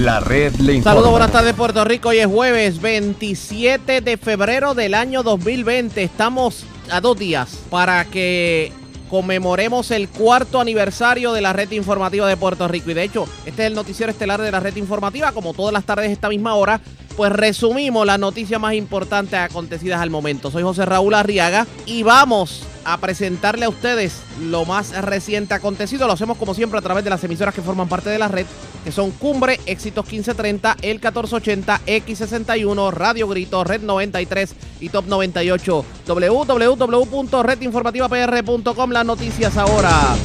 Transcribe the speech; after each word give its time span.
La 0.00 0.18
red 0.18 0.54
le. 0.54 0.80
Saludos, 0.80 1.10
buenas 1.10 1.30
tardes 1.30 1.52
Puerto 1.52 1.84
Rico. 1.84 2.08
Hoy 2.08 2.20
es 2.20 2.26
jueves 2.26 2.80
27 2.80 4.00
de 4.00 4.16
febrero 4.16 4.72
del 4.72 4.94
año 4.94 5.22
2020. 5.22 6.02
Estamos 6.02 6.64
a 6.90 7.02
dos 7.02 7.18
días 7.18 7.58
para 7.68 8.06
que 8.06 8.72
conmemoremos 9.10 9.90
el 9.90 10.08
cuarto 10.08 10.58
aniversario 10.58 11.34
de 11.34 11.42
la 11.42 11.52
red 11.52 11.70
informativa 11.72 12.26
de 12.26 12.38
Puerto 12.38 12.66
Rico. 12.66 12.90
Y 12.90 12.94
de 12.94 13.02
hecho, 13.02 13.26
este 13.44 13.64
es 13.64 13.66
el 13.66 13.74
noticiero 13.74 14.10
estelar 14.10 14.40
de 14.40 14.50
la 14.50 14.60
red 14.60 14.74
informativa, 14.76 15.32
como 15.32 15.52
todas 15.52 15.74
las 15.74 15.84
tardes 15.84 16.10
esta 16.10 16.30
misma 16.30 16.54
hora. 16.54 16.80
Pues 17.20 17.32
resumimos 17.32 18.06
las 18.06 18.18
noticias 18.18 18.58
más 18.58 18.72
importantes 18.72 19.38
acontecidas 19.38 20.00
al 20.00 20.08
momento. 20.08 20.50
Soy 20.50 20.62
José 20.62 20.86
Raúl 20.86 21.12
Arriaga 21.12 21.66
y 21.84 22.02
vamos 22.02 22.62
a 22.82 22.96
presentarle 22.96 23.66
a 23.66 23.68
ustedes 23.68 24.22
lo 24.40 24.64
más 24.64 24.98
reciente 25.02 25.52
acontecido. 25.52 26.06
Lo 26.06 26.14
hacemos 26.14 26.38
como 26.38 26.54
siempre 26.54 26.78
a 26.78 26.82
través 26.82 27.04
de 27.04 27.10
las 27.10 27.22
emisoras 27.22 27.54
que 27.54 27.60
forman 27.60 27.90
parte 27.90 28.08
de 28.08 28.18
la 28.18 28.28
red, 28.28 28.46
que 28.84 28.90
son 28.90 29.10
Cumbre, 29.10 29.60
Éxitos 29.66 30.06
1530, 30.06 30.78
El 30.80 30.94
1480, 30.94 31.82
X61, 31.84 32.90
Radio 32.90 33.28
Grito, 33.28 33.64
Red 33.64 33.82
93 33.82 34.54
y 34.80 34.88
Top 34.88 35.04
98. 35.04 35.84
www.redinformativapr.com. 36.06 38.90
Las 38.92 39.04
noticias 39.04 39.58
ahora. 39.58 40.16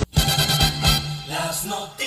Las 1.28 1.66
noticias. 1.66 2.05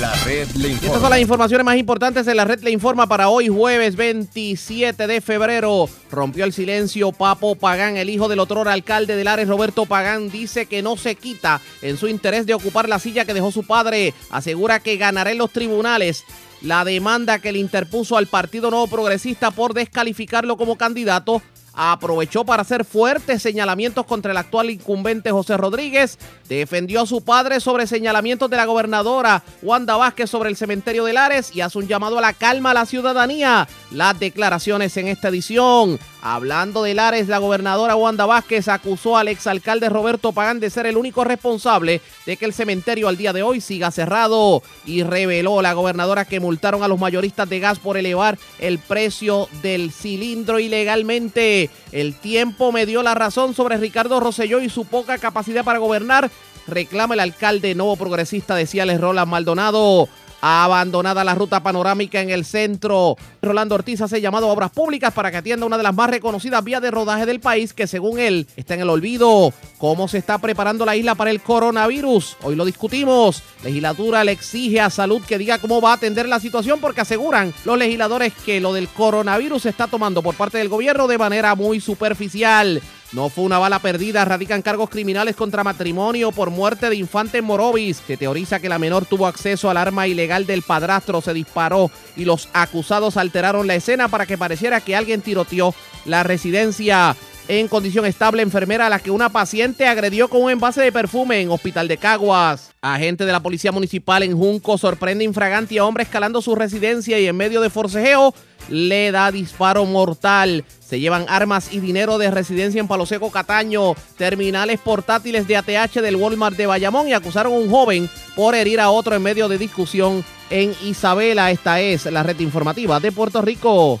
La 0.00 0.14
red 0.24 0.48
le 0.52 0.70
Y 0.70 0.72
estas 0.72 0.98
son 1.02 1.10
las 1.10 1.20
informaciones 1.20 1.62
más 1.62 1.76
importantes 1.76 2.26
en 2.26 2.34
la 2.34 2.46
red 2.46 2.60
le 2.62 2.70
informa 2.70 3.06
para 3.06 3.28
hoy 3.28 3.48
jueves 3.48 3.96
27 3.96 5.06
de 5.06 5.20
febrero. 5.20 5.90
Rompió 6.10 6.46
el 6.46 6.54
silencio 6.54 7.12
Papo 7.12 7.54
Pagán, 7.54 7.98
el 7.98 8.08
hijo 8.08 8.26
del 8.26 8.38
otro 8.38 8.62
alcalde 8.66 9.14
de 9.14 9.24
Lares, 9.24 9.46
Roberto 9.46 9.84
Pagán, 9.84 10.30
dice 10.30 10.64
que 10.64 10.80
no 10.80 10.96
se 10.96 11.16
quita 11.16 11.60
en 11.82 11.98
su 11.98 12.08
interés 12.08 12.46
de 12.46 12.54
ocupar 12.54 12.88
la 12.88 12.98
silla 12.98 13.26
que 13.26 13.34
dejó 13.34 13.52
su 13.52 13.64
padre. 13.64 14.14
Asegura 14.30 14.80
que 14.80 14.96
ganará 14.96 15.32
en 15.32 15.38
los 15.38 15.50
tribunales 15.50 16.24
la 16.62 16.82
demanda 16.86 17.38
que 17.38 17.52
le 17.52 17.58
interpuso 17.58 18.16
al 18.16 18.26
Partido 18.26 18.70
Nuevo 18.70 18.86
Progresista 18.86 19.50
por 19.50 19.74
descalificarlo 19.74 20.56
como 20.56 20.76
candidato 20.76 21.42
aprovechó 21.74 22.44
para 22.44 22.62
hacer 22.62 22.84
fuertes 22.84 23.42
señalamientos 23.42 24.06
contra 24.06 24.32
el 24.32 24.36
actual 24.38 24.70
incumbente 24.70 25.30
José 25.30 25.56
Rodríguez, 25.56 26.18
defendió 26.48 27.02
a 27.02 27.06
su 27.06 27.22
padre 27.22 27.60
sobre 27.60 27.86
señalamientos 27.86 28.50
de 28.50 28.56
la 28.56 28.64
gobernadora 28.64 29.42
Wanda 29.62 29.96
Vázquez 29.96 30.30
sobre 30.30 30.48
el 30.48 30.56
cementerio 30.56 31.04
de 31.04 31.12
Lares 31.12 31.54
y 31.54 31.60
hace 31.60 31.78
un 31.78 31.88
llamado 31.88 32.18
a 32.18 32.22
la 32.22 32.32
calma 32.32 32.70
a 32.72 32.74
la 32.74 32.86
ciudadanía. 32.86 33.68
Las 33.90 34.20
declaraciones 34.20 34.96
en 34.96 35.08
esta 35.08 35.28
edición. 35.28 35.98
Hablando 36.22 36.84
de 36.84 36.94
Lares, 36.94 37.26
la 37.26 37.38
gobernadora 37.38 37.96
Wanda 37.96 38.24
Vázquez 38.24 38.68
acusó 38.68 39.16
al 39.16 39.26
exalcalde 39.26 39.88
Roberto 39.88 40.30
Pagán 40.30 40.60
de 40.60 40.70
ser 40.70 40.86
el 40.86 40.96
único 40.96 41.24
responsable 41.24 42.00
de 42.24 42.36
que 42.36 42.44
el 42.44 42.52
cementerio 42.52 43.08
al 43.08 43.16
día 43.16 43.32
de 43.32 43.42
hoy 43.42 43.60
siga 43.60 43.90
cerrado 43.90 44.62
y 44.86 45.02
reveló 45.02 45.60
la 45.60 45.72
gobernadora 45.72 46.24
que 46.24 46.38
multaron 46.38 46.84
a 46.84 46.88
los 46.88 47.00
mayoristas 47.00 47.48
de 47.48 47.58
gas 47.58 47.80
por 47.80 47.96
elevar 47.96 48.38
el 48.60 48.78
precio 48.78 49.48
del 49.60 49.90
cilindro 49.90 50.60
ilegalmente. 50.60 51.68
El 51.90 52.14
tiempo 52.14 52.70
me 52.70 52.86
dio 52.86 53.02
la 53.02 53.14
razón 53.14 53.54
sobre 53.54 53.76
Ricardo 53.76 54.20
Rosselló 54.20 54.60
y 54.60 54.68
su 54.68 54.84
poca 54.84 55.18
capacidad 55.18 55.64
para 55.64 55.80
gobernar. 55.80 56.30
Reclama 56.68 57.14
el 57.14 57.20
alcalde 57.20 57.74
nuevo 57.74 57.96
progresista 57.96 58.54
de 58.54 58.66
Ciales, 58.66 59.00
Roland 59.00 59.30
Maldonado. 59.30 60.08
Abandonada 60.40 61.22
la 61.22 61.34
ruta 61.34 61.62
panorámica 61.62 62.20
en 62.20 62.30
el 62.30 62.44
centro. 62.44 63.16
Rolando 63.42 63.74
Ortiz 63.74 64.00
hace 64.00 64.20
llamado 64.20 64.48
a 64.48 64.52
obras 64.52 64.70
públicas 64.70 65.12
para 65.12 65.30
que 65.30 65.36
atienda 65.36 65.66
una 65.66 65.76
de 65.76 65.82
las 65.82 65.94
más 65.94 66.08
reconocidas 66.08 66.64
vías 66.64 66.80
de 66.80 66.90
rodaje 66.90 67.26
del 67.26 67.40
país 67.40 67.74
que 67.74 67.86
según 67.86 68.18
él 68.18 68.46
está 68.56 68.74
en 68.74 68.80
el 68.80 68.90
olvido. 68.90 69.52
¿Cómo 69.78 70.08
se 70.08 70.18
está 70.18 70.38
preparando 70.38 70.86
la 70.86 70.96
isla 70.96 71.14
para 71.14 71.30
el 71.30 71.42
coronavirus? 71.42 72.38
Hoy 72.42 72.56
lo 72.56 72.64
discutimos. 72.64 73.42
Legislatura 73.62 74.24
le 74.24 74.32
exige 74.32 74.80
a 74.80 74.88
salud 74.88 75.22
que 75.26 75.38
diga 75.38 75.58
cómo 75.58 75.80
va 75.80 75.90
a 75.90 75.94
atender 75.94 76.28
la 76.28 76.40
situación 76.40 76.80
porque 76.80 77.02
aseguran 77.02 77.52
los 77.64 77.78
legisladores 77.78 78.32
que 78.44 78.60
lo 78.60 78.72
del 78.72 78.88
coronavirus 78.88 79.62
se 79.62 79.68
está 79.68 79.88
tomando 79.88 80.22
por 80.22 80.34
parte 80.34 80.58
del 80.58 80.68
gobierno 80.68 81.06
de 81.06 81.18
manera 81.18 81.54
muy 81.54 81.80
superficial. 81.80 82.80
No 83.12 83.28
fue 83.28 83.42
una 83.42 83.58
bala 83.58 83.80
perdida, 83.80 84.24
radican 84.24 84.62
cargos 84.62 84.88
criminales 84.88 85.34
contra 85.34 85.64
matrimonio 85.64 86.30
por 86.30 86.50
muerte 86.50 86.88
de 86.88 86.96
infante 86.96 87.42
Morovis. 87.42 88.00
Se 88.06 88.16
teoriza 88.16 88.60
que 88.60 88.68
la 88.68 88.78
menor 88.78 89.04
tuvo 89.04 89.26
acceso 89.26 89.68
al 89.68 89.78
arma 89.78 90.06
ilegal 90.06 90.46
del 90.46 90.62
padrastro, 90.62 91.20
se 91.20 91.34
disparó 91.34 91.90
y 92.16 92.24
los 92.24 92.48
acusados 92.52 93.16
alteraron 93.16 93.66
la 93.66 93.74
escena 93.74 94.06
para 94.06 94.26
que 94.26 94.38
pareciera 94.38 94.80
que 94.80 94.94
alguien 94.94 95.22
tiroteó 95.22 95.74
la 96.04 96.22
residencia. 96.22 97.16
En 97.48 97.66
condición 97.66 98.06
estable, 98.06 98.42
enfermera 98.42 98.86
a 98.86 98.90
la 98.90 99.00
que 99.00 99.10
una 99.10 99.28
paciente 99.28 99.88
agredió 99.88 100.28
con 100.28 100.42
un 100.42 100.52
envase 100.52 100.80
de 100.80 100.92
perfume 100.92 101.40
en 101.40 101.50
Hospital 101.50 101.88
de 101.88 101.96
Caguas. 101.96 102.70
Agente 102.80 103.24
de 103.24 103.32
la 103.32 103.42
Policía 103.42 103.72
Municipal 103.72 104.22
en 104.22 104.38
Junco 104.38 104.78
sorprende 104.78 105.24
infragante 105.24 105.76
a 105.80 105.84
hombre 105.84 106.04
escalando 106.04 106.42
su 106.42 106.54
residencia 106.54 107.18
y 107.18 107.26
en 107.26 107.36
medio 107.36 107.60
de 107.60 107.68
forcejeo 107.68 108.32
le 108.68 109.10
da 109.10 109.32
disparo 109.32 109.84
mortal. 109.84 110.64
Se 110.90 110.98
llevan 110.98 111.24
armas 111.28 111.72
y 111.72 111.78
dinero 111.78 112.18
de 112.18 112.32
residencia 112.32 112.80
en 112.80 112.88
Palo 112.88 113.06
Seco, 113.06 113.30
Cataño, 113.30 113.94
terminales 114.18 114.80
portátiles 114.80 115.46
de 115.46 115.56
ATH 115.56 116.00
del 116.00 116.16
Walmart 116.16 116.56
de 116.56 116.66
Bayamón 116.66 117.06
y 117.06 117.12
acusaron 117.12 117.52
a 117.52 117.56
un 117.56 117.70
joven 117.70 118.10
por 118.34 118.56
herir 118.56 118.80
a 118.80 118.90
otro 118.90 119.14
en 119.14 119.22
medio 119.22 119.46
de 119.46 119.56
discusión 119.56 120.24
en 120.50 120.74
Isabela. 120.82 121.52
Esta 121.52 121.80
es 121.80 122.06
la 122.06 122.24
red 122.24 122.40
informativa 122.40 122.98
de 122.98 123.12
Puerto 123.12 123.40
Rico. 123.40 124.00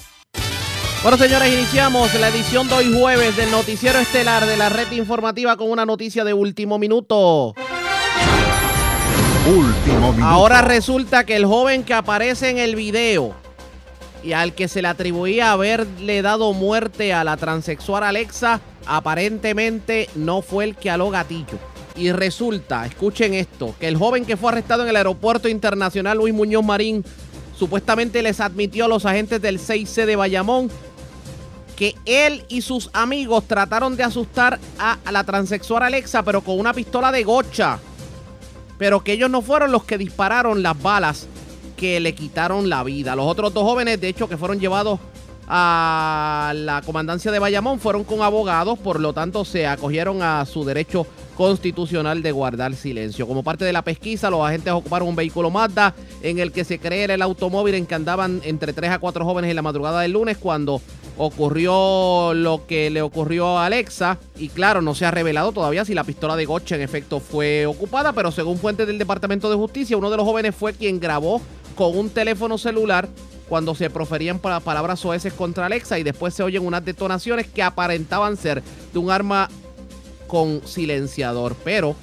Bueno, 1.04 1.16
señores, 1.16 1.54
iniciamos 1.54 2.12
la 2.14 2.28
edición 2.28 2.66
de 2.66 2.74
hoy 2.74 2.92
jueves 2.92 3.36
del 3.36 3.52
noticiero 3.52 4.00
estelar 4.00 4.44
de 4.44 4.56
la 4.56 4.68
red 4.68 4.90
informativa 4.90 5.56
con 5.56 5.70
una 5.70 5.86
noticia 5.86 6.24
de 6.24 6.34
último 6.34 6.76
minuto. 6.76 7.54
Último 9.46 10.12
minuto. 10.12 10.24
Ahora 10.24 10.60
resulta 10.62 11.24
que 11.24 11.36
el 11.36 11.46
joven 11.46 11.84
que 11.84 11.94
aparece 11.94 12.50
en 12.50 12.58
el 12.58 12.74
video 12.74 13.32
y 14.22 14.32
al 14.32 14.54
que 14.54 14.68
se 14.68 14.82
le 14.82 14.88
atribuía 14.88 15.52
haberle 15.52 16.22
dado 16.22 16.52
muerte 16.52 17.12
a 17.12 17.24
la 17.24 17.36
transexual 17.36 18.02
Alexa, 18.02 18.60
aparentemente 18.86 20.08
no 20.14 20.42
fue 20.42 20.64
el 20.64 20.76
que 20.76 20.90
aló 20.90 21.10
gatillo. 21.10 21.58
Y 21.96 22.12
resulta, 22.12 22.86
escuchen 22.86 23.34
esto, 23.34 23.74
que 23.78 23.88
el 23.88 23.96
joven 23.96 24.24
que 24.24 24.36
fue 24.36 24.50
arrestado 24.52 24.82
en 24.82 24.88
el 24.88 24.96
aeropuerto 24.96 25.48
internacional 25.48 26.18
Luis 26.18 26.34
Muñoz 26.34 26.64
Marín 26.64 27.04
supuestamente 27.58 28.22
les 28.22 28.40
admitió 28.40 28.86
a 28.86 28.88
los 28.88 29.04
agentes 29.04 29.42
del 29.42 29.58
6C 29.58 30.06
de 30.06 30.16
Bayamón 30.16 30.70
que 31.76 31.94
él 32.04 32.44
y 32.48 32.60
sus 32.60 32.90
amigos 32.92 33.44
trataron 33.46 33.96
de 33.96 34.02
asustar 34.02 34.60
a, 34.78 34.98
la 35.10 35.24
transexual 35.24 35.82
Alexa, 35.82 36.22
pero 36.22 36.42
con 36.42 36.60
una 36.60 36.74
pistola 36.74 37.10
de 37.10 37.24
gocha. 37.24 37.78
Pero 38.76 39.02
que 39.02 39.12
ellos 39.12 39.30
no 39.30 39.40
fueron 39.40 39.72
los 39.72 39.84
que 39.84 39.96
dispararon 39.96 40.62
las 40.62 40.80
balas 40.80 41.26
que 41.80 41.98
le 41.98 42.14
quitaron 42.14 42.68
la 42.68 42.84
vida. 42.84 43.16
Los 43.16 43.26
otros 43.26 43.54
dos 43.54 43.64
jóvenes, 43.64 43.98
de 43.98 44.08
hecho, 44.08 44.28
que 44.28 44.36
fueron 44.36 44.60
llevados 44.60 45.00
a 45.48 46.52
la 46.54 46.82
comandancia 46.82 47.32
de 47.32 47.38
Bayamón, 47.38 47.80
fueron 47.80 48.04
con 48.04 48.20
abogados, 48.20 48.78
por 48.78 49.00
lo 49.00 49.14
tanto 49.14 49.46
se 49.46 49.66
acogieron 49.66 50.22
a 50.22 50.44
su 50.44 50.62
derecho 50.64 51.06
constitucional 51.36 52.22
de 52.22 52.32
guardar 52.32 52.74
silencio. 52.74 53.26
Como 53.26 53.42
parte 53.42 53.64
de 53.64 53.72
la 53.72 53.82
pesquisa, 53.82 54.28
los 54.28 54.46
agentes 54.46 54.74
ocuparon 54.74 55.08
un 55.08 55.16
vehículo 55.16 55.50
Mazda 55.50 55.94
en 56.22 56.38
el 56.38 56.52
que 56.52 56.64
se 56.64 56.78
cree 56.78 57.04
el 57.04 57.22
automóvil 57.22 57.74
en 57.74 57.86
que 57.86 57.94
andaban 57.94 58.42
entre 58.44 58.74
3 58.74 58.90
a 58.90 58.98
4 58.98 59.24
jóvenes 59.24 59.48
en 59.48 59.56
la 59.56 59.62
madrugada 59.62 60.02
del 60.02 60.12
lunes 60.12 60.36
cuando 60.36 60.82
ocurrió 61.16 62.32
lo 62.34 62.66
que 62.66 62.90
le 62.90 63.02
ocurrió 63.02 63.58
a 63.58 63.66
Alexa 63.66 64.18
y 64.36 64.48
claro, 64.50 64.82
no 64.82 64.94
se 64.94 65.06
ha 65.06 65.10
revelado 65.10 65.52
todavía 65.52 65.84
si 65.84 65.94
la 65.94 66.04
pistola 66.04 66.36
de 66.36 66.44
Gotcha 66.44 66.76
en 66.76 66.82
efecto 66.82 67.20
fue 67.20 67.66
ocupada, 67.66 68.12
pero 68.12 68.30
según 68.30 68.58
fuentes 68.58 68.86
del 68.86 68.98
Departamento 68.98 69.50
de 69.50 69.56
Justicia, 69.56 69.96
uno 69.96 70.10
de 70.10 70.18
los 70.18 70.26
jóvenes 70.26 70.54
fue 70.54 70.74
quien 70.74 71.00
grabó 71.00 71.40
con 71.80 71.96
un 71.96 72.10
teléfono 72.10 72.58
celular 72.58 73.08
cuando 73.48 73.74
se 73.74 73.88
proferían 73.88 74.38
palabras 74.38 75.00
soeces 75.00 75.32
contra 75.32 75.64
Alexa 75.64 75.98
y 75.98 76.02
después 76.02 76.34
se 76.34 76.42
oyen 76.42 76.66
unas 76.66 76.84
detonaciones 76.84 77.46
que 77.46 77.62
aparentaban 77.62 78.36
ser 78.36 78.62
de 78.92 78.98
un 78.98 79.10
arma 79.10 79.48
con 80.26 80.60
silenciador, 80.66 81.56
pero 81.64 81.96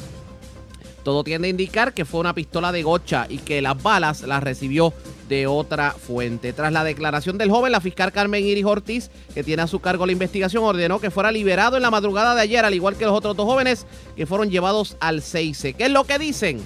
todo 1.04 1.24
tiende 1.24 1.48
a 1.48 1.52
indicar 1.52 1.94
que 1.94 2.06
fue 2.06 2.22
una 2.22 2.34
pistola 2.34 2.72
de 2.72 2.82
gocha 2.82 3.28
y 3.30 3.38
que 3.38 3.62
las 3.62 3.80
balas 3.84 4.24
las 4.24 4.42
recibió 4.42 4.96
de 5.30 5.46
otra 5.46 5.92
fuente. 5.92 6.54
Tras 6.54 6.74
la 6.74 6.84
declaración 6.84 7.38
del 7.38 7.52
joven, 7.52 7.72
la 7.72 7.80
fiscal 7.80 8.12
Carmen 8.12 8.44
Iris 8.44 8.66
Ortiz, 8.66 9.12
que 9.36 9.44
tiene 9.44 9.62
a 9.62 9.68
su 9.68 9.80
cargo 9.80 10.08
la 10.08 10.12
investigación, 10.12 10.64
ordenó 10.64 11.00
que 11.00 11.12
fuera 11.12 11.32
liberado 11.32 11.78
en 11.78 11.84
la 11.84 11.92
madrugada 11.92 12.34
de 12.34 12.42
ayer, 12.42 12.66
al 12.66 12.74
igual 12.74 12.98
que 12.98 13.06
los 13.06 13.14
otros 13.14 13.38
dos 13.38 13.46
jóvenes 13.46 13.86
que 14.16 14.26
fueron 14.26 14.50
llevados 14.50 14.98
al 15.00 15.22
6 15.22 15.76
¿Qué 15.78 15.86
es 15.86 15.92
lo 15.92 16.04
que 16.06 16.18
dicen? 16.18 16.60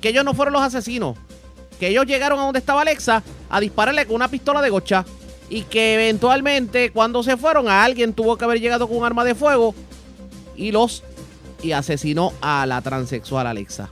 Que 0.00 0.08
ellos 0.08 0.24
no 0.24 0.32
fueron 0.32 0.54
los 0.54 0.62
asesinos, 0.62 1.18
que 1.78 1.88
ellos 1.88 2.06
llegaron 2.06 2.38
a 2.38 2.44
donde 2.44 2.58
estaba 2.58 2.82
Alexa 2.82 3.22
a 3.50 3.60
dispararle 3.60 4.06
con 4.06 4.16
una 4.16 4.28
pistola 4.28 4.62
de 4.62 4.70
gocha 4.70 5.04
y 5.48 5.62
que 5.62 5.94
eventualmente 5.94 6.90
cuando 6.90 7.22
se 7.22 7.36
fueron 7.36 7.68
a 7.68 7.84
alguien 7.84 8.12
tuvo 8.12 8.36
que 8.36 8.44
haber 8.44 8.60
llegado 8.60 8.88
con 8.88 8.98
un 8.98 9.04
arma 9.04 9.24
de 9.24 9.34
fuego 9.34 9.74
y 10.56 10.72
los 10.72 11.02
y 11.62 11.72
asesinó 11.72 12.32
a 12.40 12.66
la 12.66 12.82
transexual 12.82 13.46
Alexa. 13.46 13.90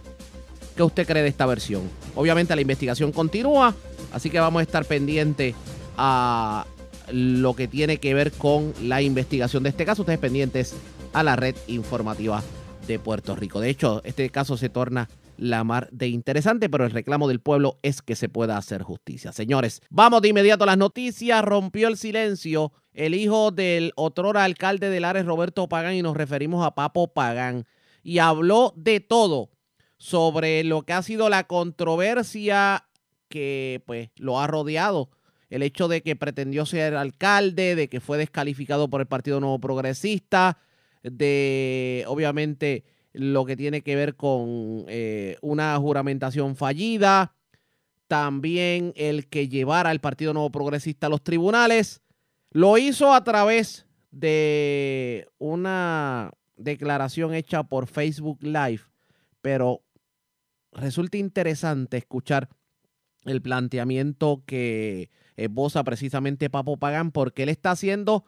¿Qué 0.77 0.83
usted 0.83 1.07
cree 1.07 1.23
de 1.23 1.29
esta 1.29 1.47
versión? 1.47 1.83
Obviamente 2.15 2.55
la 2.55 2.63
investigación 2.63 3.13
continúa, 3.13 3.75
así 4.13 4.31
que 4.31 4.41
vamos 4.41 4.61
a 4.61 4.63
estar 4.63 4.85
pendientes 4.85 5.55
a 5.97 6.67
lo 7.11 7.55
que 7.55 7.69
tiene 7.69 7.99
que 7.99 8.15
ver 8.15 8.33
con 8.33 8.73
la 8.83 9.03
investigación 9.03 9.63
de 9.63 9.71
este 9.71 9.85
caso. 9.85 10.03
Ustedes 10.03 10.19
pendientes 10.19 10.75
a 11.13 11.23
la 11.23 11.37
red 11.37 11.57
informativa 11.67 12.43
de 12.87 12.99
Puerto 12.99 13.37
Rico. 13.37 13.61
De 13.61 13.71
hecho, 13.71 14.03
este 14.05 14.29
caso 14.31 14.57
se 14.57 14.69
torna 14.69 15.09
la 15.37 15.65
mar 15.65 15.89
de 15.91 16.09
interesante, 16.09 16.69
pero 16.69 16.85
el 16.85 16.91
reclamo 16.91 17.29
del 17.29 17.41
pueblo 17.41 17.79
es 17.83 18.03
que 18.03 18.17
se 18.17 18.29
pueda 18.29 18.57
hacer 18.57 18.83
justicia. 18.83 19.33
Señores, 19.33 19.81
vamos 19.91 20.23
de 20.23 20.29
inmediato 20.29 20.65
a 20.65 20.67
las 20.67 20.79
noticias. 20.79 21.45
Rompió 21.45 21.89
el 21.89 21.97
silencio 21.97 22.73
el 22.95 23.15
hijo 23.15 23.51
del 23.51 23.93
otrora 23.97 24.45
alcalde 24.45 24.91
de 24.91 25.01
Lares, 25.01 25.25
Roberto 25.25 25.69
Pagán, 25.69 25.95
y 25.95 26.03
nos 26.03 26.17
referimos 26.17 26.65
a 26.65 26.75
Papo 26.75 27.13
Pagán, 27.13 27.67
y 28.03 28.19
habló 28.19 28.75
de 28.77 29.01
todo 29.01 29.51
sobre 29.97 30.65
lo 30.65 30.83
que 30.83 30.93
ha 30.93 31.03
sido 31.03 31.29
la 31.29 31.45
controversia 31.45 32.87
que 33.29 33.83
pues 33.87 34.11
lo 34.17 34.41
ha 34.41 34.47
rodeado. 34.47 35.11
El 35.49 35.63
hecho 35.63 35.87
de 35.87 36.03
que 36.03 36.17
pretendió 36.17 36.67
ser 36.67 36.95
alcalde, 36.95 37.75
de 37.77 37.89
que 37.89 38.01
fue 38.01 38.19
descalificado 38.19 38.89
por 38.89 39.01
el 39.01 39.07
Partido 39.07 39.39
Nuevo 39.39 39.61
Progresista, 39.61 40.59
de 41.03 42.05
obviamente 42.09 42.85
lo 43.13 43.45
que 43.45 43.57
tiene 43.57 43.83
que 43.83 43.97
ver 43.97 44.17
con 44.17 44.85
eh, 44.89 45.37
una 45.43 45.77
juramentación 45.79 46.57
fallida, 46.57 47.35
también 48.09 48.93
el 48.97 49.29
que 49.29 49.49
llevara 49.49 49.91
al 49.91 50.01
Partido 50.01 50.33
Nuevo 50.33 50.51
Progresista 50.51 51.07
a 51.07 51.11
los 51.11 51.23
tribunales. 51.23 52.03
Lo 52.51 52.77
hizo 52.79 53.15
a 53.15 53.25
través 53.25 53.87
de 54.11 55.29
una 55.39 56.31
declaración 56.57 57.35
hecha 57.35 57.63
por 57.65 57.87
Facebook 57.87 58.43
Live, 58.43 58.83
pero 59.41 59.83
resulta 60.73 61.17
interesante 61.17 61.97
escuchar 61.97 62.49
el 63.25 63.41
planteamiento 63.41 64.43
que 64.47 65.11
esboza 65.37 65.85
precisamente 65.85 66.51
Papo 66.51 66.77
Pagán, 66.77 67.13
porque 67.13 67.45
él 67.45 67.49
está 67.49 67.73
haciendo, 67.73 68.25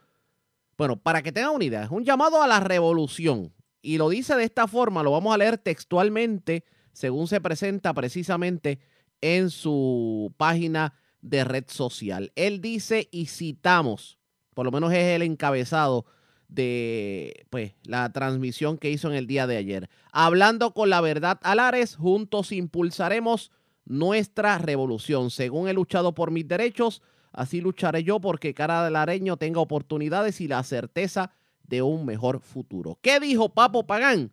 bueno, 0.77 0.97
para 0.97 1.23
que 1.23 1.33
tengan 1.33 1.55
una 1.55 1.65
idea, 1.65 1.89
un 1.91 2.05
llamado 2.05 2.43
a 2.43 2.49
la 2.49 2.61
revolución. 2.61 3.53
Y 3.85 3.99
lo 3.99 4.09
dice 4.09 4.35
de 4.35 4.45
esta 4.45 4.67
forma, 4.67 5.03
lo 5.03 5.11
vamos 5.11 5.35
a 5.35 5.37
leer 5.37 5.59
textualmente, 5.59 6.65
según 6.95 7.29
se 7.29 7.43
presenta 7.43 7.93
precisamente 7.93 8.81
en 9.21 9.51
su 9.51 10.33
página 10.39 10.95
de 11.21 11.45
red 11.45 11.65
social. 11.69 12.33
Él 12.35 12.63
dice, 12.63 13.09
y 13.13 13.27
citamos, 13.27 14.19
por 14.55 14.65
lo 14.65 14.73
menos 14.73 14.91
es 14.95 15.05
el 15.05 15.21
encabezado 15.21 16.07
de 16.49 17.45
pues, 17.51 17.75
la 17.83 18.11
transmisión 18.11 18.79
que 18.79 18.91
hizo 18.91 19.11
en 19.11 19.17
el 19.17 19.27
día 19.27 19.47
de 19.47 19.59
ayer. 19.59 19.91
Hablando 20.13 20.73
con 20.73 20.89
la 20.89 21.03
verdad 21.03 21.39
Alares, 21.43 21.95
juntos 21.95 22.53
impulsaremos 22.53 23.53
nuestra 23.85 24.57
revolución. 24.57 25.31
Según 25.31 25.69
he 25.69 25.75
luchado 25.75 26.15
por 26.15 26.31
mis 26.31 26.49
derechos, 26.49 27.03
así 27.33 27.61
lucharé 27.61 28.03
yo 28.03 28.19
porque 28.19 28.55
cada 28.55 28.89
lareño 28.89 29.37
tenga 29.37 29.61
oportunidades 29.61 30.41
y 30.41 30.49
la 30.49 30.63
certeza 30.63 31.33
de 31.67 31.83
un 31.83 32.05
mejor 32.05 32.41
futuro. 32.41 32.99
¿Qué 33.03 33.21
dijo 33.21 33.49
Papo 33.49 33.87
Pagán 33.87 34.33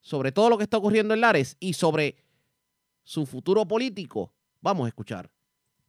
sobre 0.00 0.32
todo 0.32 0.48
lo 0.48 0.56
que 0.56 0.64
está 0.64 0.78
ocurriendo 0.78 1.14
en 1.14 1.20
Lares 1.20 1.56
y 1.60 1.72
sobre 1.72 2.16
su 3.04 3.26
futuro 3.26 3.66
político? 3.66 4.32
Vamos 4.60 4.86
a 4.86 4.88
escuchar. 4.88 5.30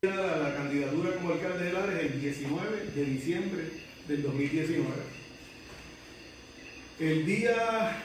La, 0.02 0.56
candidatura 0.56 1.16
como 1.16 1.34
alcalde 1.34 1.66
de 1.66 1.74
Lares 1.74 2.12
el 2.12 2.22
19 2.22 2.92
de 2.96 3.06
diciembre 3.06 3.72
del 4.08 4.24
2019. 4.24 4.88
El 7.00 7.26
día 7.26 8.04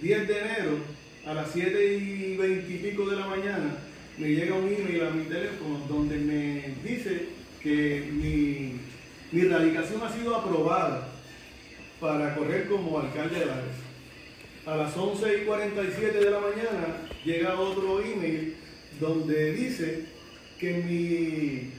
10 0.00 0.28
de 0.28 0.38
enero, 0.38 0.78
a 1.26 1.34
las 1.34 1.50
7 1.52 1.96
y 1.96 2.36
20 2.36 2.72
y 2.72 2.78
pico 2.78 3.08
de 3.08 3.16
la 3.16 3.26
mañana, 3.26 3.76
me 4.18 4.28
llega 4.28 4.54
un 4.54 4.66
email 4.66 5.06
a 5.06 5.10
mi 5.10 5.24
teléfono 5.24 5.78
donde 5.88 6.18
me 6.18 6.74
dice 6.88 7.28
que 7.60 8.10
mi 9.32 9.48
radicación 9.48 10.02
ha 10.02 10.12
sido 10.12 10.36
aprobada 10.36 11.13
para 12.00 12.34
correr 12.34 12.68
como 12.68 12.98
alcalde 12.98 13.40
de 13.40 13.46
Lares. 13.46 13.76
A 14.66 14.76
las 14.76 14.96
11 14.96 15.42
y 15.42 15.44
47 15.44 16.18
de 16.18 16.30
la 16.30 16.40
mañana 16.40 17.08
llega 17.24 17.58
otro 17.58 18.00
email 18.00 18.56
donde 18.98 19.52
dice 19.52 20.06
que 20.58 20.72
mi, 20.74 21.70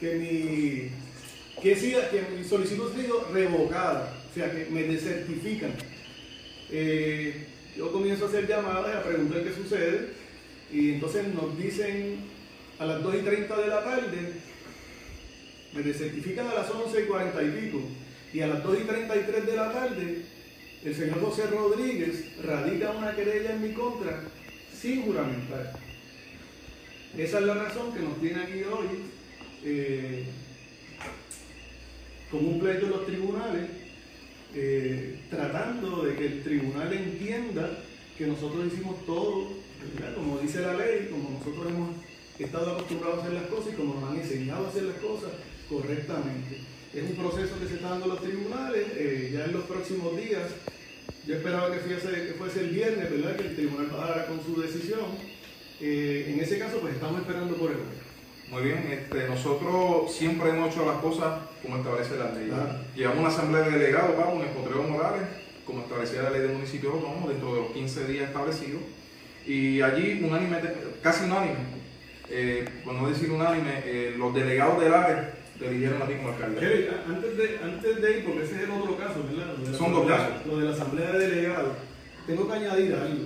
que 0.00 0.14
mi, 0.16 1.62
que, 1.62 1.76
sí, 1.76 1.94
que 2.10 2.36
mi 2.36 2.44
solicitud 2.44 2.90
ha 2.90 3.02
sido 3.02 3.28
revocada, 3.32 4.14
o 4.30 4.34
sea, 4.34 4.50
que 4.50 4.66
me 4.70 4.84
desertifican. 4.84 5.72
Eh, 6.70 7.46
yo 7.76 7.92
comienzo 7.92 8.24
a 8.24 8.28
hacer 8.28 8.48
llamadas 8.48 8.96
a 8.96 9.02
preguntar 9.02 9.44
qué 9.44 9.52
sucede 9.52 10.08
y 10.72 10.94
entonces 10.94 11.28
nos 11.34 11.56
dicen 11.58 12.16
a 12.78 12.86
las 12.86 13.02
2 13.02 13.14
y 13.14 13.18
30 13.18 13.56
de 13.56 13.66
la 13.68 13.84
tarde, 13.84 14.32
me 15.74 15.82
desertifican 15.82 16.46
a 16.48 16.54
las 16.54 16.70
11 16.70 17.02
y 17.02 17.04
40 17.04 17.42
y 17.42 17.50
pico 17.50 17.82
y 18.32 18.40
a 18.40 18.46
las 18.46 18.62
2 18.62 18.78
y 18.80 18.84
33 18.84 19.46
de 19.46 19.56
la 19.56 19.72
tarde 19.72 20.22
el 20.84 20.94
señor 20.94 21.20
José 21.20 21.46
Rodríguez 21.48 22.36
radica 22.44 22.92
una 22.92 23.14
querella 23.14 23.54
en 23.54 23.62
mi 23.62 23.72
contra 23.72 24.20
sin 24.72 25.02
juramentar. 25.02 25.72
Esa 27.18 27.38
es 27.38 27.44
la 27.44 27.54
razón 27.54 27.92
que 27.92 28.00
nos 28.00 28.20
tiene 28.20 28.42
aquí 28.42 28.62
hoy 28.62 28.86
eh, 29.64 30.24
con 32.30 32.44
un 32.46 32.60
pleito 32.60 32.86
en 32.86 32.92
los 32.92 33.06
tribunales, 33.06 33.64
eh, 34.54 35.18
tratando 35.28 36.04
de 36.04 36.14
que 36.14 36.26
el 36.26 36.42
tribunal 36.44 36.92
entienda 36.92 37.78
que 38.16 38.26
nosotros 38.26 38.66
hicimos 38.66 39.04
todo, 39.06 39.48
como 40.14 40.38
dice 40.38 40.60
la 40.60 40.74
ley, 40.74 41.08
como 41.10 41.30
nosotros 41.30 41.66
hemos 41.66 41.90
estado 42.38 42.72
acostumbrados 42.72 43.18
a 43.18 43.22
hacer 43.22 43.32
las 43.32 43.46
cosas 43.46 43.72
y 43.72 43.76
como 43.76 44.00
nos 44.00 44.10
han 44.10 44.20
enseñado 44.20 44.66
a 44.66 44.68
hacer 44.68 44.84
las 44.84 44.98
cosas 44.98 45.30
correctamente. 45.68 46.75
Es 46.96 47.02
un 47.02 47.14
proceso 47.14 47.60
que 47.60 47.68
se 47.68 47.74
está 47.74 47.90
dando 47.90 48.06
en 48.06 48.10
los 48.12 48.22
tribunales, 48.22 48.86
eh, 48.96 49.30
ya 49.30 49.44
en 49.44 49.52
los 49.52 49.64
próximos 49.64 50.16
días. 50.16 50.48
Yo 51.26 51.34
esperaba 51.34 51.70
que 51.70 51.80
fuese, 51.80 52.08
que 52.08 52.32
fuese 52.38 52.60
el 52.60 52.70
viernes, 52.70 53.10
¿verdad? 53.10 53.36
Que 53.36 53.48
el 53.48 53.54
tribunal 53.54 53.86
pasara 53.88 54.24
con 54.24 54.42
su 54.42 54.58
decisión. 54.58 55.04
Eh, 55.78 56.32
en 56.32 56.40
ese 56.40 56.58
caso, 56.58 56.78
pues 56.80 56.94
estamos 56.94 57.20
esperando 57.20 57.54
por 57.56 57.70
el 57.70 57.76
Muy 58.50 58.62
bien, 58.62 58.88
este, 58.90 59.28
nosotros 59.28 60.10
siempre 60.10 60.48
hemos 60.48 60.72
hecho 60.72 60.86
las 60.86 60.96
cosas 61.02 61.42
como 61.60 61.76
establece 61.76 62.16
la 62.16 62.32
ley. 62.32 62.48
Claro. 62.48 62.78
Llevamos 62.94 63.18
una 63.18 63.28
asamblea 63.28 63.68
de 63.68 63.78
delegados, 63.78 64.16
vamos, 64.16 64.46
en 64.46 64.54
Potrero 64.54 64.82
Morales, 64.84 65.28
como 65.66 65.82
establecía 65.82 66.22
la 66.22 66.30
ley 66.30 66.40
de 66.40 66.48
municipios 66.48 66.94
autónomos, 66.94 67.28
dentro 67.28 67.54
de 67.56 67.60
los 67.60 67.72
15 67.72 68.06
días 68.06 68.28
establecidos. 68.28 68.80
Y 69.46 69.82
allí, 69.82 70.24
unánime, 70.24 70.60
casi 71.02 71.24
unánime, 71.24 71.58
eh, 72.30 72.66
por 72.82 72.94
no 72.94 73.06
decir 73.06 73.30
unánime, 73.30 73.82
eh, 73.84 74.14
los 74.16 74.32
delegados 74.32 74.80
del 74.80 74.94
área 74.94 75.36
te 75.58 75.68
eligieron 75.68 76.02
a 76.02 76.06
ti 76.06 76.14
como 76.16 76.28
alcalde. 76.30 76.60
Jerry, 76.60 76.88
antes 77.08 77.36
de, 77.36 77.58
antes 77.62 78.02
de 78.02 78.18
ir, 78.18 78.24
porque 78.24 78.44
ese 78.44 78.54
es 78.56 78.62
el 78.62 78.70
otro 78.70 78.96
caso, 78.98 79.24
¿verdad? 79.30 79.54
Lo 79.58 79.78
Son 79.78 79.92
dos 79.92 80.06
casos. 80.06 80.46
Lo 80.46 80.58
de 80.58 80.64
la 80.66 80.70
asamblea 80.72 81.12
de 81.12 81.28
delegados. 81.30 81.76
Tengo 82.26 82.46
que 82.48 82.54
añadir 82.54 82.94
algo. 82.94 83.24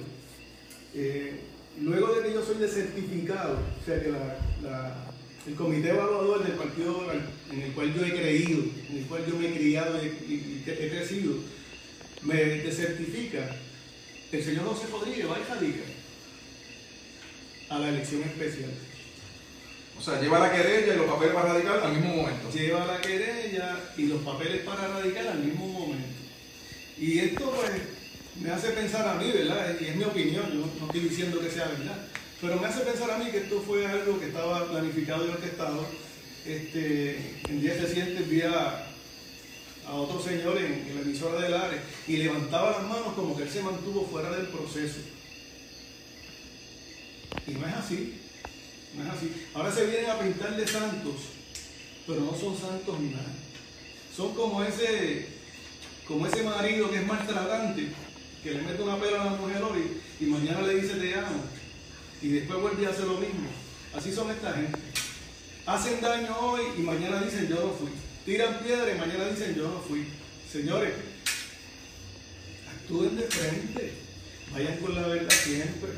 Eh, 0.94 1.40
luego 1.80 2.14
de 2.14 2.22
que 2.28 2.34
yo 2.34 2.42
soy 2.44 2.56
desertificado, 2.58 3.58
o 3.80 3.84
sea 3.84 4.02
que 4.02 4.08
la- 4.10 4.36
la- 4.62 5.06
el 5.46 5.54
comité 5.54 5.90
evaluador 5.90 6.42
del 6.44 6.52
partido 6.52 7.06
en 7.52 7.60
el 7.62 7.72
cual 7.72 7.94
yo 7.94 8.04
he 8.04 8.10
creído, 8.10 8.62
en 8.90 8.98
el 8.98 9.04
cual 9.06 9.24
yo 9.26 9.36
me 9.36 9.48
he 9.48 9.54
criado 9.56 9.98
y, 10.02 10.06
y- 10.06 10.62
y 10.66 10.70
he 10.70 10.90
crecido, 10.90 11.34
me 12.22 12.34
desertifica, 12.34 13.56
el 14.32 14.44
señor 14.44 14.66
José 14.66 14.86
Rodríguez 14.92 15.26
va 15.30 15.38
y 15.38 15.42
radica 15.50 15.80
a 17.70 17.78
la 17.78 17.88
elección 17.88 18.22
especial. 18.22 18.70
O 20.00 20.02
sea, 20.02 20.18
lleva 20.18 20.38
la 20.38 20.50
querella 20.50 20.94
y 20.94 20.96
los 20.96 21.06
papeles 21.06 21.34
para 21.34 21.52
radical 21.52 21.80
al 21.82 21.92
mismo 21.92 22.14
momento. 22.14 22.50
lleva 22.50 22.86
la 22.86 23.00
querella 23.02 23.78
y 23.98 24.06
los 24.06 24.22
papeles 24.22 24.62
para 24.62 24.88
radicar 24.88 25.26
al 25.26 25.40
mismo 25.40 25.66
momento. 25.66 26.08
Y 26.96 27.18
esto 27.18 27.50
pues 27.50 27.70
me 28.40 28.50
hace 28.50 28.70
pensar 28.70 29.06
a 29.06 29.16
mí, 29.16 29.30
¿verdad? 29.30 29.76
Y 29.78 29.84
es 29.84 29.96
mi 29.96 30.04
opinión, 30.04 30.50
yo 30.54 30.66
no 30.80 30.86
estoy 30.86 31.00
diciendo 31.00 31.38
que 31.38 31.50
sea 31.50 31.68
verdad, 31.68 32.06
pero 32.40 32.58
me 32.58 32.66
hace 32.66 32.80
pensar 32.80 33.10
a 33.10 33.18
mí 33.18 33.30
que 33.30 33.38
esto 33.40 33.60
fue 33.60 33.86
algo 33.86 34.18
que 34.18 34.28
estaba 34.28 34.70
planificado 34.70 35.26
y 35.26 35.30
orquestado. 35.30 35.86
Este, 36.46 37.42
en 37.50 37.60
días 37.60 37.78
recientes 37.82 38.26
vi 38.26 38.40
a, 38.40 38.86
otro 39.86 40.22
señor 40.22 40.56
en, 40.56 40.86
en 40.88 40.94
la 40.94 41.00
emisora 41.02 41.42
de 41.42 41.48
Lares 41.50 41.80
y 42.08 42.16
levantaba 42.16 42.70
las 42.70 42.82
manos 42.84 43.12
como 43.14 43.36
que 43.36 43.42
él 43.42 43.50
se 43.50 43.62
mantuvo 43.62 44.06
fuera 44.10 44.30
del 44.30 44.46
proceso. 44.46 45.00
Y 47.46 47.50
no 47.50 47.66
es 47.66 47.74
así. 47.74 48.19
Ahora 49.54 49.72
se 49.72 49.86
vienen 49.86 50.10
a 50.10 50.18
pintar 50.18 50.56
de 50.56 50.66
santos, 50.66 51.14
pero 52.06 52.20
no 52.20 52.36
son 52.36 52.56
santos 52.56 52.98
ni 52.98 53.10
nada. 53.10 53.32
Son 54.14 54.34
como 54.34 54.62
ese, 54.64 55.28
como 56.06 56.26
ese 56.26 56.42
marido 56.42 56.90
que 56.90 56.96
es 56.96 57.06
maltratante, 57.06 57.88
que 58.42 58.50
le 58.50 58.62
mete 58.62 58.82
una 58.82 58.98
pela 58.98 59.22
a 59.22 59.24
la 59.26 59.30
mujer 59.32 59.62
hoy 59.62 60.00
y 60.18 60.24
mañana 60.24 60.62
le 60.62 60.80
dice 60.80 60.94
te 60.94 61.14
amo. 61.14 61.44
Y 62.20 62.28
después 62.28 62.60
vuelve 62.60 62.86
a 62.86 62.90
hacer 62.90 63.04
lo 63.04 63.18
mismo. 63.18 63.48
Así 63.94 64.12
son 64.12 64.30
esta 64.30 64.52
gente. 64.52 64.78
Hacen 65.66 66.00
daño 66.00 66.36
hoy 66.38 66.62
y 66.78 66.80
mañana 66.80 67.22
dicen 67.22 67.48
yo 67.48 67.56
no 67.56 67.72
fui. 67.72 67.90
Tiran 68.24 68.58
piedra 68.58 68.92
y 68.92 68.98
mañana 68.98 69.28
dicen 69.28 69.54
yo 69.54 69.68
no 69.68 69.80
fui. 69.80 70.04
Señores, 70.50 70.94
actúen 72.68 73.16
de 73.16 73.22
frente. 73.22 73.92
Vayan 74.52 74.78
con 74.78 74.94
la 74.94 75.06
verdad 75.06 75.30
siempre. 75.30 75.90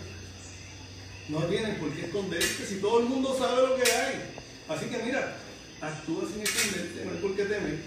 No 1.33 1.39
tienen 1.45 1.77
por 1.77 1.91
qué 1.95 2.03
esconderse 2.03 2.67
si 2.67 2.75
todo 2.77 3.01
el 3.01 3.07
mundo 3.07 3.35
sabe 3.37 3.67
lo 3.67 3.77
que 3.77 3.91
hay. 3.91 4.35
Así 4.69 4.85
que 4.85 4.99
mira, 5.03 5.35
actúa 5.81 6.29
sin 6.29 6.43
esconderte, 6.43 7.05
no 7.07 7.11
hay 7.11 7.17
por 7.17 7.35
qué 7.35 7.45
temer. 7.45 7.79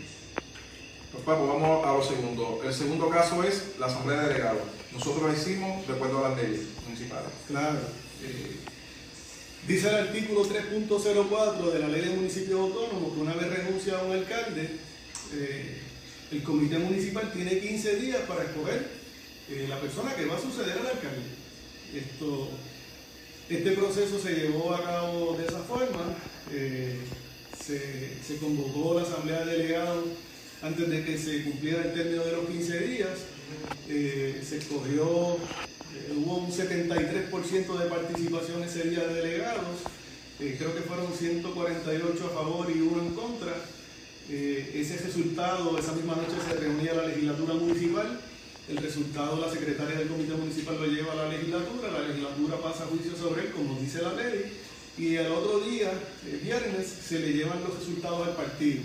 Pues 1.12 1.24
Papo, 1.24 1.48
vamos 1.48 1.86
a 1.86 1.94
lo 1.94 2.04
segundo. 2.04 2.62
El 2.66 2.74
segundo 2.74 3.08
caso 3.08 3.44
es 3.44 3.76
la 3.80 3.86
asamblea 3.86 4.22
de 4.22 4.28
delegados. 4.30 4.64
nosotros 4.92 5.32
la 5.32 5.38
hicimos 5.38 5.86
de 5.88 5.94
acuerdo 5.94 6.26
a 6.26 6.30
las 6.30 6.42
leyes 6.42 6.62
municipales. 6.86 7.30
Claro. 7.48 7.80
eh, 8.24 8.56
dice 9.68 9.90
el 9.90 9.96
artículo 9.96 10.44
3.04 10.44 11.72
de 11.72 11.80
la 11.80 11.88
ley 11.88 12.02
de 12.02 12.16
municipios 12.16 12.60
autónomos 12.60 13.14
que 13.14 13.20
una 13.20 13.36
vez 13.36 13.48
renuncia 13.48 14.00
a 14.00 14.04
un 14.06 14.12
alcalde, 14.14 14.80
eh, 15.36 15.82
el 16.32 16.42
comité 16.42 16.80
municipal 16.80 17.32
tiene 17.32 17.60
15 17.60 17.96
días 17.98 18.22
para 18.22 18.44
escoger 18.44 18.90
eh, 19.52 19.68
la 19.70 19.80
persona 19.80 20.16
que 20.16 20.26
va 20.26 20.36
a 20.36 20.42
suceder 20.42 20.80
al 20.80 20.88
alcalde. 20.88 21.22
Esto, 21.94 22.50
este 23.50 23.72
proceso 23.72 24.20
se 24.20 24.34
llevó 24.34 24.74
a 24.74 24.84
cabo 24.84 25.38
de 25.38 25.46
esa 25.46 25.60
forma. 25.60 26.16
eh, 26.52 28.18
se, 28.26 28.38
convocó 28.38 28.94
la 28.96 29.02
asamblea 29.02 29.44
de 29.46 29.58
delegados 29.58 30.06
antes 30.62 30.90
de 30.90 31.04
que 31.04 31.18
se 31.18 31.44
cumpliera 31.44 31.84
el 31.84 31.94
término 31.94 32.24
de 32.24 32.32
los 32.32 32.46
15 32.48 32.80
días. 32.80 33.10
Eh, 33.90 34.42
se 34.48 34.58
escogió, 34.58 35.36
eh, 35.36 36.14
hubo 36.16 36.38
un 36.38 36.52
73% 36.52 37.78
de 37.78 37.90
participación 37.90 38.64
ese 38.64 38.90
día 38.90 39.08
de 39.08 39.14
delegados. 39.16 39.78
Creo 40.38 40.76
que 40.76 40.82
fueron 40.82 41.14
148 41.14 42.26
a 42.26 42.30
favor 42.30 42.68
y 42.70 42.82
uno 42.82 43.02
en 43.02 43.16
contra. 43.16 43.54
Ese 44.30 44.98
resultado, 44.98 45.78
esa 45.80 45.94
misma 45.94 46.16
noche 46.16 46.36
se 46.46 46.60
reunía 46.60 46.94
la 46.94 47.08
legislatura 47.08 47.54
municipal. 47.54 48.20
El 48.68 48.78
resultado 48.78 49.40
la 49.40 49.52
secretaria 49.52 49.96
del 49.96 50.08
comité 50.08 50.34
municipal 50.34 50.78
lo 50.80 50.88
lleva 50.88 51.14
a 51.14 51.16
la 51.16 51.30
legislatura, 51.30 51.92
la 51.92 52.08
legislatura 52.08 52.58
pasa 52.58 52.84
a 52.84 52.88
juicio 52.88 53.16
sobre 53.16 53.44
él, 53.44 53.52
como 53.52 53.80
dice 53.80 54.02
la 54.02 54.14
ley, 54.14 54.54
y 54.98 55.16
el 55.18 55.32
otro 55.32 55.60
día, 55.60 55.92
el 56.26 56.38
viernes, 56.38 56.88
se 56.88 57.20
le 57.20 57.34
llevan 57.34 57.62
los 57.62 57.78
resultados 57.78 58.28
al 58.28 58.36
partido. 58.36 58.82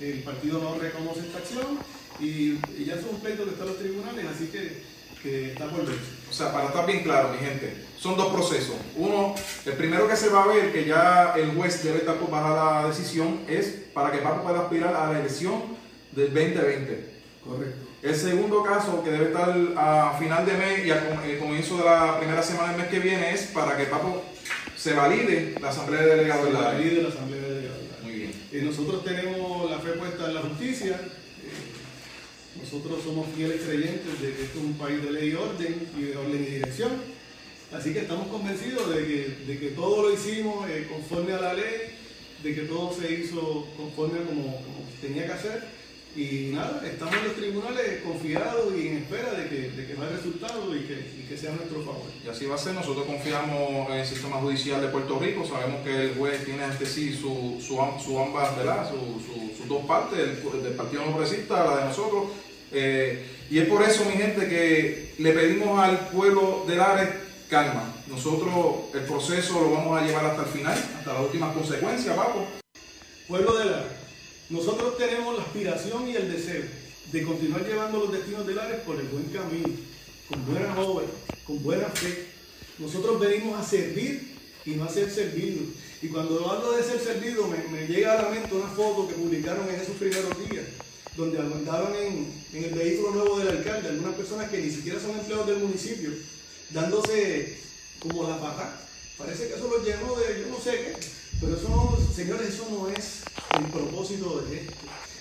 El 0.00 0.22
partido 0.24 0.58
no 0.58 0.78
reconoce 0.78 1.20
esta 1.20 1.38
acción 1.38 1.78
y, 2.18 2.58
y 2.76 2.84
ya 2.84 2.94
es 2.94 3.04
un 3.08 3.20
pleito 3.20 3.44
que 3.44 3.50
está 3.50 3.62
en 3.62 3.68
los 3.68 3.78
tribunales, 3.78 4.26
así 4.26 4.46
que, 4.46 4.82
que 5.22 5.52
está 5.52 5.68
por 5.68 5.86
ver. 5.86 5.98
O 6.28 6.32
sea, 6.32 6.52
para 6.52 6.66
estar 6.66 6.84
bien 6.84 7.04
claro, 7.04 7.32
mi 7.32 7.38
gente, 7.38 7.84
son 7.96 8.16
dos 8.16 8.32
procesos. 8.32 8.74
Uno, 8.96 9.36
el 9.66 9.72
primero 9.74 10.08
que 10.08 10.16
se 10.16 10.30
va 10.30 10.44
a 10.44 10.48
ver, 10.48 10.72
que 10.72 10.84
ya 10.84 11.34
el 11.36 11.54
juez 11.54 11.84
debe 11.84 11.98
estar 11.98 12.18
por 12.18 12.30
bajar 12.30 12.82
la 12.82 12.88
decisión, 12.88 13.40
es 13.46 13.66
para 13.94 14.10
que 14.10 14.18
Papo 14.18 14.42
pueda 14.42 14.62
aspirar 14.62 14.96
a 14.96 15.12
la 15.12 15.20
elección 15.20 15.62
del 16.12 16.34
2020. 16.34 17.10
Correcto. 17.44 17.89
El 18.02 18.16
segundo 18.16 18.62
caso, 18.62 19.04
que 19.04 19.10
debe 19.10 19.26
estar 19.26 19.54
a 19.76 20.16
final 20.18 20.46
de 20.46 20.54
mes 20.54 20.86
y 20.86 20.90
al 20.90 21.20
el 21.22 21.38
comienzo 21.38 21.76
de 21.76 21.84
la 21.84 22.18
primera 22.18 22.42
semana 22.42 22.72
del 22.72 22.80
mes 22.80 22.90
que 22.90 22.98
viene, 22.98 23.32
es 23.32 23.42
para 23.48 23.76
que 23.76 23.84
Papo 23.84 24.24
se 24.74 24.94
valide 24.94 25.54
la 25.60 25.68
asamblea 25.68 26.00
de 26.00 26.16
delegados 26.16 26.46
de 26.46 26.52
la 26.52 26.60
la 26.60 27.08
Asamblea 27.08 27.42
de 27.42 27.54
Delegados. 27.56 27.82
Muy 28.02 28.12
bien. 28.12 28.32
Eh, 28.52 28.62
nosotros 28.62 29.04
tenemos 29.04 29.70
la 29.70 29.78
fe 29.80 29.90
puesta 29.90 30.28
en 30.28 30.34
la 30.34 30.40
justicia. 30.40 30.92
eh, 30.92 32.58
nosotros 32.62 33.02
somos 33.04 33.26
fieles 33.36 33.60
creyentes 33.60 34.20
de 34.22 34.32
que 34.32 34.42
esto 34.44 34.58
es 34.60 34.64
un 34.64 34.78
país 34.78 35.02
de 35.02 35.12
ley 35.12 35.30
y 35.30 35.34
orden 35.34 35.88
y 35.98 36.02
de 36.02 36.16
orden 36.16 36.42
y 36.42 36.54
dirección. 36.54 36.92
Así 37.70 37.92
que 37.92 38.00
estamos 38.00 38.28
convencidos 38.28 38.94
de 38.94 39.06
que, 39.06 39.36
de 39.46 39.58
que 39.58 39.68
todo 39.68 40.02
lo 40.02 40.14
hicimos 40.14 40.66
eh, 40.70 40.86
conforme 40.90 41.34
a 41.34 41.40
la 41.40 41.52
ley, 41.52 41.98
de 42.42 42.54
que 42.54 42.62
todo 42.62 42.94
se 42.98 43.12
hizo 43.12 43.68
conforme 43.76 44.20
como, 44.24 44.42
como 44.42 44.88
tenía 45.02 45.26
que 45.26 45.32
hacer. 45.32 45.79
Y 46.16 46.50
nada, 46.52 46.82
estamos 46.84 47.14
en 47.14 47.24
los 47.24 47.36
tribunales 47.36 48.02
confiados 48.02 48.74
y 48.76 48.88
en 48.88 48.96
espera 48.98 49.32
de 49.32 49.48
que, 49.48 49.70
de 49.70 49.86
que 49.86 49.94
no 49.94 50.02
haya 50.02 50.16
resultado 50.16 50.74
y 50.76 50.80
que, 50.80 50.94
y 51.18 51.26
que 51.28 51.36
sea 51.36 51.52
a 51.52 51.54
nuestro 51.54 51.82
favor. 51.84 52.02
Y 52.24 52.28
así 52.28 52.46
va 52.46 52.56
a 52.56 52.58
ser. 52.58 52.74
Nosotros 52.74 53.06
confiamos 53.06 53.88
en 53.90 53.96
el 53.96 54.06
sistema 54.06 54.36
judicial 54.38 54.80
de 54.80 54.88
Puerto 54.88 55.18
Rico. 55.20 55.46
Sabemos 55.46 55.82
que 55.84 56.02
el 56.06 56.14
juez 56.16 56.44
tiene 56.44 56.64
ante 56.64 56.84
sí 56.84 57.14
su, 57.14 57.58
su, 57.64 57.78
su 58.04 58.18
ambas, 58.18 58.56
¿verdad? 58.56 58.90
Su- 58.90 59.20
su- 59.24 59.56
sus 59.56 59.68
dos 59.68 59.84
partes, 59.86 60.18
el, 60.18 60.62
del 60.64 60.72
Partido 60.74 61.04
No 61.06 61.12
Progresista, 61.14 61.64
la 61.64 61.76
de 61.76 61.84
nosotros. 61.84 62.24
Eh, 62.72 63.26
y 63.48 63.58
es 63.58 63.68
por 63.68 63.82
eso, 63.82 64.04
mi 64.04 64.12
gente, 64.12 64.48
que 64.48 65.14
le 65.18 65.32
pedimos 65.32 65.78
al 65.78 66.08
pueblo 66.08 66.64
de 66.66 66.74
Lares 66.76 67.08
calma. 67.48 67.94
Nosotros 68.08 68.50
el 68.94 69.02
proceso 69.02 69.60
lo 69.60 69.70
vamos 69.70 70.00
a 70.00 70.04
llevar 70.04 70.24
hasta 70.26 70.42
el 70.42 70.48
final, 70.48 70.76
hasta 70.98 71.12
las 71.12 71.22
últimas 71.22 71.54
consecuencias, 71.54 72.16
Papo. 72.16 72.46
Pueblo 73.28 73.56
de 73.58 73.64
Lares, 73.66 73.86
nosotros 74.50 74.98
tenemos 74.98 75.36
la 75.36 75.44
aspiración 75.44 76.08
y 76.08 76.16
el 76.16 76.32
deseo 76.32 76.64
de 77.12 77.22
continuar 77.22 77.64
llevando 77.64 78.00
los 78.00 78.12
destinos 78.12 78.44
de 78.46 78.54
Lares 78.54 78.80
por 78.80 78.98
el 78.98 79.06
buen 79.06 79.24
camino, 79.26 79.68
con 80.28 80.44
buena 80.44 80.80
obra, 80.80 81.06
con 81.44 81.62
buena 81.62 81.86
fe. 81.88 82.26
Nosotros 82.78 83.20
venimos 83.20 83.60
a 83.60 83.64
servir 83.64 84.34
y 84.64 84.70
no 84.70 84.84
a 84.84 84.88
ser 84.88 85.08
servidos. 85.08 85.68
Y 86.02 86.08
cuando 86.08 86.50
hablo 86.50 86.72
de 86.72 86.82
ser 86.82 86.98
servido, 86.98 87.46
me, 87.46 87.86
llega 87.86 88.18
a 88.18 88.22
la 88.22 88.30
mente 88.30 88.52
una 88.54 88.68
foto 88.68 89.06
que 89.06 89.14
publicaron 89.14 89.68
en 89.68 89.76
esos 89.76 89.96
primeros 89.96 90.36
días, 90.48 90.66
donde 91.16 91.38
andaban 91.38 91.94
en, 91.94 92.32
el 92.52 92.74
vehículo 92.74 93.12
nuevo 93.12 93.38
del 93.38 93.58
alcalde, 93.58 93.90
algunas 93.90 94.16
personas 94.16 94.50
que 94.50 94.58
ni 94.58 94.70
siquiera 94.70 94.98
son 94.98 95.12
empleados 95.12 95.46
del 95.46 95.58
municipio, 95.58 96.10
dándose 96.70 97.56
como 98.00 98.28
la. 98.28 98.80
Parece 99.16 99.48
que 99.48 99.54
eso 99.54 99.68
los 99.68 99.86
llenó 99.86 100.16
de 100.16 100.40
yo 100.40 100.48
no 100.48 100.58
sé 100.58 100.70
qué. 100.72 101.19
Pero 101.40 101.56
eso 101.56 101.98
señores, 102.14 102.48
eso 102.48 102.66
no 102.70 102.88
es 102.88 103.22
el 103.58 103.64
propósito 103.70 104.42
de 104.42 104.60
esto. 104.60 104.74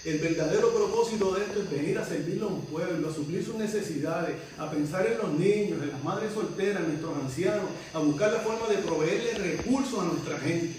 El 0.03 0.19
verdadero 0.19 0.73
propósito 0.73 1.33
de 1.33 1.45
esto 1.45 1.61
es 1.61 1.71
venir 1.71 1.97
a 1.97 2.05
servirle 2.05 2.43
a 2.43 2.47
un 2.47 2.61
pueblo, 2.65 3.09
a 3.09 3.13
suplir 3.13 3.43
sus 3.43 3.55
necesidades, 3.55 4.35
a 4.57 4.69
pensar 4.69 5.07
en 5.07 5.17
los 5.17 5.31
niños, 5.33 5.81
en 5.81 5.91
las 5.91 6.03
madres 6.03 6.33
solteras, 6.33 6.83
en 6.83 6.89
nuestros 6.89 7.15
ancianos, 7.17 7.69
a 7.93 7.99
buscar 7.99 8.33
la 8.33 8.39
forma 8.39 8.67
de 8.67 8.77
proveerle 8.77 9.33
recursos 9.33 9.99
a 9.99 10.05
nuestra 10.05 10.39
gente. 10.39 10.75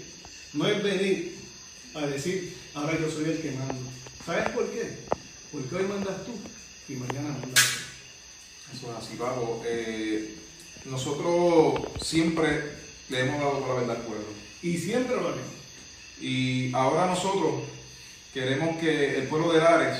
No 0.53 0.67
es 0.67 0.83
venir 0.83 1.35
a 1.95 2.05
decir, 2.05 2.55
ahora 2.73 2.99
yo 2.99 3.09
soy 3.09 3.25
el 3.25 3.41
que 3.41 3.51
mando. 3.51 3.89
¿Sabes 4.25 4.49
por 4.49 4.69
qué? 4.69 4.97
Porque 5.51 5.75
hoy 5.75 5.83
mandas 5.83 6.25
tú 6.25 6.33
y 6.87 6.97
mañana 6.97 7.29
mandas 7.29 7.53
tú. 7.53 8.77
Eso 8.77 8.91
es 8.91 8.97
así, 8.97 9.15
Papo. 9.17 9.63
Eh, 9.65 10.35
nosotros 10.85 11.81
siempre 12.01 12.63
le 13.09 13.19
hemos 13.21 13.39
dado 13.39 13.67
la 13.67 13.73
verdad 13.73 13.95
al 13.97 14.01
pueblo. 14.03 14.50
Y 14.61 14.77
siempre 14.77 15.15
lo 15.15 15.27
haremos. 15.27 15.47
Y 16.19 16.73
ahora 16.73 17.07
nosotros 17.07 17.63
queremos 18.33 18.77
que 18.77 19.17
el 19.17 19.27
pueblo 19.27 19.51
de 19.51 19.59
Lares 19.59 19.99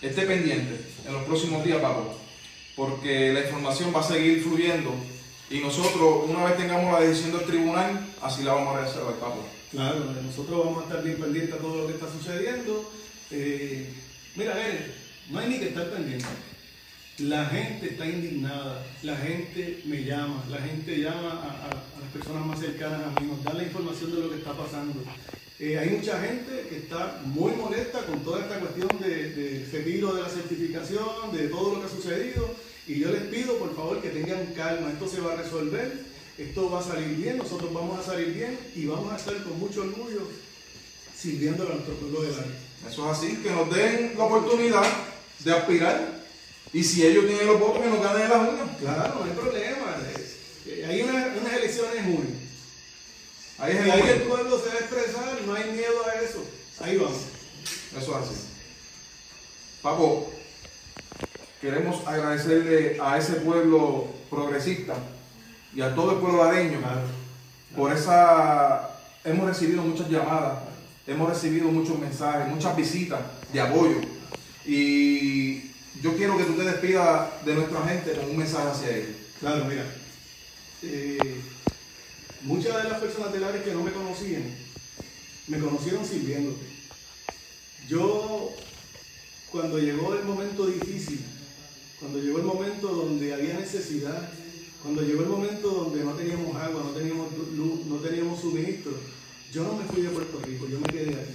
esté 0.00 0.22
pendiente 0.22 0.80
en 1.06 1.12
los 1.12 1.24
próximos 1.24 1.64
días, 1.64 1.80
Papo, 1.80 2.18
porque 2.74 3.32
la 3.32 3.40
información 3.40 3.92
va 3.94 4.00
a 4.00 4.04
seguir 4.04 4.42
fluyendo 4.42 4.94
y 5.52 5.60
nosotros, 5.60 6.24
una 6.28 6.44
vez 6.44 6.56
tengamos 6.56 6.92
la 6.92 7.06
decisión 7.06 7.36
del 7.36 7.46
tribunal, 7.46 8.06
así 8.22 8.42
la 8.42 8.54
vamos 8.54 8.74
a 8.74 8.84
al 8.84 9.14
Papo. 9.16 9.46
Claro, 9.70 9.98
nosotros 10.22 10.64
vamos 10.64 10.82
a 10.82 10.86
estar 10.86 11.04
bien 11.04 11.16
pendientes 11.16 11.54
a 11.54 11.58
todo 11.58 11.82
lo 11.82 11.86
que 11.86 11.92
está 11.92 12.06
sucediendo. 12.10 12.90
Eh, 13.30 13.92
mira, 14.34 14.58
Eren, 14.58 14.94
no 15.30 15.38
hay 15.38 15.48
ni 15.48 15.58
que 15.58 15.68
estar 15.68 15.90
pendiente. 15.90 16.24
La 17.18 17.44
gente 17.44 17.90
está 17.90 18.06
indignada, 18.06 18.82
la 19.02 19.16
gente 19.16 19.82
me 19.84 20.02
llama, 20.02 20.42
la 20.50 20.56
gente 20.58 20.96
llama 20.98 21.42
a, 21.42 22.00
las 22.00 22.10
personas 22.10 22.46
más 22.46 22.58
cercanas 22.58 23.02
a 23.04 23.20
mí, 23.20 23.26
nos 23.26 23.44
da 23.44 23.52
la 23.52 23.64
información 23.64 24.14
de 24.14 24.20
lo 24.20 24.30
que 24.30 24.38
está 24.38 24.54
pasando. 24.54 24.94
Eh, 25.58 25.78
hay 25.78 25.90
mucha 25.90 26.18
gente 26.22 26.66
que 26.70 26.78
está 26.78 27.20
muy 27.26 27.52
molesta 27.52 28.06
con 28.06 28.20
toda 28.20 28.40
esta 28.40 28.58
cuestión 28.58 28.88
de, 28.98 29.30
de 29.34 29.68
retiro 29.70 30.14
de 30.14 30.22
la 30.22 30.28
certificación, 30.30 31.06
de 31.34 31.48
todo 31.48 31.74
lo 31.74 31.80
que 31.80 31.86
ha 31.86 31.90
sucedido, 31.90 32.56
y 32.88 33.00
yo 33.00 33.12
les 33.12 33.24
pido 33.24 33.58
por 33.58 33.76
favor 33.76 34.00
que 34.00 34.08
tengan 34.08 34.46
calma, 34.56 34.90
esto 34.90 35.06
se 35.06 35.20
va 35.20 35.34
a 35.34 35.36
resolver, 35.36 35.92
esto 36.38 36.70
va 36.70 36.80
a 36.80 36.82
salir 36.82 37.16
bien, 37.16 37.36
nosotros 37.36 37.74
vamos 37.74 38.00
a 38.00 38.10
salir 38.10 38.32
bien 38.32 38.58
y 38.74 38.86
vamos 38.86 39.12
a 39.12 39.16
estar 39.16 39.36
con 39.44 39.58
mucho 39.60 39.82
orgullo 39.82 40.22
sirviendo 41.14 41.64
a 41.64 41.74
nuestro 41.74 41.94
pueblo 41.94 42.22
de 42.22 42.30
la 42.30 42.88
Eso 42.90 43.12
es 43.12 43.18
así, 43.18 43.36
que 43.36 43.50
nos 43.50 43.70
den 43.70 44.14
la 44.16 44.24
oportunidad 44.24 44.82
de 45.44 45.52
aspirar 45.52 46.21
y 46.72 46.82
si 46.84 47.04
ellos 47.06 47.26
tienen 47.26 47.46
los 47.46 47.60
votos, 47.60 47.82
que 47.82 47.88
nos 47.90 48.02
ganen 48.02 48.28
las 48.28 48.48
urnas. 48.48 48.76
Claro, 48.80 49.14
no 49.18 49.24
hay 49.24 49.30
problema. 49.32 49.96
Eh, 50.66 50.86
Hay 50.88 51.02
una- 51.02 51.34
unas 51.40 51.52
elecciones 51.54 51.96
en 51.98 52.04
junio. 52.04 52.30
Ahí 53.58 53.72
es 53.76 53.80
el 53.84 53.90
ahí 53.90 54.02
el 54.08 54.22
pueblo 54.22 54.58
se 54.58 54.68
va 54.68 54.74
a 54.74 54.78
expresar, 54.78 55.38
no 55.46 55.54
hay 55.54 55.70
miedo 55.70 56.04
a 56.06 56.20
eso. 56.20 56.44
Ahí 56.80 56.96
vamos. 56.96 57.18
Eso 57.96 58.18
es 58.18 58.26
así. 58.28 58.34
Papo, 59.82 60.32
queremos 61.60 62.06
agradecerle 62.06 62.98
a 63.00 63.18
ese 63.18 63.34
pueblo 63.34 64.08
progresista 64.30 64.94
y 65.74 65.80
a 65.80 65.94
todo 65.94 66.12
el 66.12 66.18
pueblo 66.18 66.44
lareño 66.44 66.78
por 67.76 67.92
esa... 67.92 68.88
Hemos 69.24 69.46
recibido 69.46 69.82
muchas 69.82 70.08
llamadas, 70.08 70.58
hemos 71.06 71.28
recibido 71.28 71.68
muchos 71.68 71.96
mensajes, 71.98 72.48
muchas 72.48 72.74
visitas 72.76 73.20
de 73.52 73.60
apoyo 73.60 74.00
y 74.66 75.71
yo 76.02 76.16
quiero 76.16 76.36
que 76.36 76.44
tú 76.44 76.54
te 76.54 76.64
despidas 76.64 77.44
de 77.44 77.54
nuestra 77.54 77.86
gente 77.86 78.12
con 78.12 78.30
un 78.30 78.36
mensaje 78.36 78.68
hacia 78.68 78.96
ellos. 78.96 79.16
Claro, 79.38 79.64
mira. 79.66 79.86
eh, 80.82 81.40
muchas 82.42 82.82
de 82.82 82.90
las 82.90 83.00
personas 83.00 83.32
del 83.32 83.44
área 83.44 83.62
que 83.62 83.72
no 83.72 83.84
me 83.84 83.92
conocían, 83.92 84.42
me 85.46 85.58
conocieron 85.60 86.04
sirviéndote. 86.04 86.66
Yo, 87.88 88.50
cuando 89.50 89.78
llegó 89.78 90.14
el 90.14 90.24
momento 90.24 90.66
difícil, 90.66 91.20
cuando 92.00 92.18
llegó 92.18 92.38
el 92.38 92.44
momento 92.44 92.88
donde 92.88 93.32
había 93.32 93.54
necesidad, 93.54 94.28
cuando 94.82 95.02
llegó 95.02 95.22
el 95.22 95.28
momento 95.28 95.70
donde 95.70 96.02
no 96.04 96.14
teníamos 96.14 96.56
agua, 96.56 96.82
no 96.84 96.90
teníamos 96.90 97.28
luz, 97.56 97.86
no 97.86 97.96
teníamos 97.96 98.40
suministro, 98.40 98.92
yo 99.52 99.62
no 99.62 99.76
me 99.76 99.84
fui 99.84 100.02
de 100.02 100.08
Puerto 100.08 100.40
Rico, 100.44 100.66
yo 100.68 100.80
me 100.80 100.88
quedé 100.88 101.14
aquí. 101.14 101.34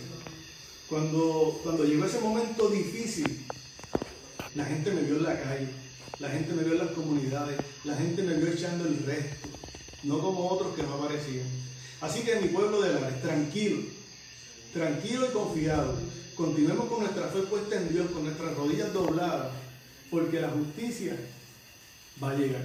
Cuando, 0.90 1.60
cuando 1.64 1.86
llegó 1.86 2.06
ese 2.06 2.20
momento 2.20 2.70
difícil, 2.70 3.46
la 4.58 4.66
gente 4.66 4.92
me 4.92 5.02
vio 5.04 5.18
en 5.18 5.24
la 5.24 5.40
calle. 5.40 5.68
la 6.20 6.30
gente 6.30 6.52
me 6.54 6.64
vio 6.64 6.74
en 6.74 6.80
las 6.80 6.92
comunidades, 6.96 7.58
la 7.84 7.96
gente 7.96 8.24
me 8.24 8.34
vio 8.34 8.48
echando 8.48 8.88
el 8.88 9.06
resto, 9.06 9.50
no 10.04 10.20
como 10.20 10.50
otros 10.50 10.76
que 10.76 10.82
no 10.82 10.96
aparecían. 10.96 11.46
Así 12.02 12.22
que 12.22 12.38
mi 12.38 12.48
pueblo 12.48 12.82
de 12.82 12.92
Lares, 12.92 13.22
tranquilo, 13.22 13.84
tranquilo 14.74 15.28
y 15.28 15.34
confiado, 15.34 15.96
continuemos 16.36 16.88
con 16.88 17.02
nuestra 17.02 17.28
fe 17.28 17.42
puesta 17.42 17.76
en 17.76 17.90
Dios, 17.90 18.10
con 18.10 18.24
nuestras 18.24 18.56
rodillas 18.56 18.92
dobladas, 18.94 19.52
porque 20.10 20.42
la 20.42 20.50
justicia 20.50 21.16
va 22.22 22.32
a 22.32 22.36
llegar. 22.36 22.64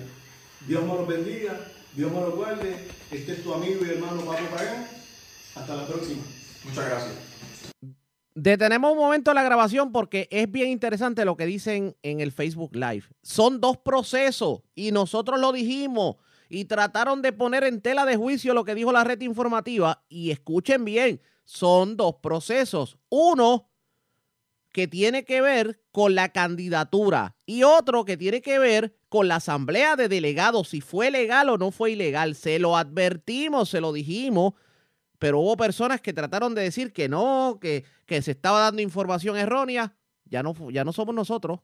Dios 0.67 0.83
me 0.83 0.95
los 0.95 1.07
bendiga, 1.07 1.61
Dios 1.95 2.11
me 2.11 2.21
los 2.21 2.35
guarde. 2.35 2.75
Este 3.11 3.33
es 3.33 3.43
tu 3.43 3.53
amigo 3.53 3.85
y 3.85 3.91
hermano 3.91 4.25
Papo 4.25 4.47
Pagán. 4.57 4.87
Hasta 5.55 5.77
la 5.77 5.87
próxima. 5.87 6.23
Muchas 6.65 6.87
gracias. 6.87 7.32
Detenemos 8.35 8.93
un 8.93 8.99
momento 8.99 9.35
la 9.35 9.43
grabación 9.43 9.93
porque 9.93 10.27
es 10.31 10.51
bien 10.51 10.69
interesante 10.69 11.27
lo 11.27 11.37
que 11.37 11.45
dicen 11.45 11.97
en 12.03 12.21
el 12.21 12.33
Facebook 12.33 12.75
Live. 12.75 13.05
Son 13.23 13.61
dos 13.61 13.77
procesos 13.77 14.63
y 14.75 14.91
nosotros 14.91 15.39
lo 15.39 15.53
dijimos 15.53 16.17
y 16.49 16.65
trataron 16.65 17.21
de 17.21 17.33
poner 17.33 17.65
en 17.65 17.83
tela 17.83 18.07
de 18.07 18.17
juicio 18.17 18.55
lo 18.55 18.65
que 18.65 18.75
dijo 18.75 18.91
la 18.91 19.05
red 19.05 19.21
informativa 19.21 20.05
y 20.09 20.31
escuchen 20.31 20.85
bien, 20.85 21.21
son 21.45 21.99
dos 21.99 22.17
procesos. 22.23 22.97
Uno 23.11 23.69
que 24.73 24.89
tiene 24.89 25.25
que 25.27 25.43
ver 25.43 25.83
con 25.91 26.15
la 26.15 26.31
candidatura 26.31 27.37
y 27.45 27.65
otro 27.65 28.07
que 28.07 28.17
tiene 28.17 28.41
que 28.41 28.59
ver 28.59 28.97
con 29.11 29.29
la 29.29 29.37
asamblea 29.37 29.97
de 29.97 30.09
delegados, 30.09 30.71
si 30.71 30.81
fue 30.81 31.11
legal 31.11 31.51
o 31.51 31.59
no 31.59 31.71
fue 31.71 31.91
ilegal. 31.91 32.35
Se 32.35 32.59
lo 32.59 32.79
advertimos, 32.79 33.69
se 33.69 33.83
lo 33.83 33.93
dijimos 33.93 34.55
pero 35.23 35.39
hubo 35.39 35.57
personas 35.57 36.01
que 36.01 36.13
trataron 36.13 36.53
de 36.53 36.63
decir 36.63 36.93
que 36.93 37.09
no, 37.09 37.59
que, 37.61 37.85
que 38.07 38.21
se 38.23 38.33
estaba 38.33 38.59
dando 38.59 38.83
información 38.83 39.37
errónea. 39.37 39.95
Ya 40.25 40.43
no, 40.43 40.53
ya 40.73 40.83
no 40.83 40.93
somos 40.93 41.15
nosotros. 41.15 41.61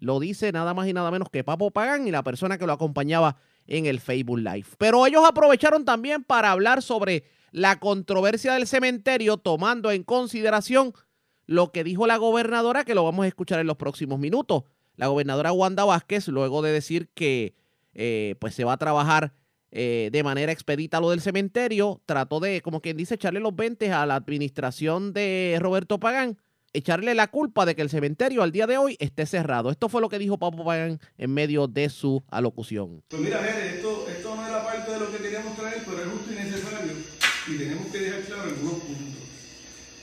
Lo 0.00 0.18
dice 0.18 0.50
nada 0.50 0.72
más 0.72 0.88
y 0.88 0.94
nada 0.94 1.10
menos 1.10 1.28
que 1.28 1.44
Papo 1.44 1.70
Pagan 1.70 2.08
y 2.08 2.10
la 2.10 2.22
persona 2.22 2.56
que 2.56 2.64
lo 2.64 2.72
acompañaba 2.72 3.36
en 3.66 3.84
el 3.84 4.00
Facebook 4.00 4.38
Live. 4.38 4.68
Pero 4.78 5.06
ellos 5.06 5.26
aprovecharon 5.28 5.84
también 5.84 6.24
para 6.24 6.50
hablar 6.50 6.80
sobre 6.80 7.24
la 7.50 7.80
controversia 7.80 8.54
del 8.54 8.66
cementerio, 8.66 9.36
tomando 9.36 9.90
en 9.90 10.02
consideración 10.02 10.94
lo 11.44 11.72
que 11.72 11.84
dijo 11.84 12.06
la 12.06 12.16
gobernadora, 12.16 12.86
que 12.86 12.94
lo 12.94 13.04
vamos 13.04 13.26
a 13.26 13.28
escuchar 13.28 13.60
en 13.60 13.66
los 13.66 13.76
próximos 13.76 14.18
minutos. 14.18 14.64
La 14.94 15.08
gobernadora 15.08 15.52
Wanda 15.52 15.84
Vázquez, 15.84 16.28
luego 16.28 16.62
de 16.62 16.72
decir 16.72 17.10
que 17.12 17.54
eh, 17.92 18.36
pues 18.38 18.54
se 18.54 18.64
va 18.64 18.72
a 18.72 18.78
trabajar 18.78 19.34
eh, 19.70 20.10
de 20.12 20.22
manera 20.22 20.52
expedita 20.52 21.00
lo 21.00 21.10
del 21.10 21.20
cementerio, 21.20 22.00
trató 22.06 22.40
de, 22.40 22.62
como 22.62 22.80
quien 22.80 22.96
dice, 22.96 23.14
echarle 23.14 23.40
los 23.40 23.54
20 23.54 23.92
a 23.92 24.06
la 24.06 24.14
administración 24.14 25.12
de 25.12 25.56
Roberto 25.60 25.98
Pagán, 26.00 26.38
echarle 26.72 27.14
la 27.14 27.28
culpa 27.28 27.66
de 27.66 27.74
que 27.74 27.82
el 27.82 27.90
cementerio 27.90 28.42
al 28.42 28.52
día 28.52 28.66
de 28.66 28.78
hoy 28.78 28.96
esté 29.00 29.26
cerrado. 29.26 29.70
Esto 29.70 29.88
fue 29.88 30.00
lo 30.00 30.08
que 30.08 30.18
dijo 30.18 30.38
Papo 30.38 30.64
Pagán 30.64 31.00
en 31.18 31.32
medio 31.32 31.66
de 31.66 31.88
su 31.88 32.22
alocución. 32.30 33.02
Pues 33.08 33.22
mira, 33.22 33.38
Jerez, 33.38 33.76
esto, 33.76 34.06
esto 34.08 34.36
no 34.36 34.46
era 34.46 34.64
parte 34.64 34.92
de 34.92 35.00
lo 35.00 35.10
que 35.10 35.18
queríamos 35.18 35.56
traer, 35.56 35.82
pero 35.84 36.02
es 36.02 36.08
justo 36.08 36.32
y 36.32 36.34
necesario 36.36 37.16
y 37.48 37.58
tenemos 37.58 37.86
que 37.88 37.98
dejar 37.98 38.20
claro 38.22 38.42
algunos 38.42 38.82
puntos. 38.82 39.22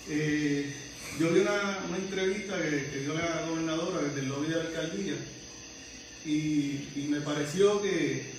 Eh, 0.09 0.73
yo 1.19 1.31
vi 1.31 1.41
una, 1.41 1.79
una 1.87 1.97
entrevista 1.97 2.57
que, 2.57 2.89
que, 2.91 2.99
dio 2.99 3.13
la 3.13 3.45
gobernadora 3.47 4.01
desde 4.01 4.21
el 4.21 4.29
lobby 4.29 4.47
de 4.47 4.55
la 4.55 4.61
alcaldía 4.61 5.15
y, 6.25 6.89
y 6.95 7.07
me 7.09 7.21
pareció 7.21 7.81
que 7.81 8.32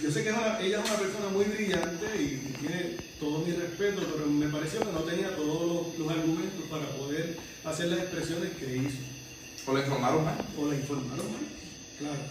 yo 0.00 0.10
sé 0.10 0.22
que 0.22 0.30
es 0.30 0.34
una, 0.36 0.60
ella 0.60 0.82
es 0.82 0.90
una 0.90 0.98
persona 0.98 1.28
muy 1.28 1.44
brillante 1.44 2.06
y, 2.16 2.52
tiene 2.62 2.96
todo 3.18 3.44
mi 3.44 3.52
respeto, 3.52 4.02
pero 4.14 4.26
me 4.26 4.46
pareció 4.46 4.80
que 4.80 4.92
no 4.92 5.00
tenía 5.00 5.34
todos 5.36 5.66
los, 5.66 5.98
los, 5.98 6.10
argumentos 6.10 6.64
para 6.70 6.86
poder 6.86 7.36
hacer 7.64 7.88
las 7.88 7.98
expresiones 8.00 8.50
que 8.52 8.76
hizo. 8.76 8.98
¿O 9.66 9.74
la 9.74 9.80
informaron 9.80 10.24
mal? 10.24 10.38
O 10.56 10.66
la 10.68 10.76
informaron 10.76 11.26
mal, 11.32 11.42
claro. 11.98 12.22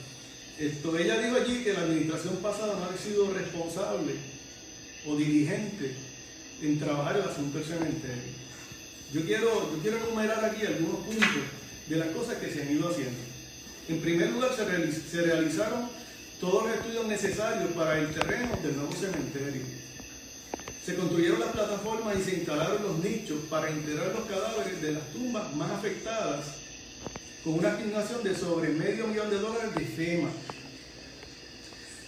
Esto, 0.58 0.98
ella 0.98 1.20
dijo 1.20 1.36
allí 1.36 1.64
que 1.64 1.74
la 1.74 1.82
administración 1.82 2.38
pasada 2.38 2.78
no 2.80 2.86
ha 2.86 2.98
sido 2.98 3.34
responsable 3.34 4.14
o 5.06 5.16
diligente 5.16 5.96
en 6.62 6.80
trabajar 6.80 7.18
el 7.18 7.24
asunto 7.24 7.58
del 7.58 7.68
cementerio. 7.68 8.42
Yo 9.14 9.26
quiero, 9.26 9.74
yo 9.76 9.82
quiero 9.82 9.98
enumerar 9.98 10.46
aquí 10.46 10.66
algunos 10.66 11.06
puntos 11.06 11.44
de 11.88 11.96
las 11.96 12.08
cosas 12.10 12.38
que 12.38 12.52
se 12.52 12.62
han 12.62 12.72
ido 12.72 12.90
haciendo. 12.90 13.20
En 13.90 14.00
primer 14.00 14.30
lugar, 14.32 14.56
se, 14.56 14.64
realiz, 14.66 15.02
se 15.12 15.22
realizaron 15.22 16.01
todos 16.42 16.64
los 16.64 16.76
estudios 16.76 17.06
necesarios 17.06 17.72
para 17.74 18.00
el 18.00 18.12
terreno 18.12 18.58
del 18.64 18.76
nuevo 18.76 18.92
cementerio. 18.94 19.62
Se 20.84 20.96
construyeron 20.96 21.40
las 21.40 21.52
plataformas 21.52 22.18
y 22.18 22.24
se 22.24 22.38
instalaron 22.38 22.82
los 22.82 22.98
nichos 22.98 23.38
para 23.48 23.70
integrar 23.70 24.08
los 24.08 24.26
cadáveres 24.26 24.82
de 24.82 24.94
las 24.94 25.04
tumbas 25.14 25.56
más 25.56 25.70
afectadas 25.70 26.56
con 27.44 27.54
una 27.54 27.74
asignación 27.74 28.24
de 28.24 28.36
sobre 28.36 28.70
medio 28.70 29.06
millón 29.06 29.30
de 29.30 29.38
dólares 29.38 29.76
de 29.76 29.86
FEMA. 29.86 30.30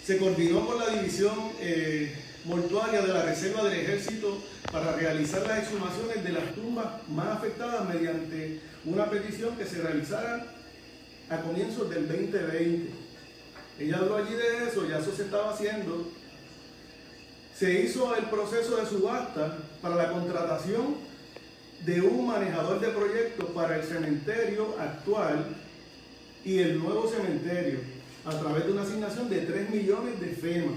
Se 0.03 0.17
coordinó 0.17 0.65
con 0.65 0.79
la 0.79 0.89
división 0.89 1.51
eh, 1.59 2.15
mortuaria 2.45 3.03
de 3.03 3.13
la 3.13 3.21
Reserva 3.21 3.63
del 3.65 3.81
Ejército 3.81 4.43
para 4.71 4.95
realizar 4.95 5.45
las 5.45 5.59
exhumaciones 5.59 6.23
de 6.23 6.31
las 6.31 6.55
tumbas 6.55 7.07
más 7.07 7.37
afectadas 7.37 7.87
mediante 7.87 8.59
una 8.85 9.05
petición 9.11 9.55
que 9.55 9.65
se 9.65 9.79
realizara 9.79 10.47
a 11.29 11.37
comienzos 11.37 11.87
del 11.91 12.07
2020. 12.07 13.02
Ella 13.83 13.97
habló 13.97 14.15
allí 14.15 14.33
de 14.33 14.65
eso, 14.65 14.87
ya 14.87 14.99
eso 14.99 15.13
se 15.13 15.23
estaba 15.23 15.51
haciendo. 15.51 16.07
Se 17.53 17.81
hizo 17.81 18.15
el 18.15 18.25
proceso 18.27 18.77
de 18.77 18.85
subasta 18.85 19.57
para 19.81 19.95
la 19.95 20.09
contratación 20.09 20.95
de 21.85 21.99
un 21.99 22.27
manejador 22.27 22.79
de 22.79 22.87
proyectos 22.87 23.49
para 23.49 23.75
el 23.75 23.83
cementerio 23.83 24.73
actual 24.79 25.47
y 26.45 26.59
el 26.59 26.79
nuevo 26.79 27.09
cementerio 27.09 27.79
a 28.23 28.31
través 28.39 28.65
de 28.65 28.71
una 28.71 28.83
asignación 28.83 29.29
de 29.29 29.41
3 29.41 29.69
millones 29.69 30.17
de 30.21 30.27
FEMA. 30.27 30.71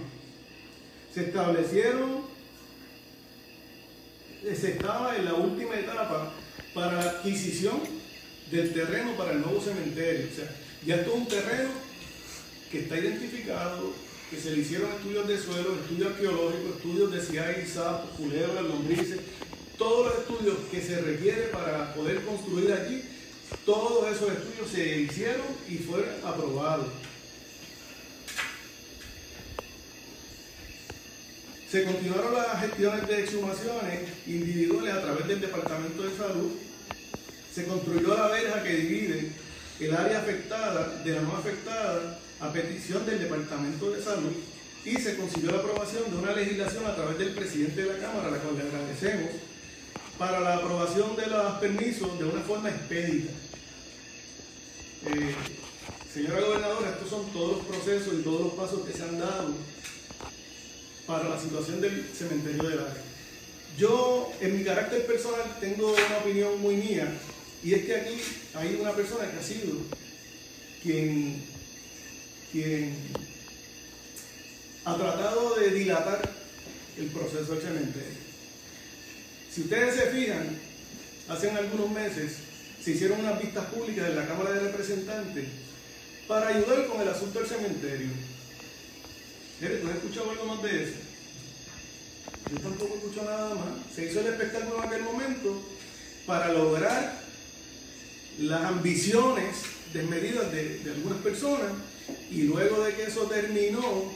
Se 1.14 1.26
establecieron, 1.26 2.22
se 4.42 4.72
estaba 4.72 5.16
en 5.16 5.26
la 5.26 5.34
última 5.34 5.78
etapa 5.78 6.32
para 6.74 6.92
la 6.94 7.10
adquisición 7.10 7.78
del 8.50 8.74
terreno 8.74 9.12
para 9.12 9.30
el 9.30 9.42
nuevo 9.42 9.60
cementerio. 9.60 10.26
O 10.32 10.34
sea, 10.34 10.50
ya 10.84 10.96
esto 10.96 11.12
es 11.12 11.16
un 11.16 11.28
terreno 11.28 11.85
que 12.70 12.80
está 12.80 12.98
identificado, 12.98 13.92
que 14.30 14.40
se 14.40 14.50
le 14.50 14.58
hicieron 14.58 14.90
estudios 14.92 15.28
de 15.28 15.38
suelo, 15.38 15.76
estudios 15.76 16.12
arqueológicos, 16.12 16.76
estudios 16.76 17.12
de 17.12 17.22
si 17.22 17.38
hay 17.38 17.66
sapos, 17.66 18.10
culebras, 18.16 18.64
lombrices, 18.64 19.20
todos 19.78 20.06
los 20.06 20.18
estudios 20.18 20.56
que 20.70 20.80
se 20.80 21.00
requiere 21.00 21.42
para 21.48 21.94
poder 21.94 22.22
construir 22.24 22.72
allí, 22.72 23.02
todos 23.64 24.08
esos 24.10 24.32
estudios 24.32 24.70
se 24.72 24.98
hicieron 25.00 25.46
y 25.68 25.76
fueron 25.76 26.10
aprobados. 26.24 26.88
Se 31.70 31.84
continuaron 31.84 32.32
las 32.32 32.60
gestiones 32.60 33.06
de 33.06 33.22
exhumaciones 33.22 34.00
individuales 34.26 34.94
a 34.94 35.02
través 35.02 35.28
del 35.28 35.40
Departamento 35.40 36.02
de 36.02 36.16
Salud. 36.16 36.52
Se 37.54 37.66
construyó 37.66 38.16
la 38.16 38.28
verja 38.28 38.62
que 38.62 38.76
divide 38.76 39.30
el 39.80 39.94
área 39.94 40.20
afectada 40.20 41.02
de 41.02 41.12
la 41.12 41.22
no 41.22 41.36
afectada 41.36 42.18
a 42.40 42.52
petición 42.52 43.06
del 43.06 43.20
Departamento 43.20 43.90
de 43.90 44.02
Salud 44.02 44.32
y 44.84 44.96
se 44.96 45.16
consiguió 45.16 45.50
la 45.50 45.58
aprobación 45.58 46.10
de 46.10 46.16
una 46.16 46.32
legislación 46.32 46.86
a 46.86 46.94
través 46.94 47.18
del 47.18 47.34
presidente 47.34 47.82
de 47.82 47.92
la 47.92 47.98
Cámara, 47.98 48.28
a 48.28 48.30
la 48.30 48.38
cual 48.38 48.56
le 48.56 48.62
agradecemos, 48.62 49.30
para 50.18 50.40
la 50.40 50.56
aprobación 50.56 51.16
de 51.16 51.26
los 51.26 51.52
permisos 51.58 52.18
de 52.18 52.24
una 52.24 52.40
forma 52.42 52.70
expedita. 52.70 53.32
Eh, 55.06 55.34
señora 56.12 56.40
gobernadora, 56.40 56.90
estos 56.90 57.10
son 57.10 57.30
todos 57.32 57.58
los 57.58 57.66
procesos 57.66 58.14
y 58.14 58.22
todos 58.22 58.42
los 58.42 58.52
pasos 58.54 58.86
que 58.86 58.92
se 58.92 59.02
han 59.02 59.18
dado 59.18 59.54
para 61.06 61.28
la 61.28 61.40
situación 61.40 61.80
del 61.80 62.08
cementerio 62.14 62.62
del 62.62 62.78
área. 62.78 63.02
Yo, 63.76 64.32
en 64.40 64.56
mi 64.56 64.64
carácter 64.64 65.04
personal, 65.06 65.56
tengo 65.60 65.92
una 65.92 66.18
opinión 66.18 66.60
muy 66.60 66.76
mía, 66.76 67.12
y 67.62 67.74
es 67.74 67.84
que 67.84 67.96
aquí 67.96 68.20
hay 68.54 68.78
una 68.80 68.92
persona 68.92 69.30
que 69.30 69.38
ha 69.38 69.42
sido 69.42 69.74
quien 70.82 71.44
quien 72.56 72.94
ha 74.86 74.96
tratado 74.96 75.56
de 75.56 75.70
dilatar 75.72 76.22
el 76.96 77.06
proceso 77.08 77.52
del 77.52 77.62
cementerio. 77.62 78.16
Si 79.52 79.62
ustedes 79.62 79.94
se 79.94 80.06
fijan, 80.06 80.58
hace 81.28 81.50
algunos 81.50 81.90
meses 81.90 82.36
se 82.82 82.92
hicieron 82.92 83.20
unas 83.20 83.42
vistas 83.42 83.66
públicas 83.66 84.08
en 84.08 84.16
la 84.16 84.26
Cámara 84.26 84.52
de 84.52 84.60
Representantes 84.60 85.44
para 86.26 86.48
ayudar 86.48 86.86
con 86.86 87.00
el 87.02 87.08
asunto 87.08 87.40
del 87.40 87.48
cementerio. 87.48 88.08
¿Tú 89.60 89.88
has 89.88 89.96
escuchado 89.96 90.30
algo 90.30 90.46
más 90.46 90.62
de 90.62 90.84
eso? 90.84 90.94
Yo 92.52 92.58
tampoco 92.60 92.94
escucho 92.94 93.22
nada 93.24 93.54
más. 93.54 93.94
Se 93.94 94.06
hizo 94.06 94.20
el 94.20 94.28
espectáculo 94.28 94.78
en 94.78 94.88
aquel 94.88 95.02
momento 95.02 95.62
para 96.26 96.52
lograr 96.52 97.20
las 98.38 98.64
ambiciones 98.64 99.56
desmedidas 99.92 100.52
de, 100.52 100.78
de 100.78 100.90
algunas 100.92 101.18
personas 101.18 101.72
y 102.30 102.42
luego 102.42 102.84
de 102.84 102.94
que 102.94 103.04
eso 103.04 103.22
terminó, 103.22 104.12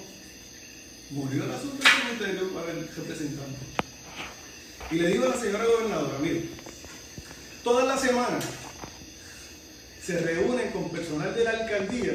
murió 1.10 1.44
el 1.44 1.50
asunto 1.50 1.84
del 2.18 2.88
representante. 2.96 3.58
Y 4.90 4.96
le 4.96 5.08
digo 5.08 5.24
a 5.24 5.28
la 5.28 5.40
señora 5.40 5.64
gobernadora, 5.64 6.18
mire, 6.20 6.44
todas 7.62 7.86
las 7.86 8.00
semanas 8.00 8.44
se 10.04 10.10
se 10.10 10.18
reúnen 10.18 10.70
con 10.70 10.90
personal 10.90 11.34
de 11.34 11.44
la 11.44 11.50
alcaldía, 11.50 12.14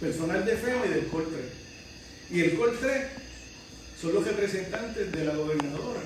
personal 0.00 0.44
de 0.44 0.56
FEMA 0.56 0.86
y 0.86 0.90
del 0.90 1.06
COL 1.08 1.26
3. 1.28 2.38
Y 2.38 2.40
el 2.42 2.56
COL 2.56 2.78
3 2.78 3.06
son 4.00 4.14
los 4.14 4.24
representantes 4.24 5.10
de 5.10 5.24
la 5.24 5.34
gobernadora 5.34 6.00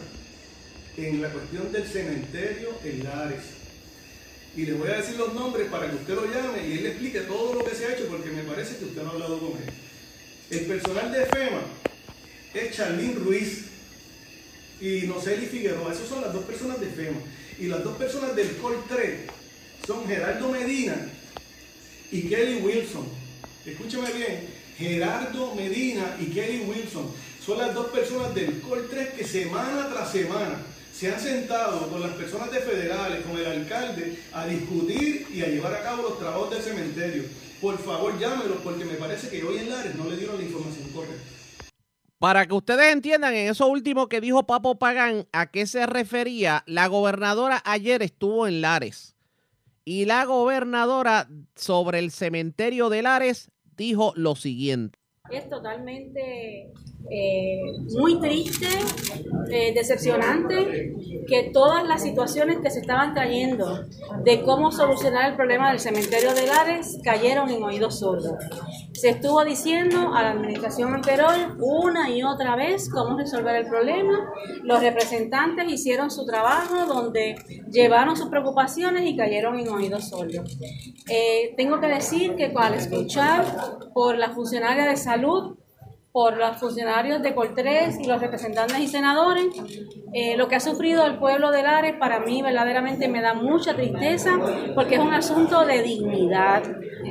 en 0.96 1.20
la 1.20 1.30
cuestión 1.30 1.70
del 1.72 1.87
cementerio 1.87 2.70
en 2.85 3.04
Lares. 3.04 3.62
Y 4.55 4.67
le 4.67 4.75
voy 4.75 4.91
a 4.91 4.99
decir 4.99 5.17
los 5.17 5.33
nombres 5.33 5.69
para 5.71 5.88
que 5.88 5.97
usted 5.97 6.15
lo 6.15 6.27
llame 6.27 6.69
y 6.69 6.73
él 6.73 6.83
le 6.83 6.88
explique 6.91 7.21
todo 7.21 7.55
lo 7.55 7.65
que 7.65 7.75
se 7.75 7.87
ha 7.87 7.95
hecho 7.95 8.07
porque 8.09 8.31
me 8.31 8.43
parece 8.43 8.77
que 8.77 8.85
usted 8.85 9.03
no 9.03 9.11
ha 9.11 9.12
hablado 9.12 9.38
con 9.38 9.53
él. 9.53 9.71
El 10.51 10.67
personal 10.67 11.11
de 11.11 11.25
FEMA 11.25 11.62
es 12.53 12.77
Charlín 12.77 13.17
Ruiz 13.25 13.65
y 14.81 15.07
Noceli 15.07 15.47
Figueroa. 15.47 15.93
Esas 15.93 16.09
son 16.09 16.21
las 16.21 16.35
dos 16.35 16.45
personas 16.45 16.81
de 16.81 16.88
FEMA. 16.88 17.19
Y 17.59 17.67
las 17.69 17.83
dos 17.83 17.97
personas 17.97 18.37
del 18.37 18.57
COL 18.57 18.77
3 18.88 19.21
son 19.87 20.07
Gerardo 20.07 20.49
Medina 20.51 20.97
y 22.11 22.23
Kelly 22.29 22.61
Wilson. 22.61 23.07
Escúcheme 23.65 24.12
bien, 24.12 24.49
Gerardo 24.77 25.55
Medina 25.55 26.17
y 26.21 26.27
Kelly 26.27 26.65
Wilson 26.67 27.11
son 27.45 27.59
las 27.59 27.75
dos 27.75 27.87
personas 27.87 28.35
del 28.35 28.61
COL 28.61 28.88
3 28.91 29.09
que 29.11 29.25
semana 29.25 29.88
tras 29.93 30.12
semana 30.12 30.59
se 31.03 31.12
han 31.12 31.19
sentado 31.19 31.88
con 31.91 32.01
las 32.01 32.12
personas 32.12 32.53
de 32.53 32.61
federales, 32.61 33.27
con 33.27 33.37
el 33.37 33.45
alcalde, 33.45 34.23
a 34.33 34.47
discutir 34.47 35.27
y 35.35 35.43
a 35.43 35.49
llevar 35.49 35.75
a 35.75 35.83
cabo 35.83 36.03
los 36.03 36.17
trabajos 36.17 36.51
del 36.51 36.62
cementerio. 36.62 37.25
Por 37.61 37.77
favor, 37.77 38.17
llámelos 38.21 38.59
porque 38.62 38.85
me 38.85 38.95
parece 38.95 39.29
que 39.29 39.43
hoy 39.43 39.59
en 39.59 39.71
Lares 39.71 39.97
no 39.97 40.09
le 40.09 40.17
dieron 40.17 40.38
la 40.38 40.45
información 40.45 40.88
correcta. 40.93 41.25
Para 42.21 42.47
que 42.47 42.55
ustedes 42.55 42.93
entiendan 42.93 43.35
en 43.35 43.51
eso 43.51 43.67
último 43.67 44.09
que 44.09 44.21
dijo 44.21 44.47
Papo 44.47 44.79
Pagán, 44.79 45.27
a 45.33 45.51
qué 45.51 45.67
se 45.67 45.87
refería, 45.87 46.62
la 46.67 46.87
gobernadora 46.87 47.61
ayer 47.65 48.01
estuvo 48.01 48.47
en 48.47 48.61
Lares. 48.61 49.17
Y 49.85 50.05
la 50.05 50.25
gobernadora 50.25 51.29
sobre 51.57 51.99
el 51.99 52.12
cementerio 52.12 52.91
de 52.91 53.03
Lares 53.03 53.51
dijo 53.77 54.12
lo 54.15 54.37
siguiente. 54.37 55.02
Es 55.30 55.48
totalmente 55.48 56.72
eh, 57.11 57.61
muy 57.96 58.18
triste, 58.20 58.66
eh, 59.50 59.72
decepcionante 59.72 60.94
que 61.26 61.50
todas 61.52 61.87
las 61.87 62.02
situaciones 62.02 62.58
que 62.58 62.70
se 62.70 62.80
estaban 62.80 63.14
trayendo 63.14 63.85
de 64.24 64.42
cómo 64.42 64.72
solucionar 64.72 65.30
el 65.30 65.37
problema 65.37 65.70
del 65.70 65.78
cementerio 65.78 66.35
de 66.35 66.46
Lares 66.46 66.98
cayeron 67.04 67.50
en 67.50 67.62
oídos 67.62 68.00
sordos. 68.00 68.35
Se 68.92 69.11
estuvo 69.11 69.44
diciendo 69.44 70.14
a 70.14 70.22
la 70.22 70.30
administración 70.30 70.94
anterior 70.94 71.56
una 71.58 72.11
y 72.11 72.22
otra 72.22 72.56
vez 72.56 72.88
cómo 72.90 73.16
resolver 73.16 73.56
el 73.56 73.66
problema. 73.66 74.30
Los 74.62 74.80
representantes 74.80 75.70
hicieron 75.70 76.11
su 76.11 76.24
trabajo 76.24 76.87
donde 76.87 77.37
llevaron 77.70 78.16
sus 78.16 78.28
preocupaciones 78.28 79.04
y 79.06 79.16
cayeron 79.16 79.58
en 79.58 79.68
oídos 79.68 80.08
sordos. 80.08 80.58
Eh, 81.08 81.54
tengo 81.56 81.80
que 81.80 81.88
decir 81.88 82.37
que 82.37 82.52
al 82.54 82.74
escuchar 82.74 83.44
por 83.92 84.16
la 84.18 84.30
funcionaria 84.30 84.87
de 84.87 84.96
salud 84.96 85.12
por 86.12 86.37
los 86.37 86.59
funcionarios 86.59 87.22
de 87.22 87.35
Coltrés 87.35 87.98
y 87.98 88.05
los 88.05 88.20
representantes 88.20 88.79
y 88.79 88.87
senadores. 88.87 89.46
Eh, 90.12 90.37
lo 90.37 90.46
que 90.46 90.57
ha 90.57 90.61
sufrido 90.61 91.07
el 91.07 91.18
pueblo 91.18 91.51
de 91.51 91.62
Lares 91.62 91.96
para 91.98 92.20
mí 92.20 92.42
verdaderamente 92.42 93.09
me 93.09 93.22
da 93.22 93.33
mucha 93.33 93.75
tristeza 93.75 94.38
porque 94.75 94.96
es 94.96 95.01
un 95.01 95.14
asunto 95.14 95.64
de 95.64 95.83
dignidad, 95.83 96.64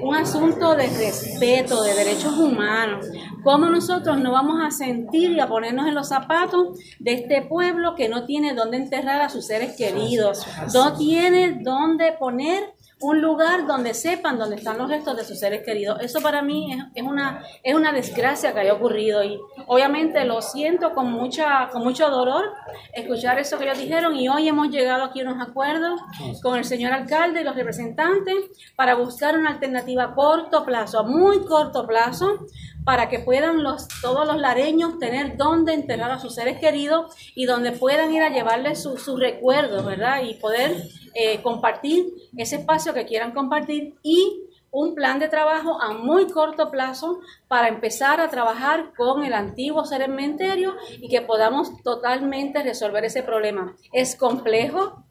un 0.04 0.16
asunto 0.16 0.76
de 0.76 0.88
respeto, 0.88 1.82
de 1.82 1.96
derechos 1.96 2.38
humanos. 2.38 3.08
¿Cómo 3.44 3.72
nosotros 3.72 4.20
no 4.20 4.32
vamos 4.32 4.62
a 4.64 4.70
sentir 4.70 5.32
y 5.32 5.40
a 5.40 5.48
ponernos 5.48 5.88
en 5.88 5.96
los 5.96 6.10
zapatos 6.10 6.78
de 7.00 7.14
este 7.14 7.42
pueblo 7.42 7.96
que 7.96 8.08
no 8.08 8.26
tiene 8.26 8.54
dónde 8.54 8.78
enterrar 8.78 9.22
a 9.22 9.30
sus 9.30 9.48
seres 9.48 9.76
queridos, 9.76 10.46
no 10.76 10.96
tiene 10.96 11.60
dónde 11.64 12.12
poner 12.20 12.76
un 13.02 13.22
lugar 13.22 13.66
donde 13.66 13.94
sepan 13.94 14.38
dónde 14.38 14.58
están 14.58 14.78
los 14.78 14.90
restos 14.90 15.18
de 15.18 15.24
sus 15.24 15.40
seres 15.40 15.64
queridos. 15.64 16.00
Eso 16.02 16.22
para 16.22 16.42
mí 16.42 16.78
es, 16.94 17.04
una, 17.04 17.44
es 17.64 17.74
una 17.74 17.92
desgracia 17.92 18.54
que 18.54 18.60
haya 18.60 18.74
ocurrido 18.74 19.24
y 19.24 19.40
obviamente 19.68 20.24
lo 20.26 20.42
siento 20.42 20.94
con, 20.94 21.12
mucha, 21.12 21.70
con 21.72 21.84
mucho 21.84 22.10
dolor 22.10 22.46
escuchar 22.94 23.40
eso 23.40 23.58
que 23.58 23.66
ellos 23.66 23.80
dijeron 23.80 24.16
y 24.16 24.30
hoy 24.30 24.48
hemos 24.48 24.70
llegado 24.70 25.04
aquí 25.04 25.22
a 25.22 25.24
unos 25.30 25.48
acuerdos 25.48 26.00
con 26.42 26.58
el 26.58 26.64
señor 26.64 26.94
alcalde 26.94 27.42
y 27.42 27.44
los 27.44 27.56
representantes 27.56 28.36
para 28.76 28.96
buscar 28.96 29.38
una 29.38 29.50
alternativa 29.50 30.04
a 30.04 30.14
corto 30.14 30.64
plazo, 30.64 31.00
a 31.00 31.04
muy 31.04 31.44
corto 31.46 31.88
plazo, 31.88 32.46
para 32.84 33.10
que 33.10 33.20
puedan 33.20 33.64
los, 33.64 33.88
todos 34.02 34.26
los 34.26 34.38
lareños 34.38 35.00
tener 35.00 35.38
dónde 35.38 35.74
enterrar 35.74 36.12
a 36.12 36.20
sus 36.20 36.36
seres 36.36 36.60
queridos 36.60 37.16
y 37.36 37.46
donde 37.46 37.72
puedan 37.72 38.14
ir 38.14 38.24
a 38.24 38.30
llevarles 38.30 38.82
sus 38.82 39.20
recuerdos, 39.20 39.86
¿verdad? 39.86 40.24
Y 40.24 40.36
poder 40.36 40.76
eh, 41.14 41.42
compartir 41.42 42.06
ese 42.38 42.58
espacio 42.58 42.94
que 42.94 43.06
quieran 43.06 43.34
compartir 43.34 43.96
y 44.02 44.48
un 44.72 44.96
plan 44.96 45.20
de 45.20 45.28
trabajo 45.28 45.82
a 45.82 45.94
muy 45.94 46.28
corto 46.28 46.72
plazo 46.72 47.20
para 47.48 47.68
empezar 47.68 48.22
a 48.22 48.30
trabajar 48.30 48.94
con 48.96 49.24
el 49.26 49.34
antiguo 49.34 49.86
cementerio 49.86 50.76
y 51.00 51.10
que 51.10 51.22
podamos 51.22 51.84
totalmente 51.84 52.64
resolver 52.64 53.04
ese 53.04 53.22
problema. 53.22 53.76
Es 53.92 54.16
complejo, 54.16 55.04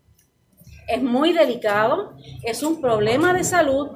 es 0.91 1.03
muy 1.03 1.33
delicado, 1.33 2.17
es 2.43 2.63
un 2.63 2.81
problema 2.81 3.33
de 3.33 3.45
salud. 3.45 3.89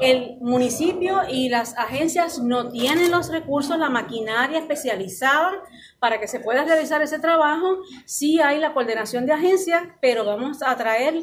El 0.00 0.36
municipio 0.40 1.22
y 1.28 1.48
las 1.48 1.76
agencias 1.78 2.38
no 2.38 2.68
tienen 2.68 3.10
los 3.10 3.30
recursos, 3.30 3.78
la 3.78 3.88
maquinaria 3.88 4.58
especializada 4.58 5.62
para 5.98 6.20
que 6.20 6.28
se 6.28 6.40
pueda 6.40 6.64
realizar 6.64 7.00
ese 7.00 7.18
trabajo. 7.18 7.78
Sí 8.04 8.40
hay 8.40 8.58
la 8.60 8.74
coordinación 8.74 9.24
de 9.24 9.32
agencias, 9.32 9.82
pero 10.02 10.24
vamos 10.24 10.62
a 10.62 10.76
traer 10.76 11.14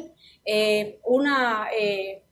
eh, 0.44 0.98
una, 1.04 1.68
eh, 1.78 2.23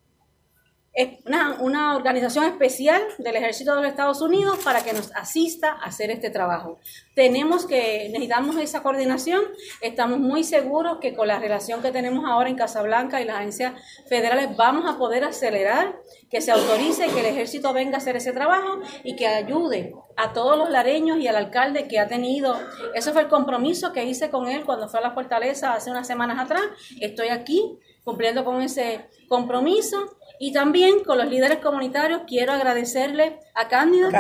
una, 1.25 1.57
una, 1.61 1.97
organización 1.97 2.45
especial 2.45 3.01
del 3.19 3.37
Ejército 3.37 3.75
de 3.75 3.83
los 3.83 3.91
Estados 3.91 4.21
Unidos 4.21 4.59
para 4.63 4.85
que 4.85 4.93
nos 4.93 5.11
asista 5.17 5.73
a 5.73 5.87
hacer 5.87 6.11
este 6.11 6.29
trabajo. 6.29 6.79
Tenemos 7.15 7.67
que, 7.67 8.09
necesitamos 8.11 8.57
esa 8.57 8.83
coordinación, 8.83 9.43
estamos 9.81 10.19
muy 10.19 10.45
seguros 10.45 10.99
que 11.01 11.15
con 11.15 11.29
la 11.29 11.39
relación 11.39 11.81
que 11.81 11.93
tenemos 11.93 12.25
ahora 12.27 12.51
en 12.51 12.57
Casablanca 12.57 13.23
y 13.23 13.25
las 13.25 13.37
agencias 13.37 13.73
federales 14.07 14.55
vamos 14.57 14.85
a 14.91 14.99
poder 14.99 15.25
acelerar 15.25 15.97
que 16.31 16.41
se 16.43 16.51
autorice 16.51 17.09
que 17.09 17.21
el 17.21 17.27
ejército 17.27 17.73
venga 17.73 17.97
a 17.97 17.99
hacer 17.99 18.17
ese 18.17 18.33
trabajo 18.33 18.81
y 19.03 19.17
que 19.17 19.27
ayude 19.27 19.95
a 20.17 20.33
todos 20.33 20.59
los 20.59 20.71
lareños 20.71 21.19
y 21.19 21.27
al 21.27 21.37
alcalde 21.37 21.89
que 21.89 21.99
ha 21.99 22.09
tenido. 22.09 22.59
Ese 22.95 23.13
fue 23.13 23.23
el 23.23 23.29
compromiso 23.29 23.93
que 23.93 24.05
hice 24.05 24.31
con 24.31 24.49
él 24.49 24.65
cuando 24.65 24.89
fue 24.89 25.01
a 25.01 25.03
la 25.03 25.13
fortaleza 25.13 25.75
hace 25.75 25.91
unas 25.91 26.07
semanas 26.07 26.39
atrás. 26.39 26.63
Estoy 27.01 27.29
aquí 27.29 27.79
cumpliendo 28.05 28.45
con 28.45 28.61
ese 28.63 29.09
compromiso. 29.29 30.17
Y 30.45 30.53
también 30.53 31.05
con 31.05 31.19
los 31.19 31.29
líderes 31.29 31.61
comunitarios 31.61 32.23
quiero 32.27 32.51
agradecerle 32.51 33.39
a 33.55 33.69
Cándida, 33.69 34.11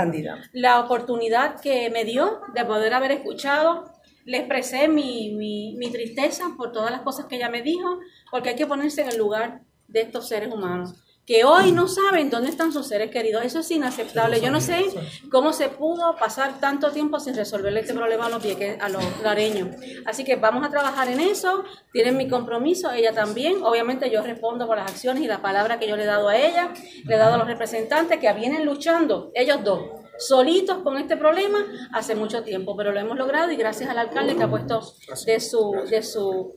la 0.52 0.78
oportunidad 0.78 1.61
que 1.61 1.90
me 1.90 2.04
dio 2.04 2.42
de 2.54 2.64
poder 2.64 2.94
haber 2.94 3.11
escuchado. 3.11 3.90
Le 4.24 4.38
expresé 4.38 4.87
mi, 4.87 5.35
mi, 5.35 5.74
mi 5.76 5.90
tristeza 5.90 6.54
por 6.56 6.70
todas 6.70 6.92
las 6.92 7.00
cosas 7.00 7.26
que 7.26 7.35
ella 7.35 7.50
me 7.50 7.62
dijo, 7.62 7.98
porque 8.30 8.50
hay 8.50 8.54
que 8.54 8.68
ponerse 8.68 9.02
en 9.02 9.08
el 9.08 9.18
lugar 9.18 9.62
de 9.88 10.02
estos 10.02 10.28
seres 10.28 10.54
humanos 10.54 10.94
que 11.26 11.44
hoy 11.44 11.70
no 11.70 11.87
saben 11.87 12.30
dónde 12.30 12.50
están 12.50 12.72
sus 12.72 12.88
seres 12.88 13.11
queridos. 13.11 13.44
Eso 13.44 13.61
es 13.61 13.70
inaceptable. 13.70 14.40
Yo 14.40 14.50
no 14.50 14.61
sé 14.61 14.85
cómo 15.30 15.52
se 15.52 15.68
pudo 15.68 16.16
pasar 16.16 16.58
tanto 16.58 16.90
tiempo 16.90 17.20
sin 17.20 17.35
resolverle 17.35 17.80
este 17.80 17.94
problema 17.94 18.26
a 18.26 18.28
los, 18.28 18.44
a 18.80 18.88
los 18.88 19.22
lareños. 19.22 19.76
Así 20.04 20.24
que 20.24 20.37
vamos 20.37 20.66
a 20.66 20.70
trabajar 20.70 21.08
en 21.08 21.20
eso. 21.20 21.64
Tienen 21.92 22.16
mi 22.16 22.28
compromiso, 22.28 22.90
ella 22.90 23.12
también. 23.12 23.62
Obviamente 23.62 24.11
yo 24.11 24.22
respondo 24.22 24.66
por 24.66 24.76
las 24.76 24.90
acciones 24.90 25.22
y 25.22 25.26
la 25.26 25.40
palabra 25.40 25.78
que 25.78 25.87
yo 25.87 25.96
le 25.96 26.02
he 26.02 26.06
dado 26.06 26.28
a 26.28 26.37
ella, 26.37 26.72
le 27.04 27.14
he 27.14 27.18
dado 27.18 27.35
a 27.35 27.38
los 27.38 27.46
representantes 27.46 28.18
que 28.18 28.32
vienen 28.32 28.64
luchando, 28.64 29.30
ellos 29.35 29.62
dos 29.62 30.02
solitos 30.18 30.78
con 30.78 30.96
este 30.96 31.16
problema 31.16 31.66
hace 31.92 32.14
mucho 32.14 32.42
tiempo, 32.42 32.76
pero 32.76 32.92
lo 32.92 33.00
hemos 33.00 33.16
logrado 33.16 33.50
y 33.50 33.56
gracias 33.56 33.90
al 33.90 33.98
alcalde 33.98 34.37
que 34.37 34.42
ha 34.42 34.50
puesto 34.50 34.80
de 35.26 35.40
su, 35.40 35.72
de 35.88 36.02
su 36.02 36.54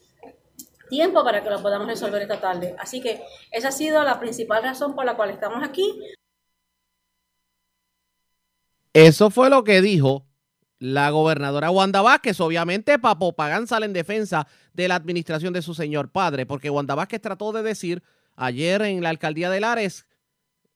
tiempo 0.95 1.25
para 1.25 1.43
que 1.43 1.49
lo 1.49 1.62
podamos 1.62 1.88
resolver 1.88 2.21
esta 2.21 2.39
tarde. 2.39 2.73
Así 2.79 3.01
que 3.01 3.21
esa 3.51 3.67
ha 3.67 3.71
sido 3.71 4.01
la 4.03 4.17
principal 4.17 4.63
razón 4.63 4.95
por 4.95 5.05
la 5.05 5.17
cual 5.17 5.29
estamos 5.29 5.62
aquí. 5.62 5.84
Eso 8.93 9.29
fue 9.29 9.49
lo 9.49 9.65
que 9.65 9.81
dijo 9.81 10.25
la 10.79 11.10
gobernadora 11.10 11.69
Wanda 11.69 12.01
Vázquez. 12.01 12.39
Obviamente, 12.39 12.97
Papo 12.97 13.34
Pagán 13.34 13.67
sale 13.67 13.86
en 13.86 13.91
defensa 13.91 14.47
de 14.71 14.88
la 14.88 14.95
administración 14.95 15.51
de 15.51 15.62
su 15.62 15.73
señor 15.73 16.13
padre, 16.13 16.45
porque 16.45 16.69
Wanda 16.69 16.95
Vázquez 16.95 17.21
trató 17.21 17.51
de 17.51 17.62
decir 17.62 18.01
ayer 18.38 18.81
en 18.84 19.03
la 19.03 19.10
alcaldía 19.10 19.49
de 19.49 19.60
Lares, 19.60 20.05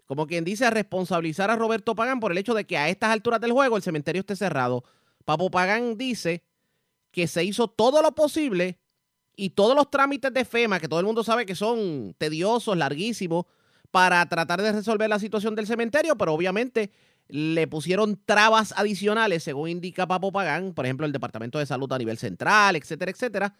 como 0.05 0.27
quien 0.27 0.43
dice, 0.43 0.69
responsabilizar 0.69 1.49
a 1.49 1.55
Roberto 1.55 1.95
Pagán 1.95 2.19
por 2.19 2.33
el 2.33 2.37
hecho 2.39 2.53
de 2.53 2.65
que 2.65 2.77
a 2.77 2.89
estas 2.89 3.11
alturas 3.11 3.39
del 3.39 3.53
juego 3.53 3.77
el 3.77 3.83
cementerio 3.83 4.19
esté 4.19 4.35
cerrado. 4.35 4.83
Papo 5.23 5.49
Pagán 5.49 5.97
dice 5.97 6.43
que 7.11 7.25
se 7.27 7.45
hizo 7.45 7.69
todo 7.69 8.01
lo 8.01 8.15
posible 8.15 8.79
y 9.39 9.51
todos 9.51 9.73
los 9.73 9.89
trámites 9.89 10.33
de 10.33 10.43
FEMA, 10.43 10.81
que 10.81 10.89
todo 10.89 10.99
el 10.99 11.05
mundo 11.05 11.23
sabe 11.23 11.45
que 11.45 11.55
son 11.55 12.13
tediosos, 12.17 12.75
larguísimos, 12.75 13.45
para 13.89 14.25
tratar 14.27 14.61
de 14.61 14.73
resolver 14.73 15.09
la 15.09 15.17
situación 15.17 15.55
del 15.55 15.65
cementerio, 15.65 16.17
pero 16.17 16.33
obviamente 16.33 16.91
le 17.29 17.65
pusieron 17.67 18.19
trabas 18.25 18.73
adicionales, 18.75 19.43
según 19.43 19.69
indica 19.69 20.07
Papo 20.07 20.33
Pagán, 20.33 20.73
por 20.73 20.85
ejemplo, 20.85 21.05
el 21.05 21.13
Departamento 21.13 21.57
de 21.57 21.65
Salud 21.65 21.89
a 21.93 21.97
nivel 21.97 22.17
central, 22.17 22.75
etcétera, 22.75 23.11
etcétera, 23.11 23.55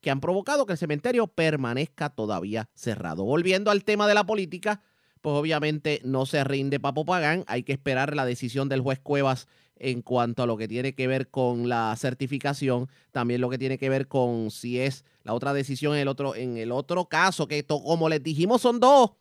que 0.00 0.10
han 0.10 0.20
provocado 0.20 0.64
que 0.64 0.72
el 0.72 0.78
cementerio 0.78 1.26
permanezca 1.26 2.08
todavía 2.08 2.70
cerrado. 2.72 3.24
Volviendo 3.24 3.70
al 3.70 3.84
tema 3.84 4.08
de 4.08 4.14
la 4.14 4.24
política, 4.24 4.80
pues 5.20 5.34
obviamente 5.34 6.00
no 6.04 6.24
se 6.24 6.42
rinde 6.42 6.80
Papo 6.80 7.04
Pagán, 7.04 7.44
hay 7.48 7.64
que 7.64 7.72
esperar 7.72 8.16
la 8.16 8.24
decisión 8.24 8.70
del 8.70 8.80
juez 8.80 8.98
Cuevas 8.98 9.46
en 9.80 10.02
cuanto 10.02 10.42
a 10.42 10.46
lo 10.46 10.56
que 10.56 10.68
tiene 10.68 10.94
que 10.94 11.06
ver 11.06 11.28
con 11.28 11.68
la 11.68 11.94
certificación, 11.96 12.88
también 13.12 13.40
lo 13.40 13.48
que 13.48 13.58
tiene 13.58 13.78
que 13.78 13.88
ver 13.88 14.08
con 14.08 14.50
si 14.50 14.80
es 14.80 15.04
la 15.22 15.34
otra 15.34 15.52
decisión 15.52 15.94
en 15.94 16.00
el 16.00 16.08
otro, 16.08 16.34
en 16.34 16.56
el 16.56 16.72
otro 16.72 17.06
caso, 17.06 17.46
que 17.48 17.64
como 17.64 18.08
les 18.08 18.22
dijimos 18.22 18.62
son 18.62 18.80
dos, 18.80 19.12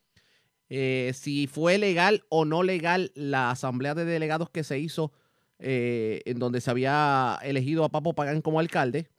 eh, 0.69 1.11
si 1.15 1.47
fue 1.47 1.77
legal 1.77 2.25
o 2.29 2.45
no 2.45 2.63
legal 2.63 3.11
la 3.15 3.51
asamblea 3.51 3.95
de 3.95 4.05
delegados 4.05 4.49
que 4.49 4.63
se 4.63 4.79
hizo 4.79 5.11
eh, 5.59 6.21
en 6.25 6.39
donde 6.39 6.61
se 6.61 6.69
había 6.69 7.39
elegido 7.41 7.83
a 7.83 7.89
Papo 7.89 8.13
Pagán 8.13 8.41
como 8.41 8.59
alcalde. 8.59 9.09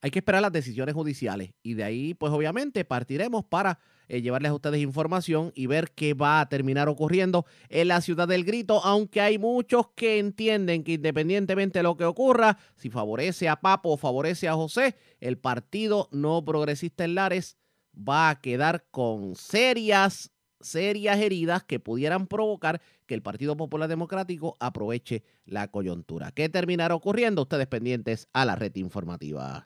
Hay 0.00 0.10
que 0.10 0.18
esperar 0.18 0.42
las 0.42 0.52
decisiones 0.52 0.94
judiciales 0.94 1.52
y 1.62 1.74
de 1.74 1.84
ahí, 1.84 2.14
pues 2.14 2.32
obviamente, 2.32 2.84
partiremos 2.84 3.44
para 3.44 3.78
eh, 4.12 4.20
llevarles 4.20 4.50
a 4.50 4.54
ustedes 4.54 4.82
información 4.82 5.52
y 5.54 5.66
ver 5.66 5.90
qué 5.92 6.12
va 6.12 6.40
a 6.40 6.48
terminar 6.50 6.86
ocurriendo 6.90 7.46
en 7.70 7.88
la 7.88 8.02
ciudad 8.02 8.28
del 8.28 8.44
grito, 8.44 8.84
aunque 8.84 9.22
hay 9.22 9.38
muchos 9.38 9.86
que 9.94 10.18
entienden 10.18 10.84
que 10.84 10.92
independientemente 10.92 11.78
de 11.78 11.82
lo 11.82 11.96
que 11.96 12.04
ocurra, 12.04 12.58
si 12.76 12.90
favorece 12.90 13.48
a 13.48 13.56
Papo 13.56 13.88
o 13.92 13.96
favorece 13.96 14.48
a 14.48 14.54
José, 14.54 14.96
el 15.18 15.38
partido 15.38 16.10
no 16.12 16.44
progresista 16.44 17.04
en 17.04 17.14
Lares 17.14 17.56
va 17.96 18.28
a 18.28 18.40
quedar 18.42 18.84
con 18.90 19.34
serias, 19.34 20.30
serias 20.60 21.18
heridas 21.18 21.64
que 21.64 21.80
pudieran 21.80 22.26
provocar 22.26 22.82
que 23.06 23.14
el 23.14 23.22
Partido 23.22 23.56
Popular 23.56 23.88
Democrático 23.88 24.58
aproveche 24.60 25.24
la 25.46 25.68
coyuntura. 25.68 26.32
¿Qué 26.32 26.50
terminará 26.50 26.94
ocurriendo? 26.94 27.40
Ustedes 27.40 27.66
pendientes 27.66 28.28
a 28.34 28.44
la 28.44 28.56
red 28.56 28.76
informativa. 28.76 29.64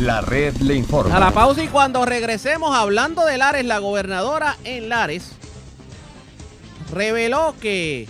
La 0.00 0.22
red 0.22 0.56
le 0.62 0.76
informa. 0.76 1.14
A 1.14 1.20
la 1.20 1.30
pausa 1.30 1.62
y 1.62 1.68
cuando 1.68 2.06
regresemos 2.06 2.74
hablando 2.74 3.26
de 3.26 3.36
Lares, 3.36 3.66
la 3.66 3.80
gobernadora 3.80 4.56
en 4.64 4.88
Lares 4.88 5.32
reveló 6.90 7.54
que 7.60 8.08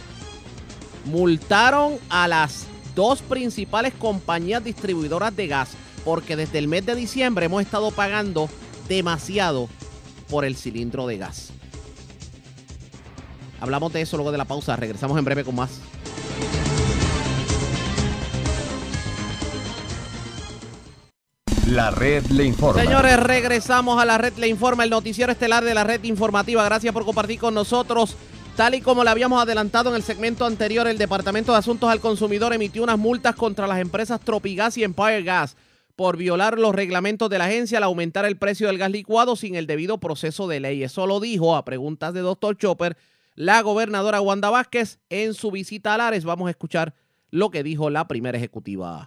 multaron 1.07 1.99
a 2.09 2.29
las 2.29 2.67
dos 2.95 3.23
principales 3.23 3.93
compañías 3.93 4.63
distribuidoras 4.63 5.35
de 5.35 5.49
gas 5.49 5.71
porque 6.05 6.37
desde 6.37 6.59
el 6.59 6.69
mes 6.69 6.87
de 6.87 6.95
diciembre 6.95 7.47
hemos 7.47 7.61
estado 7.61 7.91
pagando 7.91 8.49
demasiado 8.89 9.69
por 10.29 10.45
el 10.45 10.55
cilindro 10.55 11.09
de 11.09 11.19
gas. 11.19 11.51
Hablamos 13.61 13.93
de 13.93 14.03
eso 14.03 14.17
luego 14.17 14.31
de 14.31 14.39
la 14.39 14.45
pausa. 14.45 14.77
Regresamos 14.77 15.19
en 15.19 15.25
breve 15.25 15.43
con 15.43 15.57
más. 15.57 15.81
La 21.71 21.93
red 21.93 22.27
le 22.33 22.45
informa. 22.45 22.83
Señores, 22.83 23.17
regresamos 23.21 24.03
a 24.03 24.05
la 24.05 24.19
red 24.19 24.33
le 24.39 24.49
informa, 24.49 24.83
el 24.83 24.91
noticiero 24.91 25.31
estelar 25.31 25.63
de 25.63 25.73
la 25.73 25.85
red 25.85 26.03
informativa. 26.03 26.65
Gracias 26.65 26.93
por 26.93 27.05
compartir 27.05 27.39
con 27.39 27.55
nosotros. 27.55 28.17
Tal 28.57 28.75
y 28.75 28.81
como 28.81 29.05
le 29.05 29.11
habíamos 29.11 29.41
adelantado 29.41 29.91
en 29.91 29.95
el 29.95 30.03
segmento 30.03 30.45
anterior, 30.45 30.89
el 30.89 30.99
Departamento 30.99 31.53
de 31.53 31.59
Asuntos 31.59 31.89
al 31.89 32.01
Consumidor 32.01 32.53
emitió 32.53 32.83
unas 32.83 32.99
multas 32.99 33.37
contra 33.37 33.69
las 33.69 33.79
empresas 33.79 34.21
Tropigas 34.21 34.77
y 34.79 34.83
Empire 34.83 35.23
Gas 35.23 35.57
por 35.95 36.17
violar 36.17 36.59
los 36.59 36.75
reglamentos 36.75 37.31
de 37.31 37.39
la 37.39 37.45
agencia 37.45 37.79
al 37.79 37.85
aumentar 37.85 38.25
el 38.25 38.37
precio 38.37 38.67
del 38.67 38.79
gas 38.79 38.91
licuado 38.91 39.37
sin 39.37 39.55
el 39.55 39.69
debido 39.69 39.99
proceso 39.99 40.49
de 40.49 40.59
ley. 40.59 40.83
Eso 40.83 41.07
lo 41.07 41.21
dijo 41.21 41.55
a 41.55 41.65
preguntas 41.65 42.13
de 42.15 42.21
Dr. 42.21 42.57
Chopper 42.57 42.97
la 43.37 43.63
gobernadora 43.63 44.21
Wanda 44.21 44.51
Vázquez 44.51 44.99
en 45.09 45.35
su 45.35 45.53
visita 45.53 45.95
a 45.95 45.99
Lares. 45.99 46.25
Vamos 46.25 46.49
a 46.49 46.51
escuchar 46.51 46.95
lo 47.31 47.51
que 47.51 47.63
dijo 47.63 47.91
la 47.91 48.09
primera 48.09 48.37
ejecutiva 48.37 49.07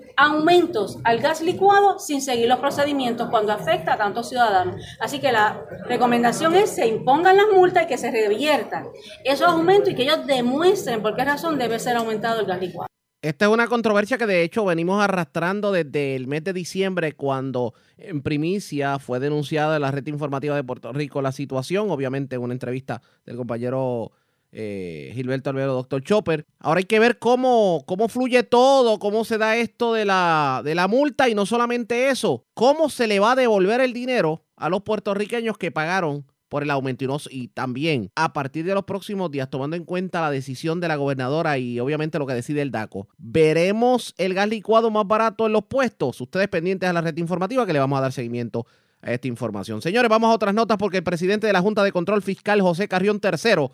aumentos 0.21 0.99
al 1.03 1.19
gas 1.19 1.41
licuado 1.41 1.97
sin 1.99 2.21
seguir 2.21 2.47
los 2.47 2.59
procedimientos 2.59 3.29
cuando 3.29 3.51
afecta 3.51 3.93
a 3.93 3.97
tantos 3.97 4.29
ciudadanos. 4.29 4.75
Así 4.99 5.19
que 5.19 5.31
la 5.31 5.65
recomendación 5.87 6.53
es 6.55 6.61
que 6.61 6.67
se 6.81 6.87
impongan 6.87 7.37
las 7.37 7.47
multas 7.51 7.83
y 7.83 7.87
que 7.87 7.97
se 7.97 8.11
reviertan 8.11 8.87
esos 9.23 9.47
aumentos 9.47 9.89
y 9.89 9.95
que 9.95 10.03
ellos 10.03 10.25
demuestren 10.27 11.01
por 11.01 11.15
qué 11.15 11.25
razón 11.25 11.57
debe 11.57 11.79
ser 11.79 11.97
aumentado 11.97 12.41
el 12.41 12.45
gas 12.45 12.61
licuado. 12.61 12.87
Esta 13.23 13.45
es 13.45 13.51
una 13.51 13.67
controversia 13.67 14.17
que 14.17 14.25
de 14.25 14.41
hecho 14.41 14.65
venimos 14.65 14.99
arrastrando 15.03 15.71
desde 15.71 16.15
el 16.15 16.27
mes 16.27 16.43
de 16.43 16.53
diciembre 16.53 17.13
cuando 17.13 17.75
en 17.97 18.23
primicia 18.23 18.97
fue 18.97 19.19
denunciada 19.19 19.75
en 19.75 19.83
la 19.83 19.91
red 19.91 20.07
informativa 20.07 20.55
de 20.55 20.63
Puerto 20.63 20.91
Rico 20.91 21.21
la 21.21 21.31
situación, 21.31 21.91
obviamente 21.91 22.35
en 22.35 22.41
una 22.41 22.53
entrevista 22.53 23.01
del 23.23 23.37
compañero 23.37 24.11
eh, 24.51 25.11
Gilberto 25.13 25.49
Alvero, 25.49 25.73
doctor 25.73 26.03
Chopper. 26.03 26.45
Ahora 26.59 26.79
hay 26.79 26.85
que 26.85 26.99
ver 26.99 27.19
cómo, 27.19 27.83
cómo 27.85 28.09
fluye 28.09 28.43
todo, 28.43 28.99
cómo 28.99 29.25
se 29.25 29.37
da 29.37 29.55
esto 29.57 29.93
de 29.93 30.05
la, 30.05 30.61
de 30.63 30.75
la 30.75 30.87
multa 30.87 31.29
y 31.29 31.35
no 31.35 31.45
solamente 31.45 32.09
eso, 32.09 32.45
cómo 32.53 32.89
se 32.89 33.07
le 33.07 33.19
va 33.19 33.33
a 33.33 33.35
devolver 33.35 33.81
el 33.81 33.93
dinero 33.93 34.43
a 34.55 34.69
los 34.69 34.81
puertorriqueños 34.81 35.57
que 35.57 35.71
pagaron 35.71 36.25
por 36.51 36.63
el 36.63 36.71
aumento 36.71 37.05
y, 37.29 37.47
también 37.47 38.11
a 38.13 38.33
partir 38.33 38.65
de 38.65 38.73
los 38.73 38.83
próximos 38.83 39.31
días, 39.31 39.49
tomando 39.49 39.77
en 39.77 39.85
cuenta 39.85 40.19
la 40.19 40.29
decisión 40.29 40.81
de 40.81 40.89
la 40.89 40.97
gobernadora 40.97 41.57
y 41.57 41.79
obviamente 41.79 42.19
lo 42.19 42.27
que 42.27 42.33
decide 42.33 42.61
el 42.61 42.71
DACO, 42.71 43.07
veremos 43.17 44.13
el 44.17 44.33
gas 44.33 44.49
licuado 44.49 44.91
más 44.91 45.07
barato 45.07 45.45
en 45.45 45.53
los 45.53 45.63
puestos. 45.63 46.19
Ustedes 46.19 46.49
pendientes 46.49 46.89
a 46.89 46.91
la 46.91 46.99
red 46.99 47.15
informativa 47.15 47.65
que 47.65 47.71
le 47.71 47.79
vamos 47.79 47.97
a 47.97 48.01
dar 48.01 48.11
seguimiento 48.11 48.65
a 49.01 49.13
esta 49.13 49.29
información. 49.29 49.81
Señores, 49.81 50.09
vamos 50.09 50.29
a 50.29 50.33
otras 50.33 50.53
notas 50.53 50.77
porque 50.77 50.97
el 50.97 51.03
presidente 51.03 51.47
de 51.47 51.53
la 51.53 51.61
Junta 51.61 51.85
de 51.85 51.93
Control 51.93 52.21
Fiscal, 52.21 52.59
José 52.59 52.89
Carrión 52.89 53.21
III, 53.23 53.69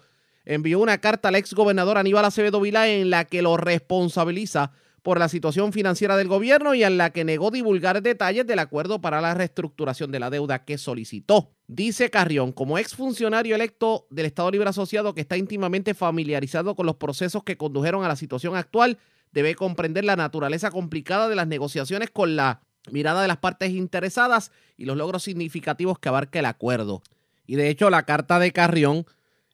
envió 0.48 0.80
una 0.80 0.98
carta 1.00 1.28
al 1.28 1.36
ex 1.36 1.54
gobernador 1.54 1.98
Aníbal 1.98 2.24
Acevedo 2.24 2.62
Vilá 2.62 2.88
en 2.88 3.10
la 3.10 3.26
que 3.26 3.42
lo 3.42 3.58
responsabiliza 3.58 4.72
por 5.04 5.20
la 5.20 5.28
situación 5.28 5.74
financiera 5.74 6.16
del 6.16 6.30
gobierno 6.30 6.74
y 6.74 6.84
en 6.84 6.98
la 6.98 7.12
que 7.12 7.26
negó 7.26 7.52
divulgar 7.52 8.02
detalles 8.02 8.48
del 8.48 8.60
acuerdo 8.60 9.00
para 9.00 9.20
la 9.22 9.34
reestructuración 9.34 10.12
de 10.12 10.20
la 10.20 10.30
deuda 10.30 10.64
que 10.64 10.78
solicitó. 10.78 11.52
Dice 11.68 12.10
Carrión, 12.10 12.54
como 12.54 12.78
exfuncionario 12.78 13.56
electo 13.56 14.08
del 14.10 14.26
Estado 14.26 14.52
Libre 14.52 14.70
Asociado 14.70 15.14
que 15.14 15.22
está 15.22 15.36
íntimamente 15.36 15.94
familiarizado 15.94 16.76
con 16.76 16.86
los 16.86 16.96
procesos 16.96 17.44
que 17.44 17.58
condujeron 17.58 18.06
a 18.06 18.08
la 18.08 18.16
situación 18.16 18.56
actual, 18.56 18.98
debe 19.34 19.54
comprender 19.56 20.06
la 20.06 20.16
naturaleza 20.16 20.72
complicada 20.72 21.28
de 21.28 21.36
las 21.36 21.48
negociaciones 21.48 22.10
con 22.10 22.38
la 22.38 22.62
mirada 22.90 23.22
de 23.22 23.28
las 23.28 23.38
partes 23.38 23.72
interesadas 23.72 24.52
y 24.78 24.86
los 24.86 24.96
logros 24.96 25.24
significativos 25.24 26.00
que 26.00 26.08
abarca 26.08 26.40
el 26.40 26.46
acuerdo. 26.46 27.02
Y 27.46 27.56
de 27.56 27.70
hecho 27.70 27.90
la 27.90 28.04
carta 28.04 28.40
de 28.40 28.52
Carrión 28.54 29.06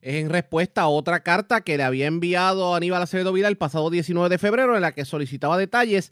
es 0.04 0.16
en 0.16 0.30
respuesta 0.30 0.82
a 0.82 0.88
otra 0.90 1.24
carta 1.24 1.62
que 1.62 1.78
le 1.78 1.84
había 1.84 2.08
enviado 2.08 2.76
Aníbal 2.76 3.02
Acevedo 3.02 3.32
Vida 3.32 3.48
el 3.48 3.56
pasado 3.56 3.90
19 3.90 4.28
de 4.28 4.38
febrero 4.38 4.76
en 4.76 4.82
la 4.82 4.92
que 4.92 5.06
solicitaba 5.06 5.58
detalles 5.58 6.12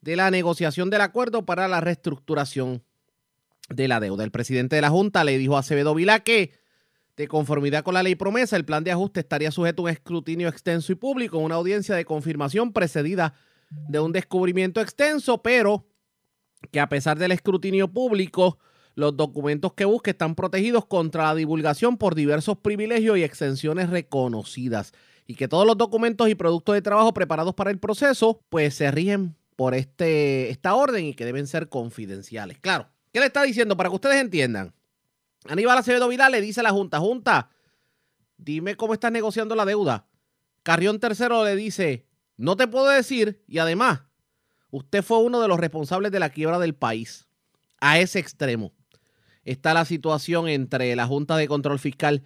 de 0.00 0.14
la 0.14 0.30
negociación 0.30 0.90
del 0.90 1.00
acuerdo 1.00 1.44
para 1.44 1.66
la 1.66 1.80
reestructuración 1.80 2.84
de 3.68 3.88
la 3.88 3.98
deuda. 3.98 4.22
El 4.22 4.30
presidente 4.30 4.76
de 4.76 4.82
la 4.82 4.90
Junta 4.90 5.24
le 5.24 5.38
dijo 5.38 5.56
a 5.56 5.60
Acevedo 5.60 5.92
Vila 5.92 6.20
que, 6.20 6.52
de 7.16 7.26
conformidad 7.26 7.82
con 7.82 7.94
la 7.94 8.04
ley 8.04 8.14
promesa, 8.14 8.56
el 8.56 8.64
plan 8.64 8.84
de 8.84 8.92
ajuste 8.92 9.18
estaría 9.18 9.50
sujeto 9.50 9.82
a 9.82 9.84
un 9.86 9.90
escrutinio 9.90 10.46
extenso 10.46 10.92
y 10.92 10.94
público, 10.94 11.38
una 11.38 11.56
audiencia 11.56 11.96
de 11.96 12.04
confirmación 12.04 12.72
precedida 12.72 13.34
de 13.88 13.98
un 13.98 14.12
descubrimiento 14.12 14.80
extenso, 14.80 15.42
pero 15.42 15.88
que 16.70 16.78
a 16.78 16.88
pesar 16.88 17.18
del 17.18 17.32
escrutinio 17.32 17.88
público, 17.88 18.60
Los 18.96 19.14
documentos 19.14 19.74
que 19.74 19.84
busque 19.84 20.12
están 20.12 20.34
protegidos 20.34 20.86
contra 20.86 21.24
la 21.24 21.34
divulgación 21.34 21.98
por 21.98 22.14
diversos 22.14 22.56
privilegios 22.56 23.18
y 23.18 23.24
extensiones 23.24 23.90
reconocidas. 23.90 24.94
Y 25.26 25.34
que 25.34 25.48
todos 25.48 25.66
los 25.66 25.76
documentos 25.76 26.30
y 26.30 26.34
productos 26.34 26.74
de 26.74 26.80
trabajo 26.80 27.12
preparados 27.12 27.54
para 27.54 27.70
el 27.70 27.78
proceso, 27.78 28.40
pues 28.48 28.74
se 28.74 28.90
rigen 28.90 29.36
por 29.54 29.74
este, 29.74 30.48
esta 30.48 30.74
orden 30.74 31.04
y 31.04 31.14
que 31.14 31.26
deben 31.26 31.46
ser 31.46 31.68
confidenciales. 31.68 32.58
Claro, 32.58 32.88
¿qué 33.12 33.20
le 33.20 33.26
está 33.26 33.42
diciendo 33.42 33.76
para 33.76 33.90
que 33.90 33.96
ustedes 33.96 34.16
entiendan? 34.16 34.72
Aníbal 35.46 35.76
Acevedo 35.76 36.08
Vidal 36.08 36.32
le 36.32 36.40
dice 36.40 36.60
a 36.60 36.62
la 36.62 36.70
Junta, 36.70 36.98
Junta, 36.98 37.50
dime 38.38 38.76
cómo 38.76 38.94
estás 38.94 39.12
negociando 39.12 39.54
la 39.54 39.66
deuda. 39.66 40.06
Carrión 40.62 41.00
Tercero 41.00 41.44
le 41.44 41.54
dice, 41.54 42.06
no 42.38 42.56
te 42.56 42.66
puedo 42.66 42.88
decir 42.88 43.44
y 43.46 43.58
además, 43.58 44.04
usted 44.70 45.02
fue 45.02 45.18
uno 45.18 45.42
de 45.42 45.48
los 45.48 45.60
responsables 45.60 46.12
de 46.12 46.20
la 46.20 46.30
quiebra 46.30 46.58
del 46.58 46.74
país. 46.74 47.28
A 47.78 47.98
ese 47.98 48.18
extremo 48.18 48.72
está 49.46 49.72
la 49.72 49.84
situación 49.84 50.48
entre 50.48 50.94
la 50.96 51.06
Junta 51.06 51.36
de 51.36 51.48
Control 51.48 51.78
Fiscal 51.78 52.22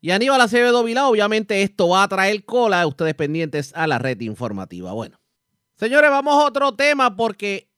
y 0.00 0.12
Aníbal 0.12 0.40
Acevedo 0.40 0.82
Vilá. 0.82 1.08
Obviamente 1.08 1.62
esto 1.62 1.88
va 1.88 2.04
a 2.04 2.08
traer 2.08 2.44
cola 2.44 2.80
a 2.80 2.86
ustedes 2.86 3.14
pendientes 3.14 3.72
a 3.74 3.86
la 3.86 3.98
red 3.98 4.20
informativa. 4.20 4.92
Bueno, 4.92 5.20
señores, 5.76 6.10
vamos 6.10 6.34
a 6.34 6.46
otro 6.46 6.74
tema 6.74 7.16
porque 7.16 7.68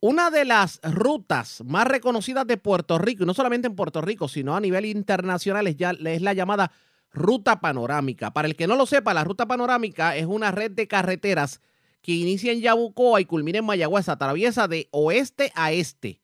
una 0.00 0.30
de 0.30 0.44
las 0.44 0.80
rutas 0.82 1.62
más 1.66 1.86
reconocidas 1.86 2.46
de 2.46 2.56
Puerto 2.56 2.98
Rico, 2.98 3.24
y 3.24 3.26
no 3.26 3.34
solamente 3.34 3.66
en 3.66 3.74
Puerto 3.74 4.00
Rico, 4.00 4.28
sino 4.28 4.56
a 4.56 4.60
nivel 4.60 4.86
internacional, 4.86 5.66
es, 5.66 5.76
ya, 5.76 5.90
es 5.90 6.22
la 6.22 6.32
llamada 6.32 6.70
Ruta 7.12 7.60
Panorámica. 7.60 8.32
Para 8.32 8.46
el 8.46 8.54
que 8.54 8.68
no 8.68 8.76
lo 8.76 8.86
sepa, 8.86 9.12
la 9.12 9.24
Ruta 9.24 9.46
Panorámica 9.46 10.16
es 10.16 10.26
una 10.26 10.52
red 10.52 10.70
de 10.70 10.86
carreteras 10.86 11.60
que 12.00 12.12
inicia 12.12 12.52
en 12.52 12.60
Yabucoa 12.60 13.20
y 13.20 13.24
culmina 13.24 13.58
en 13.58 13.64
Mayagüez, 13.64 14.08
atraviesa 14.08 14.68
de 14.68 14.88
oeste 14.92 15.50
a 15.56 15.72
este 15.72 16.20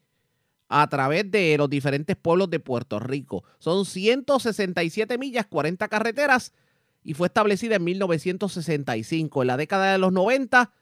a 0.77 0.89
través 0.89 1.31
de 1.31 1.57
los 1.57 1.71
diferentes 1.71 2.17
pueblos 2.17 2.51
de 2.51 2.59
Puerto 2.59 2.99
Rico. 2.99 3.45
Son 3.61 3.87
167 3.87 5.19
millas, 5.19 5.47
40 5.47 5.87
carreteras 5.87 6.53
y 7.05 7.15
fue 7.15 7.29
establecida 7.29 7.77
en 7.77 7.85
1965. 7.85 9.43
En 9.43 9.47
la 9.47 9.57
década 9.57 9.93
de 9.93 9.99
los 9.99 10.13
90 10.13 10.73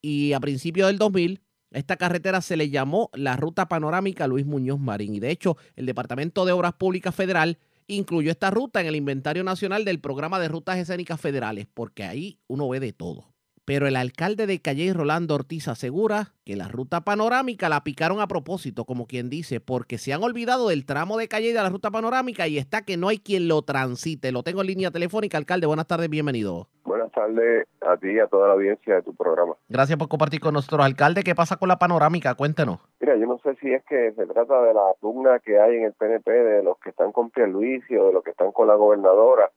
y 0.00 0.32
a 0.32 0.40
principios 0.40 0.86
del 0.86 0.96
2000, 0.96 1.42
esta 1.72 1.98
carretera 1.98 2.40
se 2.40 2.56
le 2.56 2.70
llamó 2.70 3.10
la 3.12 3.36
Ruta 3.36 3.68
Panorámica 3.68 4.26
Luis 4.26 4.46
Muñoz 4.46 4.80
Marín. 4.80 5.14
Y 5.14 5.20
de 5.20 5.30
hecho, 5.30 5.58
el 5.76 5.84
Departamento 5.84 6.46
de 6.46 6.52
Obras 6.52 6.72
Públicas 6.72 7.14
Federal 7.14 7.58
incluyó 7.88 8.30
esta 8.30 8.50
ruta 8.50 8.80
en 8.80 8.86
el 8.86 8.96
inventario 8.96 9.44
nacional 9.44 9.84
del 9.84 10.00
programa 10.00 10.40
de 10.40 10.48
rutas 10.48 10.78
escénicas 10.78 11.20
federales, 11.20 11.66
porque 11.74 12.04
ahí 12.04 12.38
uno 12.46 12.70
ve 12.70 12.80
de 12.80 12.94
todo. 12.94 13.34
Pero 13.64 13.86
el 13.86 13.96
alcalde 13.96 14.46
de 14.46 14.60
Calle, 14.60 14.92
Rolando 14.92 15.34
Ortiz, 15.34 15.68
asegura 15.68 16.32
que 16.44 16.56
la 16.56 16.68
ruta 16.68 17.02
panorámica 17.02 17.68
la 17.68 17.84
picaron 17.84 18.20
a 18.20 18.26
propósito, 18.26 18.84
como 18.84 19.06
quien 19.06 19.30
dice, 19.30 19.60
porque 19.60 19.98
se 19.98 20.12
han 20.12 20.22
olvidado 20.22 20.68
del 20.68 20.86
tramo 20.86 21.18
de 21.18 21.28
Calle 21.28 21.48
de 21.48 21.54
la 21.54 21.68
ruta 21.68 21.90
panorámica 21.90 22.48
y 22.48 22.58
está 22.58 22.82
que 22.82 22.96
no 22.96 23.08
hay 23.08 23.18
quien 23.18 23.48
lo 23.48 23.62
transite. 23.62 24.32
Lo 24.32 24.42
tengo 24.42 24.62
en 24.62 24.68
línea 24.68 24.90
telefónica, 24.90 25.38
alcalde. 25.38 25.66
Buenas 25.66 25.86
tardes, 25.86 26.08
bienvenido. 26.08 26.68
Buenas 26.84 27.12
tardes 27.12 27.68
a 27.82 27.96
ti 27.96 28.08
y 28.10 28.18
a 28.18 28.26
toda 28.26 28.48
la 28.48 28.54
audiencia 28.54 28.96
de 28.96 29.02
tu 29.02 29.14
programa. 29.14 29.54
Gracias 29.68 29.98
por 29.98 30.08
compartir 30.08 30.40
con 30.40 30.54
nosotros, 30.54 30.84
alcalde. 30.84 31.22
¿Qué 31.22 31.34
pasa 31.34 31.56
con 31.56 31.68
la 31.68 31.78
panorámica? 31.78 32.34
Cuéntenos. 32.34 32.80
Mira, 33.00 33.16
yo 33.16 33.26
no 33.26 33.38
sé 33.38 33.54
si 33.60 33.72
es 33.72 33.84
que 33.84 34.12
se 34.12 34.26
trata 34.26 34.62
de 34.62 34.74
la 34.74 34.92
pugna 35.00 35.38
que 35.38 35.60
hay 35.60 35.76
en 35.76 35.84
el 35.84 35.92
PNP 35.92 36.30
de 36.30 36.62
los 36.62 36.78
que 36.78 36.90
están 36.90 37.12
con 37.12 37.30
Pierluisi 37.30 37.96
o 37.96 38.06
de 38.06 38.12
los 38.12 38.24
que 38.24 38.30
están 38.30 38.52
con 38.52 38.66
la 38.66 38.74
gobernadora 38.74 39.50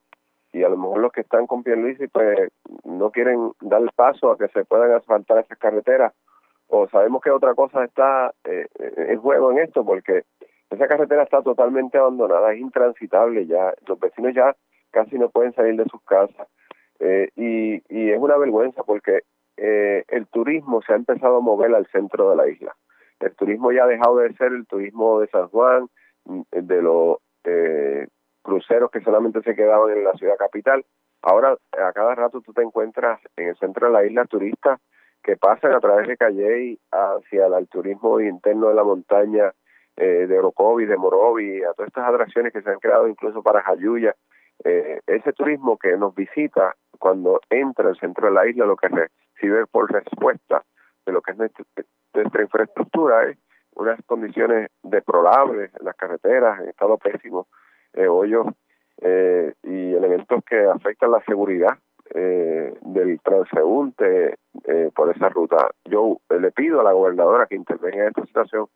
y 0.54 0.64
a 0.64 0.70
lo 0.70 0.78
mejor 0.78 1.00
los 1.00 1.12
que 1.12 1.22
están 1.22 1.48
con 1.48 1.64
Pierluisi 1.64 2.08
pues 2.08 2.50
no 2.86 3.12
quieren 3.12 3.52
dar 3.60 3.82
paso 3.96 4.32
a 4.32 4.38
que 4.38 4.48
se 4.50 4.64
puedan 4.64 4.92
asfaltar 4.92 5.40
esas 5.40 5.58
carreteras. 5.58 6.14
O 6.68 6.88
sabemos 6.88 7.22
que 7.22 7.32
otra 7.32 7.54
cosa 7.56 7.84
está 7.84 8.34
eh, 8.46 8.68
en 8.80 9.20
juego 9.20 9.52
en 9.52 9.60
esto 9.60 9.84
porque 9.84 10.24
esa 10.70 10.88
carretera 10.88 11.24
está 11.24 11.42
totalmente 11.42 11.98
abandonada, 11.98 12.54
es 12.54 12.60
intransitable 12.60 13.46
ya, 13.48 13.74
los 13.88 14.00
vecinos 14.00 14.34
ya 14.34 14.56
casi 14.92 15.18
no 15.18 15.30
pueden 15.30 15.54
salir 15.54 15.76
de 15.76 15.90
sus 15.90 16.02
casas. 16.04 16.48
Eh, 17.00 17.30
y, 17.36 17.84
y 17.90 18.12
es 18.12 18.20
una 18.20 18.38
vergüenza 18.38 18.84
porque 18.84 19.22
eh, 19.58 20.04
el 20.08 20.28
turismo 20.28 20.82
se 20.82 20.94
ha 20.94 20.96
empezado 20.96 21.38
a 21.38 21.42
mover 21.42 21.74
al 21.74 21.88
centro 21.88 22.30
de 22.30 22.36
la 22.36 22.48
isla. 22.48 22.76
El 23.20 23.36
turismo 23.36 23.72
ya 23.72 23.86
ha 23.86 23.88
dejado 23.88 24.18
de 24.18 24.34
ser 24.34 24.52
el 24.52 24.68
turismo 24.68 25.20
de 25.20 25.28
San 25.28 25.48
Juan, 25.48 25.88
de 26.26 26.82
los 26.82 27.18
eh, 27.44 28.08
cruceros 28.44 28.92
que 28.92 29.02
solamente 29.02 29.42
se 29.42 29.56
quedaban 29.56 29.92
en 29.92 30.04
la 30.04 30.14
ciudad 30.14 30.38
capital. 30.38 30.86
Ahora, 31.22 31.56
a 31.72 31.94
cada 31.94 32.14
rato 32.16 32.42
tú 32.42 32.54
te 32.54 32.62
encuentras 32.62 33.20
en 33.38 33.48
el 33.48 33.58
centro 33.58 33.88
de 33.88 33.94
la 33.94 34.06
isla 34.06 34.26
turistas 34.26 34.80
que 35.24 35.38
pasan 35.38 35.74
a 35.74 35.80
través 35.80 36.08
de 36.08 36.18
Calley 36.18 36.78
hacia 36.92 37.48
el 37.48 37.68
turismo 37.70 38.20
interno 38.20 38.68
de 38.68 38.76
la 38.76 38.84
montaña 38.84 39.54
eh, 39.96 40.28
de 40.28 40.40
Orocovi, 40.40 40.86
de 40.86 40.98
Morovi, 40.98 41.64
a 41.64 41.74
todas 41.74 41.88
estas 41.88 42.10
atracciones 42.10 42.52
que 42.52 42.62
se 42.62 42.70
han 42.70 42.80
creado 42.80 43.08
incluso 43.08 43.42
para 43.42 43.62
Jayuya. 43.62 44.16
Eh, 44.64 45.00
ese 45.08 45.34
turismo 45.34 45.78
que 45.78 45.96
nos 45.98 46.14
visita 46.14 46.76
cuando 47.00 47.40
entra 47.50 47.90
al 47.90 48.00
centro 48.00 48.28
de 48.28 48.34
la 48.34 48.48
isla, 48.48 48.66
lo 48.66 48.76
que 48.76 48.88
recibe 48.88 49.66
por 49.68 49.92
respuesta 49.92 50.64
de 51.06 51.12
lo 51.12 51.22
que 51.22 51.32
es 51.32 51.38
nuestra, 51.38 52.42
infraestructura 52.42 53.30
es 53.30 53.38
unas 53.76 54.00
condiciones 54.06 54.70
deplorables 54.84 55.72
en 55.80 55.86
las 55.86 55.96
carreteras, 55.96 56.60
en 56.60 56.70
estado 56.70 56.98
pésimo, 56.98 57.48
eh, 57.94 58.08
hoyos 58.08 58.48
eh, 59.02 59.54
y 59.64 59.94
elementos 59.94 60.44
que 60.46 60.66
afectan 60.66 61.12
la 61.12 61.24
seguridad 61.26 61.78
eh, 62.14 62.74
del 62.82 63.20
transeúnte 63.22 64.36
eh, 64.66 64.92
por 64.96 65.16
esa 65.16 65.30
ruta. 65.30 65.72
Yo 65.86 66.18
le 66.30 66.52
pido 66.52 66.82
a 66.82 66.84
la 66.84 66.94
gobernadora 66.94 67.48
que 67.48 67.56
intervenga 67.56 68.04
en 68.04 68.10
esta 68.10 68.26
situación 68.26 68.68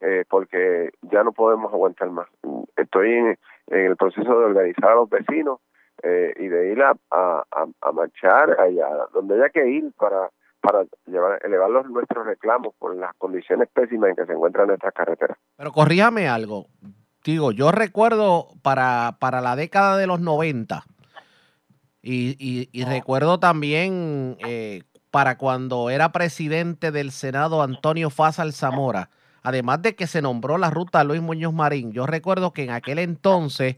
eh, 0.00 0.24
porque 0.28 0.90
ya 1.02 1.22
no 1.22 1.32
podemos 1.32 1.72
aguantar 1.72 2.10
más. 2.10 2.28
Estoy 2.76 3.12
en, 3.12 3.38
el 3.68 3.96
proceso 3.96 4.28
de 4.28 4.46
organizar 4.46 4.90
a 4.90 4.94
los 4.96 5.08
vecinos 5.10 5.60
eh, 6.02 6.32
y 6.38 6.48
de 6.48 6.72
ir 6.72 6.82
a, 6.82 6.96
a, 7.10 7.44
a 7.80 7.92
marchar 7.92 8.58
allá 8.58 8.88
donde 9.12 9.34
haya 9.34 9.50
que 9.50 9.68
ir 9.68 9.92
para 9.96 10.30
para 10.60 10.84
llevar, 11.06 11.40
elevar 11.44 11.70
nuestros 11.86 12.26
reclamos 12.26 12.74
por 12.78 12.94
las 12.94 13.14
condiciones 13.16 13.68
pésimas 13.72 14.10
en 14.10 14.16
que 14.16 14.26
se 14.26 14.32
encuentran 14.32 14.68
nuestras 14.68 14.92
carreteras. 14.92 15.38
Pero 15.56 15.72
corríjame 15.72 16.28
algo. 16.28 16.66
Digo, 17.24 17.52
yo 17.52 17.70
recuerdo 17.70 18.48
para, 18.62 19.16
para 19.20 19.40
la 19.40 19.56
década 19.56 19.96
de 19.96 20.06
los 20.06 20.20
90 20.20 20.84
y, 22.02 22.36
y, 22.38 22.70
y 22.72 22.84
recuerdo 22.84 23.38
también 23.38 24.38
eh, 24.46 24.84
para 25.10 25.36
cuando 25.36 25.90
era 25.90 26.12
presidente 26.12 26.92
del 26.92 27.12
Senado 27.12 27.62
Antonio 27.62 28.08
Fazal 28.08 28.54
Zamora, 28.54 29.10
además 29.42 29.82
de 29.82 29.94
que 29.94 30.06
se 30.06 30.22
nombró 30.22 30.56
la 30.56 30.70
ruta 30.70 31.04
Luis 31.04 31.20
Muñoz 31.20 31.52
Marín, 31.52 31.92
yo 31.92 32.06
recuerdo 32.06 32.52
que 32.52 32.64
en 32.64 32.70
aquel 32.70 32.98
entonces 32.98 33.76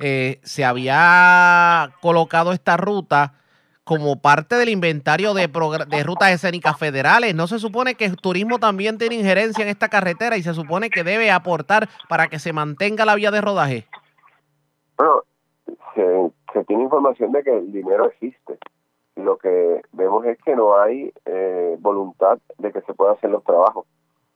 eh, 0.00 0.40
se 0.42 0.64
había 0.64 1.92
colocado 2.00 2.52
esta 2.52 2.76
ruta 2.76 3.34
como 3.92 4.16
parte 4.16 4.54
del 4.54 4.70
inventario 4.70 5.34
de, 5.34 5.48
de, 5.48 6.02
rutas 6.02 6.30
escénicas 6.30 6.78
federales. 6.78 7.34
¿No 7.34 7.46
se 7.46 7.58
supone 7.58 7.94
que 7.94 8.06
el 8.06 8.16
turismo 8.16 8.58
también 8.58 8.96
tiene 8.96 9.16
injerencia 9.16 9.62
en 9.62 9.68
esta 9.68 9.90
carretera 9.90 10.38
y 10.38 10.42
se 10.42 10.54
supone 10.54 10.88
que 10.88 11.04
debe 11.04 11.30
aportar 11.30 11.88
para 12.08 12.28
que 12.28 12.38
se 12.38 12.54
mantenga 12.54 13.04
la 13.04 13.14
vía 13.14 13.30
de 13.30 13.42
rodaje? 13.42 13.86
Bueno, 14.96 15.24
se, 15.94 16.64
tiene 16.64 16.84
información 16.84 17.32
de 17.32 17.42
que 17.42 17.54
el 17.54 17.70
dinero 17.70 18.06
existe. 18.06 18.56
Lo 19.16 19.36
que 19.36 19.82
vemos 19.92 20.24
es 20.24 20.38
que 20.42 20.56
no 20.56 20.80
hay 20.80 21.12
eh, 21.26 21.76
voluntad 21.78 22.38
de 22.56 22.72
que 22.72 22.80
se 22.80 22.94
puedan 22.94 23.16
hacer 23.16 23.28
los 23.28 23.44
trabajos. 23.44 23.84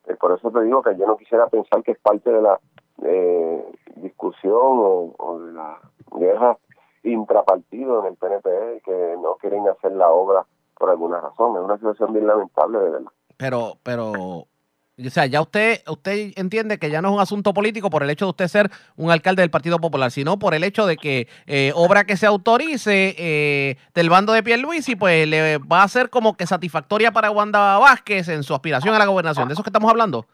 Eh, 0.06 0.16
por 0.20 0.36
eso 0.36 0.50
te 0.50 0.62
digo 0.64 0.82
que 0.82 0.98
yo 0.98 1.06
no 1.06 1.16
quisiera 1.16 1.46
pensar 1.46 1.82
que 1.82 1.92
es 1.92 1.98
parte 1.98 2.30
de 2.30 2.42
la 2.42 2.60
eh, 3.04 3.64
discusión 3.96 4.52
o, 4.54 5.14
o 5.16 5.38
de 5.40 5.52
la 5.54 5.80
guerra 6.14 6.58
intrapartido 7.12 8.00
en 8.00 8.06
el 8.12 8.16
PNP 8.16 8.82
que 8.84 9.16
no 9.20 9.36
quieren 9.36 9.68
hacer 9.68 9.92
la 9.92 10.10
obra 10.10 10.44
por 10.78 10.90
alguna 10.90 11.20
razón. 11.20 11.56
Es 11.56 11.62
una 11.62 11.76
situación 11.76 12.12
bien 12.12 12.26
lamentable, 12.26 12.78
de 12.78 12.90
verdad. 12.90 13.12
Pero, 13.36 13.78
pero, 13.82 14.12
o 14.12 15.10
sea, 15.10 15.26
ya 15.26 15.40
usted, 15.40 15.80
usted 15.88 16.32
entiende 16.36 16.78
que 16.78 16.90
ya 16.90 17.02
no 17.02 17.08
es 17.08 17.14
un 17.14 17.20
asunto 17.20 17.52
político 17.52 17.90
por 17.90 18.02
el 18.02 18.10
hecho 18.10 18.26
de 18.26 18.30
usted 18.30 18.48
ser 18.48 18.70
un 18.96 19.10
alcalde 19.10 19.42
del 19.42 19.50
Partido 19.50 19.78
Popular, 19.78 20.10
sino 20.10 20.38
por 20.38 20.54
el 20.54 20.64
hecho 20.64 20.86
de 20.86 20.96
que 20.96 21.28
eh, 21.46 21.72
obra 21.74 22.04
que 22.04 22.16
se 22.16 22.26
autorice 22.26 23.14
eh, 23.18 23.76
del 23.94 24.08
bando 24.10 24.32
de 24.32 24.42
Pierluisi, 24.42 24.96
pues 24.96 25.28
le 25.28 25.58
va 25.58 25.82
a 25.82 25.88
ser 25.88 26.08
como 26.08 26.36
que 26.36 26.46
satisfactoria 26.46 27.12
para 27.12 27.30
Wanda 27.30 27.78
Vázquez 27.78 28.28
en 28.28 28.42
su 28.42 28.54
aspiración 28.54 28.94
a 28.94 28.98
la 28.98 29.06
gobernación. 29.06 29.48
¿De 29.48 29.54
eso 29.54 29.62
que 29.62 29.68
estamos 29.68 29.90
hablando? 29.90 30.24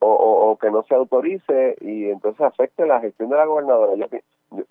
O, 0.00 0.06
o, 0.06 0.50
o 0.50 0.58
que 0.58 0.70
no 0.70 0.84
se 0.84 0.94
autorice 0.94 1.76
y 1.80 2.10
entonces 2.10 2.40
afecte 2.42 2.86
la 2.86 3.00
gestión 3.00 3.30
de 3.30 3.36
la 3.36 3.46
gobernadora. 3.46 3.94
Yo, 3.96 4.06
yo, 4.50 4.64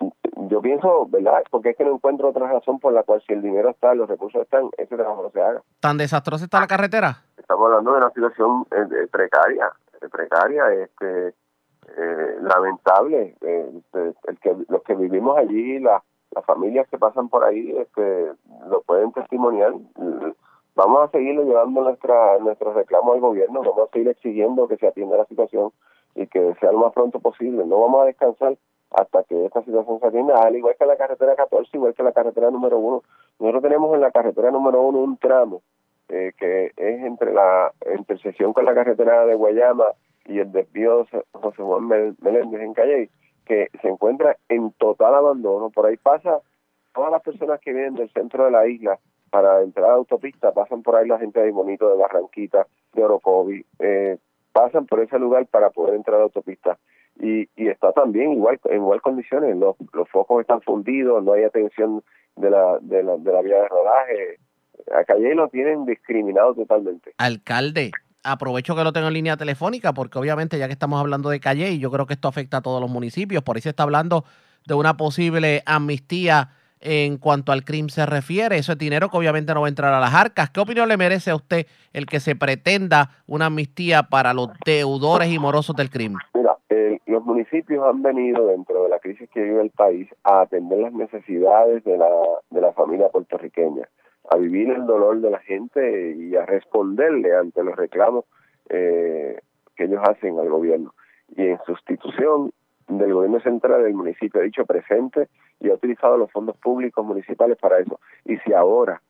yo 0.48 0.62
pienso, 0.62 1.06
¿verdad? 1.06 1.42
Porque 1.50 1.70
es 1.70 1.76
que 1.76 1.84
no 1.84 1.94
encuentro 1.94 2.28
otra 2.28 2.50
razón 2.50 2.78
por 2.78 2.92
la 2.92 3.02
cual 3.02 3.22
si 3.26 3.32
el 3.32 3.42
dinero 3.42 3.70
está, 3.70 3.94
los 3.94 4.08
recursos 4.08 4.42
están, 4.42 4.70
ese 4.76 4.96
trabajo 4.96 5.22
no 5.22 5.30
se 5.30 5.40
haga. 5.40 5.62
¿Tan 5.80 5.98
desastrosa 5.98 6.44
está 6.44 6.60
la 6.60 6.66
carretera? 6.66 7.22
Estamos 7.36 7.66
hablando 7.66 7.92
de 7.92 7.98
una 7.98 8.10
situación 8.10 8.66
eh, 8.70 9.06
precaria, 9.10 9.70
eh, 10.00 10.08
precaria, 10.10 10.64
este, 10.72 11.34
eh, 11.96 12.36
lamentable. 12.42 13.34
Eh, 13.40 13.72
el 13.94 14.38
que 14.40 14.56
los 14.68 14.82
que 14.82 14.94
vivimos 14.94 15.36
allí, 15.38 15.78
la, 15.78 16.02
las 16.34 16.44
familias 16.44 16.86
que 16.88 16.98
pasan 16.98 17.28
por 17.28 17.44
ahí, 17.44 17.76
este, 17.78 18.32
lo 18.68 18.82
pueden 18.82 19.12
testimoniar. 19.12 19.72
Vamos 20.74 21.08
a 21.08 21.10
seguirle 21.10 21.44
llevando 21.44 21.82
nuestra 21.82 22.38
nuestros 22.38 22.74
reclamos 22.74 23.14
al 23.14 23.20
gobierno, 23.20 23.62
vamos 23.62 23.88
a 23.88 23.92
seguir 23.92 24.08
exigiendo 24.08 24.68
que 24.68 24.76
se 24.76 24.86
atienda 24.86 25.16
la 25.16 25.24
situación 25.24 25.72
y 26.14 26.26
que 26.28 26.54
sea 26.60 26.70
lo 26.70 26.78
más 26.78 26.92
pronto 26.92 27.18
posible. 27.18 27.64
No 27.64 27.80
vamos 27.80 28.02
a 28.02 28.04
descansar 28.06 28.56
hasta 28.90 29.22
que 29.24 29.46
esta 29.46 29.62
situación 29.62 30.00
se 30.00 30.06
atienda, 30.06 30.40
al 30.40 30.56
igual 30.56 30.74
que 30.78 30.86
la 30.86 30.96
carretera 30.96 31.36
14, 31.36 31.70
igual 31.74 31.94
que 31.94 32.02
la 32.02 32.12
carretera 32.12 32.50
número 32.50 32.78
1. 32.78 33.02
Nosotros 33.40 33.62
tenemos 33.62 33.94
en 33.94 34.00
la 34.00 34.10
carretera 34.10 34.50
número 34.50 34.82
1 34.82 34.98
un 34.98 35.16
tramo 35.18 35.62
eh, 36.08 36.32
que 36.38 36.72
es 36.76 37.04
entre 37.04 37.34
la 37.34 37.72
intersección 37.96 38.54
con 38.54 38.64
la 38.64 38.74
carretera 38.74 39.26
de 39.26 39.34
Guayama 39.34 39.84
y 40.24 40.38
el 40.38 40.50
desvío 40.52 41.06
de 41.12 41.24
José 41.32 41.62
Juan 41.62 41.86
Meléndez 41.86 42.62
en 42.62 42.74
Calle, 42.74 43.10
que 43.44 43.68
se 43.82 43.88
encuentra 43.88 44.36
en 44.48 44.72
total 44.72 45.14
abandono. 45.14 45.70
Por 45.70 45.86
ahí 45.86 45.96
pasa 45.96 46.40
todas 46.94 47.10
las 47.10 47.22
personas 47.22 47.60
que 47.60 47.72
vienen 47.72 47.94
del 47.94 48.10
centro 48.10 48.44
de 48.44 48.50
la 48.50 48.66
isla 48.66 48.98
para 49.30 49.62
entrar 49.62 49.86
a 49.86 49.88
la 49.90 49.94
autopista, 49.94 50.52
pasan 50.52 50.82
por 50.82 50.96
ahí 50.96 51.06
la 51.06 51.18
gente 51.18 51.40
de 51.40 51.50
Bonito, 51.50 51.90
de 51.90 51.96
Barranquita, 51.96 52.66
de 52.94 53.04
Orocovi, 53.04 53.64
eh, 53.78 54.16
pasan 54.52 54.86
por 54.86 55.00
ese 55.00 55.18
lugar 55.18 55.46
para 55.46 55.70
poder 55.70 55.94
entrar 55.94 56.16
a 56.16 56.18
la 56.20 56.24
autopista. 56.24 56.78
Y, 57.20 57.48
y 57.56 57.68
está 57.68 57.92
también 57.92 58.32
igual 58.32 58.60
en 58.64 58.76
igual 58.76 59.02
condiciones, 59.02 59.56
los, 59.56 59.76
los 59.92 60.08
focos 60.08 60.40
están 60.40 60.60
fundidos, 60.62 61.22
no 61.24 61.32
hay 61.32 61.44
atención 61.44 62.02
de 62.36 62.50
la, 62.50 62.78
de 62.80 63.02
la, 63.02 63.16
de 63.16 63.32
la 63.32 63.42
vía 63.42 63.62
de 63.62 63.68
rodaje. 63.68 64.38
A 64.94 65.04
Calle 65.04 65.34
lo 65.34 65.48
tienen 65.48 65.84
discriminado 65.84 66.54
totalmente. 66.54 67.12
Alcalde, 67.18 67.90
aprovecho 68.22 68.76
que 68.76 68.84
lo 68.84 68.92
tengo 68.92 69.08
en 69.08 69.14
línea 69.14 69.36
telefónica 69.36 69.92
porque 69.92 70.18
obviamente 70.18 70.58
ya 70.58 70.66
que 70.66 70.72
estamos 70.72 71.00
hablando 71.00 71.30
de 71.30 71.40
Calle, 71.40 71.70
y 71.70 71.78
yo 71.80 71.90
creo 71.90 72.06
que 72.06 72.14
esto 72.14 72.28
afecta 72.28 72.58
a 72.58 72.62
todos 72.62 72.80
los 72.80 72.90
municipios, 72.90 73.42
por 73.42 73.56
ahí 73.56 73.62
se 73.62 73.70
está 73.70 73.82
hablando 73.82 74.24
de 74.66 74.74
una 74.74 74.96
posible 74.96 75.62
amnistía 75.66 76.50
en 76.80 77.18
cuanto 77.18 77.52
al 77.52 77.64
crimen 77.64 77.90
se 77.90 78.06
refiere. 78.06 78.56
Eso 78.56 78.72
es 78.72 78.78
dinero 78.78 79.08
que 79.08 79.16
obviamente 79.16 79.54
no 79.54 79.60
va 79.62 79.66
a 79.66 79.70
entrar 79.70 79.92
a 79.92 80.00
las 80.00 80.14
arcas. 80.14 80.50
¿Qué 80.50 80.60
opinión 80.60 80.88
le 80.88 80.96
merece 80.96 81.30
a 81.30 81.36
usted 81.36 81.66
el 81.92 82.06
que 82.06 82.20
se 82.20 82.36
pretenda 82.36 83.10
una 83.26 83.46
amnistía 83.46 84.04
para 84.04 84.32
los 84.34 84.50
deudores 84.64 85.32
y 85.32 85.38
morosos 85.38 85.76
del 85.76 85.90
crimen? 85.90 86.18
Mira, 86.34 86.56
eh, 86.68 86.98
los 87.06 87.24
municipios 87.24 87.84
han 87.86 88.02
venido 88.02 88.46
dentro 88.46 88.84
de 88.84 88.88
la 88.88 88.98
crisis 88.98 89.28
que 89.30 89.42
vive 89.42 89.62
el 89.62 89.70
país 89.70 90.08
a 90.24 90.42
atender 90.42 90.78
las 90.78 90.92
necesidades 90.92 91.84
de 91.84 91.98
la, 91.98 92.10
de 92.50 92.60
la 92.60 92.72
familia 92.72 93.08
puertorriqueña, 93.08 93.88
a 94.30 94.36
vivir 94.36 94.70
el 94.70 94.86
dolor 94.86 95.20
de 95.20 95.30
la 95.30 95.40
gente 95.40 96.16
y 96.16 96.36
a 96.36 96.44
responderle 96.46 97.34
ante 97.34 97.62
los 97.64 97.76
reclamos 97.76 98.24
eh, 98.68 99.40
que 99.76 99.84
ellos 99.84 100.00
hacen 100.06 100.38
al 100.38 100.48
gobierno. 100.48 100.94
Y 101.36 101.42
en 101.42 101.58
sustitución 101.66 102.52
del 102.88 103.12
gobierno 103.12 103.40
central 103.40 103.82
del 103.82 103.94
municipio 103.94 104.40
ha 104.40 104.44
dicho 104.44 104.64
presente 104.64 105.28
y 105.60 105.70
ha 105.70 105.74
utilizado 105.74 106.16
los 106.16 106.32
fondos 106.32 106.56
públicos 106.56 107.04
municipales 107.04 107.58
para 107.58 107.78
eso. 107.78 108.00
Y 108.24 108.38
si 108.38 108.52
ahora 108.52 109.00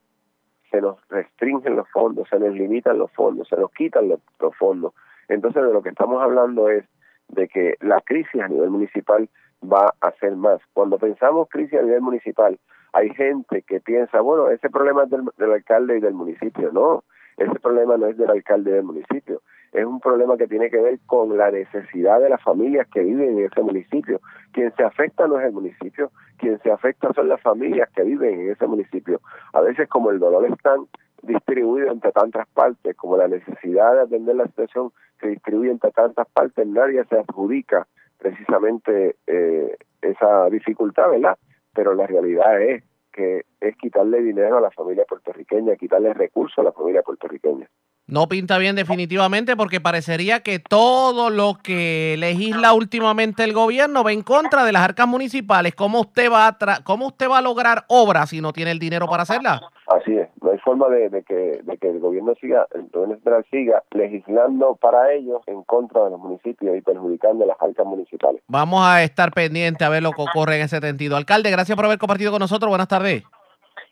se 0.70 0.80
nos 0.80 0.98
restringen 1.08 1.76
los 1.76 1.88
fondos, 1.90 2.28
se 2.28 2.38
nos 2.38 2.52
limitan 2.52 2.98
los 2.98 3.10
fondos, 3.12 3.48
se 3.48 3.56
nos 3.56 3.70
quitan 3.72 4.08
los, 4.08 4.20
fondos, 4.56 4.92
entonces 5.28 5.62
de 5.62 5.72
lo 5.72 5.82
que 5.82 5.90
estamos 5.90 6.22
hablando 6.22 6.68
es 6.68 6.84
de 7.28 7.48
que 7.48 7.74
la 7.80 8.00
crisis 8.00 8.42
a 8.42 8.48
nivel 8.48 8.70
municipal 8.70 9.28
va 9.62 9.94
a 10.00 10.10
ser 10.12 10.34
más. 10.36 10.60
Cuando 10.72 10.98
pensamos 10.98 11.48
crisis 11.48 11.78
a 11.78 11.82
nivel 11.82 12.00
municipal, 12.00 12.58
hay 12.92 13.10
gente 13.10 13.62
que 13.62 13.80
piensa, 13.80 14.20
bueno, 14.20 14.50
ese 14.50 14.70
problema 14.70 15.04
es 15.04 15.10
del, 15.10 15.22
del 15.36 15.52
alcalde 15.52 15.98
y 15.98 16.00
del 16.00 16.14
municipio. 16.14 16.72
No, 16.72 17.04
ese 17.36 17.58
problema 17.60 17.96
no 17.96 18.06
es 18.06 18.16
del 18.16 18.30
alcalde 18.30 18.70
y 18.70 18.74
del 18.74 18.84
municipio 18.84 19.42
es 19.72 19.84
un 19.84 20.00
problema 20.00 20.36
que 20.36 20.46
tiene 20.46 20.70
que 20.70 20.80
ver 20.80 20.98
con 21.06 21.36
la 21.36 21.50
necesidad 21.50 22.20
de 22.20 22.30
las 22.30 22.42
familias 22.42 22.86
que 22.88 23.00
viven 23.00 23.38
en 23.38 23.44
ese 23.44 23.62
municipio. 23.62 24.20
Quien 24.52 24.74
se 24.74 24.82
afecta 24.82 25.26
no 25.26 25.38
es 25.38 25.46
el 25.46 25.52
municipio, 25.52 26.10
quien 26.38 26.58
se 26.60 26.70
afecta 26.70 27.12
son 27.12 27.28
las 27.28 27.40
familias 27.42 27.88
que 27.94 28.02
viven 28.02 28.40
en 28.40 28.50
ese 28.50 28.66
municipio. 28.66 29.20
A 29.52 29.60
veces 29.60 29.88
como 29.88 30.10
el 30.10 30.18
dolor 30.18 30.46
es 30.46 30.56
tan 30.62 30.86
distribuido 31.22 31.90
entre 31.90 32.12
tantas 32.12 32.46
partes, 32.48 32.96
como 32.96 33.16
la 33.16 33.28
necesidad 33.28 33.94
de 33.94 34.00
atender 34.02 34.36
la 34.36 34.46
situación 34.46 34.92
se 35.20 35.28
distribuye 35.28 35.70
entre 35.70 35.90
tantas 35.90 36.28
partes, 36.28 36.66
nadie 36.66 37.04
se 37.04 37.18
adjudica 37.18 37.86
precisamente 38.18 39.16
eh, 39.26 39.76
esa 40.00 40.48
dificultad, 40.48 41.10
¿verdad? 41.10 41.36
Pero 41.74 41.94
la 41.94 42.06
realidad 42.06 42.60
es 42.62 42.84
que 43.12 43.42
es 43.60 43.76
quitarle 43.76 44.22
dinero 44.22 44.58
a 44.58 44.60
la 44.60 44.70
familia 44.70 45.04
puertorriqueña, 45.08 45.76
quitarle 45.76 46.14
recursos 46.14 46.58
a 46.58 46.62
la 46.62 46.72
familia 46.72 47.02
puertorriqueña. 47.02 47.68
No 48.08 48.26
pinta 48.26 48.56
bien 48.56 48.74
definitivamente 48.74 49.54
porque 49.54 49.82
parecería 49.82 50.40
que 50.40 50.58
todo 50.58 51.28
lo 51.28 51.58
que 51.62 52.16
legisla 52.18 52.72
últimamente 52.72 53.44
el 53.44 53.52
gobierno 53.52 54.02
va 54.02 54.12
en 54.12 54.22
contra 54.22 54.64
de 54.64 54.72
las 54.72 54.82
arcas 54.82 55.06
municipales. 55.06 55.74
¿Cómo 55.74 56.00
usted 56.00 56.32
va 56.32 56.48
a, 56.48 56.56
cómo 56.84 57.08
usted 57.08 57.28
va 57.28 57.36
a 57.36 57.42
lograr 57.42 57.84
obras 57.88 58.30
si 58.30 58.40
no 58.40 58.54
tiene 58.54 58.70
el 58.70 58.78
dinero 58.78 59.08
para 59.08 59.24
hacerlas? 59.24 59.60
Así 59.88 60.16
es, 60.16 60.26
no 60.40 60.52
hay 60.52 60.58
forma 60.60 60.88
de, 60.88 61.22
que, 61.22 61.60
de 61.62 61.76
que 61.76 61.90
el 61.90 62.00
gobierno 62.00 62.34
siga, 62.40 62.66
el 62.74 62.88
gobierno 62.88 63.18
siga 63.50 63.82
legislando 63.90 64.76
para 64.76 65.12
ellos 65.12 65.42
en 65.46 65.62
contra 65.64 66.04
de 66.04 66.10
los 66.10 66.18
municipios 66.18 66.78
y 66.78 66.80
perjudicando 66.80 67.44
las 67.44 67.60
arcas 67.60 67.84
municipales. 67.84 68.40
Vamos 68.48 68.86
a 68.86 69.02
estar 69.02 69.32
pendientes 69.32 69.86
a 69.86 69.90
ver 69.90 70.02
lo 70.02 70.12
que 70.12 70.22
ocurre 70.22 70.56
en 70.56 70.62
ese 70.62 70.80
sentido. 70.80 71.14
Alcalde, 71.18 71.50
gracias 71.50 71.76
por 71.76 71.84
haber 71.84 71.98
compartido 71.98 72.30
con 72.30 72.40
nosotros. 72.40 72.70
Buenas 72.70 72.88
tardes. 72.88 73.22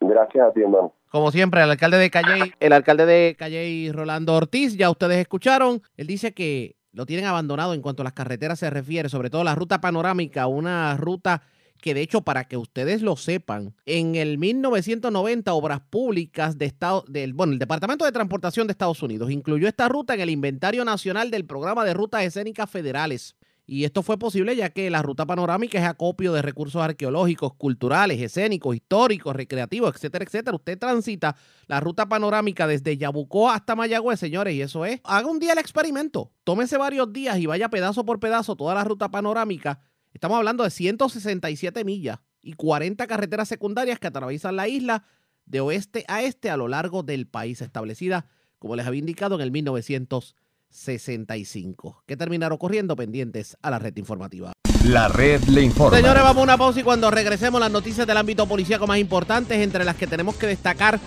Gracias 0.01 0.49
a 0.49 0.53
ti, 0.53 0.61
hermano. 0.61 0.92
Como 1.11 1.30
siempre, 1.30 1.62
el 1.64 1.70
alcalde 1.70 1.99
de 1.99 2.11
Calle, 2.11 2.55
el 2.61 2.72
alcalde 2.72 3.07
de 3.07 3.36
Calle, 3.38 3.90
Rolando 3.92 4.34
Ortiz, 4.34 4.76
ya 4.76 4.90
ustedes 4.90 5.18
escucharon, 5.18 5.82
él 5.97 6.07
dice 6.07 6.32
que 6.32 6.76
lo 6.92 7.07
tienen 7.07 7.26
abandonado 7.26 7.74
en 7.74 7.82
cuanto 7.82 8.03
a 8.03 8.05
las 8.05 8.14
carreteras 8.14 8.59
se 8.59 8.70
refiere, 8.70 9.09
sobre 9.09 9.30
todo 9.30 9.44
la 9.44 9.55
ruta 9.55 9.80
panorámica, 9.80 10.47
una 10.47 10.97
ruta 10.97 11.42
que 11.80 11.94
de 11.94 12.01
hecho 12.01 12.22
para 12.22 12.44
que 12.44 12.57
ustedes 12.57 13.03
lo 13.03 13.16
sepan, 13.16 13.74
en 13.84 14.14
el 14.14 14.38
1990 14.38 15.53
Obras 15.53 15.80
Públicas 15.90 16.59
de 16.59 16.66
Estado, 16.66 17.05
del, 17.07 17.34
bueno, 17.34 17.53
el 17.53 17.59
Departamento 17.59 18.05
de 18.05 18.12
Transportación 18.12 18.66
de 18.66 18.72
Estados 18.72 19.03
Unidos 19.03 19.30
incluyó 19.30 19.68
esta 19.68 19.88
ruta 19.88 20.14
en 20.14 20.20
el 20.20 20.30
inventario 20.30 20.84
nacional 20.84 21.30
del 21.30 21.44
programa 21.44 21.84
de 21.84 21.94
rutas 21.94 22.24
escénicas 22.24 22.70
federales. 22.70 23.36
Y 23.68 23.84
esto 23.84 24.04
fue 24.04 24.16
posible 24.16 24.54
ya 24.54 24.70
que 24.70 24.88
la 24.90 25.02
ruta 25.02 25.26
panorámica 25.26 25.76
es 25.78 25.84
acopio 25.84 26.32
de 26.32 26.40
recursos 26.40 26.80
arqueológicos, 26.80 27.54
culturales, 27.54 28.20
escénicos, 28.20 28.76
históricos, 28.76 29.34
recreativos, 29.34 29.92
etcétera, 29.96 30.24
etcétera. 30.24 30.56
Usted 30.56 30.78
transita 30.78 31.36
la 31.66 31.80
ruta 31.80 32.08
panorámica 32.08 32.68
desde 32.68 32.96
Yabucoa 32.96 33.56
hasta 33.56 33.74
Mayagüez, 33.74 34.20
señores, 34.20 34.54
y 34.54 34.62
eso 34.62 34.84
es, 34.84 35.00
haga 35.02 35.28
un 35.28 35.40
día 35.40 35.52
el 35.52 35.58
experimento. 35.58 36.30
Tómese 36.44 36.76
varios 36.78 37.12
días 37.12 37.38
y 37.38 37.46
vaya 37.46 37.68
pedazo 37.68 38.04
por 38.04 38.20
pedazo 38.20 38.54
toda 38.54 38.72
la 38.72 38.84
ruta 38.84 39.10
panorámica. 39.10 39.80
Estamos 40.14 40.38
hablando 40.38 40.62
de 40.62 40.70
167 40.70 41.84
millas 41.84 42.20
y 42.42 42.52
40 42.52 43.04
carreteras 43.08 43.48
secundarias 43.48 43.98
que 43.98 44.06
atraviesan 44.06 44.54
la 44.54 44.68
isla 44.68 45.02
de 45.44 45.60
oeste 45.60 46.04
a 46.06 46.22
este 46.22 46.50
a 46.50 46.56
lo 46.56 46.68
largo 46.68 47.02
del 47.02 47.26
país, 47.26 47.60
establecida, 47.60 48.26
como 48.60 48.76
les 48.76 48.86
había 48.86 49.00
indicado, 49.00 49.34
en 49.34 49.40
el 49.40 49.50
1900. 49.50 50.36
65. 50.70 52.04
¿Qué 52.06 52.16
terminaron 52.16 52.58
corriendo 52.58 52.96
pendientes 52.96 53.56
a 53.62 53.70
la 53.70 53.78
red 53.78 53.96
informativa? 53.96 54.52
La 54.84 55.08
red 55.08 55.42
le 55.44 55.62
informa. 55.62 55.96
Señores, 55.96 56.22
vamos 56.22 56.40
a 56.40 56.44
una 56.44 56.58
pausa 56.58 56.80
y 56.80 56.82
cuando 56.82 57.10
regresemos 57.10 57.60
las 57.60 57.70
noticias 57.70 58.06
del 58.06 58.16
ámbito 58.16 58.46
policíaco 58.46 58.86
más 58.86 58.98
importantes, 58.98 59.58
entre 59.58 59.84
las 59.84 59.96
que 59.96 60.06
tenemos 60.06 60.36
que 60.36 60.46
destacar, 60.46 61.00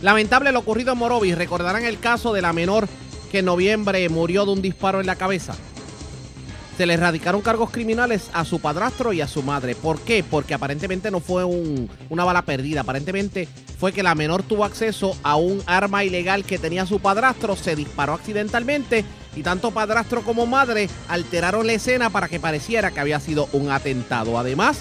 lamentable 0.00 0.52
lo 0.52 0.60
ocurrido 0.60 0.92
en 0.92 0.98
Morovis. 0.98 1.36
Recordarán 1.36 1.84
el 1.84 1.98
caso 1.98 2.32
de 2.32 2.42
la 2.42 2.52
menor 2.52 2.88
que 3.30 3.40
en 3.40 3.44
noviembre 3.44 4.08
murió 4.08 4.46
de 4.46 4.52
un 4.52 4.62
disparo 4.62 5.00
en 5.00 5.06
la 5.06 5.16
cabeza 5.16 5.54
se 6.78 6.86
le 6.86 6.94
erradicaron 6.94 7.40
cargos 7.40 7.70
criminales 7.70 8.30
a 8.32 8.44
su 8.44 8.60
padrastro 8.60 9.12
y 9.12 9.20
a 9.20 9.26
su 9.26 9.42
madre. 9.42 9.74
¿Por 9.74 9.98
qué? 10.00 10.22
Porque 10.22 10.54
aparentemente 10.54 11.10
no 11.10 11.18
fue 11.18 11.44
una 11.44 12.24
bala 12.24 12.42
perdida. 12.42 12.82
Aparentemente 12.82 13.48
fue 13.80 13.92
que 13.92 14.04
la 14.04 14.14
menor 14.14 14.44
tuvo 14.44 14.64
acceso 14.64 15.16
a 15.24 15.34
un 15.34 15.60
arma 15.66 16.04
ilegal 16.04 16.44
que 16.44 16.56
tenía 16.56 16.86
su 16.86 17.00
padrastro, 17.00 17.56
se 17.56 17.74
disparó 17.74 18.12
accidentalmente 18.12 19.04
y 19.34 19.42
tanto 19.42 19.72
padrastro 19.72 20.22
como 20.22 20.46
madre 20.46 20.88
alteraron 21.08 21.66
la 21.66 21.72
escena 21.72 22.10
para 22.10 22.28
que 22.28 22.38
pareciera 22.38 22.92
que 22.92 23.00
había 23.00 23.18
sido 23.18 23.48
un 23.52 23.72
atentado. 23.72 24.38
Además, 24.38 24.78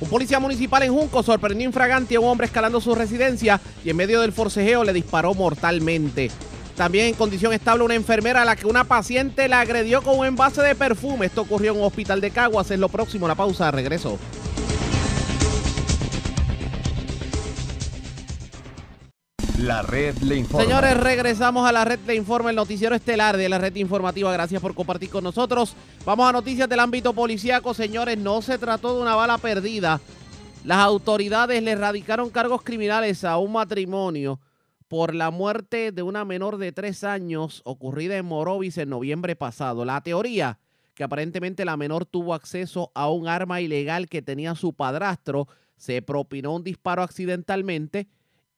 un 0.00 0.08
policía 0.08 0.40
municipal 0.40 0.82
en 0.82 0.92
Junco 0.92 1.22
sorprendió 1.22 1.64
infragante 1.64 2.16
a 2.16 2.20
un 2.20 2.26
hombre 2.26 2.46
escalando 2.46 2.80
su 2.80 2.92
residencia 2.96 3.60
y 3.84 3.90
en 3.90 3.96
medio 3.96 4.20
del 4.20 4.32
forcejeo 4.32 4.82
le 4.82 4.92
disparó 4.92 5.32
mortalmente. 5.32 6.32
También 6.76 7.06
en 7.06 7.14
condición 7.14 7.54
estable 7.54 7.84
una 7.84 7.94
enfermera 7.94 8.42
a 8.42 8.44
la 8.44 8.54
que 8.54 8.66
una 8.66 8.84
paciente 8.84 9.48
la 9.48 9.60
agredió 9.60 10.02
con 10.02 10.18
un 10.18 10.26
envase 10.26 10.60
de 10.60 10.74
perfume. 10.74 11.26
Esto 11.26 11.40
ocurrió 11.40 11.72
en 11.72 11.78
un 11.78 11.86
hospital 11.86 12.20
de 12.20 12.30
Caguas. 12.30 12.70
Es 12.70 12.78
lo 12.78 12.90
próximo. 12.90 13.26
La 13.26 13.34
pausa. 13.34 13.70
Regreso. 13.70 14.18
La 19.58 19.80
red 19.80 20.18
le 20.18 20.36
informa. 20.36 20.64
Señores, 20.66 20.98
regresamos 20.98 21.66
a 21.66 21.72
la 21.72 21.86
red 21.86 21.98
le 22.06 22.14
informa, 22.14 22.50
el 22.50 22.56
noticiero 22.56 22.94
estelar 22.94 23.38
de 23.38 23.48
la 23.48 23.56
red 23.56 23.74
informativa. 23.76 24.30
Gracias 24.30 24.60
por 24.60 24.74
compartir 24.74 25.08
con 25.08 25.24
nosotros. 25.24 25.74
Vamos 26.04 26.28
a 26.28 26.32
noticias 26.32 26.68
del 26.68 26.80
ámbito 26.80 27.14
policíaco. 27.14 27.72
Señores, 27.72 28.18
no 28.18 28.42
se 28.42 28.58
trató 28.58 28.94
de 28.94 29.00
una 29.00 29.14
bala 29.14 29.38
perdida. 29.38 29.98
Las 30.62 30.78
autoridades 30.78 31.62
le 31.62 31.70
erradicaron 31.70 32.28
cargos 32.28 32.60
criminales 32.62 33.24
a 33.24 33.38
un 33.38 33.52
matrimonio 33.52 34.38
por 34.88 35.14
la 35.14 35.30
muerte 35.30 35.92
de 35.92 36.02
una 36.02 36.24
menor 36.24 36.58
de 36.58 36.72
tres 36.72 37.04
años 37.04 37.62
ocurrida 37.64 38.16
en 38.16 38.26
Morovis 38.26 38.78
en 38.78 38.90
noviembre 38.90 39.36
pasado. 39.36 39.84
La 39.84 40.00
teoría 40.00 40.58
que 40.96 41.04
aparentemente 41.04 41.66
la 41.66 41.76
menor 41.76 42.06
tuvo 42.06 42.32
acceso 42.32 42.90
a 42.94 43.10
un 43.10 43.28
arma 43.28 43.60
ilegal 43.60 44.08
que 44.08 44.22
tenía 44.22 44.54
su 44.54 44.72
padrastro, 44.72 45.46
se 45.76 46.00
propinó 46.00 46.54
un 46.54 46.64
disparo 46.64 47.02
accidentalmente 47.02 48.08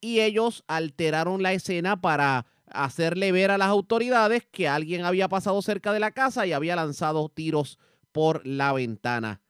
y 0.00 0.20
ellos 0.20 0.62
alteraron 0.68 1.42
la 1.42 1.52
escena 1.52 2.00
para 2.00 2.46
hacerle 2.70 3.32
ver 3.32 3.50
a 3.50 3.58
las 3.58 3.68
autoridades 3.68 4.46
que 4.50 4.68
alguien 4.68 5.04
había 5.04 5.28
pasado 5.28 5.60
cerca 5.62 5.92
de 5.92 5.98
la 5.98 6.12
casa 6.12 6.46
y 6.46 6.52
había 6.52 6.76
lanzado 6.76 7.28
tiros 7.28 7.78
por 8.12 8.46
la 8.46 8.72
ventana. 8.72 9.40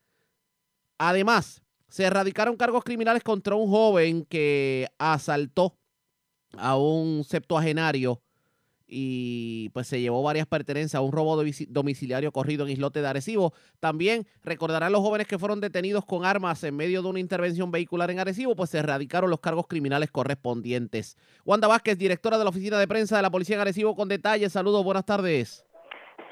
Además, 0.97 1.63
se 1.89 2.05
erradicaron 2.05 2.57
cargos 2.57 2.85
criminales 2.85 3.23
contra 3.23 3.55
un 3.55 3.69
joven 3.69 4.25
que 4.25 4.89
asaltó 4.99 5.78
a 6.59 6.77
un 6.77 7.25
septuagenario 7.25 8.21
y 8.89 9.69
pues 9.71 9.87
se 9.87 10.01
llevó 10.01 10.23
varias 10.23 10.47
pertenencias 10.47 10.99
a 10.99 11.03
un 11.03 11.13
robo 11.13 11.43
domiciliario 11.69 12.33
corrido 12.33 12.65
en 12.65 12.73
Islote 12.73 13.03
de 13.03 13.09
Arecibo. 13.09 13.53
También 13.81 14.27
recordarán 14.43 14.93
los 14.93 15.03
jóvenes 15.03 15.27
que 15.27 15.39
fueron 15.39 15.61
detenidos 15.61 16.07
con 16.07 16.25
armas 16.25 16.65
en 16.65 16.75
medio 16.75 17.03
de 17.03 17.09
una 17.09 17.21
intervención 17.21 17.71
vehicular 17.71 18.11
en 18.11 18.19
Arecibo, 18.19 18.57
pues 18.57 18.71
se 18.71 18.79
erradicaron 18.79 19.29
los 19.29 19.41
cargos 19.41 19.67
criminales 19.67 20.11
correspondientes. 20.11 21.19
Wanda 21.45 21.69
Vázquez, 21.69 21.99
directora 21.99 22.39
de 22.39 22.45
la 22.45 22.51
Oficina 22.51 22.79
de 22.79 22.89
Prensa 22.89 23.17
de 23.17 23.23
la 23.23 23.31
Policía 23.31 23.57
en 23.57 23.61
Arecibo, 23.61 23.95
con 23.95 24.09
detalles. 24.09 24.53
Saludos, 24.53 24.83
buenas 24.83 25.05
tardes. 25.05 25.67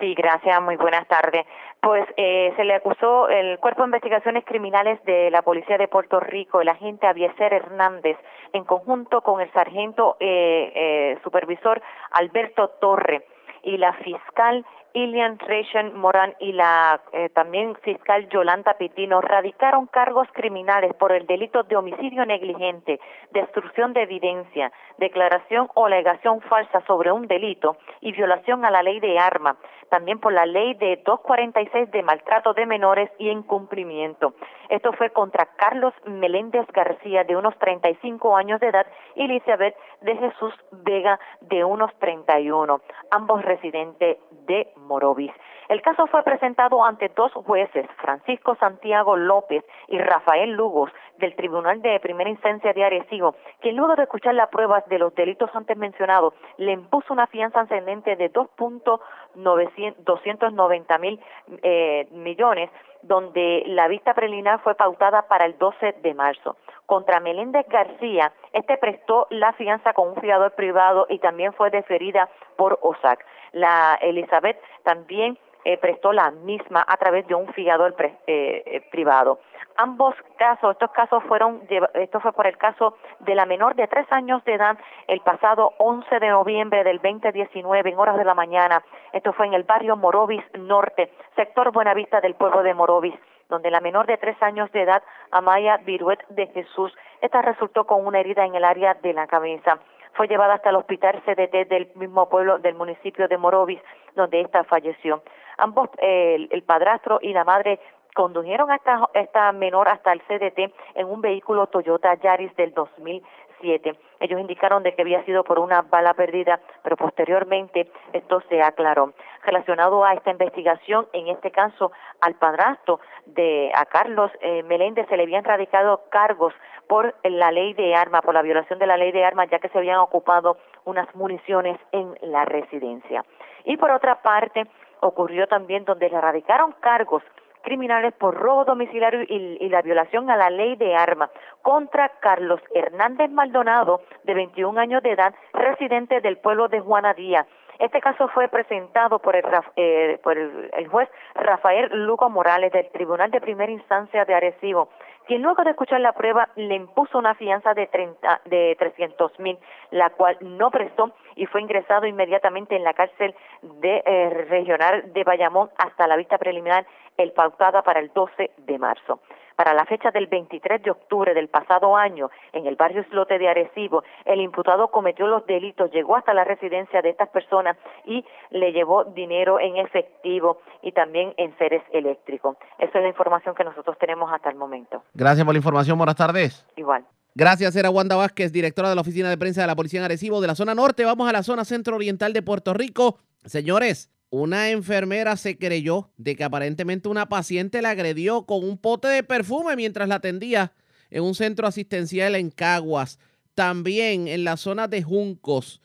Sí, 0.01 0.15
gracias, 0.15 0.63
muy 0.63 0.77
buenas 0.77 1.07
tardes. 1.09 1.47
Pues 1.81 2.07
eh, 2.17 2.53
se 2.57 2.65
le 2.65 2.75
acusó 2.75 3.29
el 3.29 3.59
Cuerpo 3.59 3.83
de 3.83 3.89
Investigaciones 3.89 4.45
Criminales 4.45 5.03
de 5.05 5.31
la 5.31 5.43
Policía 5.43 5.79
de 5.79 5.89
Puerto 5.89 6.19
Rico, 6.19 6.61
el 6.61 6.69
agente 6.69 7.07
Avieser 7.07 7.53
Hernández, 7.53 8.17
en 8.53 8.65
conjunto 8.65 9.21
con 9.21 9.41
el 9.41 9.53
sargento 9.53 10.17
eh, 10.19 10.73
eh, 10.75 11.19
supervisor 11.23 11.81
Alberto 12.11 12.69
Torre. 12.81 13.25
Y 13.63 13.79
la 13.79 13.93
fiscal 13.95 14.65
Ilian 14.97 15.39
Rechen 15.39 15.95
Morán 15.95 16.35
y 16.41 16.53
la 16.53 17.03
eh, 17.13 17.29
también 17.29 17.77
fiscal 17.83 18.31
Yolanda 18.31 18.79
Pitino 18.79 19.21
radicaron 19.21 19.87
cargos 19.89 20.27
criminales 20.33 20.95
por 20.95 21.13
el 21.13 21.27
delito 21.27 21.65
de 21.65 21.77
homicidio 21.77 22.25
negligente, 22.25 22.99
destrucción 23.31 23.93
de 23.93 24.05
evidencia, 24.05 24.73
declaración 24.97 25.69
o 25.75 25.85
alegación 25.85 26.41
falsa 26.41 26.83
sobre 26.87 27.13
un 27.13 27.27
delito 27.27 27.77
y 28.01 28.13
violación 28.13 28.65
a 28.65 28.71
la 28.71 28.83
ley 28.83 28.99
de 29.01 29.19
arma, 29.19 29.59
también 29.91 30.19
por 30.19 30.33
la 30.33 30.47
ley 30.47 30.73
de 30.73 30.97
246 31.05 31.91
de 31.91 32.03
maltrato 32.03 32.55
de 32.55 32.65
menores 32.65 33.11
y 33.19 33.29
incumplimiento. 33.29 34.33
Esto 34.71 34.95
fue 34.95 35.11
contra 35.11 35.45
Carlos 35.57 35.93
Meléndez 36.07 36.67
García 36.73 37.23
de 37.25 37.37
unos 37.37 37.55
35 37.59 38.35
años 38.35 38.61
de 38.61 38.69
edad 38.69 38.87
y 39.15 39.25
Elizabeth 39.25 39.77
de 40.01 40.17
Jesús 40.17 40.55
Vega 40.73 41.21
de 41.43 41.65
unos 41.65 41.95
31, 41.99 42.81
ambos 43.11 43.43
residentes 43.43 44.17
de 44.47 44.73
Morovis. 44.87 45.33
El 45.69 45.83
caso 45.83 46.07
fue 46.07 46.23
presentado 46.23 46.85
ante 46.85 47.09
dos 47.09 47.33
jueces, 47.33 47.89
Francisco 48.01 48.55
Santiago 48.57 49.17
López 49.17 49.65
y 49.89 49.99
Rafael 49.99 50.53
Lugos, 50.53 50.93
del 51.19 51.35
Tribunal 51.35 51.83
de 51.83 51.99
Primera 52.01 52.31
Instancia 52.31 52.73
de 52.73 52.85
Arecibo, 52.85 53.35
que 53.61 53.73
luego 53.73 53.97
de 53.97 54.05
escuchar 54.05 54.35
las 54.35 54.49
pruebas 54.49 54.89
de 54.89 54.99
los 54.99 55.15
delitos 55.15 55.51
antes 55.55 55.77
mencionados, 55.77 56.33
le 56.59 56.73
impuso 56.73 57.13
una 57.13 57.27
fianza 57.27 57.61
ascendente 57.61 58.17
de 58.17 58.33
2.290 58.33 61.01
mil 61.01 61.21
eh, 61.63 62.09
millones, 62.13 62.71
donde 63.07 63.63
la 63.67 63.89
vista 63.89 64.15
preliminar 64.15 64.61
fue 64.61 64.75
pautada 64.75 65.23
para 65.29 65.47
el 65.47 65.57
12 65.59 65.97
de 66.03 66.15
marzo. 66.15 66.57
Contra 66.87 67.21
Meléndez 67.21 67.67
García, 67.69 68.33
este 68.53 68.77
prestó 68.77 69.27
la 69.31 69.53
fianza 69.55 69.93
con 69.93 70.09
un 70.09 70.17
fiador 70.17 70.53
privado 70.53 71.07
y 71.09 71.19
también 71.19 71.53
fue 71.53 71.71
deferida 71.71 72.29
por 72.57 72.79
OSAC. 72.83 73.25
La 73.53 73.99
Elizabeth 74.01 74.61
también 74.85 75.39
eh, 75.67 75.79
prestó 75.79 76.13
la 76.13 76.31
misma 76.31 76.85
a 76.87 76.97
través 76.97 77.27
de 77.27 77.35
un 77.35 77.53
fiador 77.53 77.97
eh, 77.99 78.15
eh, 78.29 78.81
privado. 78.93 79.41
Ambos 79.77 80.15
casos, 80.39 80.71
estos 80.71 80.93
casos 80.93 81.25
fueron, 81.25 81.63
esto 81.95 82.21
fue 82.21 82.33
por 82.33 82.47
el 82.47 82.57
caso 82.57 82.97
de 83.19 83.35
la 83.35 83.47
menor 83.47 83.75
de 83.75 83.89
tres 83.89 84.07
años 84.11 84.45
de 84.45 84.55
edad 84.55 84.79
el 85.09 85.21
pasado 85.23 85.73
11 85.79 86.21
de 86.21 86.29
noviembre 86.29 86.85
del 86.85 86.99
2019 86.99 87.91
en 87.91 87.99
horas 87.99 88.17
de 88.17 88.25
la 88.25 88.35
mañana. 88.35 88.81
Esto 89.13 89.33
fue 89.33 89.47
en 89.47 89.55
el 89.55 89.65
barrio 89.65 89.97
Morovis 89.97 90.45
Norte, 90.57 91.11
sector 91.35 91.73
Buenavista 91.73 92.21
del 92.21 92.37
pueblo 92.37 92.63
de 92.63 92.73
Morovis 92.73 93.17
donde 93.49 93.71
la 93.71 93.81
menor 93.81 94.07
de 94.07 94.19
tres 94.19 94.41
años 94.43 94.71
de 94.73 94.83
edad, 94.83 95.05
Amaya 95.31 95.77
Viruet 95.79 96.19
de 96.31 96.49
Jesús, 96.49 96.93
esta 97.21 97.43
resultó 97.43 97.87
con 97.87 98.05
una 98.05 98.19
herida 98.19 98.45
en 98.45 98.57
el 98.57 98.65
área 98.65 98.95
de 98.95 99.13
la 99.13 99.29
cabeza. 99.29 99.79
Fue 100.17 100.29
llevada 100.29 100.55
hasta 100.55 100.71
el 100.71 100.77
hospital 100.77 101.23
CDT 101.27 101.69
del 101.69 101.91
mismo 101.95 102.29
pueblo 102.29 102.59
del 102.59 102.75
municipio 102.75 103.29
de 103.29 103.37
Morovis, 103.37 103.81
donde 104.15 104.41
esta 104.41 104.65
falleció. 104.65 105.23
Ambos, 105.59 105.91
el, 105.99 106.63
padrastro 106.63 107.19
y 107.21 107.35
la 107.35 107.45
madre 107.45 107.79
condujeron 108.15 108.71
a 108.71 108.77
esta, 108.77 109.11
esta 109.13 109.53
menor 109.53 109.89
hasta 109.89 110.13
el 110.13 110.23
CDT 110.23 110.73
en 110.95 111.07
un 111.07 111.21
vehículo 111.21 111.67
Toyota 111.67 112.15
Yaris 112.15 112.55
del 112.57 112.73
2007. 112.73 113.95
Ellos 114.21 114.41
indicaron 114.41 114.83
de 114.83 114.95
que 114.95 115.03
había 115.03 115.25
sido 115.25 115.45
por 115.45 115.59
una 115.59 115.83
bala 115.83 116.15
perdida, 116.15 116.61
pero 116.83 116.97
posteriormente 116.97 117.91
esto 118.13 118.41
se 118.49 118.63
aclaró. 118.63 119.13
Relacionado 119.45 120.05
a 120.05 120.15
esta 120.15 120.31
investigación, 120.31 121.07
en 121.13 121.29
este 121.29 121.51
caso 121.51 121.93
al 122.21 122.35
padrastro 122.35 123.01
de 123.27 123.71
a 123.75 123.85
Carlos 123.87 124.31
eh, 124.41 124.63
Meléndez 124.63 125.07
se 125.09 125.17
le 125.17 125.25
habían 125.25 125.45
radicado 125.45 126.03
cargos 126.11 126.55
por 126.89 127.15
la 127.25 127.51
ley 127.51 127.75
de 127.75 127.95
armas, 127.95 128.23
por 128.23 128.35
la 128.35 128.43
violación 128.43 128.79
de 128.79 128.87
la 128.87 128.97
ley 128.97 129.13
de 129.13 129.25
armas, 129.25 129.49
ya 129.51 129.59
que 129.59 129.69
se 129.69 129.79
habían 129.79 129.99
ocupado 129.99 130.57
unas 130.85 131.13
municiones 131.15 131.79
en 131.93 132.15
la 132.23 132.45
residencia. 132.45 133.25
Y 133.65 133.77
por 133.77 133.91
otra 133.91 134.23
parte, 134.23 134.67
ocurrió 135.01 135.47
también 135.47 135.85
donde 135.85 136.09
le 136.09 136.21
radicaron 136.21 136.73
cargos 136.81 137.23
criminales 137.67 138.15
por 138.15 138.37
robo 138.37 138.65
domiciliario 138.65 139.23
y, 139.29 139.69
la 139.69 139.83
violación 139.83 140.31
a 140.31 140.37
la 140.37 140.51
ley 140.51 140.77
de 140.77 140.95
armas 140.95 141.31
contra 141.63 142.09
Carlos 142.21 142.61
Hernández 142.73 143.29
Maldonado, 143.33 144.03
de 144.23 144.35
21 144.35 144.79
años 144.79 145.03
de 145.03 145.11
edad, 145.11 145.35
residente 145.53 146.21
del 146.21 146.39
pueblo 146.39 146.69
de 146.69 146.79
Juanadía. 146.79 147.45
Este 147.81 148.01
caso 148.01 148.29
fue 148.29 148.49
presentado 148.49 149.19
por 149.19 149.35
el, 149.35 149.45
eh, 149.75 150.19
por 150.23 150.39
el, 150.39 150.89
juez 150.89 151.09
Rafael 151.35 151.91
Lugo 152.07 152.31
Morales 152.31 152.73
del 152.73 152.89
Tribunal 152.91 153.31
de 153.33 153.41
Primera 153.41 153.71
Instancia 153.71 154.25
de 154.25 154.35
Arecibo, 154.35 154.89
quien 155.27 155.43
luego 155.43 155.65
de 155.65 155.71
escuchar 155.71 156.01
la 156.01 156.13
prueba 156.13 156.49
le 156.55 156.77
impuso 156.77 157.19
una 157.19 157.35
fianza 157.35 157.75
de, 157.75 157.89
30, 157.89 158.43
de 158.45 158.77
300 158.79 159.41
mil, 159.41 159.59
la 159.91 160.11
cual 160.11 160.39
no 160.41 160.71
prestó 160.71 161.13
y 161.35 161.47
fue 161.47 161.61
ingresado 161.61 162.07
inmediatamente 162.07 162.77
en 162.77 162.85
la 162.85 162.95
cárcel 162.95 163.35
de, 163.61 164.03
eh, 164.07 164.47
regional 164.49 165.13
de 165.13 165.25
Bayamón 165.25 165.69
hasta 165.77 166.07
la 166.07 166.17
vista 166.17 166.39
preliminar, 166.39 166.87
el 167.17 167.33
pautada 167.33 167.83
para 167.83 168.01
el 168.01 168.11
12 168.13 168.51
de 168.57 168.79
marzo. 168.79 169.21
Para 169.57 169.73
la 169.73 169.87
fecha 169.87 170.11
del 170.11 170.27
23 170.27 170.83
de 170.83 170.91
octubre 170.91 171.33
del 171.33 171.49
pasado 171.49 171.97
año, 171.97 172.31
en 172.53 172.67
el 172.67 172.77
barrio 172.77 173.01
Islote 173.01 173.39
de 173.39 173.49
Arecibo, 173.49 174.05
el 174.27 174.43
imputado 174.43 174.89
cometió 174.89 175.27
los 175.27 175.47
delitos, 175.47 175.91
llegó 175.93 176.17
hasta 176.17 176.35
la 176.35 176.45
residencia 176.45 177.01
de 177.01 177.09
estas 177.09 177.31
personas 177.31 177.77
y 178.05 178.23
le 178.51 178.73
llevó 178.73 179.05
dinero 179.05 179.59
en 179.59 179.79
efectivo 179.79 180.61
y 180.83 180.93
también 180.93 181.33
en 181.39 181.57
seres 181.57 181.83
eléctricos. 181.93 182.59
Esa 182.79 182.99
es 182.99 183.03
la 183.03 183.09
información 183.09 183.55
que 183.55 183.65
nosotros 183.65 183.97
tenemos 183.99 184.31
hasta 184.31 184.51
el 184.51 184.57
momento. 184.57 185.03
Gracias 185.15 185.45
por 185.47 185.55
la 185.55 185.59
información. 185.59 185.97
Buenas 185.97 186.17
tardes. 186.17 186.67
Igual. 186.77 187.07
Gracias, 187.35 187.77
era 187.77 187.91
Wanda 187.91 188.17
Vázquez, 188.17 188.53
directora 188.53 188.91
de 188.91 188.95
la 188.95 189.01
Oficina 189.01 189.31
de 189.31 189.39
Prensa 189.39 189.63
de 189.63 189.67
la 189.67 189.77
Policía 189.77 190.01
en 190.01 190.05
Arecibo 190.05 190.41
de 190.43 190.49
la 190.49 190.55
zona 190.55 190.75
norte. 190.75 191.05
Vamos 191.05 191.29
a 191.29 191.33
la 191.33 191.43
zona 191.43 191.65
centro-oriental 191.65 192.35
de 192.35 192.43
Puerto 192.43 192.75
Rico. 192.75 193.19
Señores, 193.45 194.11
una 194.31 194.71
enfermera 194.71 195.37
se 195.37 195.57
creyó 195.57 196.11
de 196.17 196.37
que 196.37 196.45
aparentemente 196.45 197.09
una 197.09 197.29
paciente 197.29 197.83
la 197.83 197.91
agredió 197.91 198.45
con 198.45 198.65
un 198.65 198.79
pote 198.79 199.09
de 199.09 199.23
perfume 199.23 199.77
mientras 199.77 200.09
la 200.09 200.17
atendía 200.17 200.73
en 201.11 201.23
un 201.23 201.35
centro 201.35 201.67
asistencial 201.67 202.35
en 202.35 202.51
Caguas. 202.51 203.19
También 203.55 204.29
en 204.29 204.45
la 204.45 204.57
zona 204.57 204.89
de 204.89 205.03
Juncos, 205.03 205.81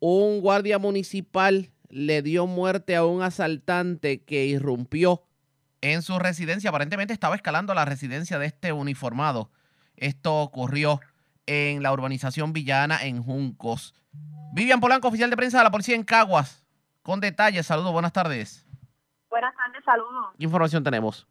un 0.00 0.40
guardia 0.40 0.78
municipal 0.78 1.70
le 1.88 2.22
dio 2.22 2.46
muerte 2.46 2.94
a 2.94 3.04
un 3.04 3.22
asaltante 3.22 4.22
que 4.22 4.46
irrumpió 4.46 5.22
en 5.80 6.02
su 6.02 6.18
residencia. 6.18 6.68
Aparentemente 6.70 7.14
estaba 7.14 7.36
escalando 7.36 7.74
la 7.74 7.86
residencia 7.86 8.38
de 8.38 8.46
este 8.46 8.72
uniformado. 8.72 9.50
Esto 9.96 10.42
ocurrió 10.42 11.00
en 11.46 11.82
la 11.82 11.92
urbanización 11.92 12.52
Villana 12.52 13.04
en 13.04 13.22
Juncos. 13.22 13.94
Vivian 14.52 14.80
Polanco, 14.80 15.08
oficial 15.08 15.30
de 15.30 15.36
prensa 15.36 15.58
de 15.58 15.64
la 15.64 15.70
policía 15.70 15.96
en 15.96 16.04
Caguas 16.04 16.67
con 17.02 17.20
detalles. 17.20 17.66
Saludos, 17.66 17.92
buenas 17.92 18.12
tardes. 18.12 18.66
Buenas 19.30 19.54
tardes, 19.54 19.84
saludos. 19.84 20.34
¿Qué 20.38 20.44
información 20.44 20.82
tenemos? 20.82 21.26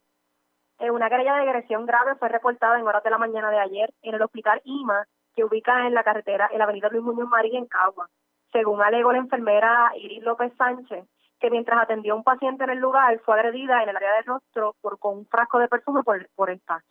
Eh, 0.80 0.92
una 0.92 1.10
querella 1.10 1.36
de 1.36 1.42
agresión 1.42 1.86
grave 1.86 2.16
fue 2.16 2.30
reportada 2.30 2.80
en 2.80 2.86
horas 2.88 3.04
de 3.04 3.10
la 3.10 3.18
mañana 3.18 3.50
de 3.50 3.60
ayer 3.60 3.94
en 4.04 4.16
el 4.16 4.22
hospital 4.22 4.62
IMA, 4.64 5.08
que 5.36 5.44
ubica 5.44 5.88
en 5.88 5.94
la 5.94 6.04
carretera 6.04 6.50
en 6.52 6.60
la 6.60 6.66
avenida 6.66 6.90
Luis 6.90 7.04
Muñoz 7.04 7.30
María 7.30 7.58
en 7.58 7.66
Cagua. 7.66 8.10
Según 8.52 8.82
alegó 8.82 9.12
la 9.12 9.18
enfermera 9.18 9.92
Iris 9.96 10.24
López 10.24 10.54
Sánchez, 10.58 11.06
que 11.40 11.50
mientras 11.50 11.82
atendió 11.82 12.14
a 12.14 12.18
un 12.18 12.24
paciente 12.24 12.64
en 12.64 12.72
el 12.72 12.80
lugar 12.80 13.20
fue 13.20 13.36
agredida 13.36 13.84
en 13.84 13.90
el 13.90 13.96
área 13.96 14.14
del 14.16 14.26
rostro 14.26 14.76
por, 14.82 15.00
con 15.00 15.18
un 15.18 15.26
frasco 15.28 15.60
de 15.60 15.68
perfume 15.68 16.04
por, 16.04 16.28
por 16.36 16.50
esta, 16.50 16.84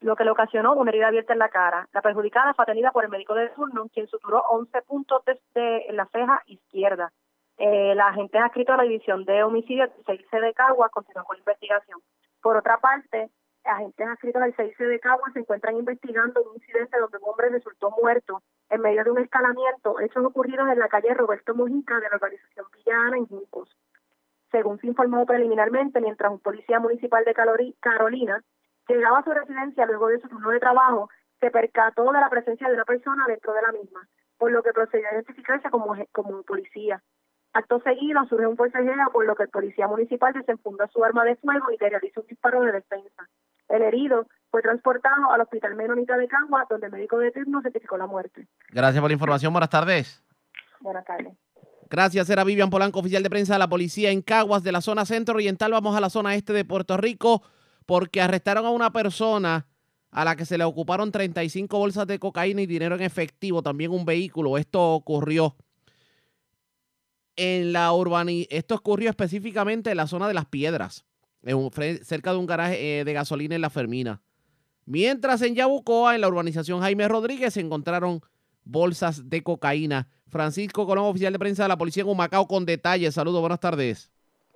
lo 0.00 0.16
que 0.16 0.24
le 0.24 0.30
ocasionó 0.30 0.74
una 0.74 0.90
herida 0.90 1.08
abierta 1.08 1.32
en 1.32 1.38
la 1.38 1.48
cara. 1.48 1.88
La 1.92 2.02
perjudicada 2.02 2.54
fue 2.54 2.64
atendida 2.64 2.92
por 2.92 3.04
el 3.04 3.10
médico 3.10 3.34
de 3.34 3.48
turno, 3.50 3.88
quien 3.92 4.06
suturó 4.08 4.42
11 4.48 4.82
puntos 4.82 5.22
de, 5.54 5.86
en 5.88 5.96
la 5.96 6.06
ceja 6.06 6.42
izquierda. 6.46 7.12
Eh, 7.58 7.94
la 7.94 8.08
agente 8.08 8.38
adscrito 8.38 8.74
a 8.74 8.76
la 8.76 8.82
División 8.82 9.24
de 9.24 9.42
Homicidios 9.42 9.90
del 10.06 10.18
CIC 10.18 10.40
de 10.40 10.52
Cagua 10.52 10.90
continúa 10.90 11.24
con 11.24 11.36
la 11.36 11.40
investigación. 11.40 12.00
Por 12.42 12.56
otra 12.56 12.78
parte, 12.78 13.30
agentes 13.64 14.06
adscritos 14.06 14.42
al 14.42 14.54
CIC 14.54 14.76
de 14.76 15.00
Cagua 15.00 15.30
se 15.32 15.40
encuentran 15.40 15.76
investigando 15.76 16.42
un 16.42 16.56
incidente 16.56 16.98
donde 16.98 17.16
un 17.16 17.30
hombre 17.30 17.48
resultó 17.48 17.90
muerto 18.02 18.42
en 18.68 18.82
medio 18.82 19.04
de 19.04 19.10
un 19.10 19.18
escalamiento, 19.20 19.98
hechos 20.00 20.24
ocurridos 20.24 20.68
en 20.68 20.78
la 20.78 20.88
calle 20.88 21.14
Roberto 21.14 21.54
Mojica 21.54 21.98
de 21.98 22.08
la 22.10 22.16
organización 22.16 22.66
Villana 22.74 23.16
en 23.16 23.26
Juncos. 23.26 23.74
Según 24.50 24.78
se 24.78 24.88
informó 24.88 25.24
preliminarmente, 25.24 26.00
mientras 26.00 26.30
un 26.30 26.40
policía 26.40 26.78
municipal 26.78 27.24
de 27.24 27.34
Carolina 27.80 28.44
llegaba 28.86 29.18
a 29.18 29.24
su 29.24 29.30
residencia 29.30 29.86
luego 29.86 30.08
de 30.08 30.20
su 30.20 30.28
turno 30.28 30.50
de 30.50 30.60
trabajo, 30.60 31.08
se 31.40 31.50
percató 31.50 32.04
de 32.12 32.20
la 32.20 32.28
presencia 32.28 32.68
de 32.68 32.74
una 32.74 32.84
persona 32.84 33.24
dentro 33.26 33.54
de 33.54 33.62
la 33.62 33.72
misma, 33.72 34.06
por 34.36 34.52
lo 34.52 34.62
que 34.62 34.72
procedió 34.72 35.08
a 35.08 35.14
identificarse 35.14 35.70
como, 35.70 35.96
como 36.12 36.42
policía. 36.42 37.02
Acto 37.56 37.80
seguido 37.80 38.22
surge 38.28 38.46
un 38.46 38.54
forcejeo, 38.54 39.10
por 39.14 39.24
lo 39.24 39.34
que 39.34 39.44
el 39.44 39.48
policía 39.48 39.88
municipal 39.88 40.30
desenfunda 40.34 40.86
su 40.92 41.02
arma 41.02 41.24
de 41.24 41.36
fuego 41.36 41.70
y 41.72 41.82
le 41.82 41.88
realiza 41.88 42.20
un 42.20 42.26
disparo 42.26 42.60
de 42.60 42.70
defensa. 42.70 43.30
El 43.70 43.80
herido 43.80 44.26
fue 44.50 44.60
transportado 44.60 45.32
al 45.32 45.40
Hospital 45.40 45.74
Menonita 45.74 46.18
de 46.18 46.28
Cagua, 46.28 46.66
donde 46.68 46.88
el 46.88 46.92
médico 46.92 47.18
de 47.18 47.30
turno 47.30 47.62
certificó 47.62 47.96
la 47.96 48.06
muerte. 48.06 48.46
Gracias 48.68 49.00
por 49.00 49.08
la 49.08 49.14
información. 49.14 49.54
Buenas 49.54 49.70
tardes. 49.70 50.22
Buenas 50.80 51.06
tardes. 51.06 51.32
Gracias, 51.88 52.28
era 52.28 52.44
Vivian 52.44 52.68
Polanco, 52.68 52.98
oficial 52.98 53.22
de 53.22 53.30
prensa 53.30 53.54
de 53.54 53.60
la 53.60 53.68
policía 53.68 54.10
en 54.10 54.20
Caguas 54.20 54.62
de 54.62 54.72
la 54.72 54.82
zona 54.82 55.06
centro 55.06 55.36
oriental. 55.36 55.72
Vamos 55.72 55.96
a 55.96 56.00
la 56.00 56.10
zona 56.10 56.34
este 56.34 56.52
de 56.52 56.66
Puerto 56.66 56.98
Rico 56.98 57.42
porque 57.86 58.20
arrestaron 58.20 58.66
a 58.66 58.70
una 58.70 58.92
persona 58.92 59.66
a 60.10 60.24
la 60.26 60.36
que 60.36 60.44
se 60.44 60.58
le 60.58 60.64
ocuparon 60.64 61.10
35 61.10 61.78
bolsas 61.78 62.06
de 62.06 62.18
cocaína 62.18 62.60
y 62.60 62.66
dinero 62.66 62.96
en 62.96 63.00
efectivo, 63.00 63.62
también 63.62 63.92
un 63.92 64.04
vehículo. 64.04 64.58
Esto 64.58 64.92
ocurrió 64.92 65.56
en 67.36 67.72
la 67.72 67.92
urbani 67.92 68.46
esto 68.50 68.74
ocurrió 68.74 69.10
específicamente 69.10 69.90
en 69.90 69.96
la 69.96 70.06
zona 70.06 70.26
de 70.28 70.34
las 70.34 70.46
piedras, 70.46 71.04
en 71.42 71.56
un- 71.56 71.70
fre- 71.70 72.02
cerca 72.02 72.32
de 72.32 72.38
un 72.38 72.46
garaje 72.46 73.00
eh, 73.00 73.04
de 73.04 73.12
gasolina 73.12 73.54
en 73.54 73.60
la 73.60 73.70
Fermina. 73.70 74.20
Mientras 74.84 75.42
en 75.42 75.54
Yabucoa, 75.54 76.14
en 76.14 76.20
la 76.20 76.28
urbanización 76.28 76.80
Jaime 76.80 77.08
Rodríguez, 77.08 77.54
se 77.54 77.60
encontraron 77.60 78.20
bolsas 78.64 79.28
de 79.28 79.42
cocaína. 79.42 80.08
Francisco 80.28 80.86
Colón, 80.86 81.04
oficial 81.06 81.32
de 81.32 81.38
prensa 81.38 81.62
de 81.64 81.68
la 81.68 81.76
policía 81.78 82.02
en 82.02 82.08
Humacao, 82.08 82.46
con 82.46 82.66
detalles. 82.66 83.14
Saludos, 83.14 83.40
buenas 83.40 83.60
tardes. 83.60 84.10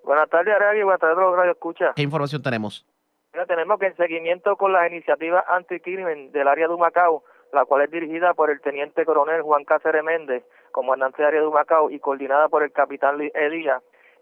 Buenas 0.04 0.28
tardes, 0.30 0.54
Aragui. 0.54 0.82
Buenas 0.82 1.00
tardes 1.00 1.16
Radio 1.16 1.52
Escucha. 1.52 1.92
¿Qué 1.94 2.02
información 2.02 2.42
tenemos? 2.42 2.86
Mira, 3.32 3.46
tenemos 3.46 3.78
que 3.78 3.86
en 3.86 3.96
seguimiento 3.96 4.56
con 4.56 4.72
las 4.72 4.90
iniciativas 4.90 5.44
anticrimen 5.48 6.32
del 6.32 6.48
área 6.48 6.66
de 6.66 6.74
Humacao, 6.74 7.22
la 7.52 7.64
cual 7.64 7.82
es 7.82 7.90
dirigida 7.90 8.34
por 8.34 8.50
el 8.50 8.60
teniente 8.60 9.04
coronel 9.04 9.42
Juan 9.42 9.64
Cáceres 9.64 10.04
Méndez, 10.04 10.44
comandante 10.72 11.18
del 11.18 11.26
área 11.26 11.40
de 11.40 11.46
Humacao, 11.46 11.90
y 11.90 11.98
coordinada 11.98 12.48
por 12.48 12.62
el 12.62 12.72
capitán 12.72 13.18
Luis 13.18 13.32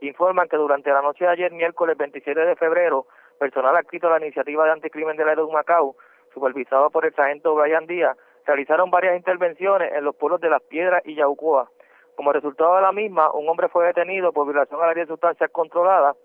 informan 0.01 0.49
que 0.49 0.57
durante 0.57 0.91
la 0.91 1.03
noche 1.03 1.25
de 1.25 1.31
ayer, 1.31 1.53
miércoles 1.53 1.97
27 1.97 2.39
de 2.41 2.57
febrero, 2.57 3.07
personal 3.39 3.77
adscrito 3.77 4.07
a 4.07 4.19
la 4.19 4.25
iniciativa 4.25 4.65
de 4.65 4.73
anticrimen 4.73 5.17
del 5.17 5.29
área 5.29 5.43
de 5.43 5.49
Humacao, 5.51 5.97
supervisado 6.33 6.91
por 6.91 7.05
el 7.05 7.15
sargento 7.15 7.55
Brian 7.55 7.87
Díaz, 7.87 8.17
realizaron 8.47 8.91
varias 8.91 9.17
intervenciones 9.17 9.93
en 9.93 10.05
los 10.05 10.15
pueblos 10.17 10.41
de 10.41 10.51
Las 10.51 10.63
Piedras 10.63 11.03
y 11.05 11.15
Yaucoa. 11.15 11.71
Como 12.17 12.33
resultado 12.33 12.77
de 12.77 12.83
la 12.83 12.93
misma, 12.93 13.31
un 13.33 13.49
hombre 13.49 13.69
fue 13.69 13.87
detenido 13.87 14.33
por 14.33 14.47
violación 14.47 14.81
a 14.81 14.87
la 14.87 14.95
ley 14.95 15.03
de 15.03 15.09
sustancias 15.09 15.51
controladas 15.51 16.17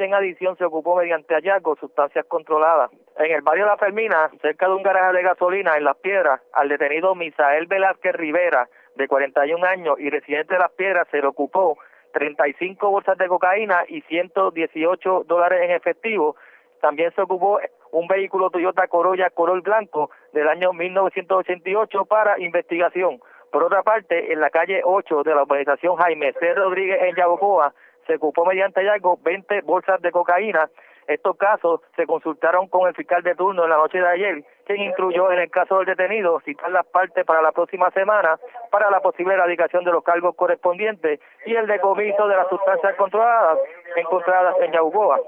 en 0.00 0.14
adición 0.14 0.56
se 0.56 0.64
ocupó 0.64 0.96
mediante 0.96 1.34
hallazgo 1.34 1.76
sustancias 1.76 2.24
controladas. 2.26 2.90
En 3.18 3.32
el 3.32 3.42
barrio 3.42 3.66
La 3.66 3.76
Fermina, 3.76 4.30
cerca 4.40 4.66
de 4.66 4.74
un 4.74 4.82
garaje 4.82 5.16
de 5.16 5.22
gasolina 5.22 5.76
en 5.76 5.84
Las 5.84 5.96
Piedras, 5.98 6.40
al 6.52 6.68
detenido 6.68 7.14
Misael 7.14 7.66
Velázquez 7.66 8.14
Rivera, 8.14 8.68
de 8.96 9.08
41 9.08 9.64
años 9.66 10.00
y 10.00 10.10
residente 10.10 10.54
de 10.54 10.60
Las 10.60 10.72
Piedras, 10.72 11.06
se 11.10 11.20
le 11.20 11.26
ocupó 11.26 11.78
35 12.12 12.90
bolsas 12.90 13.16
de 13.18 13.28
cocaína 13.28 13.84
y 13.88 14.02
118 14.02 15.24
dólares 15.26 15.60
en 15.62 15.70
efectivo. 15.70 16.36
También 16.80 17.12
se 17.14 17.22
ocupó 17.22 17.60
un 17.92 18.06
vehículo 18.06 18.50
Toyota 18.50 18.88
Corolla 18.88 19.30
Corol 19.30 19.60
Blanco 19.60 20.10
del 20.32 20.48
año 20.48 20.72
1988 20.72 22.04
para 22.06 22.40
investigación. 22.40 23.20
Por 23.52 23.64
otra 23.64 23.82
parte, 23.82 24.32
en 24.32 24.40
la 24.40 24.50
calle 24.50 24.80
8 24.84 25.24
de 25.24 25.34
la 25.34 25.42
urbanización 25.42 25.96
Jaime 25.96 26.32
C. 26.34 26.54
Rodríguez 26.54 27.02
en 27.02 27.16
Yabucoa, 27.16 27.74
se 28.10 28.16
ocupó 28.16 28.44
mediante 28.44 28.80
hallazgo 28.80 29.20
20 29.22 29.60
bolsas 29.60 30.02
de 30.02 30.10
cocaína. 30.10 30.68
Estos 31.06 31.36
casos 31.36 31.80
se 31.94 32.06
consultaron 32.06 32.66
con 32.66 32.88
el 32.88 32.94
fiscal 32.94 33.22
de 33.22 33.36
turno 33.36 33.64
en 33.64 33.70
la 33.70 33.76
noche 33.76 33.98
de 33.98 34.08
ayer, 34.08 34.44
quien 34.66 34.82
incluyó 34.82 35.30
en 35.30 35.38
el 35.38 35.50
caso 35.50 35.78
del 35.78 35.86
detenido 35.86 36.40
citar 36.40 36.70
las 36.72 36.86
partes 36.86 37.24
para 37.24 37.40
la 37.40 37.52
próxima 37.52 37.90
semana 37.92 38.38
para 38.70 38.90
la 38.90 39.00
posible 39.00 39.34
erradicación 39.34 39.84
de 39.84 39.92
los 39.92 40.02
cargos 40.02 40.34
correspondientes 40.34 41.20
y 41.46 41.54
el 41.54 41.68
decomiso 41.68 42.26
de 42.26 42.36
las 42.36 42.48
sustancias 42.48 42.96
controladas 42.96 43.58
encontradas 43.96 44.56
en 44.60 44.72
Yabucoa. 44.72 45.20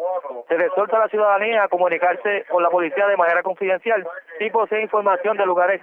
Se 0.49 0.55
exhorta 0.55 0.97
a 0.97 1.01
la 1.01 1.09
ciudadanía 1.09 1.65
a 1.65 1.69
comunicarse 1.69 2.45
con 2.49 2.63
la 2.65 2.71
policía 2.71 3.07
de 3.07 3.17
manera 3.17 3.43
confidencial 3.45 4.07
si 4.39 4.51
posee 4.51 4.83
información 4.83 5.37
de 5.37 5.47
lugares 5.47 5.81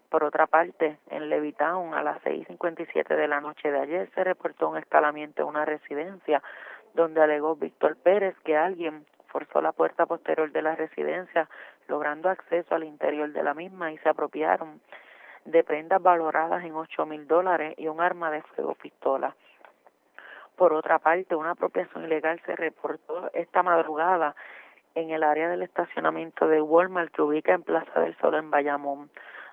Por 0.09 0.23
otra 0.23 0.47
parte, 0.47 0.97
en 1.09 1.29
Levitown, 1.29 1.93
a 1.93 2.01
las 2.01 2.21
6.57 2.23 3.15
de 3.15 3.27
la 3.27 3.41
noche 3.41 3.71
de 3.71 3.79
ayer, 3.79 4.09
se 4.15 4.23
reportó 4.23 4.69
un 4.69 4.77
escalamiento 4.77 5.41
en 5.41 5.49
una 5.49 5.65
residencia 5.65 6.41
donde 6.93 7.21
alegó 7.21 7.55
Víctor 7.55 7.97
Pérez 7.97 8.35
que 8.45 8.55
alguien 8.55 9.05
forzó 9.27 9.61
la 9.61 9.71
puerta 9.71 10.05
posterior 10.05 10.51
de 10.51 10.61
la 10.61 10.75
residencia, 10.75 11.49
logrando 11.87 12.29
acceso 12.29 12.75
al 12.75 12.83
interior 12.83 13.31
de 13.31 13.43
la 13.43 13.53
misma 13.53 13.91
y 13.91 13.97
se 13.99 14.09
apropiaron 14.09 14.81
de 15.45 15.63
prendas 15.63 16.01
valoradas 16.01 16.63
en 16.63 16.75
8 16.75 17.05
mil 17.05 17.27
dólares 17.27 17.73
y 17.77 17.87
un 17.87 18.01
arma 18.01 18.31
de 18.31 18.41
fuego 18.41 18.75
pistola. 18.75 19.35
Por 20.55 20.73
otra 20.73 20.99
parte, 20.99 21.35
una 21.35 21.51
apropiación 21.51 22.05
ilegal 22.05 22.41
se 22.45 22.55
reportó 22.55 23.29
esta 23.33 23.63
madrugada 23.63 24.35
en 24.95 25.11
el 25.11 25.23
área 25.23 25.47
del 25.49 25.61
estacionamiento 25.61 26.47
de 26.47 26.61
Walmart 26.61 27.13
que 27.13 27.21
ubica 27.21 27.53
en 27.53 27.61
Plaza 27.61 27.99
del 27.99 28.17
Sol 28.17 28.33
en 28.33 28.49
Bayamón, 28.49 29.11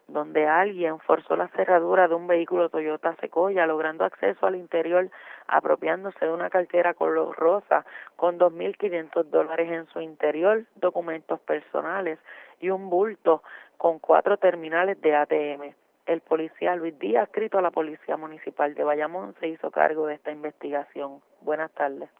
donde 0.09 0.47
alguien 0.47 0.99
forzó 1.01 1.37
la 1.37 1.49
cerradura 1.49 2.09
de 2.09 2.15
un 2.15 2.27
vehículo 2.27 2.69
Toyota 2.69 3.15
Sequoia, 3.17 3.67
logrando 3.67 4.05
acceso 4.05 4.47
al 4.47 4.57
interior, 4.57 5.11
apropiándose 5.47 6.25
de 6.25 6.33
una 6.33 6.51
cartera 6.51 6.95
color 6.95 7.37
rosa 7.37 7.85
con 8.17 8.39
2.500 8.39 9.25
dólares 9.25 9.71
en 9.71 9.87
su 9.87 10.01
interior, 10.01 10.65
documentos 10.77 11.41
personales 11.41 12.19
y 12.61 12.71
un 12.71 12.91
bulto 12.91 13.43
con 13.77 13.99
cuatro 13.99 14.37
terminales 14.37 15.01
de 15.01 15.15
ATM. 15.15 15.75
El 16.07 16.21
policía 16.21 16.77
Luis 16.77 16.99
Díaz, 16.99 17.29
escrito 17.29 17.59
a 17.59 17.63
la 17.63 17.71
Policía 17.71 18.17
Municipal 18.17 18.75
de 18.75 18.85
Bayamón, 18.85 19.35
se 19.41 19.49
hizo 19.49 19.71
cargo 19.71 20.07
de 20.07 20.15
esta 20.15 20.31
investigación. 20.31 21.21
Buenas 21.41 21.71
tardes. 21.73 22.11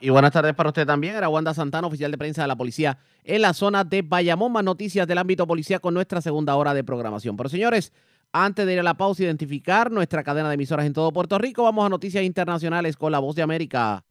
Y 0.00 0.10
buenas 0.10 0.32
tardes 0.32 0.54
para 0.54 0.68
usted 0.68 0.86
también. 0.86 1.16
Era 1.16 1.28
Wanda 1.28 1.54
Santana, 1.54 1.86
oficial 1.86 2.10
de 2.10 2.18
prensa 2.18 2.42
de 2.42 2.48
la 2.48 2.56
policía 2.56 2.98
en 3.24 3.42
la 3.42 3.54
zona 3.54 3.82
de 3.84 4.02
Bayamón. 4.02 4.52
Más 4.52 4.64
noticias 4.64 5.06
del 5.06 5.18
ámbito 5.18 5.46
policía 5.46 5.78
con 5.78 5.94
nuestra 5.94 6.20
segunda 6.20 6.54
hora 6.56 6.74
de 6.74 6.84
programación. 6.84 7.36
Pero 7.36 7.48
señores, 7.48 7.92
antes 8.32 8.66
de 8.66 8.74
ir 8.74 8.80
a 8.80 8.82
la 8.82 8.94
pausa 8.94 9.22
y 9.22 9.26
identificar 9.26 9.90
nuestra 9.90 10.22
cadena 10.22 10.48
de 10.48 10.54
emisoras 10.54 10.84
en 10.84 10.92
todo 10.92 11.12
Puerto 11.12 11.38
Rico, 11.38 11.62
vamos 11.62 11.86
a 11.86 11.88
noticias 11.88 12.24
internacionales 12.24 12.96
con 12.96 13.10
la 13.10 13.18
voz 13.18 13.34
de 13.36 13.42
América. 13.42 14.04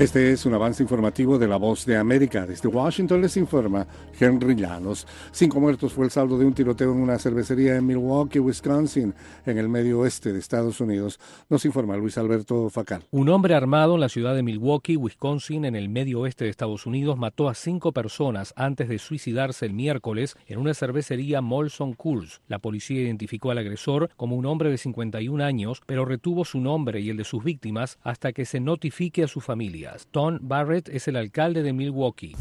Este 0.00 0.32
es 0.32 0.44
un 0.44 0.52
avance 0.54 0.82
informativo 0.82 1.38
de 1.38 1.46
La 1.46 1.56
Voz 1.56 1.86
de 1.86 1.96
América. 1.96 2.44
Desde 2.48 2.66
Washington 2.66 3.22
les 3.22 3.36
informa 3.36 3.86
Henry 4.18 4.56
Llanos. 4.56 5.06
Cinco 5.30 5.60
muertos 5.60 5.92
fue 5.92 6.04
el 6.04 6.10
saldo 6.10 6.36
de 6.36 6.44
un 6.44 6.52
tiroteo 6.52 6.90
en 6.90 6.98
una 6.98 7.16
cervecería 7.16 7.76
en 7.76 7.86
Milwaukee, 7.86 8.40
Wisconsin, 8.40 9.14
en 9.46 9.56
el 9.56 9.68
medio 9.68 10.00
oeste 10.00 10.32
de 10.32 10.40
Estados 10.40 10.80
Unidos. 10.80 11.20
Nos 11.48 11.64
informa 11.64 11.96
Luis 11.96 12.18
Alberto 12.18 12.68
Facal. 12.70 13.04
Un 13.12 13.28
hombre 13.28 13.54
armado 13.54 13.94
en 13.94 14.00
la 14.00 14.08
ciudad 14.08 14.34
de 14.34 14.42
Milwaukee, 14.42 14.96
Wisconsin, 14.96 15.64
en 15.64 15.76
el 15.76 15.88
medio 15.88 16.22
oeste 16.22 16.42
de 16.42 16.50
Estados 16.50 16.86
Unidos, 16.86 17.16
mató 17.16 17.48
a 17.48 17.54
cinco 17.54 17.92
personas 17.92 18.52
antes 18.56 18.88
de 18.88 18.98
suicidarse 18.98 19.64
el 19.64 19.74
miércoles 19.74 20.36
en 20.48 20.58
una 20.58 20.74
cervecería 20.74 21.40
Molson 21.40 21.92
Coors. 21.92 22.40
La 22.48 22.58
policía 22.58 23.00
identificó 23.00 23.52
al 23.52 23.58
agresor 23.58 24.10
como 24.16 24.34
un 24.34 24.46
hombre 24.46 24.70
de 24.70 24.78
51 24.78 25.44
años, 25.44 25.82
pero 25.86 26.04
retuvo 26.04 26.44
su 26.44 26.58
nombre 26.58 26.98
y 26.98 27.10
el 27.10 27.16
de 27.16 27.24
sus 27.24 27.44
víctimas 27.44 28.00
hasta 28.02 28.32
que 28.32 28.44
se 28.44 28.58
notifique 28.58 29.22
a 29.22 29.28
su 29.28 29.40
familia. 29.40 29.83
Tom 30.10 30.38
Barrett 30.40 30.88
es 30.88 31.08
el 31.08 31.16
alcalde 31.16 31.62
de 31.62 31.72
Milwaukee. 31.72 32.36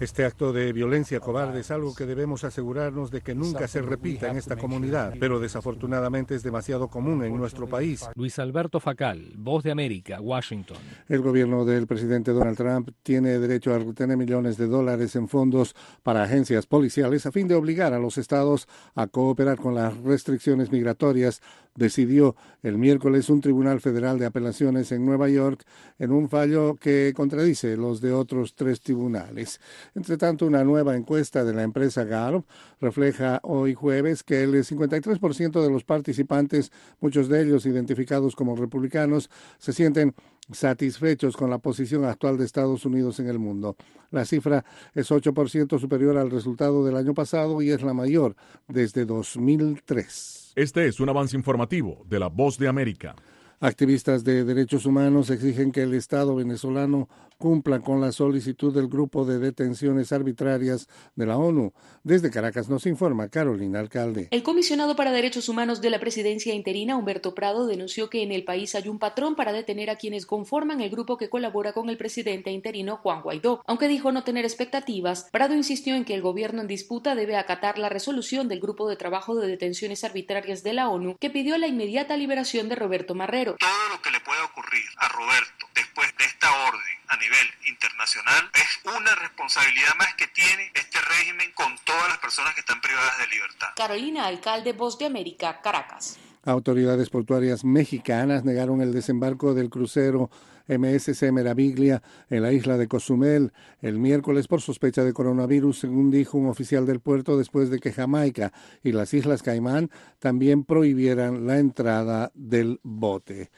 Este 0.00 0.24
acto 0.24 0.52
de 0.52 0.72
violencia 0.72 1.20
cobarde 1.20 1.60
es 1.60 1.70
algo 1.70 1.94
que 1.94 2.06
debemos 2.06 2.44
asegurarnos 2.44 3.10
de 3.10 3.20
que 3.20 3.34
nunca 3.34 3.68
se 3.68 3.82
repita 3.82 4.28
en 4.28 4.36
esta 4.36 4.56
comunidad, 4.56 5.14
pero 5.20 5.40
desafortunadamente 5.40 6.34
es 6.34 6.42
demasiado 6.42 6.88
común 6.88 7.24
en 7.24 7.36
nuestro 7.36 7.68
país. 7.68 8.08
Luis 8.14 8.38
Alberto 8.38 8.80
Facal, 8.80 9.32
Voz 9.36 9.62
de 9.64 9.70
América, 9.70 10.20
Washington. 10.20 10.76
El 11.08 11.20
gobierno 11.20 11.64
del 11.64 11.86
presidente 11.86 12.32
Donald 12.32 12.56
Trump 12.56 12.90
tiene 13.02 13.38
derecho 13.38 13.74
a 13.74 13.78
retener 13.78 14.16
millones 14.16 14.56
de 14.56 14.66
dólares 14.66 15.14
en 15.16 15.28
fondos 15.28 15.74
para 16.02 16.22
agencias 16.22 16.66
policiales 16.66 17.26
a 17.26 17.32
fin 17.32 17.48
de 17.48 17.54
obligar 17.54 17.92
a 17.92 17.98
los 17.98 18.18
estados 18.18 18.68
a 18.94 19.06
cooperar 19.06 19.58
con 19.58 19.74
las 19.74 19.96
restricciones 19.98 20.70
migratorias 20.70 21.40
decidió 21.78 22.36
el 22.62 22.76
miércoles 22.76 23.30
un 23.30 23.40
tribunal 23.40 23.80
federal 23.80 24.18
de 24.18 24.26
apelaciones 24.26 24.90
en 24.92 25.06
Nueva 25.06 25.28
York 25.28 25.64
en 25.98 26.10
un 26.10 26.28
fallo 26.28 26.74
que 26.74 27.12
contradice 27.14 27.76
los 27.76 28.00
de 28.00 28.12
otros 28.12 28.54
tres 28.54 28.80
tribunales. 28.80 29.60
Entre 29.94 30.16
tanto, 30.16 30.44
una 30.44 30.64
nueva 30.64 30.96
encuesta 30.96 31.44
de 31.44 31.54
la 31.54 31.62
empresa 31.62 32.04
Gallup 32.04 32.44
refleja 32.80 33.40
hoy 33.44 33.74
jueves 33.74 34.24
que 34.24 34.42
el 34.42 34.52
53% 34.52 35.62
de 35.62 35.70
los 35.70 35.84
participantes, 35.84 36.72
muchos 37.00 37.28
de 37.28 37.42
ellos 37.42 37.64
identificados 37.64 38.34
como 38.34 38.56
republicanos, 38.56 39.30
se 39.58 39.72
sienten 39.72 40.14
satisfechos 40.50 41.36
con 41.36 41.50
la 41.50 41.58
posición 41.58 42.04
actual 42.04 42.38
de 42.38 42.44
Estados 42.44 42.84
Unidos 42.84 43.20
en 43.20 43.28
el 43.28 43.38
mundo. 43.38 43.76
La 44.10 44.24
cifra 44.24 44.64
es 44.94 45.10
8% 45.10 45.78
superior 45.78 46.16
al 46.16 46.30
resultado 46.30 46.84
del 46.84 46.96
año 46.96 47.14
pasado 47.14 47.60
y 47.62 47.70
es 47.70 47.82
la 47.82 47.94
mayor 47.94 48.34
desde 48.66 49.04
2003. 49.04 50.47
Este 50.58 50.88
es 50.88 50.98
un 50.98 51.08
avance 51.08 51.36
informativo 51.36 52.04
de 52.08 52.18
La 52.18 52.26
Voz 52.26 52.58
de 52.58 52.66
América. 52.66 53.14
Activistas 53.60 54.22
de 54.22 54.44
derechos 54.44 54.86
humanos 54.86 55.30
exigen 55.30 55.72
que 55.72 55.82
el 55.82 55.92
Estado 55.94 56.36
venezolano 56.36 57.08
cumpla 57.38 57.80
con 57.80 58.00
la 58.00 58.12
solicitud 58.12 58.74
del 58.74 58.88
grupo 58.88 59.24
de 59.24 59.38
detenciones 59.38 60.12
arbitrarias 60.12 60.88
de 61.14 61.26
la 61.26 61.38
ONU. 61.38 61.72
Desde 62.02 62.30
Caracas 62.30 62.68
nos 62.68 62.86
informa 62.86 63.28
Carolina 63.28 63.78
Alcalde. 63.78 64.28
El 64.30 64.42
comisionado 64.42 64.96
para 64.96 65.12
derechos 65.12 65.48
humanos 65.48 65.80
de 65.80 65.90
la 65.90 66.00
presidencia 66.00 66.54
interina, 66.54 66.96
Humberto 66.96 67.34
Prado, 67.34 67.66
denunció 67.66 68.10
que 68.10 68.22
en 68.22 68.32
el 68.32 68.44
país 68.44 68.74
hay 68.74 68.88
un 68.88 68.98
patrón 68.98 69.36
para 69.36 69.52
detener 69.52 69.88
a 69.90 69.96
quienes 69.96 70.26
conforman 70.26 70.80
el 70.80 70.90
grupo 70.90 71.16
que 71.16 71.28
colabora 71.28 71.72
con 71.72 71.88
el 71.90 71.96
presidente 71.96 72.50
interino 72.50 72.96
Juan 72.98 73.22
Guaidó. 73.22 73.62
Aunque 73.66 73.88
dijo 73.88 74.10
no 74.12 74.24
tener 74.24 74.44
expectativas, 74.44 75.28
Prado 75.30 75.54
insistió 75.54 75.94
en 75.94 76.04
que 76.04 76.14
el 76.14 76.22
gobierno 76.22 76.60
en 76.60 76.68
disputa 76.68 77.14
debe 77.14 77.36
acatar 77.36 77.78
la 77.78 77.88
resolución 77.88 78.48
del 78.48 78.60
grupo 78.60 78.88
de 78.88 78.96
trabajo 78.96 79.36
de 79.36 79.46
detenciones 79.46 80.02
arbitrarias 80.02 80.62
de 80.62 80.72
la 80.72 80.88
ONU 80.88 81.16
que 81.18 81.30
pidió 81.30 81.56
la 81.58 81.68
inmediata 81.68 82.16
liberación 82.16 82.68
de 82.68 82.74
Roberto 82.74 83.14
Marrero. 83.14 83.47
Todo 83.56 83.88
lo 83.90 84.02
que 84.02 84.10
le 84.10 84.20
puede 84.20 84.40
ocurrir 84.42 84.84
a 84.98 85.08
Roberto 85.08 85.66
después 85.74 86.14
de 86.16 86.24
esta 86.24 86.50
orden 86.66 86.98
a 87.08 87.16
nivel 87.16 87.46
internacional 87.66 88.50
es 88.54 88.80
una 88.94 89.14
responsabilidad 89.14 89.94
más 89.96 90.14
que 90.14 90.26
tiene 90.28 90.70
este 90.74 91.00
régimen 91.00 91.52
con 91.52 91.76
todas 91.84 92.08
las 92.08 92.18
personas 92.18 92.54
que 92.54 92.60
están 92.60 92.80
privadas 92.80 93.18
de 93.18 93.26
libertad. 93.28 93.68
Carolina, 93.76 94.26
alcalde 94.26 94.72
Voz 94.72 94.98
de 94.98 95.06
América, 95.06 95.60
Caracas. 95.62 96.18
Autoridades 96.44 97.10
portuarias 97.10 97.64
mexicanas 97.64 98.44
negaron 98.44 98.80
el 98.80 98.92
desembarco 98.92 99.54
del 99.54 99.70
crucero 99.70 100.30
MSC 100.68 101.32
Meraviglia 101.32 102.02
en 102.30 102.42
la 102.42 102.52
isla 102.52 102.76
de 102.76 102.88
Cozumel 102.88 103.52
el 103.80 103.98
miércoles 103.98 104.46
por 104.46 104.60
sospecha 104.60 105.04
de 105.04 105.12
coronavirus, 105.12 105.80
según 105.80 106.10
dijo 106.10 106.38
un 106.38 106.48
oficial 106.48 106.86
del 106.86 107.00
puerto 107.00 107.36
después 107.38 107.70
de 107.70 107.78
que 107.78 107.92
Jamaica 107.92 108.52
y 108.82 108.92
las 108.92 109.14
Islas 109.14 109.42
Caimán 109.42 109.90
también 110.18 110.64
prohibieran 110.64 111.46
la 111.46 111.58
entrada 111.58 112.30
del 112.34 112.80
bote. 112.82 113.50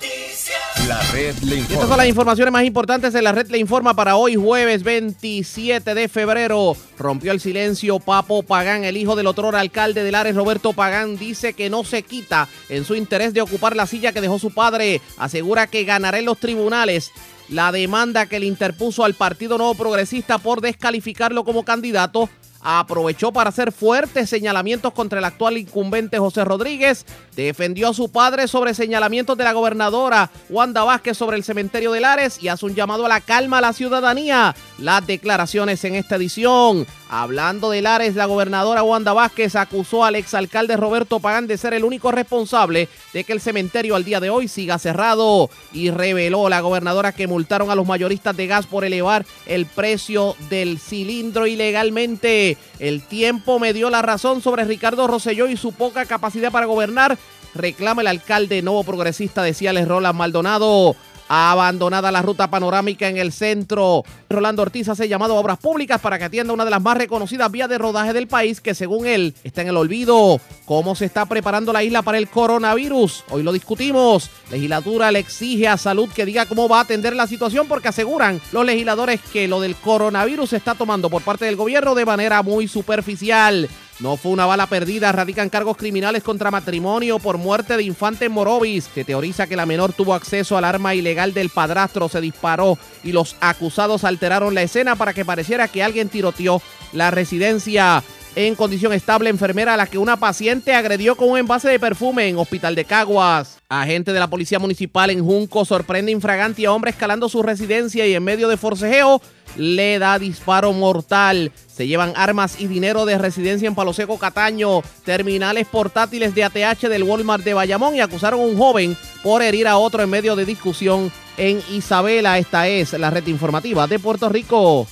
La 0.89 1.03
red 1.13 1.37
le 1.41 1.57
Y 1.57 1.59
estas 1.59 1.73
informa. 1.73 1.89
son 1.89 1.97
las 1.99 2.07
informaciones 2.09 2.53
más 2.53 2.65
importantes 2.65 3.13
de 3.13 3.21
la 3.21 3.33
red 3.33 3.51
le 3.51 3.59
informa 3.59 3.93
para 3.93 4.17
hoy 4.17 4.37
jueves 4.37 4.83
27 4.83 5.95
de 5.95 6.09
febrero. 6.09 6.75
Rompió 6.99 7.33
el 7.33 7.41
silencio 7.41 7.99
Papo 7.99 8.43
Pagán, 8.43 8.85
el 8.85 8.97
hijo 8.97 9.15
del 9.15 9.27
otro 9.27 9.55
alcalde 9.55 10.03
de 10.03 10.11
Lares, 10.11 10.35
Roberto 10.35 10.73
Pagán, 10.73 11.19
dice 11.19 11.53
que 11.53 11.69
no 11.69 11.85
se 11.85 12.05
quita 12.05 12.49
en 12.71 12.87
su 12.87 12.95
interés 12.95 13.35
de 13.35 13.43
ocupar 13.43 13.77
la 13.77 13.87
silla 13.87 14.13
que 14.13 14.23
dejó 14.23 14.39
su 14.39 14.51
padre. 14.51 15.03
Asegura 15.19 15.67
que 15.67 15.85
ganará 15.85 16.21
en 16.21 16.25
los 16.25 16.39
tribunales 16.39 17.13
la 17.51 17.71
demanda 17.71 18.25
que 18.25 18.41
le 18.41 18.47
interpuso 18.47 19.05
al 19.05 19.13
Partido 19.13 19.59
Nuevo 19.59 19.75
Progresista 19.75 20.39
por 20.39 20.63
descalificarlo 20.63 21.45
como 21.45 21.65
candidato 21.65 22.31
aprovechó 22.61 23.33
para 23.33 23.51
hacer 23.51 23.73
fuertes 23.73 24.29
señalamientos 24.29 24.93
contra 24.93 25.19
el 25.19 25.25
actual 25.25 25.59
incumbente 25.59 26.19
José 26.19 26.45
Rodríguez, 26.45 27.07
defendió 27.37 27.89
a 27.89 27.95
su 27.95 28.11
padre 28.11 28.49
sobre 28.49 28.75
señalamientos 28.75 29.37
de 29.37 29.45
la 29.45 29.53
gobernadora 29.53 30.31
Wanda 30.49 30.85
Vázquez 30.85 31.17
sobre 31.17 31.37
el 31.37 31.45
cementerio 31.45 31.93
de 31.93 32.01
Lares 32.01 32.43
y 32.43 32.49
hace 32.49 32.67
un 32.67 32.75
llamado 32.75 33.07
a 33.07 33.09
la 33.09 33.21
calma 33.21 33.59
a 33.59 33.63
la 33.63 33.73
ciudadanía. 33.73 34.55
Las 34.79 35.05
declaraciones 35.05 35.83
en 35.83 35.97
esta 35.97 36.15
edición. 36.15 36.87
Hablando 37.11 37.71
de 37.71 37.83
Lares, 37.83 38.15
la 38.15 38.27
gobernadora 38.27 38.85
Wanda 38.85 39.13
Vázquez 39.13 39.57
acusó 39.57 40.05
al 40.05 40.15
exalcalde 40.15 40.77
Roberto 40.77 41.19
Pagán 41.19 41.49
de 41.49 41.59
ser 41.59 41.75
el 41.75 41.83
único 41.83 42.13
responsable 42.13 42.89
de 43.13 43.25
que 43.25 43.33
el 43.33 43.41
cementerio 43.41 43.97
al 43.97 44.05
día 44.05 44.21
de 44.21 44.31
hoy 44.31 44.47
siga 44.47 44.79
cerrado 44.79 45.51
y 45.73 45.91
reveló 45.91 46.49
la 46.49 46.61
gobernadora 46.61 47.11
que 47.11 47.27
multaron 47.27 47.71
a 47.71 47.75
los 47.75 47.89
mayoristas 47.89 48.37
de 48.37 48.47
gas 48.47 48.67
por 48.67 48.85
elevar 48.85 49.27
el 49.47 49.67
precio 49.67 50.37
del 50.49 50.79
cilindro 50.79 51.49
ilegalmente. 51.49 52.57
El 52.79 53.03
tiempo 53.03 53.59
me 53.59 53.73
dio 53.73 53.91
la 53.91 54.03
razón 54.03 54.43
sobre 54.43 54.65
Ricardo 54.65 55.09
Rosselló 55.09 55.49
y 55.49 55.57
su 55.57 55.73
poca 55.73 56.07
capacidad 56.07 56.53
para 56.53 56.67
gobernar. 56.67 57.19
Reclama 57.53 58.03
el 58.03 58.09
alcalde 58.09 58.63
nuevo 58.63 58.85
progresista 58.85 59.43
de 59.43 59.55
Ciales, 59.55 59.89
Roland 59.89 60.17
Maldonado. 60.17 60.95
Abandonada 61.29 62.11
la 62.11 62.23
ruta 62.23 62.49
panorámica 62.49 63.09
en 63.09 63.19
el 63.19 63.33
centro. 63.33 64.03
Rolando 64.31 64.63
Ortiz 64.63 64.89
hace 64.89 65.09
llamado 65.09 65.37
a 65.37 65.41
obras 65.41 65.59
públicas 65.59 66.01
para 66.01 66.19
que 66.19 66.25
atienda 66.25 66.55
una 66.55 66.65
de 66.65 66.71
las 66.71 66.81
más 66.81 66.97
reconocidas 66.97 67.51
vías 67.53 67.69
de 67.69 67.77
rodaje 67.77 68.15
del 68.15 68.29
país 68.29 68.61
que 68.61 68.75
según 68.75 69.07
él 69.07 69.35
está 69.45 69.63
en 69.63 69.69
el 69.69 69.77
olvido. 69.77 70.41
¿Cómo 70.65 70.95
se 70.95 71.05
está 71.05 71.27
preparando 71.27 71.73
la 71.73 71.85
isla 71.85 72.03
para 72.03 72.19
el 72.19 72.29
coronavirus? 72.29 73.25
Hoy 73.31 73.43
lo 73.43 73.53
discutimos. 73.53 74.31
Legislatura 74.51 75.13
le 75.13 75.19
exige 75.19 75.69
a 75.69 75.77
salud 75.77 76.09
que 76.09 76.25
diga 76.25 76.47
cómo 76.47 76.69
va 76.69 76.79
a 76.79 76.83
atender 76.83 77.15
la 77.15 77.27
situación 77.27 77.69
porque 77.69 77.89
aseguran 77.89 78.41
los 78.53 78.65
legisladores 78.65 79.21
que 79.33 79.49
lo 79.49 79.61
del 79.61 79.77
coronavirus 79.77 80.51
se 80.51 80.57
está 80.57 80.75
tomando 80.75 81.11
por 81.11 81.23
parte 81.23 81.45
del 81.45 81.57
gobierno 81.57 81.95
de 81.95 82.07
manera 82.07 82.43
muy 82.43 82.69
superficial. 82.69 83.69
No 84.01 84.17
fue 84.17 84.31
una 84.31 84.47
bala 84.47 84.69
perdida, 84.69 85.11
radican 85.11 85.49
cargos 85.49 85.77
criminales 85.77 86.23
contra 86.23 86.53
matrimonio 86.53 87.19
por 87.19 87.37
muerte 87.37 87.77
de 87.77 87.83
infante 87.83 88.29
Morovis. 88.29 88.89
Se 88.95 89.05
teoriza 89.05 89.49
que 89.49 89.57
la 89.57 89.67
menor 89.67 89.93
tuvo 89.93 90.15
acceso 90.15 90.57
al 90.57 90.65
arma 90.65 90.95
ilegal 90.95 91.35
del 91.35 91.51
padrastro, 91.51 92.09
se 92.09 92.21
disparó 92.21 92.79
y 93.03 93.11
los 93.11 93.35
acusados 93.41 94.05
alteraron 94.05 94.55
la 94.55 94.63
escena 94.63 94.95
para 94.95 95.15
que 95.15 95.25
pareciera 95.25 95.67
que 95.67 95.83
alguien 95.83 96.09
tiroteó 96.09 96.63
la 96.93 97.11
residencia. 97.11 98.05
En 98.37 98.55
condición 98.55 98.93
estable, 98.93 99.31
enfermera 99.31 99.75
a 99.75 99.77
la 99.77 99.87
que 99.87 99.99
una 99.99 100.17
paciente 100.17 100.75
agredió 100.75 101.17
con 101.17 101.31
un 101.31 101.39
envase 101.39 101.69
de 101.69 101.81
perfume 101.81 102.29
en 102.29 102.39
Hospital 102.39 102.75
de 102.75 102.85
Caguas. 102.85 103.59
Agente 103.69 104.13
de 104.13 104.21
la 104.21 104.31
Policía 104.31 104.59
Municipal 104.59 105.11
en 105.11 105.25
Junco 105.25 105.65
sorprende 105.65 106.13
infragante 106.13 106.65
a 106.65 106.73
hombre 106.73 106.91
escalando 106.91 107.29
su 107.29 107.43
residencia 107.43 108.07
y 108.07 108.15
en 108.15 108.23
medio 108.23 108.49
de 108.49 108.57
forcejeo 108.57 109.21
le 109.57 109.99
da 109.99 110.19
disparo 110.19 110.73
mortal. 110.73 111.53
Se 111.67 111.87
llevan 111.87 112.13
armas 112.17 112.61
y 112.61 112.67
dinero 112.67 113.07
de 113.07 113.19
residencia 113.19 113.67
en 113.67 113.75
Palo 113.75 113.93
Seco, 113.93 114.19
Cataño, 114.19 114.83
terminales 115.05 115.67
portátiles 115.67 116.35
de 116.35 116.45
ATH 116.45 116.89
del 116.89 117.03
Walmart 117.03 117.45
de 117.45 117.55
Bayamón 117.55 117.97
y 117.97 118.01
acusaron 118.01 118.41
a 118.41 118.45
un 118.45 118.57
joven 118.57 118.97
por 119.23 119.43
herir 119.43 119.67
a 119.67 119.79
otro 119.79 120.03
en 120.03 120.11
medio 120.11 120.37
de 120.37 120.45
discusión 120.45 121.11
en 121.37 121.61
Isabela. 121.73 122.39
Esta 122.39 122.69
es 122.69 122.93
la 122.93 123.11
red 123.11 123.27
informativa 123.27 123.87
de 123.87 123.99
Puerto 123.99 124.29
Rico. 124.29 124.87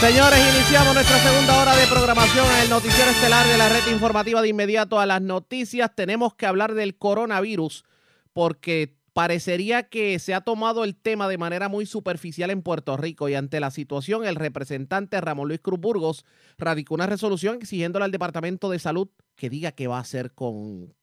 Señores, 0.00 0.38
iniciamos 0.56 0.94
nuestra 0.94 1.18
segunda 1.18 1.60
hora 1.60 1.76
de 1.76 1.86
programación 1.86 2.46
en 2.46 2.62
el 2.62 2.70
noticiero 2.70 3.10
estelar 3.10 3.46
de 3.46 3.58
la 3.58 3.68
red 3.68 3.92
informativa 3.92 4.40
de 4.40 4.48
inmediato 4.48 4.98
a 4.98 5.04
las 5.04 5.20
noticias. 5.20 5.94
Tenemos 5.94 6.34
que 6.34 6.46
hablar 6.46 6.72
del 6.72 6.96
coronavirus 6.96 7.84
porque 8.32 8.96
parecería 9.12 9.90
que 9.90 10.18
se 10.18 10.32
ha 10.32 10.40
tomado 10.40 10.84
el 10.84 10.96
tema 10.96 11.28
de 11.28 11.36
manera 11.36 11.68
muy 11.68 11.84
superficial 11.84 12.48
en 12.48 12.62
Puerto 12.62 12.96
Rico 12.96 13.28
y 13.28 13.34
ante 13.34 13.60
la 13.60 13.70
situación 13.70 14.24
el 14.24 14.36
representante 14.36 15.20
Ramón 15.20 15.48
Luis 15.48 15.60
Cruz 15.60 15.78
Burgos 15.78 16.24
radicó 16.56 16.94
una 16.94 17.06
resolución 17.06 17.56
exigiéndole 17.56 18.06
al 18.06 18.10
Departamento 18.10 18.70
de 18.70 18.78
Salud 18.78 19.08
que 19.36 19.50
diga 19.50 19.72
qué 19.72 19.86
va 19.86 19.98
a 19.98 20.00
hacer 20.00 20.32
con, 20.32 20.94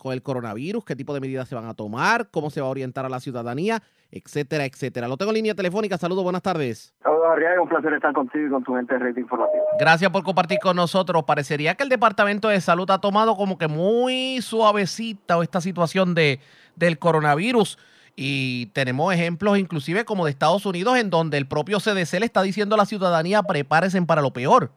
con 0.00 0.12
el 0.12 0.22
coronavirus, 0.22 0.84
qué 0.84 0.96
tipo 0.96 1.14
de 1.14 1.20
medidas 1.20 1.48
se 1.48 1.54
van 1.54 1.66
a 1.66 1.74
tomar, 1.74 2.30
cómo 2.30 2.50
se 2.50 2.60
va 2.60 2.66
a 2.66 2.70
orientar 2.70 3.04
a 3.04 3.08
la 3.08 3.20
ciudadanía, 3.20 3.82
etcétera, 4.10 4.64
etcétera. 4.64 5.06
Lo 5.06 5.16
tengo 5.16 5.30
en 5.30 5.36
línea 5.36 5.54
telefónica. 5.54 5.98
Saludos, 5.98 6.24
buenas 6.24 6.42
tardes. 6.42 6.94
Saludos, 7.02 7.26
Arriaga. 7.30 7.62
Un 7.62 7.68
placer 7.68 7.92
estar 7.92 8.12
contigo 8.12 8.46
y 8.46 8.50
con 8.50 8.64
tu 8.64 8.74
gente 8.74 8.94
de 8.94 9.00
red 9.00 9.16
informativa. 9.16 9.62
Gracias 9.78 10.10
por 10.10 10.24
compartir 10.24 10.58
con 10.58 10.74
nosotros. 10.74 11.22
Parecería 11.24 11.74
que 11.74 11.84
el 11.84 11.90
Departamento 11.90 12.48
de 12.48 12.60
Salud 12.60 12.90
ha 12.90 12.98
tomado 12.98 13.36
como 13.36 13.58
que 13.58 13.68
muy 13.68 14.40
suavecita 14.40 15.40
esta 15.42 15.60
situación 15.60 16.14
de, 16.14 16.40
del 16.76 16.98
coronavirus. 16.98 17.78
Y 18.16 18.66
tenemos 18.72 19.14
ejemplos 19.14 19.58
inclusive 19.58 20.04
como 20.04 20.24
de 20.24 20.32
Estados 20.32 20.66
Unidos 20.66 20.96
en 20.96 21.10
donde 21.10 21.38
el 21.38 21.46
propio 21.46 21.78
CDC 21.78 22.18
le 22.18 22.26
está 22.26 22.42
diciendo 22.42 22.74
a 22.74 22.78
la 22.78 22.86
ciudadanía 22.86 23.42
prepárense 23.42 24.00
para 24.02 24.22
lo 24.22 24.32
peor. 24.32 24.72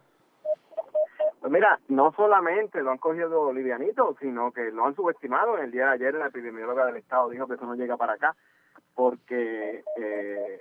Pues 1.44 1.52
mira, 1.52 1.78
no 1.90 2.14
solamente 2.14 2.82
lo 2.82 2.92
han 2.92 3.00
cogido 3.00 3.52
livianito, 3.52 4.16
sino 4.22 4.54
que 4.54 4.72
lo 4.72 4.86
han 4.86 4.96
subestimado. 4.96 5.58
En 5.58 5.66
el 5.66 5.72
día 5.72 5.88
de 5.88 5.92
ayer 5.92 6.14
la 6.14 6.28
epidemióloga 6.28 6.86
del 6.86 6.96
Estado 6.96 7.28
dijo 7.28 7.48
que 7.48 7.56
eso 7.56 7.66
no 7.66 7.76
llega 7.76 7.98
para 7.98 8.14
acá 8.14 8.34
porque 8.96 9.84
eh, 9.98 10.60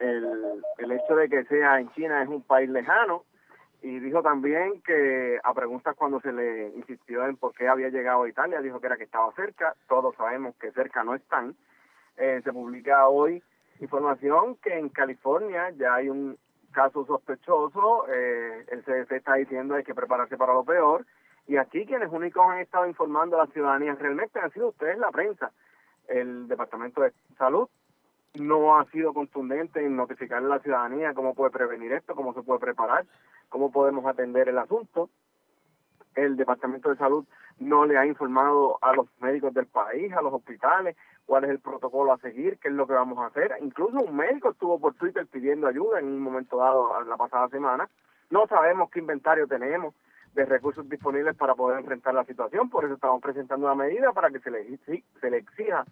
el, 0.00 0.60
el 0.78 0.90
hecho 0.90 1.14
de 1.14 1.28
que 1.28 1.44
sea 1.44 1.78
en 1.78 1.88
China 1.92 2.20
es 2.20 2.28
un 2.28 2.42
país 2.42 2.68
lejano 2.68 3.22
y 3.80 4.00
dijo 4.00 4.24
también 4.24 4.82
que 4.82 5.38
a 5.40 5.54
preguntas 5.54 5.94
cuando 5.94 6.20
se 6.20 6.32
le 6.32 6.70
insistió 6.70 7.24
en 7.24 7.36
por 7.36 7.54
qué 7.54 7.68
había 7.68 7.90
llegado 7.90 8.24
a 8.24 8.28
Italia, 8.28 8.60
dijo 8.60 8.80
que 8.80 8.88
era 8.88 8.96
que 8.96 9.04
estaba 9.04 9.32
cerca, 9.34 9.76
todos 9.88 10.16
sabemos 10.16 10.56
que 10.56 10.72
cerca 10.72 11.04
no 11.04 11.14
están. 11.14 11.54
Eh, 12.16 12.40
se 12.42 12.52
publica 12.52 13.06
hoy 13.06 13.40
información 13.78 14.56
que 14.56 14.76
en 14.76 14.88
California 14.88 15.70
ya 15.76 15.94
hay 15.94 16.08
un 16.08 16.36
caso 16.72 17.04
sospechoso, 17.06 18.06
eh, 18.08 18.66
el 18.70 18.82
CDC 18.84 19.12
está 19.12 19.34
diciendo 19.34 19.74
hay 19.74 19.84
que 19.84 19.94
prepararse 19.94 20.36
para 20.36 20.54
lo 20.54 20.64
peor, 20.64 21.06
y 21.46 21.56
aquí 21.56 21.86
quienes 21.86 22.10
únicos 22.10 22.42
han 22.48 22.58
estado 22.58 22.86
informando 22.86 23.36
a 23.36 23.46
la 23.46 23.52
ciudadanía 23.52 23.94
realmente 23.94 24.40
han 24.40 24.50
sido 24.52 24.68
ustedes, 24.68 24.98
la 24.98 25.10
prensa. 25.10 25.52
El 26.08 26.48
Departamento 26.48 27.02
de 27.02 27.12
Salud 27.38 27.68
no 28.34 28.78
ha 28.78 28.84
sido 28.86 29.12
contundente 29.12 29.84
en 29.84 29.96
notificarle 29.96 30.46
a 30.46 30.56
la 30.56 30.62
ciudadanía 30.62 31.14
cómo 31.14 31.34
puede 31.34 31.50
prevenir 31.50 31.92
esto, 31.92 32.14
cómo 32.14 32.32
se 32.32 32.42
puede 32.42 32.60
preparar, 32.60 33.04
cómo 33.48 33.70
podemos 33.70 34.06
atender 34.06 34.48
el 34.48 34.58
asunto. 34.58 35.10
El 36.14 36.36
Departamento 36.36 36.90
de 36.90 36.96
Salud 36.96 37.24
no 37.58 37.86
le 37.86 37.98
ha 37.98 38.06
informado 38.06 38.78
a 38.82 38.94
los 38.94 39.06
médicos 39.20 39.52
del 39.54 39.66
país, 39.66 40.12
a 40.12 40.22
los 40.22 40.32
hospitales, 40.32 40.96
cuál 41.26 41.44
es 41.44 41.50
el 41.50 41.60
protocolo 41.60 42.12
a 42.12 42.18
seguir, 42.18 42.58
qué 42.58 42.68
es 42.68 42.74
lo 42.74 42.86
que 42.86 42.94
vamos 42.94 43.18
a 43.18 43.26
hacer. 43.26 43.56
Incluso 43.60 43.98
un 43.98 44.16
médico 44.16 44.50
estuvo 44.50 44.78
por 44.78 44.94
Twitter 44.94 45.26
pidiendo 45.26 45.66
ayuda 45.66 45.98
en 45.98 46.06
un 46.06 46.20
momento 46.20 46.56
dado 46.56 47.00
la 47.04 47.16
pasada 47.16 47.48
semana. 47.48 47.88
No 48.30 48.46
sabemos 48.46 48.90
qué 48.90 48.98
inventario 48.98 49.46
tenemos 49.46 49.94
de 50.34 50.46
recursos 50.46 50.88
disponibles 50.88 51.36
para 51.36 51.54
poder 51.54 51.78
enfrentar 51.78 52.14
la 52.14 52.24
situación, 52.24 52.70
por 52.70 52.84
eso 52.84 52.94
estamos 52.94 53.20
presentando 53.20 53.66
una 53.66 53.74
medida 53.74 54.12
para 54.12 54.30
que 54.30 54.40
se 54.40 54.50
le, 54.50 54.60
exija 55.36 55.84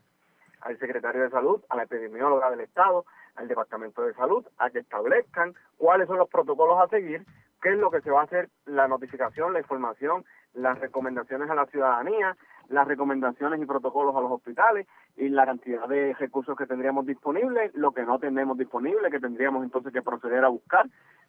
al 0.63 0.79
secretario 0.79 1.23
de 1.23 1.31
salud, 1.31 1.63
a 1.69 1.77
la 1.77 1.83
epidemióloga 1.85 2.51
del 2.51 2.61
Estado, 2.61 3.05
al 3.37 3.49
Departamento 3.49 4.03
de 4.03 4.15
Salud, 4.15 4.47
a 4.59 4.71
que 4.71 4.81
establezcan 4.81 5.55
cuáles 5.77 6.07
son 6.07 6.19
los 6.19 6.29
protocolos 6.29 6.79
a 6.81 6.89
seguir, 6.89 7.25
qué 7.63 7.71
es 7.71 7.79
lo 7.79 7.91
que 7.91 8.01
se 8.01 8.11
va 8.11 8.23
a 8.23 8.25
hacer, 8.25 8.49
la 8.67 8.89
notificación, 8.89 9.53
la 9.53 9.61
información, 9.61 10.25
las 10.55 10.79
recomendaciones 10.79 11.51
a 11.51 11.55
la 11.55 11.67
ciudadanía, 11.67 12.37
las 12.71 12.87
recomendaciones 12.87 13.61
y 13.61 13.67
protocolos 13.67 14.15
a 14.17 14.21
los 14.21 14.31
hospitales 14.31 14.87
y 15.17 15.29
la 15.29 15.45
cantidad 15.45 15.87
de 15.89 16.15
recursos 16.15 16.57
que 16.57 16.67
tendríamos 16.67 17.05
disponibles, 17.05 17.75
lo 17.75 17.93
que 17.93 18.05
no 18.05 18.19
tenemos 18.19 18.57
disponible, 18.57 19.11
que 19.11 19.19
tendríamos 19.19 19.65
entonces 19.65 19.93
que 19.93 20.03
proceder 20.03 20.45
a 20.45 20.49
buscar 20.49 20.87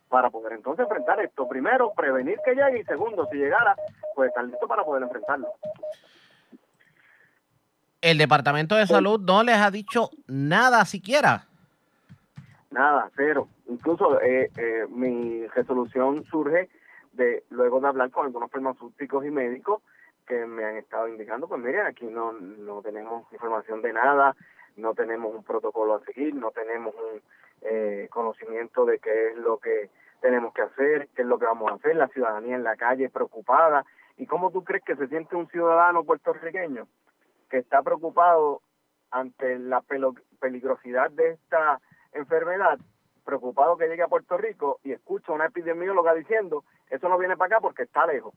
para 0.08 0.30
poder 0.30 0.54
entonces 0.54 0.84
enfrentar 0.84 1.20
esto. 1.20 1.48
Primero, 1.48 1.94
prevenir 1.96 2.38
que 2.46 2.54
llegue 2.54 2.82
y 2.82 2.84
segundo, 2.84 3.28
si 3.32 3.38
llegara, 3.38 3.76
pues 4.16 4.30
estar 4.30 4.44
listo 4.46 4.68
para 4.68 4.84
poder 4.84 5.04
enfrentarlo. 5.04 5.48
El 8.02 8.18
Departamento 8.18 8.76
de 8.76 8.86
Salud 8.86 9.20
no 9.20 9.44
les 9.44 9.58
ha 9.58 9.72
dicho 9.72 10.10
nada 10.28 10.86
siquiera. 10.86 11.48
Nada, 12.70 13.10
cero. 13.16 13.48
Incluso 13.68 14.22
eh, 14.22 14.52
eh, 14.58 14.86
mi 14.90 15.48
resolución 15.48 16.24
surge 16.26 16.70
de 17.14 17.44
luego 17.50 17.80
de 17.80 17.88
hablar 17.88 18.12
con 18.12 18.26
algunos 18.26 18.52
farmacéuticos 18.52 19.26
y 19.26 19.32
médicos 19.32 19.82
que 20.32 20.46
me 20.46 20.64
han 20.64 20.78
estado 20.78 21.10
indicando, 21.10 21.46
pues 21.50 21.60
miren, 21.60 21.86
aquí 21.86 22.06
no, 22.06 22.32
no 22.32 22.82
tenemos 22.82 23.30
información 23.34 23.82
de 23.82 23.92
nada, 23.92 24.34
no 24.78 24.94
tenemos 24.94 25.36
un 25.36 25.44
protocolo 25.44 25.96
a 25.96 26.06
seguir, 26.06 26.34
no 26.34 26.52
tenemos 26.52 26.96
un 26.96 27.22
eh, 27.64 28.08
conocimiento 28.10 28.86
de 28.86 29.00
qué 29.00 29.32
es 29.32 29.36
lo 29.36 29.58
que 29.58 29.90
tenemos 30.22 30.54
que 30.54 30.62
hacer, 30.62 31.10
qué 31.14 31.24
es 31.24 31.28
lo 31.28 31.38
que 31.38 31.44
vamos 31.44 31.70
a 31.70 31.76
hacer, 31.76 31.98
la 31.98 32.08
ciudadanía 32.08 32.56
en 32.56 32.64
la 32.64 32.78
calle 32.78 33.10
preocupada. 33.10 33.84
¿Y 34.16 34.26
cómo 34.26 34.52
tú 34.52 34.64
crees 34.64 34.86
que 34.86 34.96
se 34.96 35.10
siente 35.10 35.36
un 35.36 35.50
ciudadano 35.50 36.06
puertorriqueño 36.06 36.88
que 37.50 37.58
está 37.58 37.82
preocupado 37.82 38.62
ante 39.10 39.60
la 39.60 39.84
peligrosidad 40.40 41.12
de 41.12 41.32
esta 41.32 41.82
enfermedad, 42.14 42.80
preocupado 43.26 43.76
que 43.76 43.90
llegue 43.90 44.04
a 44.04 44.08
Puerto 44.08 44.38
Rico 44.38 44.80
y 44.82 44.94
escucha 44.94 45.34
a 45.34 45.36
una 45.36 45.48
epidemióloga 45.48 46.14
diciendo, 46.14 46.64
eso 46.90 47.10
no 47.10 47.18
viene 47.18 47.36
para 47.36 47.58
acá 47.58 47.62
porque 47.62 47.84
está 47.84 48.08
lejos? 48.08 48.34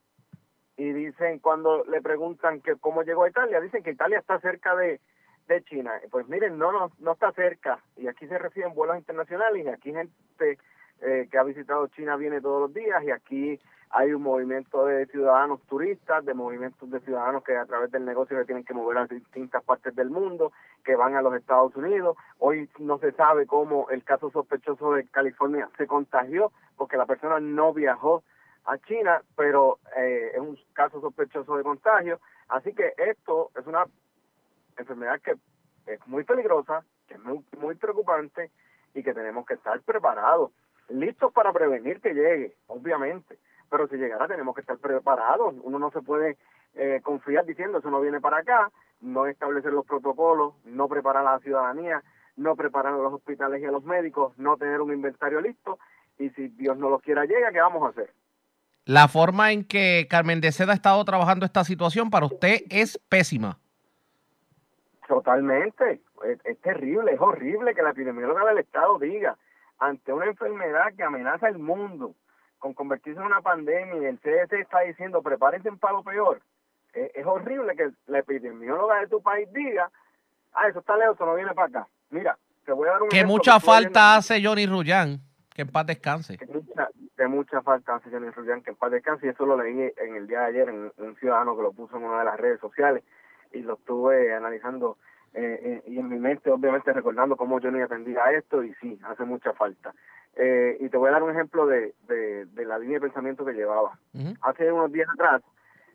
Y 0.77 0.93
dicen 0.93 1.39
cuando 1.39 1.85
le 1.85 2.03
preguntan 2.03 2.61
que 2.61 2.77
cómo 2.77 3.03
llegó 3.03 3.25
a 3.25 3.29
Italia, 3.29 3.61
dicen 3.61 3.83
que 3.83 3.93
Italia 3.93 4.18
está 4.18 4.41
cerca 4.41 4.75
de, 4.75 5.01
de 5.49 5.62
China. 5.64 5.93
Pues 6.11 6.29
miren, 6.29 6.59
no, 6.59 6.72
no, 6.72 6.91
no 6.99 7.12
está 7.12 7.33
cerca. 7.33 7.79
Y 7.97 8.09
aquí 8.09 8.27
se 8.27 8.39
reciben 8.39 8.75
vuelos 8.75 8.97
internacionales 8.97 9.64
y 9.64 9.68
aquí 9.68 9.93
gente 9.93 10.59
eh, 11.01 11.29
que 11.31 11.39
ha 11.39 11.43
visitado 11.45 11.87
China 11.89 12.16
viene 12.16 12.41
todos 12.41 12.62
los 12.62 12.75
días 12.75 13.03
y 13.05 13.11
aquí 13.11 13.61
hay 13.91 14.12
un 14.12 14.22
movimiento 14.22 14.87
de 14.87 15.07
ciudadanos 15.07 15.61
turistas, 15.68 16.25
de 16.25 16.35
movimientos 16.35 16.91
de 16.91 16.99
ciudadanos 17.01 17.45
que 17.45 17.57
a 17.57 17.64
través 17.64 17.93
del 17.93 18.05
negocio 18.05 18.37
se 18.37 18.45
tienen 18.45 18.64
que 18.64 18.75
mover 18.75 18.99
a 18.99 19.07
distintas 19.07 19.62
partes 19.62 19.95
del 19.95 20.11
mundo, 20.11 20.53
que 20.85 20.97
van 20.97 21.14
a 21.14 21.22
los 21.22 21.33
Estados 21.35 21.77
Unidos. 21.77 22.16
Hoy 22.39 22.68
no 22.81 22.99
se 22.99 23.12
sabe 23.12 23.47
cómo 23.47 23.89
el 23.91 24.03
caso 24.03 24.31
sospechoso 24.33 24.95
de 24.95 25.07
California 25.07 25.68
se 25.79 25.87
contagió 25.87 26.51
porque 26.77 26.97
la 26.97 27.07
persona 27.07 27.39
no 27.39 27.72
viajó 27.72 28.25
a 28.67 28.79
China, 28.79 29.23
pero 29.37 29.79
eh, 29.97 30.33
es 30.35 30.41
un 30.41 30.59
caso 30.73 31.01
sospechoso 31.01 31.57
de 31.57 31.62
contagio. 31.62 32.21
Así 32.49 32.73
que 32.73 32.95
esto 32.97 33.51
es 33.59 33.67
una 33.67 33.85
enfermedad 34.77 35.21
que 35.21 35.35
es 35.87 36.07
muy 36.07 36.25
peligrosa, 36.25 36.85
que 37.07 37.15
es 37.15 37.21
muy, 37.21 37.45
muy 37.59 37.75
preocupante 37.75 38.51
y 38.95 39.03
que 39.03 39.15
tenemos 39.15 39.47
que 39.47 39.55
estar 39.55 39.81
preparados, 39.81 40.51
listos 40.89 41.33
para 41.33 41.53
prevenir 41.53 42.01
que 42.01 42.15
llegue, 42.15 42.57
obviamente. 42.67 43.39
Pero 43.71 43.89
si 43.89 43.97
llegara 43.97 44.29
tenemos 44.29 44.55
que 44.55 44.61
estar 44.61 44.79
preparados. 44.79 45.55
Uno 45.62 45.79
no 45.79 45.91
se 45.91 46.03
puede 46.03 46.37
eh, 46.75 47.01
confiar 47.03 47.45
diciendo 47.45 47.79
eso 47.79 47.91
no 47.91 48.01
viene 48.01 48.21
para 48.21 48.39
acá 48.39 48.71
no 49.05 49.27
establecer 49.27 49.73
los 49.73 49.87
protocolos, 49.87 50.55
no 50.65 50.89
preparar 50.89 51.27
a 51.27 51.33
la 51.33 51.39
ciudadanía, 51.41 52.03
no 52.37 52.57
preparar 52.57 52.95
a 52.95 52.99
los 52.99 53.12
hospitales 53.12 53.62
y 53.62 53.67
a 53.67 53.71
los 53.71 53.85
médicos, 53.85 54.37
no 54.39 54.57
tener 54.57 54.81
un 54.81 54.93
inventario 54.93 55.41
listo 55.41 55.79
y 56.19 56.31
si 56.31 56.49
Dios 56.49 56.77
no 56.79 56.89
lo 56.89 56.99
quiera 56.99 57.25
llega, 57.25 57.53
¿qué 57.53 57.61
vamos 57.61 57.83
a 57.83 57.89
hacer? 57.91 58.11
La 58.87 59.09
forma 59.09 59.53
en 59.53 59.64
que 59.64 60.07
Carmen 60.11 60.41
de 60.41 60.53
Seda 60.53 60.72
ha 60.72 60.74
estado 60.74 61.03
trabajando 61.05 61.47
esta 61.47 61.64
situación 61.64 62.11
para 62.11 62.26
usted 62.26 62.62
es 62.68 62.99
pésima. 63.09 63.59
Totalmente, 65.09 66.03
es, 66.24 66.39
es 66.45 66.61
terrible, 66.61 67.12
es 67.12 67.20
horrible 67.20 67.74
que 67.74 67.82
la 67.82 67.91
epidemióloga 67.91 68.45
del 68.47 68.59
Estado 68.59 68.99
diga 68.99 69.37
ante 69.78 70.12
una 70.12 70.26
enfermedad 70.26 70.93
que 70.97 71.03
amenaza 71.03 71.49
el 71.49 71.59
mundo 71.59 72.14
con 72.59 72.72
convertirse 72.72 73.20
en 73.20 73.26
una 73.26 73.43
pandemia 73.43 74.03
y 74.03 74.05
el 74.07 74.18
CDC 74.18 74.53
está 74.61 74.80
diciendo 74.80 75.22
prepárense 75.22 75.70
para 75.72 75.95
lo 75.95 76.03
peor. 76.03 76.41
Es, 76.93 77.11
es 77.14 77.26
horrible 77.26 77.76
que 77.76 77.91
la 78.07 78.20
epidemióloga 78.20 79.01
de 79.01 79.09
tu 79.09 79.20
país 79.20 79.47
diga, 79.53 79.91
ah, 80.55 80.68
eso 80.68 80.78
está 80.78 80.97
lejos, 80.97 81.16
eso 81.16 81.26
no 81.26 81.35
viene 81.35 81.53
para 81.53 81.68
acá. 81.68 81.89
Mira, 82.11 82.39
te 82.64 82.72
voy 82.72 82.89
a 82.89 82.93
dar 82.93 83.03
un 83.03 83.09
Que 83.09 83.16
ejemplo 83.16 83.37
mucha 83.37 83.61
falta 83.61 84.16
hace 84.16 84.43
Johnny 84.43 84.66
Rullán. 84.66 85.20
Que 85.55 85.63
en 85.63 85.69
paz 85.69 85.87
descanse. 85.87 86.37
que 86.37 86.47
mucha, 86.47 86.89
que 87.17 87.27
mucha 87.29 87.63
falta 87.63 87.95
hace 87.95 88.11
Johnny 88.11 88.29
Rullán, 88.31 88.63
que 88.63 88.71
en 88.71 88.77
paz 88.77 88.91
descanse, 88.91 89.27
y 89.27 89.31
eso 89.31 89.47
lo 89.47 89.57
leí 89.57 89.93
en 89.97 90.17
el 90.17 90.27
día 90.27 90.41
de 90.41 90.47
ayer 90.47 90.69
en 90.69 90.93
un 90.99 91.17
ciudadano 91.17 91.57
que 91.57 91.63
lo 91.63 91.73
puso 91.73 91.97
en 91.97 92.05
una 92.05 92.19
de 92.19 92.25
las 92.25 92.39
redes 92.39 92.61
sociales 92.61 93.05
y 93.53 93.61
lo 93.61 93.75
estuve 93.75 94.35
analizando 94.35 94.99
eh, 95.33 95.61
eh, 95.63 95.83
y 95.87 95.99
en 95.99 96.09
mi 96.09 96.19
mente 96.19 96.51
obviamente 96.51 96.93
recordando 96.93 97.37
cómo 97.37 97.61
Johnny 97.61 97.81
atendía 97.81 98.25
a 98.25 98.33
esto 98.33 98.63
y 98.63 98.75
sí, 98.75 98.99
hace 99.05 99.25
mucha 99.25 99.53
falta. 99.53 99.95
Eh, 100.37 100.77
y 100.81 100.89
te 100.89 100.97
voy 100.97 101.09
a 101.09 101.13
dar 101.13 101.23
un 101.23 101.31
ejemplo 101.31 101.67
de, 101.67 101.95
de, 102.09 102.47
de 102.47 102.65
la 102.65 102.79
línea 102.79 102.97
de 102.99 103.07
pensamiento 103.07 103.45
que 103.45 103.53
llevaba. 103.53 103.99
Hace 104.43 104.73
unos 104.73 104.91
días 104.91 105.09
atrás, 105.15 105.43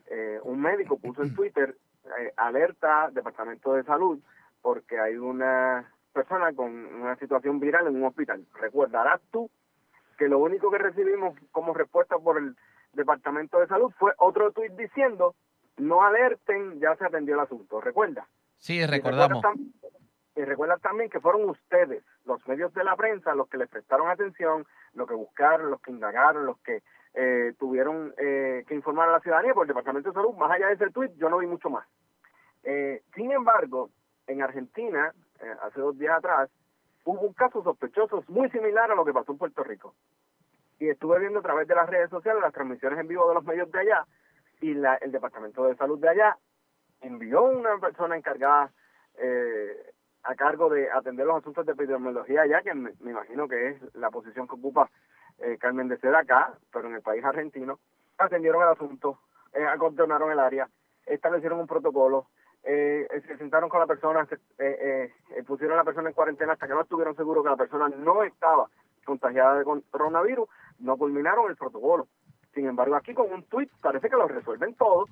eh, 0.09 0.39
un 0.43 0.61
médico 0.61 0.97
puso 0.97 1.23
en 1.23 1.35
Twitter 1.35 1.75
eh, 2.17 2.33
alerta 2.37 3.09
Departamento 3.11 3.73
de 3.73 3.83
Salud 3.83 4.19
porque 4.61 4.99
hay 4.99 5.17
una 5.17 5.91
persona 6.19 6.53
con 6.53 6.69
una 6.71 7.15
situación 7.15 7.59
viral 7.59 7.87
en 7.87 7.95
un 7.95 8.03
hospital. 8.03 8.45
Recordarás 8.59 9.21
tú 9.31 9.49
que 10.17 10.27
lo 10.27 10.39
único 10.39 10.69
que 10.69 10.77
recibimos 10.77 11.37
como 11.51 11.73
respuesta 11.73 12.17
por 12.17 12.37
el 12.37 12.55
Departamento 12.93 13.59
de 13.59 13.67
Salud 13.67 13.91
fue 13.97 14.11
otro 14.17 14.51
tuit 14.51 14.73
diciendo 14.73 15.35
no 15.77 16.03
alerten, 16.03 16.79
ya 16.81 16.95
se 16.97 17.05
atendió 17.05 17.35
el 17.35 17.39
asunto. 17.39 17.79
¿Recuerda? 17.79 18.27
Sí, 18.57 18.85
recordamos. 18.85 19.41
Y 20.35 20.41
recuerda 20.43 20.77
también 20.77 21.09
que 21.09 21.21
fueron 21.21 21.49
ustedes, 21.49 22.03
los 22.25 22.45
medios 22.47 22.73
de 22.73 22.83
la 22.83 22.97
prensa, 22.97 23.33
los 23.33 23.47
que 23.47 23.57
les 23.57 23.69
prestaron 23.69 24.09
atención, 24.09 24.65
los 24.93 25.07
que 25.07 25.13
buscaron, 25.13 25.71
los 25.71 25.81
que 25.81 25.91
indagaron, 25.91 26.45
los 26.45 26.57
que 26.59 26.81
eh, 27.13 27.53
tuvieron 27.57 28.13
eh, 28.17 28.65
que 28.67 28.75
informar 28.75 29.07
a 29.07 29.13
la 29.13 29.19
ciudadanía 29.21 29.53
por 29.53 29.63
el 29.63 29.69
Departamento 29.69 30.09
de 30.09 30.15
Salud. 30.15 30.35
Más 30.35 30.51
allá 30.51 30.67
de 30.67 30.73
ese 30.73 30.89
tuit, 30.91 31.13
yo 31.15 31.29
no 31.29 31.37
vi 31.37 31.47
mucho 31.47 31.69
más. 31.69 31.87
Eh, 32.63 33.03
sin 33.15 33.31
embargo, 33.31 33.89
en 34.27 34.41
Argentina, 34.41 35.13
eh, 35.41 35.55
hace 35.61 35.79
dos 35.79 35.97
días 35.97 36.17
atrás, 36.17 36.49
hubo 37.05 37.21
un 37.21 37.33
caso 37.33 37.63
sospechoso 37.63 38.23
muy 38.27 38.49
similar 38.49 38.91
a 38.91 38.95
lo 38.95 39.05
que 39.05 39.13
pasó 39.13 39.31
en 39.31 39.37
Puerto 39.37 39.63
Rico. 39.63 39.95
Y 40.79 40.89
estuve 40.89 41.19
viendo 41.19 41.39
a 41.39 41.43
través 41.43 41.67
de 41.67 41.75
las 41.75 41.89
redes 41.89 42.09
sociales 42.09 42.41
las 42.41 42.53
transmisiones 42.53 42.99
en 42.99 43.07
vivo 43.07 43.27
de 43.27 43.35
los 43.35 43.43
medios 43.43 43.71
de 43.71 43.79
allá 43.79 44.05
y 44.61 44.73
la, 44.73 44.95
el 44.95 45.11
Departamento 45.11 45.65
de 45.65 45.75
Salud 45.75 45.99
de 45.99 46.09
allá 46.09 46.37
envió 47.01 47.43
una 47.43 47.77
persona 47.77 48.15
encargada 48.17 48.71
eh, 49.17 49.93
a 50.23 50.35
cargo 50.35 50.69
de 50.69 50.89
atender 50.91 51.25
los 51.25 51.37
asuntos 51.37 51.65
de 51.65 51.71
epidemiología 51.71 52.41
allá, 52.41 52.61
que 52.61 52.73
me, 52.73 52.91
imagino 53.01 53.47
que 53.47 53.69
es 53.69 53.95
la 53.95 54.09
posición 54.09 54.47
que 54.47 54.55
ocupa 54.55 54.89
eh, 55.39 55.57
Carmen 55.57 55.87
de 55.87 55.97
Seda 55.97 56.19
acá, 56.19 56.53
pero 56.71 56.87
en 56.87 56.95
el 56.95 57.01
país 57.01 57.23
argentino, 57.23 57.79
atendieron 58.17 58.61
el 58.61 58.69
asunto, 58.69 59.19
eh, 59.53 59.65
el 59.65 60.39
área, 60.39 60.69
establecieron 61.05 61.59
un 61.59 61.67
protocolo, 61.67 62.27
eh, 62.63 63.07
eh, 63.09 63.21
se 63.27 63.37
sentaron 63.37 63.69
con 63.69 63.79
la 63.79 63.87
persona, 63.87 64.27
eh, 64.57 65.11
eh, 65.37 65.43
pusieron 65.43 65.75
a 65.75 65.81
la 65.81 65.83
persona 65.85 66.09
en 66.09 66.15
cuarentena 66.15 66.53
hasta 66.53 66.67
que 66.67 66.73
no 66.73 66.81
estuvieron 66.81 67.15
seguros 67.15 67.43
que 67.43 67.49
la 67.49 67.57
persona 67.57 67.89
no 67.89 68.23
estaba 68.23 68.69
contagiada 69.05 69.59
de 69.59 69.81
coronavirus, 69.89 70.47
no 70.79 70.97
culminaron 70.97 71.49
el 71.49 71.55
protocolo. 71.55 72.07
Sin 72.53 72.67
embargo, 72.67 72.95
aquí 72.95 73.13
con 73.13 73.31
un 73.31 73.43
tuit 73.43 73.71
parece 73.81 74.09
que 74.09 74.15
lo 74.15 74.27
resuelven 74.27 74.75
todo 74.75 75.05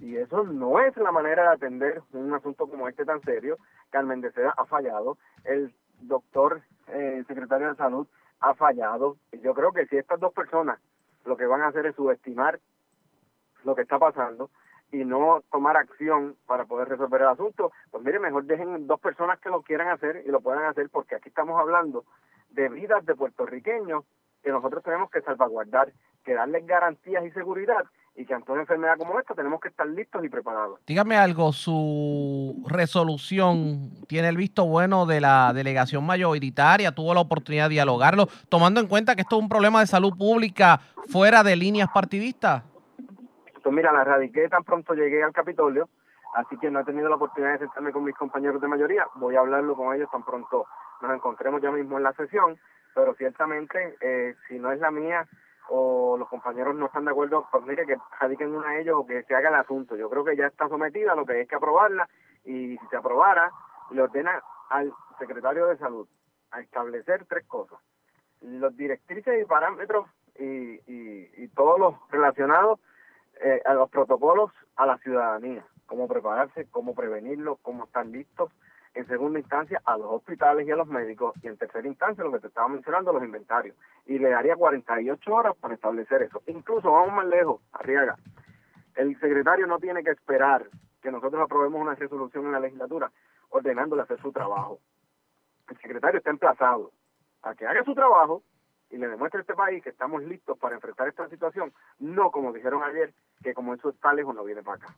y 0.00 0.16
eso 0.16 0.44
no 0.44 0.80
es 0.80 0.96
la 0.96 1.12
manera 1.12 1.42
de 1.42 1.48
atender 1.48 2.02
un 2.12 2.32
asunto 2.34 2.66
como 2.66 2.88
este 2.88 3.04
tan 3.04 3.20
serio. 3.22 3.58
Carmen 3.90 4.20
de 4.20 4.32
Seda 4.32 4.54
ha 4.56 4.64
fallado, 4.64 5.18
el 5.44 5.74
doctor 6.00 6.62
eh, 6.88 7.22
secretario 7.26 7.68
de 7.68 7.76
salud 7.76 8.06
ha 8.40 8.54
fallado. 8.54 9.16
Y 9.32 9.40
yo 9.40 9.54
creo 9.54 9.72
que 9.72 9.86
si 9.86 9.96
estas 9.96 10.20
dos 10.20 10.32
personas 10.32 10.80
lo 11.24 11.36
que 11.36 11.46
van 11.46 11.62
a 11.62 11.68
hacer 11.68 11.86
es 11.86 11.94
subestimar 11.94 12.58
lo 13.64 13.74
que 13.74 13.82
está 13.82 13.98
pasando 13.98 14.50
y 14.92 15.04
no 15.04 15.42
tomar 15.50 15.76
acción 15.76 16.36
para 16.46 16.66
poder 16.66 16.88
resolver 16.88 17.22
el 17.22 17.28
asunto, 17.28 17.72
pues 17.90 18.04
mire, 18.04 18.20
mejor 18.20 18.44
dejen 18.44 18.86
dos 18.86 19.00
personas 19.00 19.40
que 19.40 19.48
lo 19.48 19.62
quieran 19.62 19.88
hacer 19.88 20.22
y 20.26 20.30
lo 20.30 20.40
puedan 20.40 20.64
hacer 20.64 20.90
porque 20.90 21.16
aquí 21.16 21.30
estamos 21.30 21.58
hablando 21.58 22.04
de 22.50 22.68
vidas 22.68 23.04
de 23.06 23.14
puertorriqueños 23.14 24.04
que 24.42 24.50
nosotros 24.50 24.82
tenemos 24.82 25.10
que 25.10 25.22
salvaguardar, 25.22 25.92
que 26.24 26.34
darles 26.34 26.66
garantías 26.66 27.24
y 27.24 27.30
seguridad 27.30 27.84
y 28.14 28.26
que 28.26 28.34
ante 28.34 28.52
una 28.52 28.62
enfermedad 28.62 28.98
como 28.98 29.18
esta 29.18 29.34
tenemos 29.34 29.60
que 29.60 29.68
estar 29.68 29.86
listos 29.86 30.22
y 30.22 30.28
preparados. 30.28 30.78
Dígame 30.86 31.16
algo, 31.16 31.52
su 31.52 32.62
resolución 32.68 33.90
tiene 34.06 34.28
el 34.28 34.36
visto 34.36 34.66
bueno 34.66 35.06
de 35.06 35.22
la 35.22 35.52
delegación 35.54 36.04
mayoritaria, 36.04 36.92
tuvo 36.92 37.14
la 37.14 37.20
oportunidad 37.20 37.64
de 37.64 37.74
dialogarlo, 37.74 38.28
tomando 38.50 38.80
en 38.80 38.88
cuenta 38.88 39.14
que 39.14 39.22
esto 39.22 39.36
es 39.36 39.42
un 39.42 39.48
problema 39.48 39.80
de 39.80 39.86
salud 39.86 40.12
pública 40.18 40.80
fuera 41.08 41.42
de 41.42 41.56
líneas 41.56 41.88
partidistas. 41.94 42.64
Pues 43.62 43.74
mira, 43.74 43.92
la 43.92 44.04
radiqué 44.04 44.48
tan 44.48 44.64
pronto 44.64 44.94
llegué 44.94 45.22
al 45.22 45.32
Capitolio, 45.32 45.88
así 46.34 46.56
que 46.58 46.70
no 46.70 46.80
he 46.80 46.84
tenido 46.84 47.08
la 47.08 47.16
oportunidad 47.16 47.52
de 47.52 47.58
sentarme 47.60 47.92
con 47.92 48.04
mis 48.04 48.16
compañeros 48.16 48.60
de 48.60 48.68
mayoría. 48.68 49.06
Voy 49.14 49.36
a 49.36 49.40
hablarlo 49.40 49.76
con 49.76 49.94
ellos 49.94 50.10
tan 50.10 50.24
pronto 50.24 50.66
nos 51.02 51.14
encontremos 51.14 51.60
ya 51.60 51.70
mismo 51.70 51.96
en 51.96 52.04
la 52.04 52.12
sesión, 52.12 52.58
pero 52.94 53.14
ciertamente, 53.14 53.96
eh, 54.00 54.34
si 54.48 54.58
no 54.58 54.70
es 54.72 54.80
la 54.80 54.90
mía 54.90 55.26
o 55.68 56.16
los 56.16 56.28
compañeros 56.28 56.74
no 56.74 56.86
están 56.86 57.04
de 57.04 57.10
acuerdo, 57.10 57.46
pues 57.50 57.64
mire 57.64 57.86
que 57.86 57.96
radiquen 58.20 58.54
una 58.54 58.68
a 58.68 58.78
ellos 58.78 58.96
o 58.98 59.06
que 59.06 59.22
se 59.24 59.34
haga 59.34 59.48
el 59.48 59.56
asunto. 59.56 59.96
Yo 59.96 60.08
creo 60.08 60.24
que 60.24 60.36
ya 60.36 60.46
está 60.46 60.68
sometida, 60.68 61.14
lo 61.14 61.26
que 61.26 61.32
hay 61.32 61.46
que 61.46 61.56
aprobarla 61.56 62.08
y 62.44 62.76
si 62.78 62.86
se 62.88 62.96
aprobara, 62.96 63.50
le 63.90 64.02
ordena 64.02 64.42
al 64.70 64.92
secretario 65.18 65.66
de 65.66 65.76
salud 65.78 66.08
a 66.50 66.60
establecer 66.60 67.24
tres 67.26 67.46
cosas. 67.46 67.78
Los 68.40 68.76
directrices 68.76 69.40
y 69.40 69.44
parámetros 69.44 70.06
y, 70.38 70.44
y, 70.44 71.30
y 71.36 71.48
todos 71.48 71.78
los 71.78 71.94
relacionados 72.10 72.80
eh, 73.42 73.60
a 73.64 73.74
los 73.74 73.90
protocolos 73.90 74.50
a 74.76 74.86
la 74.86 74.98
ciudadanía, 74.98 75.64
cómo 75.86 76.08
prepararse, 76.08 76.66
cómo 76.70 76.94
prevenirlo, 76.94 77.58
cómo 77.62 77.84
estar 77.84 78.06
listos. 78.06 78.50
En 78.94 79.06
segunda 79.06 79.38
instancia, 79.38 79.80
a 79.84 79.96
los 79.96 80.06
hospitales 80.10 80.66
y 80.66 80.70
a 80.70 80.76
los 80.76 80.86
médicos. 80.86 81.34
Y 81.42 81.48
en 81.48 81.56
tercera 81.56 81.88
instancia, 81.88 82.22
lo 82.24 82.32
que 82.32 82.40
te 82.40 82.48
estaba 82.48 82.68
mencionando, 82.68 83.12
los 83.12 83.24
inventarios. 83.24 83.74
Y 84.06 84.18
le 84.18 84.30
daría 84.30 84.54
48 84.54 85.34
horas 85.34 85.56
para 85.56 85.74
establecer 85.74 86.22
eso. 86.22 86.42
Incluso, 86.46 86.92
vamos 86.92 87.14
más 87.14 87.26
lejos, 87.26 87.60
Arriaga. 87.72 88.16
El 88.94 89.18
secretario 89.18 89.66
no 89.66 89.78
tiene 89.78 90.04
que 90.04 90.10
esperar 90.10 90.66
que 91.00 91.10
nosotros 91.10 91.42
aprobemos 91.42 91.80
una 91.80 91.94
resolución 91.94 92.46
en 92.46 92.52
la 92.52 92.60
legislatura 92.60 93.10
ordenándole 93.48 94.02
hacer 94.02 94.20
su 94.20 94.32
trabajo. 94.32 94.78
El 95.68 95.78
secretario 95.78 96.18
está 96.18 96.30
emplazado 96.30 96.92
a 97.42 97.54
que 97.54 97.66
haga 97.66 97.82
su 97.84 97.94
trabajo 97.94 98.42
y 98.92 98.98
le 98.98 99.08
demuestre 99.08 99.38
a 99.38 99.40
este 99.40 99.54
país 99.54 99.82
que 99.82 99.90
estamos 99.90 100.22
listos 100.22 100.56
para 100.58 100.74
enfrentar 100.74 101.08
esta 101.08 101.28
situación, 101.28 101.72
no 101.98 102.30
como 102.30 102.52
dijeron 102.52 102.82
ayer, 102.84 103.12
que 103.42 103.54
como 103.54 103.74
eso 103.74 103.88
está 103.88 104.12
lejos 104.12 104.34
no 104.34 104.44
viene 104.44 104.62
para 104.62 104.76
acá. 104.76 104.96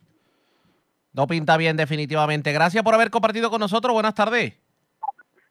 No 1.13 1.27
pinta 1.27 1.55
bien 1.55 1.77
definitivamente. 1.77 2.51
Gracias 2.51 2.83
por 2.83 2.93
haber 2.93 3.09
compartido 3.09 3.49
con 3.49 3.61
nosotros. 3.61 3.93
Buenas 3.93 4.13
tardes. 4.13 4.59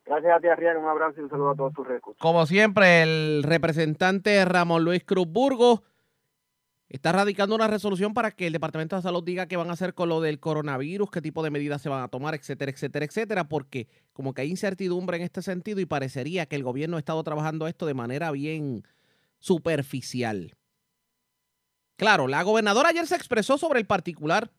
Gracias 0.05 0.37
a 0.37 0.41
ti, 0.41 0.49
Arriaga, 0.49 0.79
un 0.79 0.87
abrazo 0.87 1.19
y 1.19 1.25
un 1.25 1.31
saludo 1.31 1.51
a 1.53 1.57
todos 1.57 1.73
tus 1.73 1.87
recursos. 1.87 2.21
Como 2.21 2.45
siempre, 2.45 3.03
el 3.03 3.43
representante 3.43 4.45
Ramón 4.45 4.85
Luis 4.85 5.03
Cruz 5.03 5.27
Burgos 5.27 5.81
está 6.89 7.13
radicando 7.13 7.55
una 7.55 7.67
resolución 7.67 8.15
para 8.15 8.31
que 8.31 8.47
el 8.47 8.53
Departamento 8.53 8.97
de 8.97 9.03
Salud 9.03 9.25
diga 9.25 9.47
qué 9.47 9.57
van 9.57 9.71
a 9.71 9.73
hacer 9.73 9.95
con 9.95 10.09
lo 10.09 10.21
del 10.21 10.39
coronavirus, 10.41 11.11
qué 11.11 11.23
tipo 11.23 11.43
de 11.43 11.51
medidas 11.51 11.83
se 11.83 11.89
van 11.89 12.03
a 12.03 12.09
tomar, 12.09 12.35
etcétera, 12.35 12.71
etcétera, 12.71 13.05
etcétera, 13.05 13.49
porque 13.49 13.89
como 14.13 14.35
que 14.35 14.43
hay 14.43 14.51
incertidumbre 14.51 15.17
en 15.17 15.23
este 15.23 15.43
sentido 15.43 15.81
y 15.81 15.87
parecería 15.87 16.47
que 16.47 16.57
el 16.57 16.63
gobierno 16.63 16.97
ha 16.97 17.01
estado 17.01 17.23
trabajando 17.25 17.67
esto 17.67 17.87
de 17.87 17.95
manera 17.95 18.31
bien 18.31 18.87
superficial. 19.39 20.55
Claro, 21.97 22.29
la 22.29 22.43
gobernadora 22.43 22.89
ayer 22.89 23.07
se 23.07 23.15
expresó 23.15 23.57
sobre 23.57 23.81
el 23.81 23.87
particular, 23.87 24.51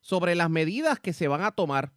sobre 0.00 0.34
las 0.34 0.50
medidas 0.50 1.00
que 1.00 1.12
se 1.12 1.28
van 1.28 1.42
a 1.42 1.52
tomar 1.52 1.92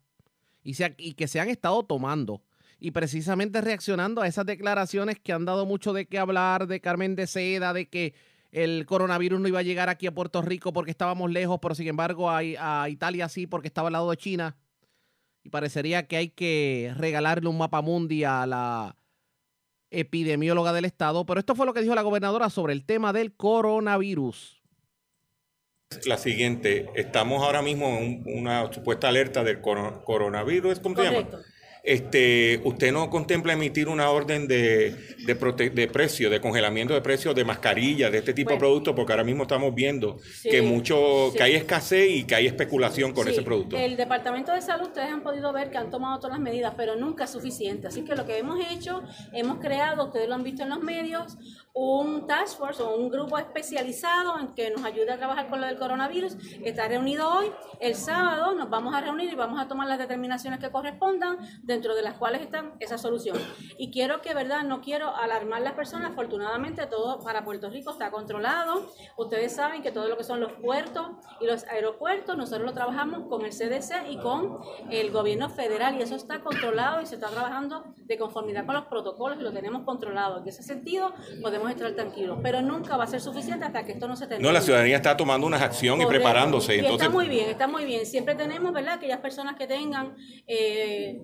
y, 0.63 0.75
y 0.97 1.13
que 1.13 1.27
se 1.27 1.39
han 1.39 1.49
estado 1.49 1.83
tomando. 1.83 2.43
Y 2.79 2.91
precisamente 2.91 3.59
reaccionando 3.61 4.21
a 4.21 4.27
esas 4.27 4.45
declaraciones 4.45 5.19
que 5.19 5.33
han 5.33 5.45
dado 5.45 5.65
mucho 5.65 5.93
de 5.93 6.05
qué 6.05 6.19
hablar 6.19 6.67
de 6.67 6.79
Carmen 6.79 7.15
de 7.15 7.25
Seda, 7.25 7.73
de 7.73 7.89
que 7.89 8.13
el 8.51 8.85
coronavirus 8.85 9.39
no 9.39 9.47
iba 9.47 9.59
a 9.59 9.63
llegar 9.63 9.89
aquí 9.89 10.07
a 10.07 10.13
Puerto 10.13 10.41
Rico 10.41 10.73
porque 10.73 10.91
estábamos 10.91 11.31
lejos, 11.31 11.59
pero 11.61 11.75
sin 11.75 11.87
embargo 11.87 12.29
a, 12.29 12.39
a 12.39 12.89
Italia 12.89 13.27
sí 13.29 13.47
porque 13.47 13.67
estaba 13.67 13.87
al 13.89 13.93
lado 13.93 14.09
de 14.09 14.17
China. 14.17 14.55
Y 15.43 15.49
parecería 15.49 16.07
que 16.07 16.17
hay 16.17 16.29
que 16.29 16.93
regalarle 16.97 17.47
un 17.49 17.57
mapa 17.57 17.81
mundi 17.81 18.23
a 18.23 18.45
la 18.45 18.95
epidemióloga 19.91 20.73
del 20.73 20.85
estado. 20.85 21.25
Pero 21.25 21.39
esto 21.39 21.55
fue 21.55 21.65
lo 21.65 21.73
que 21.73 21.81
dijo 21.81 21.95
la 21.95 22.01
gobernadora 22.01 22.49
sobre 22.49 22.73
el 22.73 22.85
tema 22.85 23.13
del 23.13 23.33
coronavirus. 23.33 24.61
La 26.05 26.17
siguiente, 26.17 26.89
estamos 26.95 27.41
ahora 27.43 27.61
mismo 27.61 27.87
en 27.87 28.23
un- 28.27 28.39
una 28.39 28.71
supuesta 28.73 29.07
alerta 29.07 29.43
del 29.45 29.61
coro- 29.61 30.03
coronavirus, 30.03 30.81
¿cómo 30.81 30.95
se 30.97 31.03
llama? 31.03 31.17
Este, 31.87 32.59
¿Usted 32.65 32.91
no 32.91 33.09
contempla 33.09 33.53
emitir 33.53 33.87
una 33.87 34.09
orden 34.09 34.45
de, 34.45 34.89
de, 35.25 35.39
prote- 35.39 35.71
de 35.71 35.87
precio, 35.87 36.29
de 36.29 36.41
congelamiento 36.41 36.93
de 36.93 36.99
precios 36.99 37.33
de 37.33 37.45
mascarillas, 37.45 38.11
de 38.11 38.17
este 38.17 38.33
tipo 38.33 38.51
de 38.51 38.57
productos? 38.57 38.93
Porque 38.93 39.13
ahora 39.13 39.23
mismo 39.23 39.43
estamos 39.43 39.73
viendo 39.73 40.19
Sí, 40.19 40.49
que 40.49 40.61
mucho, 40.61 41.29
sí. 41.31 41.37
que 41.37 41.43
hay 41.43 41.55
escasez 41.55 42.09
y 42.11 42.23
que 42.25 42.35
hay 42.35 42.45
especulación 42.45 43.13
con 43.13 43.23
Sí, 43.25 43.31
ese 43.31 43.41
producto. 43.41 43.77
El 43.77 43.95
Departamento 43.95 44.51
de 44.51 44.61
Salud, 44.61 44.87
ustedes 44.87 45.07
han 45.09 45.23
podido 45.23 45.53
ver 45.53 45.71
que 45.71 45.77
han 45.77 45.89
tomado 45.89 46.17
todas 46.19 46.33
las 46.33 46.41
medidas, 46.41 46.73
pero 46.75 46.97
nunca 46.97 47.23
es 47.23 47.29
suficiente. 47.29 47.87
Así 47.87 48.03
que 48.03 48.15
lo 48.17 48.25
que 48.25 48.37
hemos 48.37 48.59
hecho, 48.69 49.01
hemos 49.31 49.59
creado, 49.59 50.07
ustedes 50.07 50.27
lo 50.27 50.35
han 50.35 50.43
visto 50.43 50.63
en 50.63 50.69
los 50.69 50.83
medios, 50.83 51.37
un 51.73 52.25
task 52.27 52.57
force 52.57 52.81
o 52.83 52.97
un 52.97 53.09
grupo 53.09 53.37
especializado 53.37 54.39
en 54.39 54.47
que 54.55 54.71
nos 54.71 54.83
ayude 54.83 55.11
a 55.11 55.17
trabajar 55.17 55.47
con 55.47 55.61
lo 55.61 55.67
del 55.67 55.77
coronavirus. 55.77 56.35
Está 56.65 56.87
reunido 56.89 57.29
hoy. 57.31 57.45
El 57.79 57.95
sábado 57.95 58.53
nos 58.55 58.69
vamos 58.69 58.93
a 58.95 58.99
reunir 58.99 59.31
y 59.31 59.35
vamos 59.35 59.61
a 59.61 59.67
tomar 59.67 59.87
las 59.87 59.99
determinaciones 59.99 60.59
que 60.59 60.69
correspondan, 60.71 61.37
dentro 61.77 61.95
de 61.95 62.01
las 62.01 62.15
cuales 62.15 62.41
están 62.41 62.73
esa 62.79 62.97
solución. 62.97 63.37
Y 63.77 63.91
quiero 63.91 64.21
que, 64.21 64.33
¿verdad? 64.33 64.63
No 64.63 64.81
quiero 64.81 65.15
alarmar 65.15 65.61
a 65.61 65.63
las 65.63 65.73
personas. 65.73 66.11
Afortunadamente, 66.11 66.87
todo 66.87 67.19
para 67.19 67.45
Puerto 67.45 67.69
Rico 67.69 67.91
está 67.91 68.09
controlado. 68.09 68.91
Ustedes 69.15 69.53
saben 69.55 69.83
que 69.83 69.91
todo 69.91 70.07
lo 70.07 70.17
que 70.17 70.23
son 70.23 70.39
los 70.39 70.53
puertos 70.53 71.07
y 71.39 71.45
los 71.45 71.65
aeropuertos, 71.65 72.35
nosotros 72.35 72.65
lo 72.65 72.73
trabajamos 72.73 73.27
con 73.29 73.45
el 73.45 73.51
CDC 73.51 74.09
y 74.09 74.17
con 74.17 74.57
el 74.89 75.11
gobierno 75.11 75.49
federal 75.49 75.97
y 75.99 76.01
eso 76.01 76.15
está 76.15 76.39
controlado 76.39 76.99
y 77.01 77.05
se 77.05 77.15
está 77.15 77.27
trabajando 77.27 77.83
de 77.95 78.17
conformidad 78.17 78.65
con 78.65 78.73
los 78.73 78.85
protocolos 78.85 79.37
y 79.39 79.43
lo 79.43 79.53
tenemos 79.53 79.83
controlado. 79.83 80.41
En 80.41 80.47
ese 80.47 80.63
sentido, 80.63 81.13
podemos 81.43 81.69
estar 81.69 81.91
tranquilos, 81.91 82.39
pero 82.41 82.61
nunca 82.63 82.97
va 82.97 83.03
a 83.03 83.07
ser 83.07 83.21
suficiente 83.21 83.65
hasta 83.65 83.85
que 83.85 83.91
esto 83.91 84.07
no 84.07 84.15
se 84.15 84.25
termine. 84.25 84.47
No, 84.47 84.51
la 84.51 84.61
ciudanía 84.61 84.95
está 84.95 85.15
tomando 85.15 85.45
una 85.45 85.57
acción 85.57 86.01
y 86.01 86.07
preparándose. 86.07 86.75
Y 86.75 86.79
entonces, 86.79 87.01
está 87.03 87.13
muy 87.13 87.29
bien, 87.29 87.49
está 87.49 87.67
muy 87.67 87.85
bien. 87.85 88.05
Siempre 88.07 88.33
tenemos, 88.33 88.73
¿verdad? 88.73 88.95
Aquellas 88.95 89.19
personas 89.19 89.55
que 89.55 89.67
tengan 89.67 90.15
eh, 90.47 91.23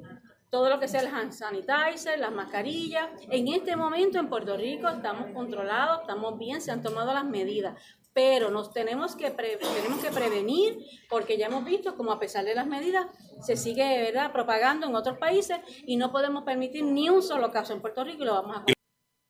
todo 0.54 0.70
lo 0.70 0.80
que 0.80 0.88
sea 0.88 1.02
el 1.02 1.08
hand 1.08 1.32
sanitizer, 1.32 2.20
las 2.20 2.32
mascarillas. 2.32 3.10
En 3.32 3.48
este 3.48 3.76
momento 3.76 4.20
en 4.20 4.30
Puerto 4.30 4.56
Rico 4.56 4.88
estamos 4.88 5.32
controlados, 5.34 6.02
estamos 6.02 6.38
bien, 6.38 6.62
se 6.62 6.70
han 6.70 6.84
tomado 6.84 7.12
las 7.12 7.26
medidas. 7.26 7.76
Pero 8.14 8.52
nos 8.52 8.72
tenemos 8.72 9.16
que, 9.16 9.32
tenemos 9.32 10.00
que 10.00 10.12
prevenir 10.12 10.78
porque 11.10 11.40
ya 11.40 11.48
hemos 11.48 11.66
visto 11.66 11.96
como 11.96 12.12
a 12.12 12.20
pesar 12.20 12.46
de 12.46 12.54
las 12.54 12.68
medidas 12.68 13.08
se 13.42 13.58
sigue 13.58 14.00
¿verdad? 14.04 14.32
propagando 14.32 14.86
en 14.86 14.94
otros 14.94 15.18
países 15.18 15.58
y 15.88 15.98
no 15.98 16.12
podemos 16.12 16.44
permitir 16.44 16.84
ni 16.84 17.10
un 17.10 17.24
solo 17.24 17.52
caso 17.52 17.74
en 17.74 17.82
Puerto 17.82 18.04
Rico 18.04 18.22
y 18.22 18.28
lo 18.28 18.34
vamos 18.34 18.58
a 18.58 18.66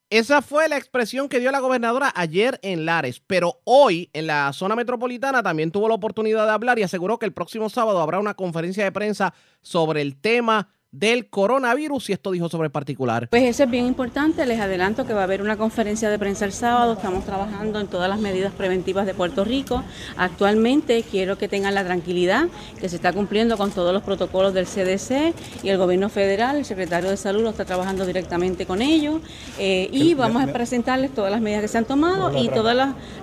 Esa 0.10 0.42
fue 0.42 0.68
la 0.68 0.76
expresión 0.76 1.30
que 1.30 1.40
dio 1.40 1.54
la 1.54 1.62
gobernadora 1.62 2.12
ayer 2.18 2.60
en 2.64 2.86
Lares, 2.86 3.22
pero 3.26 3.62
hoy 3.64 4.10
en 4.12 4.28
la 4.28 4.52
zona 4.52 4.76
metropolitana 4.76 5.42
también 5.42 5.72
tuvo 5.72 5.88
la 5.88 5.96
oportunidad 5.96 6.46
de 6.48 6.52
hablar 6.52 6.80
y 6.80 6.84
aseguró 6.84 7.18
que 7.18 7.26
el 7.26 7.34
próximo 7.34 7.70
sábado 7.70 8.02
habrá 8.02 8.20
una 8.20 8.34
conferencia 8.34 8.84
de 8.84 8.92
prensa 8.92 9.34
sobre 9.62 10.02
el 10.02 10.20
tema 10.20 10.68
del 10.94 11.28
coronavirus 11.28 12.12
y 12.12 12.14
esto 12.14 12.32
dijo 12.32 12.48
sobre 12.50 12.68
el 12.68 12.72
particular. 12.72 13.28
Pues 13.30 13.44
eso 13.44 13.64
es 13.64 13.70
bien 13.70 13.88
importante, 13.88 14.46
les 14.46 14.60
adelanto 14.60 15.08
que 15.08 15.14
va 15.14 15.22
a 15.22 15.24
haber 15.24 15.42
una 15.42 15.58
conferencia 15.58 16.08
de 16.10 16.20
prensa 16.20 16.46
el 16.46 16.54
sábado, 16.54 16.94
estamos 16.94 17.26
trabajando 17.26 17.80
en 17.80 17.88
todas 17.88 18.08
las 18.08 18.20
medidas 18.20 18.54
preventivas 18.54 19.08
de 19.08 19.16
Puerto 19.16 19.44
Rico. 19.44 19.84
Actualmente 20.18 21.04
quiero 21.04 21.36
que 21.38 21.48
tengan 21.48 21.74
la 21.74 21.84
tranquilidad 21.84 22.48
que 22.80 22.90
se 22.90 22.96
está 22.96 23.12
cumpliendo 23.12 23.58
con 23.58 23.72
todos 23.72 23.92
los 23.92 24.04
protocolos 24.04 24.54
del 24.54 24.68
CDC 24.68 25.34
y 25.64 25.70
el 25.70 25.80
gobierno 25.80 26.10
federal, 26.10 26.58
el 26.58 26.66
secretario 26.66 27.10
de 27.10 27.18
salud 27.18 27.42
lo 27.42 27.50
está 27.50 27.66
trabajando 27.66 28.06
directamente 28.06 28.68
con 28.68 28.84
ellos 28.84 29.20
eh, 29.58 29.90
y 29.92 30.14
vamos 30.14 30.44
a 30.44 30.54
presentarles 30.54 31.12
todas 31.12 31.32
las 31.32 31.42
medidas 31.42 31.64
que 31.64 31.70
se 31.70 31.80
han 31.80 31.86
tomado 31.86 32.38
y 32.38 32.50
todos 32.50 32.76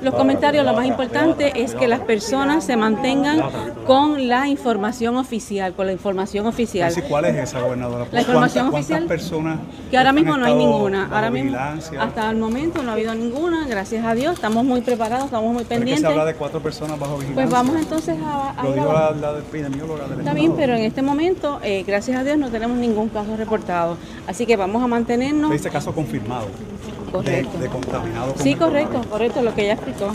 los 0.02 0.14
comentarios. 0.14 0.66
Lo 0.66 0.72
más 0.72 0.86
importante 0.86 1.52
es 1.54 1.76
que 1.76 1.86
las 1.86 2.00
personas 2.00 2.64
se 2.64 2.76
mantengan 2.76 3.40
con 3.86 4.26
la 4.26 4.48
información 4.48 5.16
oficial, 5.16 5.72
con 5.74 5.86
la 5.86 5.92
información 5.92 6.46
oficial. 6.46 6.92
¿Cuál 7.08 7.26
es 7.26 7.36
esa 7.36 7.59
gobernadora? 7.60 8.06
La 8.12 8.20
información 8.20 8.70
¿Cuántas- 8.70 9.00
oficial? 9.32 9.58
Que 9.90 9.98
ahora 9.98 10.12
mismo 10.12 10.36
no 10.36 10.46
hay 10.46 10.54
ninguna. 10.54 11.08
Ahora 11.12 11.30
mismo, 11.30 11.56
hasta 12.00 12.30
el 12.30 12.36
momento 12.36 12.82
no 12.82 12.90
ha 12.90 12.94
habido 12.94 13.14
ninguna, 13.14 13.66
gracias 13.66 14.04
a 14.04 14.14
Dios. 14.14 14.34
Estamos 14.34 14.64
muy 14.64 14.80
preparados, 14.80 15.26
estamos 15.26 15.52
muy 15.52 15.64
pendientes. 15.64 16.00
se 16.00 16.06
habla 16.06 16.24
de 16.24 16.34
cuatro 16.34 16.60
personas 16.60 16.98
bajo 16.98 17.14
vigilancia. 17.18 17.42
Pues 17.44 17.50
vamos 17.50 17.76
entonces 17.80 18.16
a, 18.22 18.62
Lo 18.62 18.92
la, 18.92 19.10
la 19.12 19.38
epidemióloga 19.38 20.06
del 20.08 20.20
Está 20.20 20.34
bien, 20.34 20.54
pero 20.56 20.74
en 20.74 20.82
este 20.82 21.02
momento, 21.02 21.60
eh, 21.62 21.84
gracias 21.86 22.18
a 22.18 22.24
Dios, 22.24 22.38
no 22.38 22.48
tenemos 22.50 22.76
ningún 22.78 23.08
caso 23.08 23.36
reportado. 23.36 23.96
Así 24.26 24.46
que 24.46 24.56
vamos 24.56 24.82
a 24.82 24.86
mantenernos. 24.86 25.50
Dice 25.50 25.70
caso 25.70 25.92
confirmado. 25.94 26.46
Correcto. 27.12 27.58
De, 27.58 27.64
de 27.64 27.68
contaminado 27.68 28.32
con 28.34 28.42
Sí, 28.42 28.54
correcto, 28.54 29.00
correcto, 29.10 29.42
lo 29.42 29.54
que 29.54 29.62
ella 29.62 29.74
explicó. 29.74 30.12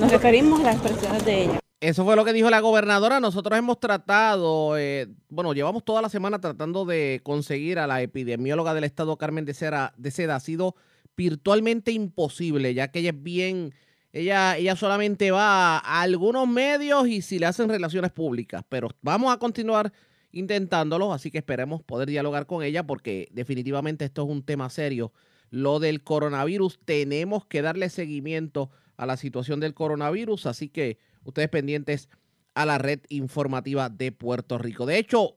Nos 0.00 0.10
referimos 0.10 0.60
a 0.60 0.64
las 0.64 0.74
expresiones 0.76 1.24
de 1.24 1.42
ella. 1.44 1.61
Eso 1.82 2.04
fue 2.04 2.14
lo 2.14 2.24
que 2.24 2.32
dijo 2.32 2.48
la 2.48 2.60
gobernadora. 2.60 3.18
Nosotros 3.18 3.58
hemos 3.58 3.80
tratado, 3.80 4.78
eh, 4.78 5.08
bueno, 5.28 5.52
llevamos 5.52 5.84
toda 5.84 6.00
la 6.00 6.08
semana 6.08 6.40
tratando 6.40 6.84
de 6.84 7.20
conseguir 7.24 7.80
a 7.80 7.88
la 7.88 8.00
epidemióloga 8.02 8.72
del 8.72 8.84
estado, 8.84 9.16
Carmen 9.16 9.44
de, 9.44 9.52
Cera- 9.52 9.92
de 9.96 10.12
Seda. 10.12 10.36
Ha 10.36 10.40
sido 10.40 10.76
virtualmente 11.16 11.90
imposible, 11.90 12.72
ya 12.72 12.92
que 12.92 13.00
ella 13.00 13.10
es 13.10 13.20
bien, 13.20 13.74
ella, 14.12 14.56
ella 14.56 14.76
solamente 14.76 15.32
va 15.32 15.78
a 15.78 16.02
algunos 16.02 16.46
medios 16.46 17.08
y 17.08 17.20
si 17.20 17.40
le 17.40 17.46
hacen 17.46 17.68
relaciones 17.68 18.12
públicas. 18.12 18.62
Pero 18.68 18.90
vamos 19.00 19.34
a 19.34 19.38
continuar 19.38 19.92
intentándolo, 20.30 21.12
así 21.12 21.32
que 21.32 21.38
esperemos 21.38 21.82
poder 21.82 22.08
dialogar 22.08 22.46
con 22.46 22.62
ella 22.62 22.86
porque 22.86 23.26
definitivamente 23.32 24.04
esto 24.04 24.22
es 24.22 24.28
un 24.30 24.44
tema 24.44 24.70
serio. 24.70 25.12
Lo 25.50 25.80
del 25.80 26.04
coronavirus, 26.04 26.78
tenemos 26.84 27.44
que 27.44 27.60
darle 27.60 27.90
seguimiento 27.90 28.70
a 28.96 29.04
la 29.04 29.16
situación 29.16 29.58
del 29.58 29.74
coronavirus, 29.74 30.46
así 30.46 30.68
que 30.68 30.98
ustedes 31.24 31.48
pendientes 31.48 32.08
a 32.54 32.66
la 32.66 32.78
red 32.78 33.00
informativa 33.08 33.88
de 33.88 34.12
Puerto 34.12 34.58
Rico. 34.58 34.86
De 34.86 34.98
hecho, 34.98 35.36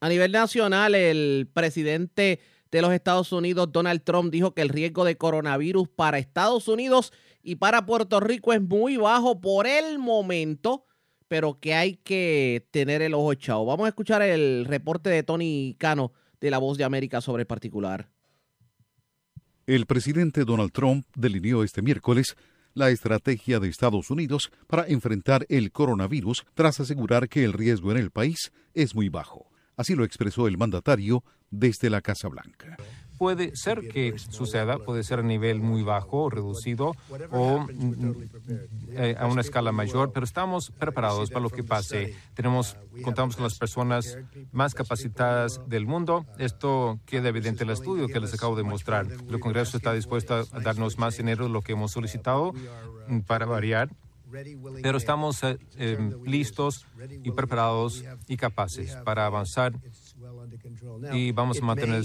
a 0.00 0.08
nivel 0.08 0.32
nacional, 0.32 0.94
el 0.94 1.48
presidente 1.52 2.40
de 2.70 2.82
los 2.82 2.92
Estados 2.92 3.32
Unidos, 3.32 3.72
Donald 3.72 4.02
Trump, 4.02 4.30
dijo 4.30 4.54
que 4.54 4.62
el 4.62 4.68
riesgo 4.68 5.04
de 5.04 5.16
coronavirus 5.16 5.88
para 5.88 6.18
Estados 6.18 6.68
Unidos 6.68 7.12
y 7.42 7.56
para 7.56 7.86
Puerto 7.86 8.20
Rico 8.20 8.52
es 8.52 8.62
muy 8.62 8.96
bajo 8.96 9.40
por 9.40 9.66
el 9.66 9.98
momento, 9.98 10.84
pero 11.28 11.58
que 11.58 11.74
hay 11.74 11.96
que 11.96 12.66
tener 12.70 13.02
el 13.02 13.14
ojo 13.14 13.32
echado. 13.32 13.64
Vamos 13.64 13.86
a 13.86 13.88
escuchar 13.88 14.22
el 14.22 14.64
reporte 14.66 15.10
de 15.10 15.22
Tony 15.22 15.76
Cano 15.78 16.12
de 16.40 16.50
La 16.50 16.58
Voz 16.58 16.78
de 16.78 16.84
América 16.84 17.20
sobre 17.20 17.42
el 17.42 17.46
particular. 17.46 18.08
El 19.66 19.86
presidente 19.86 20.44
Donald 20.44 20.72
Trump 20.72 21.06
delineó 21.14 21.62
este 21.62 21.82
miércoles 21.82 22.36
la 22.74 22.90
estrategia 22.90 23.60
de 23.60 23.68
Estados 23.68 24.10
Unidos 24.10 24.50
para 24.66 24.86
enfrentar 24.86 25.46
el 25.48 25.72
coronavirus 25.72 26.44
tras 26.54 26.80
asegurar 26.80 27.28
que 27.28 27.44
el 27.44 27.52
riesgo 27.52 27.90
en 27.92 27.98
el 27.98 28.10
país 28.10 28.52
es 28.74 28.94
muy 28.94 29.08
bajo. 29.08 29.50
Así 29.80 29.94
lo 29.94 30.04
expresó 30.04 30.46
el 30.46 30.58
mandatario 30.58 31.24
desde 31.50 31.88
la 31.88 32.02
Casa 32.02 32.28
Blanca. 32.28 32.76
Puede 33.16 33.56
ser 33.56 33.88
que 33.88 34.18
suceda, 34.18 34.76
puede 34.76 35.02
ser 35.02 35.20
a 35.20 35.22
nivel 35.22 35.62
muy 35.62 35.82
bajo, 35.82 36.28
reducido 36.28 36.92
o 37.30 37.60
mm, 37.60 38.12
eh, 38.90 39.16
a 39.18 39.26
una 39.26 39.40
escala 39.40 39.72
mayor, 39.72 40.12
pero 40.12 40.24
estamos 40.24 40.70
preparados 40.70 41.30
para 41.30 41.40
lo 41.40 41.48
que 41.48 41.64
pase. 41.64 42.14
Tenemos, 42.34 42.76
contamos 43.02 43.36
con 43.36 43.44
las 43.44 43.56
personas 43.56 44.18
más 44.52 44.74
capacitadas 44.74 45.62
del 45.66 45.86
mundo. 45.86 46.26
Esto 46.36 47.00
queda 47.06 47.30
evidente 47.30 47.62
en 47.62 47.70
el 47.70 47.72
estudio 47.72 48.06
que 48.08 48.20
les 48.20 48.34
acabo 48.34 48.56
de 48.56 48.64
mostrar. 48.64 49.06
El 49.06 49.40
Congreso 49.40 49.78
está 49.78 49.94
dispuesto 49.94 50.34
a 50.34 50.60
darnos 50.60 50.98
más 50.98 51.16
dinero 51.16 51.44
de 51.44 51.50
lo 51.50 51.62
que 51.62 51.72
hemos 51.72 51.92
solicitado 51.92 52.52
mm, 53.08 53.20
para 53.20 53.46
variar. 53.46 53.88
Pero 54.82 54.98
estamos 54.98 55.42
eh, 55.42 55.58
eh, 55.76 55.98
listos 56.24 56.86
y 57.22 57.30
preparados 57.32 58.04
y 58.28 58.36
capaces 58.36 58.96
para 59.04 59.26
avanzar 59.26 59.72
y 61.12 61.32
vamos 61.32 61.60
a 61.60 61.64
mantener 61.64 62.02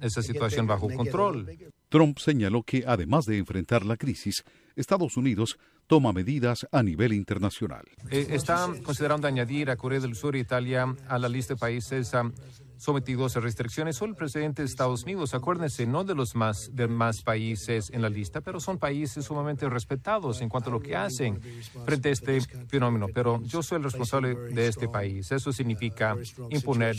esa 0.00 0.22
situación 0.22 0.66
bajo 0.66 0.88
control. 0.88 1.56
Trump 1.88 2.18
señaló 2.18 2.62
que, 2.62 2.84
además 2.86 3.24
de 3.24 3.38
enfrentar 3.38 3.84
la 3.84 3.96
crisis, 3.96 4.44
Estados 4.76 5.16
Unidos 5.16 5.58
toma 5.86 6.12
medidas 6.12 6.66
a 6.70 6.82
nivel 6.82 7.12
internacional. 7.14 7.84
Eh, 8.10 8.26
está 8.30 8.68
considerando 8.84 9.26
añadir 9.26 9.70
a 9.70 9.76
Corea 9.76 10.00
del 10.00 10.14
Sur 10.14 10.36
e 10.36 10.40
Italia 10.40 10.94
a 11.08 11.18
la 11.18 11.28
lista 11.28 11.54
de 11.54 11.60
países 11.60 12.14
ah, 12.14 12.30
sometidos 12.78 13.36
a 13.36 13.40
restricciones. 13.40 13.96
Solo 13.96 14.12
el 14.12 14.16
presidente 14.16 14.62
de 14.62 14.66
Estados 14.66 15.02
Unidos, 15.02 15.34
acuérdense, 15.34 15.86
no 15.86 16.04
de 16.04 16.14
los 16.14 16.34
más, 16.34 16.70
de 16.72 16.88
más 16.88 17.22
países 17.22 17.90
en 17.90 18.02
la 18.02 18.08
lista, 18.08 18.40
pero 18.40 18.60
son 18.60 18.78
países 18.78 19.26
sumamente 19.26 19.68
respetados 19.68 20.40
en 20.40 20.48
cuanto 20.48 20.70
a 20.70 20.72
lo 20.72 20.80
que 20.80 20.96
hacen 20.96 21.40
frente 21.84 22.08
a 22.08 22.12
este 22.12 22.40
fenómeno. 22.68 23.06
Pero 23.12 23.42
yo 23.42 23.62
soy 23.62 23.76
el 23.76 23.84
responsable 23.84 24.34
de 24.34 24.68
este 24.68 24.88
país. 24.88 25.30
Eso 25.30 25.52
significa 25.52 26.16
imponer 26.50 26.96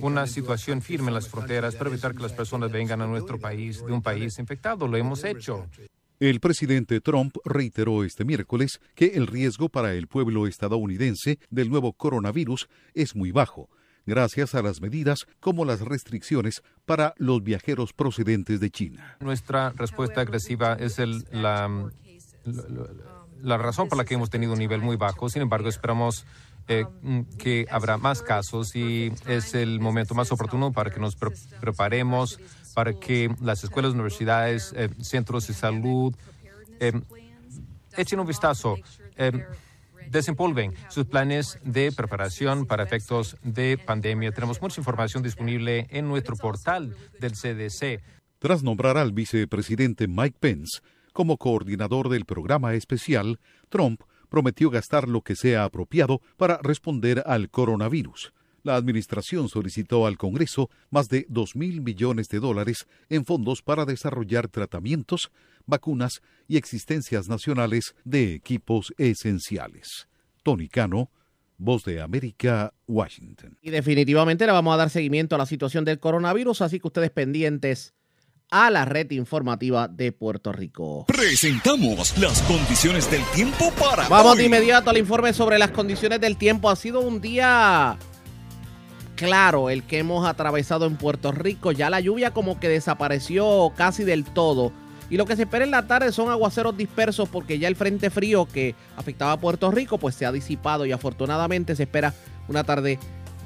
una 0.00 0.26
situación 0.26 0.82
firme 0.82 1.08
en 1.08 1.14
las 1.14 1.28
fronteras 1.28 1.74
para 1.74 1.90
evitar 1.90 2.14
que 2.14 2.22
las 2.22 2.32
personas 2.32 2.70
vengan 2.70 3.00
a 3.02 3.06
nuestro 3.06 3.38
país 3.38 3.84
de 3.84 3.92
un 3.92 4.02
país 4.02 4.38
infectado. 4.38 4.86
Lo 4.86 4.96
hemos 4.96 5.24
hecho. 5.24 5.66
El 6.20 6.38
presidente 6.38 7.00
Trump 7.00 7.36
reiteró 7.44 8.04
este 8.04 8.24
miércoles 8.24 8.80
que 8.94 9.06
el 9.06 9.26
riesgo 9.26 9.68
para 9.68 9.94
el 9.94 10.06
pueblo 10.06 10.46
estadounidense 10.46 11.40
del 11.50 11.68
nuevo 11.68 11.94
coronavirus 11.94 12.68
es 12.94 13.16
muy 13.16 13.32
bajo, 13.32 13.68
gracias 14.06 14.54
a 14.54 14.62
las 14.62 14.80
medidas 14.80 15.26
como 15.40 15.64
las 15.64 15.80
restricciones 15.80 16.62
para 16.84 17.14
los 17.16 17.42
viajeros 17.42 17.92
procedentes 17.92 18.60
de 18.60 18.70
China. 18.70 19.16
Nuestra 19.20 19.70
respuesta 19.70 20.20
agresiva 20.20 20.74
es 20.74 20.98
el, 20.98 21.24
la, 21.32 21.68
razón 23.58 23.88
por 23.88 23.98
la 23.98 24.04
que 24.04 24.14
hemos 24.14 24.30
tenido 24.30 24.52
un 24.52 24.58
nivel 24.58 24.80
muy 24.80 24.96
bajo. 24.96 25.28
Sin 25.28 25.42
embargo, 25.42 25.68
esperamos 25.68 26.24
eh, 26.68 26.84
que 27.38 27.66
habrá 27.70 27.96
más 27.96 28.22
casos 28.22 28.74
y 28.76 29.12
es 29.26 29.54
el 29.54 29.80
momento 29.80 30.14
más 30.14 30.30
oportuno 30.32 30.72
para 30.72 30.90
que 30.90 31.00
nos 31.00 31.16
pre- 31.16 31.32
preparemos, 31.60 32.38
para 32.74 32.92
que 32.94 33.34
las 33.40 33.64
escuelas, 33.64 33.92
universidades, 33.92 34.72
eh, 34.76 34.88
centros 35.00 35.46
de 35.46 35.54
salud 35.54 36.14
eh, 36.80 36.92
echen 37.96 38.20
un 38.20 38.26
vistazo. 38.26 38.76
Desempolven 40.12 40.74
sus 40.88 41.06
planes 41.06 41.58
de 41.64 41.90
preparación 41.90 42.66
para 42.66 42.84
efectos 42.84 43.36
de 43.42 43.78
pandemia. 43.78 44.30
Tenemos 44.30 44.60
mucha 44.60 44.80
información 44.80 45.22
disponible 45.22 45.86
en 45.90 46.06
nuestro 46.06 46.36
portal 46.36 46.94
del 47.18 47.32
CDC. 47.32 48.02
Tras 48.38 48.62
nombrar 48.62 48.98
al 48.98 49.12
vicepresidente 49.12 50.06
Mike 50.06 50.36
Pence 50.38 50.80
como 51.12 51.38
coordinador 51.38 52.08
del 52.08 52.26
programa 52.26 52.74
especial, 52.74 53.38
Trump 53.68 54.02
prometió 54.28 54.70
gastar 54.70 55.08
lo 55.08 55.22
que 55.22 55.36
sea 55.36 55.64
apropiado 55.64 56.20
para 56.36 56.58
responder 56.62 57.22
al 57.26 57.50
coronavirus. 57.50 58.32
La 58.62 58.76
administración 58.76 59.48
solicitó 59.48 60.06
al 60.06 60.16
Congreso 60.16 60.70
más 60.90 61.08
de 61.08 61.26
2 61.28 61.56
mil 61.56 61.80
millones 61.80 62.28
de 62.28 62.38
dólares 62.38 62.86
en 63.08 63.24
fondos 63.24 63.60
para 63.60 63.84
desarrollar 63.84 64.48
tratamientos, 64.48 65.32
vacunas 65.66 66.22
y 66.48 66.56
existencias 66.56 67.28
nacionales 67.28 67.94
de 68.04 68.34
equipos 68.34 68.92
esenciales. 68.98 70.08
Tony 70.42 70.68
Cano, 70.68 71.10
Voz 71.58 71.84
de 71.84 72.00
América, 72.00 72.74
Washington. 72.88 73.56
Y 73.62 73.70
definitivamente 73.70 74.46
le 74.46 74.52
vamos 74.52 74.74
a 74.74 74.78
dar 74.78 74.90
seguimiento 74.90 75.36
a 75.36 75.38
la 75.38 75.46
situación 75.46 75.84
del 75.84 76.00
coronavirus, 76.00 76.62
así 76.62 76.80
que 76.80 76.88
ustedes 76.88 77.10
pendientes 77.10 77.94
a 78.50 78.70
la 78.70 78.84
red 78.84 79.10
informativa 79.12 79.88
de 79.88 80.12
Puerto 80.12 80.52
Rico. 80.52 81.06
Presentamos 81.06 82.18
las 82.18 82.42
condiciones 82.42 83.10
del 83.10 83.22
tiempo 83.34 83.72
para 83.78 84.08
Vamos 84.08 84.32
hoy. 84.32 84.38
de 84.38 84.44
inmediato 84.44 84.90
al 84.90 84.98
informe 84.98 85.32
sobre 85.32 85.58
las 85.58 85.70
condiciones 85.70 86.20
del 86.20 86.36
tiempo. 86.36 86.68
Ha 86.68 86.76
sido 86.76 87.00
un 87.00 87.20
día 87.20 87.96
claro 89.16 89.70
el 89.70 89.84
que 89.84 90.00
hemos 90.00 90.26
atravesado 90.26 90.84
en 90.86 90.96
Puerto 90.96 91.32
Rico. 91.32 91.72
Ya 91.72 91.88
la 91.88 92.00
lluvia 92.00 92.32
como 92.32 92.60
que 92.60 92.68
desapareció 92.68 93.72
casi 93.76 94.04
del 94.04 94.24
todo. 94.24 94.72
Y 95.10 95.16
lo 95.16 95.26
que 95.26 95.36
se 95.36 95.42
espera 95.42 95.64
en 95.64 95.70
la 95.70 95.86
tarde 95.86 96.12
son 96.12 96.30
aguaceros 96.30 96.76
dispersos 96.76 97.28
porque 97.28 97.58
ya 97.58 97.68
el 97.68 97.76
frente 97.76 98.10
frío 98.10 98.46
que 98.46 98.74
afectaba 98.96 99.32
a 99.32 99.40
Puerto 99.40 99.70
Rico 99.70 99.98
pues 99.98 100.14
se 100.14 100.26
ha 100.26 100.32
disipado 100.32 100.86
y 100.86 100.92
afortunadamente 100.92 101.76
se 101.76 101.82
espera 101.82 102.14
una 102.48 102.64
tarde 102.64 102.98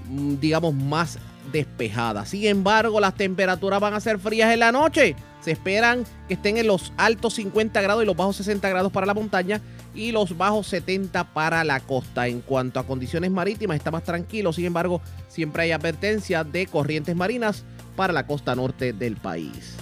mm, 0.09 0.37
digamos 0.37 0.74
más 0.74 1.19
despejada. 1.53 2.27
Sin 2.27 2.45
embargo, 2.47 3.01
las 3.01 3.15
temperaturas 3.15 3.81
van 3.81 3.95
a 3.95 4.01
ser 4.01 4.19
frías 4.19 4.53
en 4.53 4.61
la 4.61 4.73
noche. 4.73 5.16
Se 5.41 5.53
esperan 5.53 6.05
que 6.28 6.35
estén 6.35 6.57
en 6.57 6.66
los 6.66 6.93
altos 6.97 7.35
50 7.35 7.81
grados 7.81 8.03
y 8.03 8.07
los 8.07 8.16
bajos 8.16 8.37
60 8.37 8.69
grados 8.69 8.93
para 8.93 9.07
la 9.07 9.15
montaña 9.15 9.61
y 9.95 10.12
los 10.12 10.37
bajos 10.37 10.66
70 10.69 11.33
para 11.33 11.65
la 11.65 11.81
costa. 11.81 12.27
En 12.27 12.41
cuanto 12.41 12.81
a 12.81 12.87
condiciones 12.87 13.31
marítimas, 13.31 13.77
está 13.77 13.91
más 13.91 14.05
tranquilo. 14.05 14.53
Sin 14.53 14.66
embargo, 14.66 15.01
siempre 15.28 15.65
hay 15.65 15.73
advertencia 15.73 16.45
de 16.45 16.66
corrientes 16.66 17.15
marinas 17.15 17.65
para 17.95 18.12
la 18.12 18.27
costa 18.27 18.55
norte 18.55 18.93
del 18.93 19.16
país. 19.16 19.77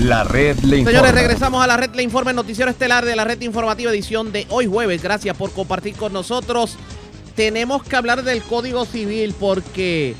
La 0.00 0.24
red 0.24 0.58
le 0.58 0.78
informa. 0.78 0.90
Señores, 0.90 1.14
regresamos 1.14 1.64
a 1.64 1.66
la 1.66 1.78
red 1.78 1.94
Le 1.94 2.02
Informe, 2.02 2.30
el 2.30 2.36
noticiero 2.36 2.70
estelar 2.70 3.06
de 3.06 3.16
la 3.16 3.24
red 3.24 3.40
informativa 3.40 3.90
edición 3.90 4.30
de 4.30 4.46
hoy 4.50 4.66
jueves. 4.66 5.02
Gracias 5.02 5.34
por 5.36 5.50
compartir 5.52 5.94
con 5.94 6.12
nosotros. 6.12 6.76
Tenemos 7.34 7.82
que 7.82 7.96
hablar 7.96 8.22
del 8.22 8.42
Código 8.42 8.84
Civil 8.84 9.34
porque 9.40 10.14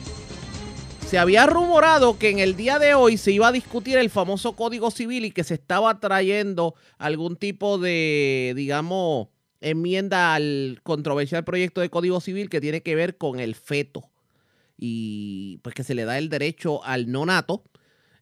se 1.07 1.19
había 1.19 1.45
rumorado 1.45 2.19
que 2.19 2.31
en 2.31 2.39
el 2.39 2.57
día 2.57 2.79
de 2.79 2.95
hoy 2.95 3.19
se 3.19 3.33
iba 3.33 3.49
a 3.49 3.53
discutir 3.53 3.99
el 3.99 4.09
famoso 4.09 4.57
Código 4.57 4.91
Civil 4.91 5.27
y 5.27 5.31
que 5.31 5.45
se 5.45 5.55
estaba 5.55 6.01
trayendo 6.01 6.75
algún 6.97 7.37
tipo 7.37 7.77
de, 7.77 8.55
digamos, 8.57 9.29
enmienda 9.61 10.35
al 10.35 10.81
controversial 10.85 11.45
proyecto 11.45 11.83
de 11.83 11.91
Código 11.91 12.23
Civil 12.23 12.49
que 12.49 12.63
tiene 12.63 12.81
que 12.81 12.95
ver 12.95 13.19
con 13.19 13.41
el 13.41 13.55
feto 13.55 14.09
y 14.79 15.59
pues 15.59 15.75
que 15.75 15.85
se 15.85 15.95
le 15.95 16.07
da 16.07 16.17
el 16.17 16.31
derecho 16.31 16.83
al 16.83 17.13
nonato 17.13 17.63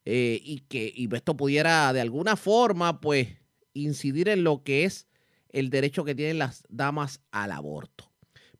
eh, 0.05 0.40
y 0.43 0.60
que 0.60 0.93
y 0.94 1.09
esto 1.14 1.36
pudiera 1.36 1.93
de 1.93 2.01
alguna 2.01 2.36
forma 2.36 3.01
pues 3.01 3.28
incidir 3.72 4.28
en 4.28 4.44
lo 4.44 4.62
que 4.62 4.85
es 4.85 5.06
el 5.51 5.70
derecho 5.70 6.05
que 6.05 6.14
tienen 6.14 6.39
las 6.39 6.64
damas 6.68 7.20
al 7.31 7.52
aborto. 7.52 8.10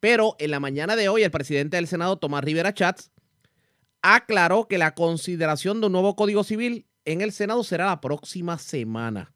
Pero 0.01 0.37
en 0.39 0.51
la 0.51 0.61
mañana 0.61 0.97
de 0.97 1.09
hoy 1.09 1.23
el 1.23 1.31
presidente 1.31 1.77
del 1.77 1.87
Senado, 1.87 2.19
Tomás 2.19 2.45
Rivera 2.45 2.75
Chats, 2.75 3.11
aclaró 4.03 4.69
que 4.69 4.79
la 4.79 4.95
consideración 4.95 5.81
de 5.81 5.87
un 5.87 5.93
nuevo 5.93 6.15
Código 6.15 6.45
Civil 6.45 6.87
en 7.05 7.21
el 7.21 7.33
Senado 7.33 7.65
será 7.65 7.87
la 7.87 8.01
próxima 8.01 8.59
semana. 8.59 9.33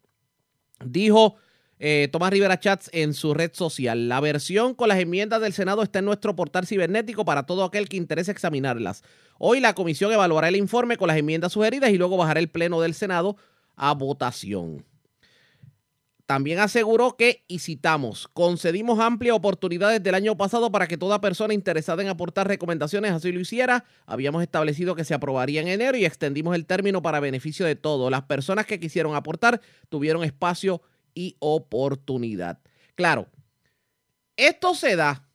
Dijo 0.83 1.35
eh, 1.79 2.09
Tomás 2.11 2.31
Rivera 2.31 2.59
Chats 2.59 2.89
en 2.93 3.13
su 3.13 3.33
red 3.33 3.51
social, 3.53 4.09
la 4.09 4.19
versión 4.19 4.75
con 4.75 4.89
las 4.89 4.99
enmiendas 4.99 5.41
del 5.41 5.53
Senado 5.53 5.81
está 5.81 5.99
en 5.99 6.05
nuestro 6.05 6.35
portal 6.35 6.67
cibernético 6.67 7.23
para 7.23 7.45
todo 7.45 7.63
aquel 7.63 7.87
que 7.87 7.97
interese 7.97 8.31
examinarlas. 8.31 9.03
Hoy 9.37 9.61
la 9.61 9.73
comisión 9.73 10.11
evaluará 10.11 10.49
el 10.49 10.57
informe 10.57 10.97
con 10.97 11.07
las 11.07 11.17
enmiendas 11.17 11.53
sugeridas 11.53 11.91
y 11.91 11.97
luego 11.97 12.17
bajará 12.17 12.41
el 12.41 12.49
pleno 12.49 12.81
del 12.81 12.93
Senado 12.93 13.37
a 13.77 13.93
votación. 13.93 14.85
También 16.29 16.59
aseguró 16.59 17.15
que, 17.17 17.43
y 17.47 17.57
citamos, 17.57 18.27
concedimos 18.27 18.99
amplias 18.99 19.35
oportunidades 19.35 20.03
del 20.03 20.13
año 20.13 20.37
pasado 20.37 20.71
para 20.71 20.85
que 20.85 20.95
toda 20.95 21.19
persona 21.21 21.55
interesada 21.55 22.03
en 22.03 22.07
aportar 22.07 22.47
recomendaciones 22.47 23.13
así 23.13 23.31
lo 23.31 23.39
hiciera. 23.39 23.83
Habíamos 24.05 24.43
establecido 24.43 24.93
que 24.93 25.05
se 25.05 25.15
aprobaría 25.15 25.59
en 25.61 25.69
enero 25.69 25.97
y 25.97 26.05
extendimos 26.05 26.53
el 26.53 26.67
término 26.67 27.01
para 27.01 27.19
beneficio 27.19 27.65
de 27.65 27.75
todos. 27.75 28.11
Las 28.11 28.21
personas 28.21 28.67
que 28.67 28.79
quisieron 28.79 29.15
aportar 29.15 29.59
tuvieron 29.89 30.23
espacio 30.23 30.83
y 31.19 31.35
oportunidad. 31.39 32.59
Claro, 32.95 33.27
esto 34.37 34.73
se 34.73 34.95
da, 34.95 35.27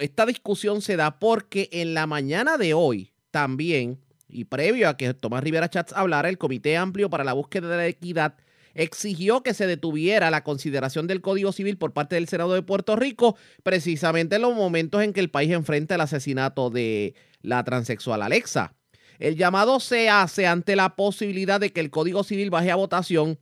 esta 0.00 0.24
discusión 0.24 0.80
se 0.80 0.96
da 0.96 1.18
porque 1.18 1.68
en 1.72 1.92
la 1.92 2.06
mañana 2.06 2.56
de 2.56 2.72
hoy 2.72 3.12
también, 3.30 4.00
y 4.26 4.46
previo 4.46 4.88
a 4.88 4.96
que 4.96 5.12
Tomás 5.12 5.44
Rivera 5.44 5.68
Chats 5.68 5.92
hablara, 5.92 6.30
el 6.30 6.38
Comité 6.38 6.78
Amplio 6.78 7.10
para 7.10 7.22
la 7.22 7.34
Búsqueda 7.34 7.68
de 7.68 7.76
la 7.76 7.86
Equidad 7.86 8.36
exigió 8.72 9.42
que 9.42 9.52
se 9.52 9.66
detuviera 9.66 10.30
la 10.30 10.42
consideración 10.42 11.06
del 11.06 11.20
Código 11.20 11.52
Civil 11.52 11.76
por 11.76 11.92
parte 11.92 12.14
del 12.14 12.28
Senado 12.28 12.54
de 12.54 12.62
Puerto 12.62 12.96
Rico, 12.96 13.36
precisamente 13.62 14.36
en 14.36 14.42
los 14.42 14.54
momentos 14.54 15.02
en 15.02 15.12
que 15.12 15.20
el 15.20 15.30
país 15.30 15.50
enfrenta 15.50 15.96
el 15.96 16.00
asesinato 16.00 16.70
de 16.70 17.14
la 17.42 17.62
transexual 17.62 18.22
Alexa. 18.22 18.72
El 19.18 19.36
llamado 19.36 19.80
se 19.80 20.08
hace 20.08 20.46
ante 20.46 20.76
la 20.76 20.96
posibilidad 20.96 21.60
de 21.60 21.74
que 21.74 21.80
el 21.80 21.90
Código 21.90 22.24
Civil 22.24 22.48
baje 22.48 22.70
a 22.70 22.76
votación 22.76 23.38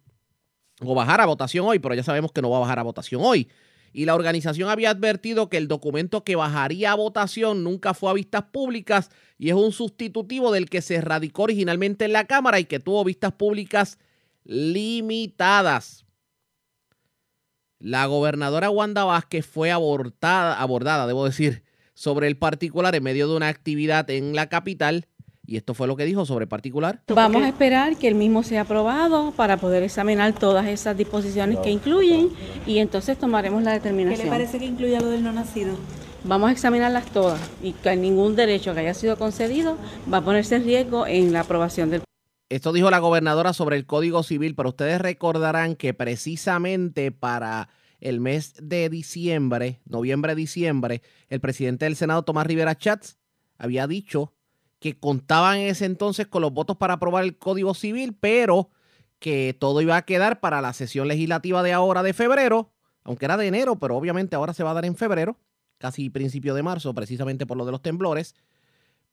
o 0.81 0.95
bajar 0.95 1.21
a 1.21 1.27
votación 1.27 1.67
hoy, 1.67 1.79
pero 1.79 1.95
ya 1.95 2.03
sabemos 2.03 2.33
que 2.33 2.43
no 2.43 2.51
va 2.51 2.59
a 2.59 2.61
bajar 2.61 2.79
a 2.79 2.83
votación 2.83 3.23
hoy. 3.25 3.49
Y 3.93 4.05
la 4.05 4.15
organización 4.15 4.69
había 4.69 4.91
advertido 4.91 5.49
que 5.49 5.57
el 5.57 5.69
documento 5.69 6.23
que 6.23 6.37
bajaría 6.37 6.93
a 6.93 6.97
votación 6.97 7.65
nunca 7.65 7.95
fue 7.95 8.11
a 8.11 8.15
vistas 8.15 8.45
públicas 8.53 9.11
y 9.39 9.49
es 9.49 9.55
un 9.55 9.73
sustitutivo 9.73 10.53
del 10.53 10.69
que 10.69 10.83
se 10.83 11.01
radicó 11.01 11.45
originalmente 11.45 12.05
en 12.05 12.13
la 12.13 12.27
Cámara 12.27 12.61
y 12.61 12.67
que 12.67 12.79
tuvo 12.79 13.05
vistas 13.05 13.33
públicas 13.33 13.99
limitadas. 14.45 16.05
La 17.79 18.07
gobernadora 18.07 18.71
Wanda 18.71 19.05
Vázquez 19.05 19.47
fue 19.47 19.71
abordada, 19.71 21.07
debo 21.07 21.25
decir, 21.25 21.63
sobre 21.95 22.27
el 22.27 22.37
particular 22.37 22.95
en 22.95 23.03
medio 23.03 23.29
de 23.29 23.37
una 23.37 23.49
actividad 23.49 24.09
en 24.11 24.35
la 24.35 24.49
capital. 24.49 25.07
Y 25.47 25.57
esto 25.57 25.75
fue 25.75 25.87
lo 25.87 25.97
que 25.97 26.05
dijo 26.05 26.27
sobre 26.27 26.45
el 26.45 26.49
particular. 26.49 27.03
Vamos 27.09 27.43
a 27.43 27.49
esperar 27.49 27.97
que 27.97 28.09
el 28.09 28.17
mismo 28.17 28.43
sea 28.43 28.63
aprobado 28.63 29.33
para 29.33 29.57
poder 29.59 29.83
examinar 29.85 30.33
todas 30.33 30.67
esas 30.67 30.97
disposiciones 30.97 31.59
que 31.61 31.71
incluyen 31.71 32.31
y 32.67 32.79
entonces 32.79 33.17
tomaremos 33.19 33.63
la 33.63 33.73
¿Qué 33.73 33.79
determinación. 33.79 34.27
le 34.27 34.31
parece 34.31 34.59
que 34.59 34.65
incluya 34.65 35.01
lo 35.01 35.09
del 35.09 35.23
no 35.23 35.33
nacido? 35.33 35.77
Vamos 36.25 36.49
a 36.49 36.53
examinarlas 36.53 37.07
todas 37.07 37.41
y 37.63 37.73
que 37.73 37.95
ningún 37.95 38.35
derecho 38.35 38.75
que 38.75 38.81
haya 38.81 38.95
sido 38.95 39.17
concedido 39.17 39.79
va 40.13 40.19
a 40.19 40.25
ponerse 40.25 40.57
en 40.57 40.65
riesgo 40.65 41.07
en 41.07 41.33
la 41.33 41.41
aprobación 41.41 41.91
del 41.91 42.03
Esto 42.49 42.73
dijo 42.73 42.91
la 42.91 42.99
gobernadora 42.99 43.53
sobre 43.53 43.77
el 43.77 43.87
Código 43.87 44.25
Civil, 44.25 44.57
pero 44.57 44.71
ustedes 44.71 45.01
recordarán 45.01 45.77
que 45.77 45.95
precisamente 45.95 47.13
para 47.13 47.69
el 48.01 48.21
mes 48.21 48.55
de 48.61 48.89
diciembre, 48.89 49.81
noviembre-diciembre, 49.85 51.03
el 51.29 51.41
presidente 51.41 51.85
del 51.85 51.97
Senado, 51.97 52.25
Tomás 52.25 52.47
Rivera 52.47 52.77
Chats, 52.77 53.19
había 53.59 53.87
dicho 53.87 54.33
que 54.87 55.01
contaban 55.01 55.59
en 55.59 55.67
ese 55.67 55.85
entonces 55.85 56.29
con 56.29 56.43
los 56.43 56.53
votos 56.53 56.77
para 56.77 56.95
aprobar 56.95 57.25
el 57.25 57.37
Código 57.37 57.75
Civil, 57.75 58.17
pero 58.21 58.71
que 59.19 59.57
todo 59.59 59.81
iba 59.81 59.97
a 59.97 60.03
quedar 60.03 60.39
para 60.39 60.61
la 60.61 60.73
sesión 60.75 61.09
legislativa 61.09 61.65
de 61.65 61.73
ahora 61.73 62.05
de 62.05 62.13
febrero, 62.13 62.71
aunque 63.03 63.25
era 63.25 63.37
de 63.37 63.49
enero, 63.49 63.81
pero 63.81 63.97
obviamente 63.97 64.37
ahora 64.37 64.55
se 64.55 64.63
va 64.63 64.71
a 64.71 64.75
dar 64.75 64.85
en 64.85 64.95
febrero, 64.95 65.39
casi 65.79 66.09
principio 66.09 66.55
de 66.55 66.63
marzo, 66.63 66.95
precisamente 66.95 67.47
por 67.47 67.57
lo 67.57 67.67
de 67.67 67.73
los 67.73 67.83
temblores, 67.83 68.37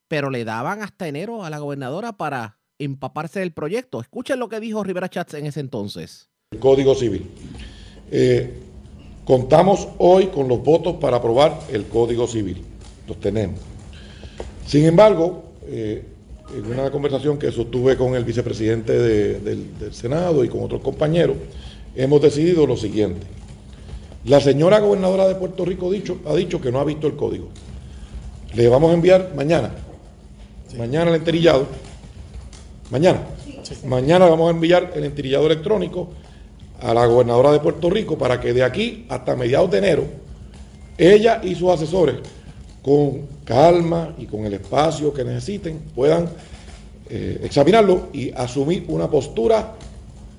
pero 0.06 0.30
le 0.30 0.44
daban 0.44 0.80
hasta 0.80 1.08
enero 1.08 1.44
a 1.44 1.50
la 1.50 1.58
gobernadora 1.58 2.12
para 2.12 2.60
empaparse 2.78 3.40
del 3.40 3.52
proyecto. 3.52 4.00
Escuchen 4.00 4.38
lo 4.38 4.48
que 4.48 4.60
dijo 4.60 4.84
Rivera 4.84 5.08
Chats 5.08 5.34
en 5.34 5.46
ese 5.46 5.58
entonces. 5.58 6.30
el 6.52 6.60
Código 6.60 6.94
Civil. 6.94 7.28
Eh, 8.12 8.60
contamos 9.24 9.88
hoy 9.98 10.28
con 10.28 10.46
los 10.46 10.62
votos 10.62 10.98
para 11.00 11.16
aprobar 11.16 11.58
el 11.72 11.86
Código 11.88 12.28
Civil. 12.28 12.64
Los 13.08 13.18
tenemos. 13.18 13.58
Sin 14.66 14.84
embargo, 14.84 15.43
eh, 15.66 16.02
en 16.56 16.66
una 16.66 16.90
conversación 16.90 17.38
que 17.38 17.50
sostuve 17.50 17.96
con 17.96 18.14
el 18.14 18.24
vicepresidente 18.24 18.92
de- 18.92 19.40
del, 19.40 19.78
del 19.78 19.94
Senado 19.94 20.44
y 20.44 20.48
con 20.48 20.62
otros 20.62 20.82
compañeros, 20.82 21.36
hemos 21.96 22.20
decidido 22.20 22.66
lo 22.66 22.76
siguiente. 22.76 23.26
La 24.26 24.40
señora 24.40 24.78
gobernadora 24.80 25.26
de 25.28 25.34
Puerto 25.34 25.64
Rico 25.64 25.90
dicho, 25.90 26.18
ha 26.26 26.34
dicho 26.34 26.60
que 26.60 26.72
no 26.72 26.80
ha 26.80 26.84
visto 26.84 27.06
el 27.06 27.14
código. 27.16 27.48
Le 28.54 28.68
vamos 28.68 28.90
a 28.90 28.94
enviar 28.94 29.32
mañana, 29.34 29.70
mañana 30.78 31.10
el 31.10 31.16
enterillado, 31.16 31.66
mañana, 32.90 33.20
mañana 33.86 34.26
vamos 34.26 34.48
a 34.48 34.50
enviar 34.54 34.92
el 34.94 35.04
enterillado 35.04 35.46
electrónico 35.46 36.10
a 36.80 36.92
la 36.94 37.06
gobernadora 37.06 37.52
de 37.52 37.60
Puerto 37.60 37.88
Rico 37.90 38.16
para 38.18 38.40
que 38.40 38.52
de 38.52 38.62
aquí 38.62 39.06
hasta 39.08 39.34
mediados 39.34 39.70
de 39.70 39.78
enero, 39.78 40.04
ella 40.98 41.40
y 41.42 41.54
sus 41.54 41.70
asesores, 41.70 42.16
con 42.84 43.22
calma 43.44 44.14
y 44.18 44.26
con 44.26 44.44
el 44.44 44.52
espacio 44.54 45.12
que 45.14 45.24
necesiten, 45.24 45.78
puedan 45.94 46.28
eh, 47.08 47.40
examinarlo 47.42 48.08
y 48.12 48.30
asumir 48.32 48.84
una 48.88 49.10
postura 49.10 49.72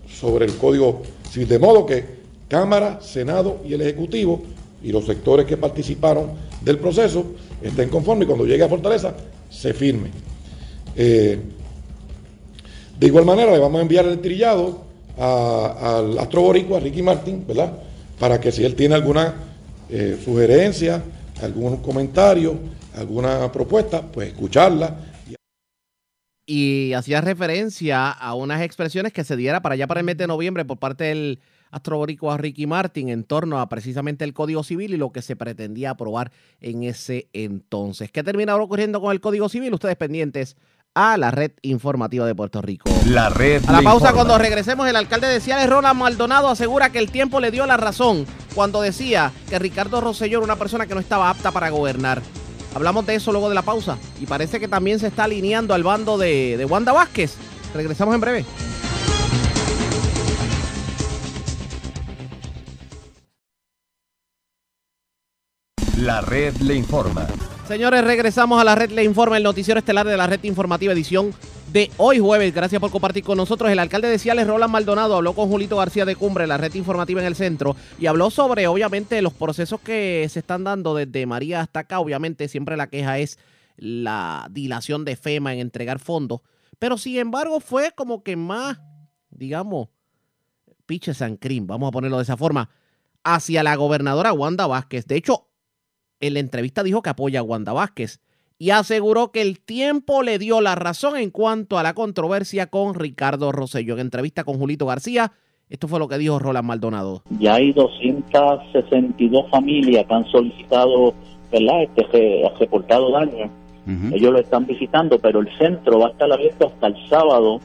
sobre 0.08 0.46
el 0.46 0.56
Código. 0.56 1.02
De 1.34 1.60
modo 1.60 1.86
que 1.86 2.06
Cámara, 2.48 3.00
Senado 3.02 3.58
y 3.68 3.74
el 3.74 3.82
Ejecutivo 3.82 4.44
y 4.84 4.92
los 4.92 5.06
sectores 5.06 5.48
que 5.48 5.58
participaron 5.58 6.28
del 6.62 6.78
proceso 6.78 7.26
estén 7.62 7.90
conformes 7.90 8.26
y 8.26 8.28
cuando 8.28 8.46
llegue 8.46 8.64
a 8.64 8.70
Fortaleza 8.70 9.16
se 9.50 9.74
firme. 9.74 10.10
Eh, 10.96 11.40
de 13.00 13.08
igual 13.08 13.26
manera, 13.26 13.52
le 13.52 13.60
vamos 13.60 13.80
a 13.80 13.82
enviar 13.82 14.06
el 14.06 14.22
trillado 14.22 14.82
a- 15.18 15.98
al 15.98 16.18
astro 16.20 16.44
boricua, 16.44 16.80
Ricky 16.80 17.02
Martin, 17.02 17.44
¿verdad? 17.48 17.74
Para 18.20 18.40
que 18.40 18.52
si 18.52 18.64
él 18.64 18.76
tiene 18.76 18.96
alguna 18.96 19.34
eh, 19.90 20.18
sugerencia, 20.24 21.02
algún 21.42 21.78
comentario, 21.78 22.58
alguna 22.96 23.52
propuesta, 23.52 24.02
pues 24.02 24.30
escucharla. 24.30 24.96
y 26.48 26.94
hacía 26.94 27.22
referencia 27.22 28.12
a 28.12 28.36
unas 28.36 28.62
expresiones 28.62 29.12
que 29.12 29.24
se 29.24 29.36
diera 29.36 29.62
para 29.64 29.74
allá 29.74 29.88
para 29.88 30.02
el 30.02 30.06
mes 30.06 30.18
de 30.18 30.28
noviembre 30.28 30.64
por 30.64 30.78
parte 30.78 31.06
del 31.06 31.40
astroboricua 31.72 32.38
Ricky 32.38 32.68
Martin 32.68 33.10
en 33.10 33.24
torno 33.24 33.60
a 33.60 33.68
precisamente 33.68 34.24
el 34.24 34.34
Código 34.34 34.64
Civil 34.64 34.94
y 34.94 34.98
lo 34.98 35.12
que 35.12 35.22
se 35.24 35.36
pretendía 35.36 35.90
aprobar 35.90 36.32
en 36.62 36.84
ese 36.84 37.30
entonces. 37.34 38.12
¿Qué 38.12 38.24
terminará 38.24 38.62
ocurriendo 38.62 39.02
con 39.02 39.12
el 39.12 39.20
Código 39.20 39.50
Civil? 39.50 39.74
Ustedes 39.74 39.96
pendientes 39.98 40.56
a 40.96 41.18
la 41.18 41.30
red 41.30 41.52
informativa 41.62 42.26
de 42.26 42.34
Puerto 42.34 42.62
Rico. 42.62 42.90
La 43.06 43.30
red 43.30 43.62
A 43.68 43.74
la 43.74 43.82
pausa, 43.82 44.08
informa. 44.08 44.14
cuando 44.14 44.38
regresemos, 44.38 44.88
el 44.88 44.96
alcalde 44.96 45.28
de 45.28 45.42
Ciales, 45.42 45.70
Ronald 45.70 46.00
Maldonado, 46.00 46.50
asegura 46.50 46.90
que 46.90 47.00
el 47.00 47.12
tiempo 47.12 47.40
le 47.42 47.52
dio 47.52 47.66
la 47.66 47.78
razón 47.78 48.26
cuando 48.56 48.82
decía 48.82 49.32
que 49.50 49.60
Ricardo 49.60 50.00
Rosselló 50.02 50.38
era 50.40 50.46
una 50.46 50.56
persona 50.56 50.88
que 50.88 50.94
no 50.96 51.02
estaba 51.02 51.30
apta 51.30 51.52
para 51.52 51.70
gobernar. 51.70 52.22
Hablamos 52.74 53.06
de 53.06 53.16
eso 53.16 53.32
luego 53.32 53.50
de 53.50 53.56
la 53.56 53.62
pausa 53.62 53.98
y 54.20 54.26
parece 54.26 54.60
que 54.60 54.68
también 54.68 55.00
se 55.00 55.08
está 55.08 55.26
alineando 55.26 55.74
al 55.74 55.84
bando 55.84 56.18
de, 56.18 56.56
de 56.58 56.66
Wanda 56.66 56.94
Vázquez. 56.94 57.36
Regresamos 57.74 58.16
en 58.16 58.22
breve. 58.22 58.46
La 65.98 66.20
red 66.20 66.54
le 66.58 66.76
informa. 66.76 67.26
Señores, 67.68 68.04
regresamos 68.04 68.60
a 68.60 68.66
la 68.66 68.76
red 68.76 68.92
Le 68.92 69.04
Informa, 69.04 69.38
el 69.38 69.44
noticiero 69.44 69.80
estelar 69.80 70.06
de 70.06 70.18
la 70.18 70.28
red 70.28 70.44
informativa 70.44 70.92
edición 70.92 71.34
de 71.72 71.90
hoy 71.96 72.20
jueves. 72.20 72.54
Gracias 72.54 72.82
por 72.82 72.92
compartir 72.92 73.24
con 73.24 73.38
nosotros. 73.38 73.72
El 73.72 73.80
alcalde 73.80 74.10
de 74.10 74.20
Ciales, 74.20 74.46
Roland 74.46 74.74
Maldonado, 74.74 75.16
habló 75.16 75.34
con 75.34 75.48
Julito 75.48 75.78
García 75.78 76.04
de 76.04 76.18
Cumbre, 76.18 76.48
la 76.48 76.58
red 76.58 76.74
informativa 76.76 77.22
en 77.22 77.28
el 77.28 77.36
centro, 77.36 77.78
y 77.98 78.08
habló 78.08 78.30
sobre, 78.30 78.68
obviamente, 78.68 79.22
los 79.22 79.34
procesos 79.34 79.80
que 79.80 80.28
se 80.30 80.40
están 80.40 80.66
dando 80.66 80.96
desde 80.96 81.26
María 81.26 81.62
hasta 81.62 81.80
acá. 81.80 82.00
Obviamente, 82.00 82.50
siempre 82.50 82.76
la 82.76 82.88
queja 82.88 83.18
es 83.18 83.40
la 83.78 84.48
dilación 84.52 85.06
de 85.06 85.16
FEMA 85.16 85.54
en 85.54 85.60
entregar 85.60 86.00
fondos, 86.00 86.42
pero 86.78 86.98
sin 86.98 87.18
embargo 87.18 87.62
fue 87.62 87.94
como 87.96 88.22
que 88.22 88.36
más, 88.36 88.80
digamos, 89.30 89.88
piches 90.86 91.22
and 91.22 91.40
cream, 91.40 91.68
vamos 91.68 91.88
a 91.88 91.92
ponerlo 91.92 92.18
de 92.18 92.24
esa 92.24 92.38
forma, 92.38 92.70
hacia 93.24 93.64
la 93.64 93.76
gobernadora 93.76 94.34
Wanda 94.34 94.68
Vázquez. 94.68 95.08
De 95.08 95.16
hecho, 95.16 95.48
en 96.20 96.34
la 96.34 96.40
entrevista 96.40 96.84
dijo 96.84 97.02
que 97.02 97.10
apoya 97.10 97.40
a 97.40 97.44
Wanda 97.44 97.74
Vázquez 97.74 98.20
y 98.58 98.70
aseguró 98.70 99.32
que 99.32 99.42
el 99.42 99.60
tiempo 99.60 100.24
le 100.24 100.40
dio 100.40 100.62
la 100.62 100.76
razón 100.76 101.18
en 101.18 101.30
cuanto 101.30 101.78
a 101.78 101.84
la 101.84 101.94
controversia 101.94 102.68
con 102.68 102.94
Ricardo 102.94 103.52
Rosselló. 103.52 103.96
En 103.96 104.00
entrevista 104.02 104.44
con 104.46 104.58
Julito 104.58 104.86
García, 104.86 105.34
esto 105.70 105.88
fue 105.88 106.00
lo 106.00 106.08
que 106.08 106.18
dijo 106.18 106.40
Roland 106.40 106.66
Maldonado. 106.68 107.24
Ya 107.40 107.56
hay 107.56 107.74
262 107.74 109.50
familias 109.50 110.06
que 110.08 110.14
han 110.14 110.26
solicitado, 110.32 111.14
¿verdad? 111.52 111.84
Este 111.84 112.04
re- 112.12 112.52
reportado 112.60 113.12
daño. 113.12 113.50
Ellos 114.14 114.34
lo 114.34 114.40
están 114.40 114.66
visitando, 114.66 115.20
pero 115.20 115.42
el 115.42 115.58
centro 115.60 116.00
va 116.00 116.08
a 116.08 116.12
estar 116.12 116.32
abierto 116.32 116.68
hasta 116.68 116.88
el 116.88 116.96
sábado 117.08 117.60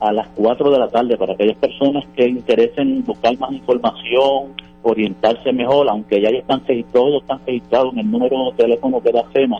a 0.00 0.12
las 0.12 0.28
4 0.34 0.70
de 0.70 0.78
la 0.78 0.88
tarde 0.88 1.16
para 1.16 1.32
aquellas 1.32 1.56
personas 1.56 2.04
que 2.14 2.28
interesen 2.28 3.04
buscar 3.04 3.38
más 3.38 3.52
información, 3.52 4.54
orientarse 4.82 5.52
mejor, 5.52 5.88
aunque 5.88 6.20
ya 6.20 6.28
están 6.28 6.62
registrados, 6.66 6.92
todos 6.92 7.22
están 7.22 7.40
registrados 7.46 7.92
en 7.94 8.00
el 8.00 8.10
número 8.10 8.50
de 8.50 8.56
teléfono 8.56 9.00
que 9.00 9.12
da 9.12 9.24
FEMA, 9.32 9.58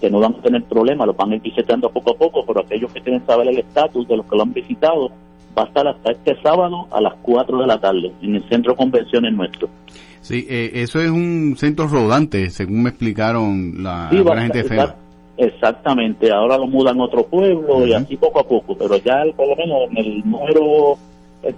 que 0.00 0.10
no 0.10 0.20
van 0.20 0.34
a 0.34 0.42
tener 0.42 0.62
problemas, 0.64 1.06
lo 1.06 1.14
van 1.14 1.32
a 1.32 1.36
ir 1.36 1.42
visitando 1.42 1.90
poco 1.90 2.10
a 2.10 2.14
poco, 2.14 2.44
pero 2.46 2.60
aquellos 2.60 2.92
que 2.92 3.00
quieren 3.00 3.24
saber 3.26 3.48
el 3.48 3.58
estatus 3.58 4.06
de 4.08 4.16
los 4.16 4.26
que 4.26 4.36
lo 4.36 4.42
han 4.42 4.52
visitado, 4.52 5.10
va 5.56 5.62
a 5.62 5.66
estar 5.66 5.88
hasta 5.88 6.12
este 6.12 6.36
sábado 6.42 6.86
a 6.90 7.00
las 7.00 7.14
4 7.22 7.58
de 7.58 7.66
la 7.66 7.80
tarde 7.80 8.12
en 8.20 8.34
el 8.34 8.48
centro 8.48 8.72
de 8.72 8.76
convenciones 8.76 9.32
nuestro. 9.32 9.68
Sí, 10.20 10.46
eh, 10.50 10.70
eso 10.74 11.00
es 11.00 11.08
un 11.08 11.54
centro 11.56 11.86
rodante, 11.86 12.50
según 12.50 12.82
me 12.82 12.90
explicaron 12.90 13.82
la, 13.82 14.08
Sí, 14.10 14.22
la 14.22 14.42
gente 14.42 14.62
de 14.62 14.64
FEMA. 14.64 15.05
Exactamente, 15.38 16.30
ahora 16.32 16.56
lo 16.56 16.66
mudan 16.66 17.00
a 17.00 17.04
otro 17.04 17.24
pueblo 17.26 17.86
y 17.86 17.92
así 17.92 18.16
poco 18.16 18.40
a 18.40 18.44
poco, 18.48 18.76
pero 18.76 18.96
ya 18.96 19.22
por 19.36 19.48
lo 19.48 19.56
menos 19.56 19.78
en 19.90 19.98
el 19.98 20.30
número 20.30 20.96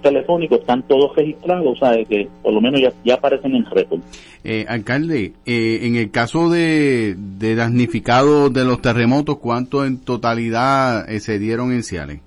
telefónico 0.01 0.55
están 0.55 0.83
todos 0.83 1.15
registrados, 1.15 1.65
o 1.65 1.75
sea, 1.75 2.03
que 2.05 2.27
por 2.43 2.53
lo 2.53 2.61
menos 2.61 2.81
ya, 2.81 2.91
ya 3.03 3.15
aparecen 3.15 3.55
en 3.55 3.65
récord. 3.65 4.01
Eh, 4.43 4.65
alcalde, 4.67 5.33
eh, 5.45 5.79
en 5.83 5.95
el 5.95 6.11
caso 6.11 6.49
de, 6.49 7.15
de 7.17 7.55
damnificados 7.55 8.53
de 8.53 8.65
los 8.65 8.81
terremotos, 8.81 9.37
¿cuánto 9.39 9.85
en 9.85 9.97
totalidad 9.99 11.09
eh, 11.09 11.19
se 11.19 11.39
dieron 11.39 11.71
en 11.71 11.83
Ciales? 11.83 12.19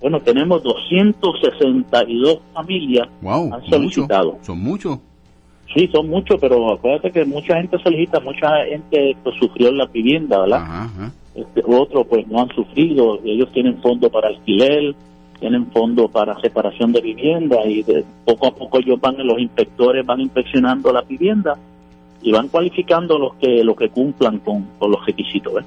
Bueno, 0.00 0.20
tenemos 0.20 0.62
262 0.62 2.38
familias 2.54 3.08
Wow, 3.20 3.52
han 3.52 3.60
mucho, 3.60 3.70
solicitado. 3.70 4.38
son 4.42 4.58
muchos. 4.60 4.98
Sí, 5.74 5.86
son 5.92 6.08
muchos, 6.08 6.40
pero 6.40 6.72
acuérdate 6.72 7.10
que 7.10 7.24
mucha 7.24 7.56
gente 7.56 7.78
solicita, 7.78 8.20
mucha 8.20 8.48
gente 8.64 9.16
pues, 9.22 9.36
sufrió 9.38 9.68
en 9.68 9.78
la 9.78 9.86
vivienda, 9.86 10.40
¿verdad? 10.40 10.88
Este, 11.34 11.62
otros 11.66 12.06
pues 12.06 12.26
no 12.26 12.40
han 12.40 12.48
sufrido, 12.48 13.20
ellos 13.22 13.52
tienen 13.52 13.80
fondo 13.82 14.10
para 14.10 14.28
alquiler, 14.28 14.94
tienen 15.38 15.66
fondo 15.70 16.08
para 16.08 16.40
separación 16.40 16.92
de 16.92 17.00
vivienda 17.00 17.64
y 17.66 17.82
de, 17.82 18.04
poco 18.24 18.48
a 18.48 18.50
poco 18.54 18.78
ellos 18.78 19.00
van, 19.00 19.16
los 19.24 19.38
inspectores 19.38 20.04
van 20.04 20.20
inspeccionando 20.20 20.92
la 20.92 21.02
vivienda 21.02 21.56
y 22.22 22.32
van 22.32 22.48
cualificando 22.48 23.18
los 23.18 23.34
que 23.36 23.62
los 23.62 23.76
que 23.76 23.90
cumplan 23.90 24.38
con, 24.38 24.66
con 24.78 24.90
los 24.90 25.04
requisitos. 25.06 25.54
¿ves? 25.54 25.66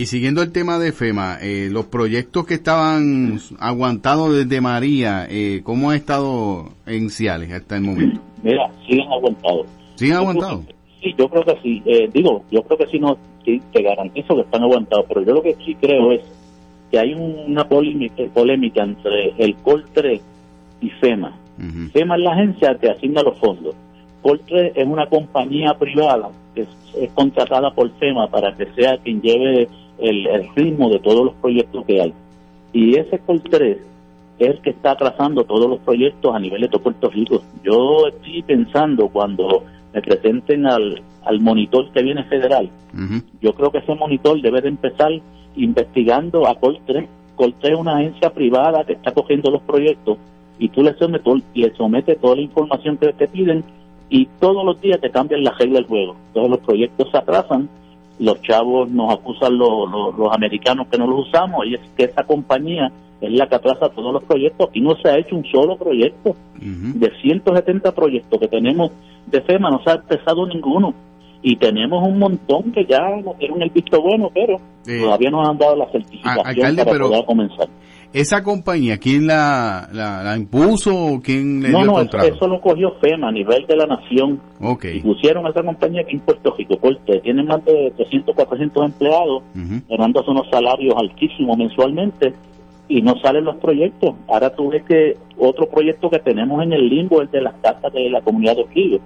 Y 0.00 0.06
siguiendo 0.06 0.40
el 0.40 0.50
tema 0.50 0.78
de 0.78 0.92
FEMA, 0.92 1.36
eh, 1.42 1.68
los 1.70 1.84
proyectos 1.84 2.46
que 2.46 2.54
estaban 2.54 3.38
aguantados 3.58 4.34
desde 4.34 4.62
María, 4.62 5.26
eh, 5.28 5.60
¿cómo 5.62 5.90
ha 5.90 5.94
estado 5.94 6.70
en 6.86 7.10
Ciales 7.10 7.52
hasta 7.52 7.76
el 7.76 7.82
momento? 7.82 8.18
Mira, 8.42 8.70
siguen 8.88 9.12
aguantados. 9.12 9.66
¿Siguen 9.96 10.16
aguantados? 10.16 10.64
Sí, 11.02 11.14
yo 11.18 11.28
creo 11.28 11.44
que 11.44 11.54
sí. 11.62 11.82
Eh, 11.84 12.08
digo, 12.14 12.42
yo 12.50 12.62
creo 12.62 12.78
que 12.78 12.86
sí, 12.86 12.98
no, 12.98 13.18
sí, 13.44 13.60
te 13.74 13.82
garantizo 13.82 14.36
que 14.36 14.40
están 14.40 14.62
aguantados, 14.62 15.04
pero 15.06 15.20
yo 15.22 15.34
lo 15.34 15.42
que 15.42 15.54
sí 15.56 15.74
creo 15.74 16.12
es 16.12 16.22
que 16.90 16.98
hay 16.98 17.12
una 17.12 17.68
polémica, 17.68 18.24
polémica 18.32 18.82
entre 18.82 19.34
el 19.36 19.54
COL3 19.58 20.18
y 20.80 20.88
FEMA. 20.88 21.36
FEMA 21.92 22.16
es 22.16 22.22
la 22.22 22.32
agencia 22.32 22.74
que 22.80 22.88
asigna 22.88 23.22
los 23.22 23.38
fondos. 23.38 23.74
COL3 24.22 24.72
es 24.76 24.86
una 24.86 25.06
compañía 25.10 25.74
privada 25.74 26.30
que 26.54 26.62
es, 26.62 26.68
es 26.98 27.12
contratada 27.12 27.70
por 27.74 27.90
FEMA 27.98 28.28
para 28.28 28.56
que 28.56 28.64
sea 28.72 28.96
quien 28.96 29.20
lleve 29.20 29.68
el, 30.00 30.26
el 30.26 30.48
ritmo 30.54 30.90
de 30.90 30.98
todos 30.98 31.24
los 31.24 31.34
proyectos 31.34 31.84
que 31.86 32.00
hay. 32.00 32.14
Y 32.72 32.96
ese 32.96 33.20
COL3 33.20 33.78
es 34.38 34.48
el 34.48 34.60
que 34.60 34.70
está 34.70 34.92
atrasando 34.92 35.44
todos 35.44 35.68
los 35.68 35.80
proyectos 35.80 36.34
a 36.34 36.38
nivel 36.38 36.62
de 36.62 36.68
todo 36.68 36.82
Puerto 36.82 37.10
Rico. 37.10 37.42
Yo 37.62 38.06
estoy 38.08 38.42
pensando 38.42 39.08
cuando 39.08 39.64
me 39.92 40.00
presenten 40.00 40.66
al, 40.66 41.02
al 41.24 41.40
monitor 41.40 41.90
que 41.92 42.02
viene 42.02 42.24
federal, 42.24 42.70
yo 43.40 43.54
creo 43.54 43.70
que 43.70 43.78
ese 43.78 43.94
monitor 43.94 44.40
debe 44.40 44.60
de 44.60 44.68
empezar 44.68 45.12
investigando 45.56 46.46
a 46.46 46.58
Col3. 46.58 47.06
Col3 47.36 47.72
es 47.72 47.78
una 47.78 47.98
agencia 47.98 48.30
privada 48.30 48.84
que 48.84 48.94
está 48.94 49.12
cogiendo 49.12 49.50
los 49.50 49.62
proyectos 49.62 50.18
y 50.58 50.68
tú 50.68 50.82
le 50.82 50.94
sometes, 50.94 51.42
le 51.54 51.74
sometes 51.74 52.20
toda 52.20 52.36
la 52.36 52.42
información 52.42 52.96
que 52.96 53.12
te 53.12 53.28
piden 53.28 53.64
y 54.08 54.26
todos 54.40 54.64
los 54.64 54.80
días 54.80 55.00
te 55.00 55.10
cambian 55.10 55.44
la 55.44 55.52
regla 55.52 55.76
del 55.78 55.86
juego. 55.86 56.16
Entonces 56.28 56.50
los 56.50 56.60
proyectos 56.60 57.10
se 57.10 57.16
atrasan, 57.16 57.68
los 58.20 58.40
chavos 58.42 58.88
nos 58.90 59.12
acusan 59.12 59.58
los, 59.58 59.90
los, 59.90 60.16
los 60.16 60.32
americanos 60.32 60.86
que 60.88 60.98
no 60.98 61.06
los 61.06 61.26
usamos 61.28 61.66
y 61.66 61.74
es 61.74 61.80
que 61.96 62.04
esa 62.04 62.22
compañía 62.24 62.92
es 63.20 63.32
la 63.32 63.46
que 63.48 63.54
atrasa 63.56 63.88
todos 63.88 64.12
los 64.12 64.22
proyectos 64.24 64.68
y 64.72 64.80
no 64.80 64.94
se 64.96 65.08
ha 65.08 65.18
hecho 65.18 65.34
un 65.36 65.44
solo 65.46 65.76
proyecto. 65.76 66.36
De 66.58 67.10
170 67.22 67.92
proyectos 67.94 68.38
que 68.40 68.48
tenemos 68.48 68.92
de 69.26 69.40
FEMA 69.42 69.70
no 69.70 69.82
se 69.82 69.90
ha 69.90 69.94
empezado 69.94 70.46
ninguno. 70.46 70.94
Y 71.42 71.56
tenemos 71.56 72.06
un 72.06 72.18
montón 72.18 72.70
que 72.72 72.84
ya 72.84 73.00
nos 73.24 73.38
dieron 73.38 73.62
el 73.62 73.70
visto 73.70 74.00
bueno, 74.02 74.30
pero 74.34 74.56
Eh, 74.86 75.00
todavía 75.02 75.30
no 75.30 75.42
han 75.48 75.56
dado 75.56 75.74
la 75.76 75.86
certificación 75.90 76.46
alcalde, 76.46 76.84
para 76.84 76.92
pero- 76.92 77.08
poder 77.08 77.24
comenzar. 77.24 77.68
¿Esa 78.12 78.42
compañía 78.42 78.98
quién 78.98 79.26
la, 79.28 79.88
la, 79.92 80.24
la 80.24 80.36
impuso 80.36 80.92
o 80.96 81.20
quién 81.22 81.62
le 81.62 81.68
No, 81.70 81.78
dio 81.78 81.80
el 81.80 81.86
no, 81.86 81.92
eso, 81.92 82.00
contrato? 82.10 82.34
eso 82.34 82.48
lo 82.48 82.60
cogió 82.60 82.92
FEMA 83.00 83.28
a 83.28 83.32
nivel 83.32 83.66
de 83.66 83.76
la 83.76 83.86
nación. 83.86 84.40
Ok. 84.60 84.86
Y 84.94 85.00
pusieron 85.00 85.46
a 85.46 85.50
esa 85.50 85.62
compañía 85.62 86.02
aquí 86.02 86.14
en 86.16 86.20
Puerto 86.20 86.52
Rico, 86.58 86.76
Corte. 86.78 87.20
Tienen 87.20 87.46
más 87.46 87.64
de 87.64 87.92
300, 87.96 88.34
400 88.34 88.84
empleados, 88.84 89.42
Ujú. 89.54 89.80
ganándose 89.88 90.28
unos 90.30 90.48
salarios 90.50 90.94
altísimos 90.96 91.56
mensualmente 91.56 92.34
y 92.88 93.00
no 93.00 93.16
salen 93.20 93.44
los 93.44 93.56
proyectos. 93.58 94.16
Ahora 94.26 94.50
tú 94.56 94.70
ves 94.70 94.82
que 94.82 95.16
otro 95.38 95.68
proyecto 95.70 96.10
que 96.10 96.18
tenemos 96.18 96.60
en 96.64 96.72
el 96.72 96.88
limbo 96.88 97.22
es 97.22 97.30
de 97.30 97.40
las 97.42 97.54
casas 97.62 97.92
de 97.92 98.10
la 98.10 98.20
comunidad 98.22 98.56
de 98.56 98.64
Río. 98.74 98.98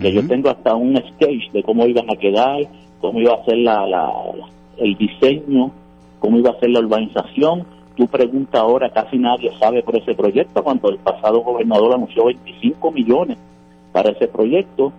Que 0.00 0.12
yo 0.12 0.26
tengo 0.26 0.50
hasta 0.50 0.74
un 0.74 0.96
sketch 0.96 1.50
de 1.52 1.62
cómo 1.62 1.86
iban 1.86 2.10
a 2.10 2.16
quedar, 2.16 2.60
cómo 3.00 3.18
iba 3.20 3.34
a 3.34 3.44
ser 3.44 3.56
la, 3.58 3.86
la- 3.86 4.12
la- 4.36 4.48
el 4.78 4.94
diseño, 4.96 5.70
cómo 6.22 6.38
iba 6.38 6.50
a 6.52 6.58
ser 6.60 6.70
la 6.70 6.78
urbanización. 6.80 7.66
Tú 7.96 8.06
preguntas 8.06 8.58
ahora, 8.60 8.90
casi 8.90 9.18
nadie 9.18 9.50
sabe 9.58 9.82
por 9.82 9.96
ese 9.96 10.14
proyecto, 10.14 10.62
cuando 10.62 10.88
el 10.88 10.96
pasado 10.98 11.40
gobernador 11.40 11.92
anunció 11.94 12.24
25 12.26 12.90
millones 12.92 13.36
para 13.92 14.12
ese 14.12 14.28
proyecto. 14.28 14.92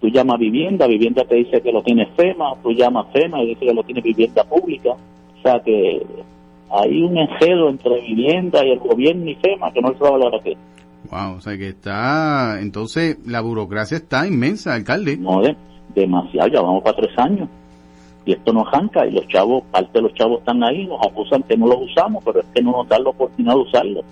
Tú 0.00 0.08
llamas 0.08 0.38
vivienda, 0.40 0.86
vivienda 0.86 1.24
te 1.24 1.36
dice 1.36 1.60
que 1.60 1.70
lo 1.70 1.82
tiene 1.82 2.06
FEMA, 2.16 2.54
tú 2.62 2.72
llamas 2.72 3.06
FEMA 3.12 3.42
y 3.42 3.48
dice 3.48 3.66
que 3.66 3.74
lo 3.74 3.82
tiene 3.84 4.00
vivienda 4.00 4.42
pública. 4.44 4.90
O 4.92 5.42
sea 5.42 5.60
que 5.60 6.04
hay 6.72 7.02
un 7.02 7.18
enredo 7.18 7.68
entre 7.68 8.00
vivienda 8.00 8.64
y 8.66 8.70
el 8.70 8.78
gobierno 8.78 9.30
y 9.30 9.34
FEMA 9.34 9.70
que 9.72 9.82
no 9.82 9.92
se 9.92 9.98
va 9.98 10.08
a 10.08 10.12
hablar 10.14 10.34
aquí. 10.40 10.56
Wow, 11.10 11.36
o 11.36 11.40
sea 11.40 11.56
que 11.58 11.68
está, 11.68 12.58
entonces 12.60 13.18
la 13.26 13.40
burocracia 13.42 13.98
está 13.98 14.26
inmensa, 14.26 14.74
alcalde. 14.74 15.16
No, 15.18 15.42
de- 15.42 15.56
demasiado, 15.94 16.48
ya 16.48 16.60
vamos 16.62 16.82
para 16.82 16.96
tres 16.96 17.18
años. 17.18 17.48
Y 18.26 18.32
esto 18.32 18.52
no 18.52 18.66
arranca 18.66 19.06
y 19.06 19.12
los 19.12 19.26
chavos, 19.28 19.64
parte 19.70 19.90
de 19.94 20.02
los 20.02 20.14
chavos 20.14 20.40
están 20.40 20.62
ahí, 20.62 20.86
nos 20.86 21.04
acusan 21.06 21.42
que 21.44 21.56
no 21.56 21.66
los 21.66 21.82
usamos, 21.82 22.22
pero 22.24 22.40
es 22.40 22.46
que 22.54 22.62
no 22.62 22.72
nos 22.72 22.88
dan 22.88 23.02
la 23.04 23.10
oportunidad 23.10 23.54
de 23.54 23.60
usarlos. 23.60 24.04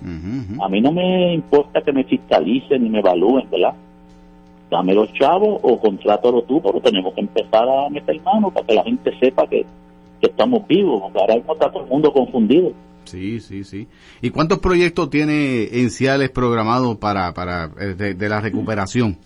A 0.60 0.68
mí 0.68 0.80
no 0.80 0.92
me 0.92 1.34
importa 1.34 1.82
que 1.82 1.92
me 1.92 2.04
fiscalicen 2.04 2.82
ni 2.82 2.88
me 2.88 3.00
evalúen, 3.00 3.48
¿verdad? 3.50 3.74
Dame 4.70 4.94
los 4.94 5.12
chavos 5.12 5.60
o 5.62 5.78
contrátalo 5.78 6.42
tú, 6.42 6.60
pero 6.62 6.80
tenemos 6.80 7.14
que 7.14 7.20
empezar 7.20 7.68
a 7.68 7.88
meter 7.90 8.20
mano 8.22 8.50
para 8.50 8.66
que 8.66 8.74
la 8.74 8.82
gente 8.82 9.18
sepa 9.18 9.46
que, 9.46 9.64
que 10.20 10.26
estamos 10.26 10.66
vivos, 10.66 11.00
porque 11.02 11.18
ahora 11.20 11.36
mismo 11.36 11.52
está 11.52 11.70
todo 11.70 11.84
el 11.84 11.88
mundo 11.88 12.12
confundido. 12.12 12.72
Sí, 13.04 13.40
sí, 13.40 13.64
sí. 13.64 13.88
¿Y 14.20 14.30
cuántos 14.30 14.58
proyectos 14.58 15.08
tiene 15.08 15.64
Enciales 15.80 16.30
programados 16.30 16.96
para, 16.96 17.32
para 17.32 17.70
eh, 17.80 17.94
de, 17.94 18.14
de 18.14 18.28
la 18.28 18.40
recuperación? 18.40 19.16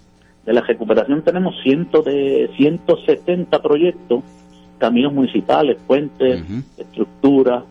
De 0.46 0.52
la 0.52 0.60
recuperación 0.60 1.22
tenemos 1.22 1.54
cientos 1.62 2.04
de 2.04 2.50
170 2.56 3.60
proyectos, 3.60 4.22
caminos 4.82 5.12
municipales, 5.12 5.78
puentes, 5.86 6.42
estructuras, 6.76 7.62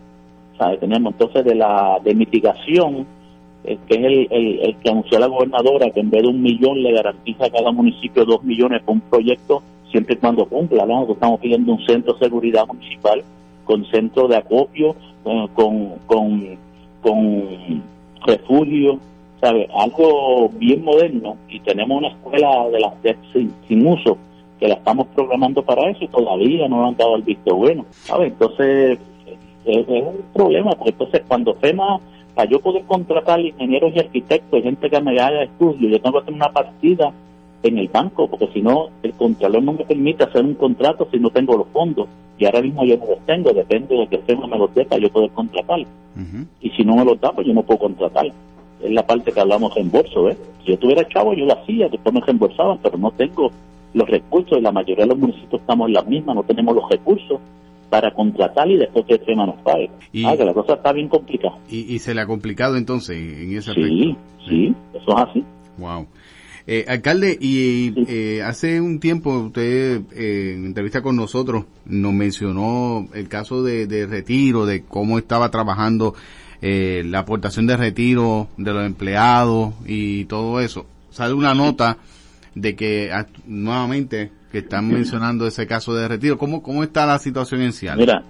¿sabe? 0.57 0.77
Tenemos 0.77 1.11
entonces 1.11 1.43
de 1.43 1.55
la 1.55 1.99
de 2.01 2.15
mitigación, 2.15 3.05
eh, 3.65 3.77
que 3.85 3.95
es 3.95 4.03
el, 4.05 4.27
el, 4.31 4.59
el 4.61 4.75
que 4.77 4.89
anunció 4.89 5.19
la 5.19 5.27
gobernadora, 5.27 5.91
que 5.91 5.99
en 5.99 6.09
vez 6.09 6.21
de 6.21 6.29
un 6.29 6.41
millón 6.41 6.81
le 6.81 6.93
garantiza 6.93 7.47
a 7.47 7.49
cada 7.49 7.73
municipio 7.73 8.23
dos 8.23 8.41
millones 8.45 8.81
por 8.83 8.95
un 8.95 9.01
proyecto, 9.01 9.61
siempre 9.91 10.15
y 10.15 10.17
cuando 10.19 10.45
cumpla. 10.45 10.85
¿no? 10.85 10.93
Nosotros 10.93 11.17
estamos 11.17 11.41
pidiendo 11.41 11.73
un 11.73 11.85
centro 11.85 12.13
de 12.13 12.19
seguridad 12.19 12.65
municipal 12.65 13.21
con 13.65 13.85
centro 13.87 14.29
de 14.29 14.37
acopio, 14.37 14.95
eh, 15.25 15.47
con, 15.53 15.89
con, 16.07 16.57
con 17.01 17.83
refugio, 18.25 18.99
¿sabe? 19.41 19.67
Algo 19.77 20.47
bien 20.55 20.81
moderno 20.85 21.35
y 21.49 21.59
tenemos 21.59 21.97
una 21.97 22.07
escuela 22.07 22.69
de 22.71 22.79
las 22.79 22.93
sin, 23.33 23.51
sin 23.67 23.85
uso 23.85 24.17
que 24.61 24.67
la 24.67 24.75
estamos 24.75 25.07
programando 25.07 25.63
para 25.63 25.89
eso 25.89 26.05
y 26.05 26.07
todavía 26.07 26.69
no 26.69 26.87
han 26.87 26.95
dado 26.95 27.15
el 27.15 27.23
visto 27.23 27.55
bueno, 27.55 27.83
¿sabe? 27.89 28.27
Entonces 28.27 28.99
es, 29.65 29.89
es 29.89 30.03
un 30.03 30.23
problema 30.33 30.71
porque 30.71 30.91
entonces 30.91 31.23
cuando 31.27 31.55
FEMA 31.55 31.99
para 32.35 32.49
yo 32.49 32.59
poder 32.59 32.83
contratar 32.83 33.39
ingenieros 33.39 33.91
y 33.95 33.99
arquitectos, 33.99 34.63
gente 34.63 34.89
que 34.89 35.01
me 35.01 35.19
haga 35.19 35.43
estudios, 35.43 35.91
yo 35.91 36.01
tengo 36.01 36.19
que 36.19 36.25
tener 36.27 36.41
una 36.41 36.53
partida 36.53 37.11
en 37.63 37.77
el 37.77 37.87
banco, 37.89 38.27
porque 38.27 38.47
si 38.53 38.61
no, 38.61 38.87
el 39.03 39.13
contralor 39.13 39.61
no 39.61 39.73
me 39.73 39.83
permite 39.83 40.23
hacer 40.23 40.43
un 40.43 40.55
contrato 40.55 41.07
si 41.11 41.19
no 41.19 41.29
tengo 41.29 41.57
los 41.57 41.67
fondos. 41.67 42.07
Y 42.37 42.45
ahora 42.45 42.61
mismo 42.61 42.83
yo 42.85 42.97
no 42.97 43.05
los 43.05 43.19
tengo, 43.25 43.53
depende 43.53 43.95
de 43.95 44.07
que 44.07 44.17
FEMA 44.19 44.47
me 44.47 44.57
los 44.57 44.73
dé 44.73 44.85
para 44.85 45.01
yo 45.01 45.11
poder 45.11 45.29
contratar. 45.31 45.79
Y 46.61 46.69
si 46.71 46.83
no 46.83 46.95
me 46.95 47.05
los 47.05 47.19
da, 47.19 47.31
pues 47.31 47.45
yo 47.45 47.53
no 47.53 47.63
puedo 47.63 47.79
contratar. 47.81 48.27
Es 48.81 48.91
la 48.91 49.05
parte 49.05 49.31
que 49.31 49.39
hablamos 49.39 49.75
reembolso, 49.75 50.23
¿ves? 50.23 50.37
Si 50.63 50.71
yo 50.71 50.79
tuviera 50.79 51.07
chavo, 51.07 51.33
yo 51.33 51.45
lo 51.45 51.53
hacía, 51.53 51.87
después 51.87 52.13
me 52.13 52.21
reembolsaban, 52.21 52.79
pero 52.81 52.97
no 52.97 53.11
tengo 53.11 53.51
los 53.93 54.09
recursos 54.09 54.57
y 54.57 54.61
la 54.61 54.71
mayoría 54.71 55.05
de 55.05 55.09
los 55.09 55.17
municipios 55.19 55.61
estamos 55.61 55.87
en 55.87 55.93
la 55.93 56.03
misma, 56.03 56.33
no 56.33 56.43
tenemos 56.43 56.75
los 56.75 56.89
recursos 56.89 57.39
para 57.89 58.13
contratar 58.13 58.69
y 58.69 58.77
después 58.77 59.05
que 59.05 59.19
FEMA 59.19 59.45
nos 59.47 59.61
pague. 59.63 59.89
Y- 60.13 60.23
Ah, 60.25 60.37
que 60.37 60.45
la 60.45 60.53
cosa 60.53 60.75
está 60.75 60.93
bien 60.93 61.09
complicada. 61.09 61.57
Y, 61.69 61.93
y 61.93 61.99
se 61.99 62.13
le 62.15 62.21
ha 62.21 62.25
complicado 62.25 62.77
entonces 62.77 63.17
en 63.17 63.57
ese 63.57 63.73
Sí, 63.73 63.81
aspecto. 63.81 64.21
sí, 64.47 64.73
eso 64.93 65.17
es 65.17 65.29
así. 65.29 65.43
Wow. 65.77 66.07
Eh, 66.67 66.85
alcalde, 66.87 67.37
y 67.41 67.91
eh, 68.07 68.43
hace 68.43 68.79
un 68.79 68.99
tiempo 68.99 69.31
usted 69.39 70.01
eh, 70.15 70.53
en 70.55 70.65
entrevista 70.67 71.01
con 71.01 71.15
nosotros 71.15 71.65
nos 71.85 72.13
mencionó 72.13 73.07
el 73.13 73.27
caso 73.27 73.63
de, 73.63 73.87
de 73.87 74.05
retiro, 74.05 74.65
de 74.67 74.83
cómo 74.83 75.17
estaba 75.17 75.49
trabajando 75.49 76.13
eh, 76.61 77.01
la 77.05 77.19
aportación 77.19 77.65
de 77.65 77.75
retiro 77.75 78.47
de 78.57 78.71
los 78.73 78.85
empleados 78.85 79.73
y 79.87 80.25
todo 80.25 80.61
eso. 80.61 80.85
Sale 81.09 81.33
una 81.33 81.55
nota 81.55 81.97
de 82.55 82.75
que 82.75 83.11
ah, 83.11 83.27
nuevamente 83.45 84.31
que 84.51 84.59
están 84.59 84.87
mencionando 84.89 85.47
ese 85.47 85.65
caso 85.65 85.93
de 85.93 86.07
retiro. 86.07 86.37
¿Cómo, 86.37 86.61
cómo 86.61 86.83
está 86.83 87.05
la 87.05 87.17
situación 87.19 87.61
en 87.61 87.71
Ciales? 87.71 88.05
Mira, 88.05 88.23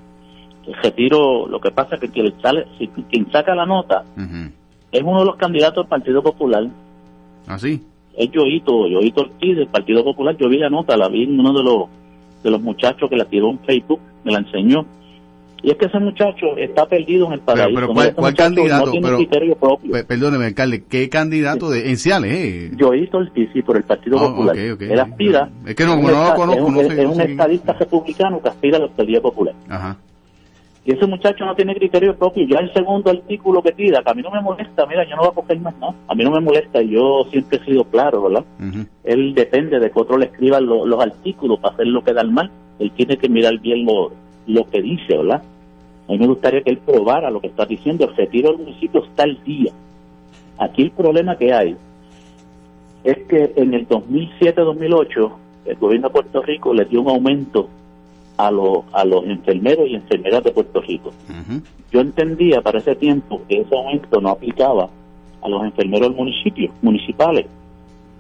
el 0.68 0.74
retiro, 0.84 1.48
lo 1.48 1.60
que 1.60 1.72
pasa 1.72 1.96
es 1.96 2.02
que 2.02 2.10
quien, 2.10 2.34
sale, 2.42 2.66
quien 3.10 3.32
saca 3.32 3.56
la 3.56 3.66
nota 3.66 4.04
es 4.92 5.02
uno 5.02 5.20
de 5.20 5.26
los 5.26 5.36
candidatos 5.38 5.84
del 5.84 5.90
Partido 5.90 6.22
Popular. 6.22 6.64
¿Así? 7.48 7.82
Es 8.16 8.30
Yoito, 8.32 8.88
Yoito 8.88 9.22
Ortiz 9.22 9.58
del 9.58 9.68
Partido 9.68 10.04
Popular. 10.04 10.38
Yo 10.38 10.48
vi 10.48 10.58
la 10.58 10.70
nota, 10.70 10.96
la 10.96 11.10
vi 11.10 11.24
en 11.24 11.40
uno 11.40 11.54
de 11.54 11.64
los, 11.64 11.90
de 12.44 12.52
los 12.52 12.62
muchachos 12.62 13.10
que 13.10 13.16
la 13.16 13.26
tiró 13.26 13.50
en 13.50 13.60
Facebook, 13.60 14.00
me 14.24 14.32
la 14.32 14.40
enseñó. 14.40 14.86
Y 15.64 15.70
es 15.72 15.78
que 15.78 15.86
ese 15.86 16.00
muchacho 16.00 16.58
está 16.58 16.88
perdido 16.88 17.28
en 17.28 17.34
el 17.34 17.40
paraíso. 17.42 17.80
pero 17.94 18.14
¿cuál, 18.16 18.34
candidato? 18.36 18.86
No 18.88 18.92
tiene 18.92 19.06
Pero- 19.08 19.18
criterio 19.18 19.56
propio. 19.56 19.92
pe- 19.92 20.04
perdóneme, 20.04 20.46
alcalde, 20.46 20.84
¿qué 20.90 21.08
candidato 21.10 21.70
de 21.70 21.90
en 21.92 21.98
Ciales? 21.98 22.32
Eh? 22.34 22.72
Yoito 22.76 23.18
Ortiz, 23.20 23.50
sí, 23.54 23.62
por 23.62 23.78
el 23.78 23.84
Partido 23.84 24.18
Ah, 24.20 24.30
Popular. 24.30 24.56
ok, 24.56 24.74
ok. 24.74 24.82
Él 24.82 25.00
aspira. 25.00 25.50
Es 25.68 25.76
que 25.76 25.86
no, 25.86 25.96
no 25.98 26.02
lo 26.10 26.34
conozco, 26.36 26.54
Es 26.54 26.62
un, 26.68 26.74
no 26.74 26.82
sé- 26.82 27.02
es 27.04 27.08
un 27.08 27.22
estadista 27.22 27.74
republicano 27.74 28.42
que 28.42 28.50
aspira 28.50 28.78
a 28.78 28.82
la 28.82 28.88
Partido 28.88 29.22
Popular. 29.22 29.54
Ajá. 29.70 29.98
Y 30.84 30.94
ese 30.94 31.06
muchacho 31.06 31.46
no 31.46 31.54
tiene 31.54 31.76
criterio 31.76 32.16
propio. 32.18 32.44
Ya 32.48 32.58
el 32.58 32.74
segundo 32.74 33.12
artículo 33.12 33.62
que 33.62 33.72
tira, 33.72 34.02
que 34.04 34.10
a 34.10 34.14
mí 34.16 34.24
no 34.24 34.32
me 34.32 34.42
molesta, 34.42 34.88
mira, 34.88 35.04
yo 35.08 35.16
no 35.16 35.22
voy 35.22 35.32
a 35.32 35.36
coger 35.36 35.60
más 35.60 35.76
nada. 35.78 35.94
A 36.08 36.16
mí 36.16 36.24
no 36.24 36.32
me 36.32 36.40
molesta, 36.40 36.82
yo 36.82 37.24
siempre 37.30 37.60
he 37.62 37.66
sido 37.66 37.84
claro, 37.84 38.24
¿verdad? 38.24 38.44
Él 39.04 39.36
depende 39.36 39.80
de 39.80 39.92
que 39.92 40.00
otro 40.00 40.18
le 40.18 40.26
escriba 40.26 40.60
lo- 40.60 40.88
los 40.88 41.00
artículos 41.00 41.60
para 41.60 41.76
hacerlo 41.76 42.04
quedar 42.04 42.28
mal. 42.32 42.50
Él 42.80 42.92
tiene 42.96 43.16
que 43.18 43.30
mirar 43.30 43.60
bien 43.60 43.86
lo, 43.86 44.12
lo 44.48 44.68
que 44.72 44.82
dice, 44.82 45.16
¿verdad? 45.18 45.44
A 46.12 46.14
mí 46.14 46.20
me 46.20 46.28
gustaría 46.28 46.62
que 46.62 46.72
él 46.72 46.78
probara 46.80 47.32
lo 47.32 47.40
que 47.40 47.48
está 47.48 47.66
diciendo. 47.66 48.04
El 48.04 48.14
retiro 48.18 48.50
del 48.50 48.58
municipio 48.58 49.02
está 49.06 49.24
al 49.24 49.42
día. 49.46 49.72
Aquí 50.58 50.82
el 50.82 50.92
problema 50.92 51.38
que 51.38 51.54
hay 51.54 51.78
es 53.06 53.18
que 53.30 53.54
en 53.56 53.74
el 53.74 53.88
2007-2008 53.88 55.32
el 55.68 55.76
gobierno 55.78 56.10
de 56.10 56.14
Puerto 56.14 56.42
Rico 56.42 56.74
le 56.74 56.84
dio 56.84 57.02
un 57.02 57.08
aumento 57.08 57.70
a, 58.36 58.52
los 58.52 58.84
a 58.92 59.06
los 59.06 59.24
enfermeros 59.24 59.88
y 59.88 59.96
enfermeras 59.96 60.44
de 60.44 60.52
Puerto 60.52 60.82
Rico. 60.82 61.14
Yo 61.94 62.02
entendía 62.02 62.62
para 62.62 62.80
ese 62.80 62.96
tiempo 62.96 63.42
que 63.48 63.62
ese 63.62 63.74
aumento 63.74 64.20
no 64.20 64.32
aplicaba 64.32 64.90
a 65.42 65.48
los 65.48 65.64
enfermeros 65.64 66.10
del 66.10 66.18
municipio, 66.18 66.74
municipales. 66.82 67.46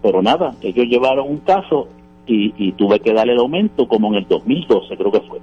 Pero 0.01 0.21
nada, 0.21 0.55
ellos 0.61 0.85
llevaron 0.85 1.29
un 1.29 1.39
caso 1.39 1.89
y, 2.25 2.53
y 2.57 2.71
tuve 2.71 3.01
que 3.01 3.11
darle 3.11 3.33
el 3.33 3.39
aumento 3.39 3.85
como 3.85 4.07
en 4.07 4.15
el 4.15 4.27
2012, 4.29 4.95
creo 4.95 5.11
que 5.11 5.21
fue. 5.27 5.39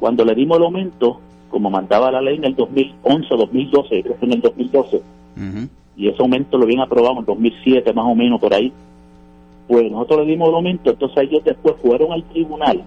Cuando 0.00 0.24
le 0.24 0.34
dimos 0.34 0.56
el 0.56 0.64
aumento, 0.64 1.20
como 1.50 1.70
mandaba 1.70 2.10
la 2.10 2.20
ley 2.20 2.36
en 2.36 2.44
el 2.44 2.54
2011, 2.54 3.28
2012, 3.28 4.02
creo 4.02 4.18
que 4.18 4.26
en 4.26 4.32
el 4.32 4.40
2012, 4.40 5.02
y 5.96 6.08
ese 6.08 6.22
aumento 6.22 6.58
lo 6.58 6.64
habían 6.64 6.80
aprobado 6.80 7.14
en 7.14 7.18
el 7.20 7.24
2007, 7.26 7.92
más 7.92 8.06
o 8.06 8.14
menos 8.14 8.40
por 8.40 8.54
ahí, 8.54 8.72
pues 9.66 9.90
nosotros 9.90 10.20
le 10.20 10.32
dimos 10.32 10.48
el 10.48 10.54
aumento, 10.54 10.90
entonces 10.90 11.24
ellos 11.24 11.44
después 11.44 11.76
fueron 11.82 12.12
al 12.12 12.24
tribunal 12.24 12.82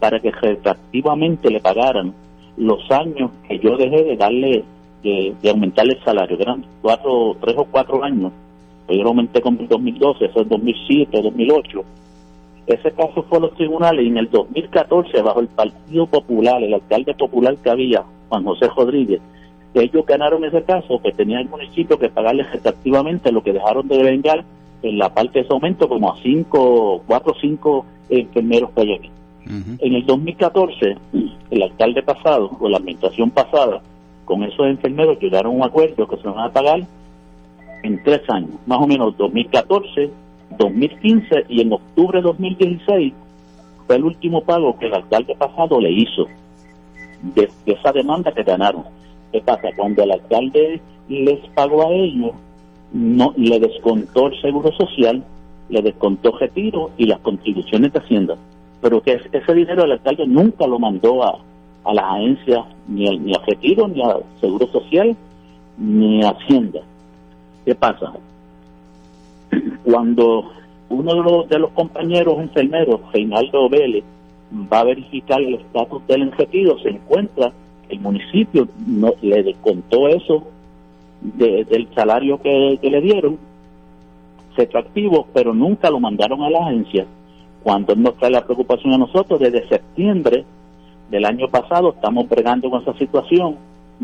para 0.00 0.18
que 0.18 0.30
retroactivamente 0.30 1.50
le 1.50 1.60
pagaran 1.60 2.12
los 2.56 2.90
años 2.90 3.30
que 3.48 3.58
yo 3.58 3.76
dejé 3.76 4.02
de 4.02 4.16
darle, 4.16 4.64
de, 5.02 5.34
de 5.40 5.50
aumentarle 5.50 5.94
el 5.94 6.04
salario, 6.04 6.36
que 6.36 6.42
eran 6.42 6.64
cuatro, 6.80 7.36
tres 7.40 7.56
o 7.56 7.64
cuatro 7.64 8.02
años, 8.02 8.32
pues 8.86 8.98
yo 8.98 9.04
lo 9.04 9.10
aumenté 9.10 9.40
el 9.46 9.68
2012, 9.68 10.24
eso 10.24 10.40
es 10.40 10.48
2007, 10.48 11.22
2008. 11.22 11.84
Ese 12.66 12.92
caso 12.92 13.24
fue 13.28 13.38
a 13.38 13.42
los 13.42 13.54
tribunales 13.54 14.04
y 14.04 14.08
en 14.08 14.18
el 14.18 14.30
2014, 14.30 15.22
bajo 15.22 15.40
el 15.40 15.48
Partido 15.48 16.06
Popular, 16.06 16.62
el 16.62 16.74
alcalde 16.74 17.14
popular 17.14 17.56
que 17.56 17.70
había, 17.70 18.04
Juan 18.28 18.44
José 18.44 18.68
Rodríguez, 18.76 19.20
ellos 19.74 20.04
ganaron 20.06 20.44
ese 20.44 20.62
caso, 20.62 21.00
que 21.02 21.12
tenía 21.12 21.40
el 21.40 21.48
municipio 21.48 21.98
que 21.98 22.10
pagarle 22.10 22.44
retroactivamente 22.44 23.32
lo 23.32 23.42
que 23.42 23.52
dejaron 23.52 23.88
de 23.88 24.02
vengar 24.02 24.44
en 24.82 24.98
la 24.98 25.12
parte 25.12 25.38
de 25.38 25.40
ese 25.40 25.52
aumento 25.52 25.88
como 25.88 26.12
a 26.12 26.16
cinco, 26.22 27.02
cuatro 27.06 27.32
o 27.32 27.40
cinco 27.40 27.86
enfermeros 28.08 28.70
que 28.70 28.80
hay 28.82 28.92
aquí. 28.94 29.10
En 29.44 29.94
el 29.94 30.06
2014, 30.06 30.96
el 31.50 31.62
alcalde 31.62 32.02
pasado 32.02 32.50
o 32.60 32.68
la 32.68 32.78
administración 32.78 33.30
pasada, 33.30 33.82
con 34.24 34.42
esos 34.44 34.66
enfermeros 34.66 35.18
llegaron 35.20 35.52
a 35.52 35.56
un 35.56 35.62
acuerdo 35.64 36.06
que 36.06 36.16
se 36.16 36.28
van 36.28 36.38
a 36.38 36.52
pagar 36.52 36.80
en 37.82 38.02
tres 38.04 38.22
años, 38.28 38.50
más 38.66 38.78
o 38.78 38.86
menos 38.86 39.16
2014, 39.16 40.10
2015 40.58 41.46
y 41.48 41.60
en 41.60 41.72
octubre 41.72 42.18
de 42.18 42.22
2016 42.22 43.12
fue 43.86 43.96
el 43.96 44.04
último 44.04 44.42
pago 44.42 44.78
que 44.78 44.86
el 44.86 44.94
alcalde 44.94 45.34
pasado 45.36 45.80
le 45.80 45.90
hizo 45.90 46.26
de, 47.34 47.50
esa 47.66 47.92
demanda 47.92 48.32
que 48.32 48.42
ganaron. 48.42 48.84
¿Qué 49.32 49.40
pasa? 49.40 49.68
Cuando 49.76 50.02
el 50.02 50.12
alcalde 50.12 50.80
les 51.08 51.38
pagó 51.54 51.86
a 51.86 51.90
ellos, 51.92 52.32
no 52.92 53.32
le 53.36 53.58
descontó 53.60 54.26
el 54.28 54.40
seguro 54.40 54.72
social, 54.72 55.24
le 55.68 55.82
descontó 55.82 56.36
retiro 56.38 56.90
y 56.98 57.06
las 57.06 57.20
contribuciones 57.20 57.92
de 57.92 57.98
Hacienda. 58.00 58.36
Pero 58.80 59.00
que 59.00 59.12
es- 59.14 59.28
ese 59.32 59.54
dinero 59.54 59.84
el 59.84 59.92
alcalde 59.92 60.26
nunca 60.26 60.66
lo 60.66 60.78
mandó 60.78 61.22
a, 61.22 61.38
a 61.84 61.94
las 61.94 62.04
agencias, 62.04 62.64
ni, 62.88 63.08
al- 63.08 63.24
ni 63.24 63.34
a 63.34 63.38
retiro, 63.46 63.88
ni 63.88 64.02
a 64.02 64.16
seguro 64.40 64.66
social, 64.66 65.16
ni 65.78 66.22
a 66.22 66.30
Hacienda. 66.30 66.80
¿Qué 67.64 67.74
pasa? 67.74 68.12
Cuando 69.84 70.50
uno 70.88 71.14
de 71.14 71.22
los, 71.22 71.48
de 71.48 71.58
los 71.58 71.70
compañeros 71.72 72.38
enfermeros, 72.38 73.00
Reinaldo 73.12 73.68
Vélez, 73.68 74.04
va 74.72 74.80
a 74.80 74.84
verificar 74.84 75.40
el 75.40 75.54
estatus 75.54 76.06
del 76.06 76.22
en 76.22 76.32
retiro, 76.32 76.78
se 76.78 76.90
encuentra 76.90 77.52
el 77.88 78.00
municipio 78.00 78.68
no 78.86 79.12
le 79.20 79.42
descontó 79.42 80.08
eso 80.08 80.44
de- 81.20 81.64
del 81.64 81.88
salario 81.94 82.40
que, 82.40 82.78
le 82.82 83.00
dieron, 83.00 83.38
retroactivo, 84.56 85.26
pero 85.32 85.54
nunca 85.54 85.90
lo 85.90 86.00
mandaron 86.00 86.42
a 86.42 86.50
la 86.50 86.66
agencia. 86.66 87.06
Cuando 87.62 87.94
nos 87.94 88.16
trae 88.16 88.30
la 88.30 88.44
preocupación 88.44 88.92
a 88.94 88.98
nosotros, 88.98 89.40
desde 89.40 89.68
septiembre 89.68 90.44
del 91.10 91.24
año 91.24 91.48
pasado 91.48 91.90
estamos 91.90 92.28
bregando 92.28 92.68
con 92.70 92.82
esa 92.82 92.94
situación. 92.98 93.56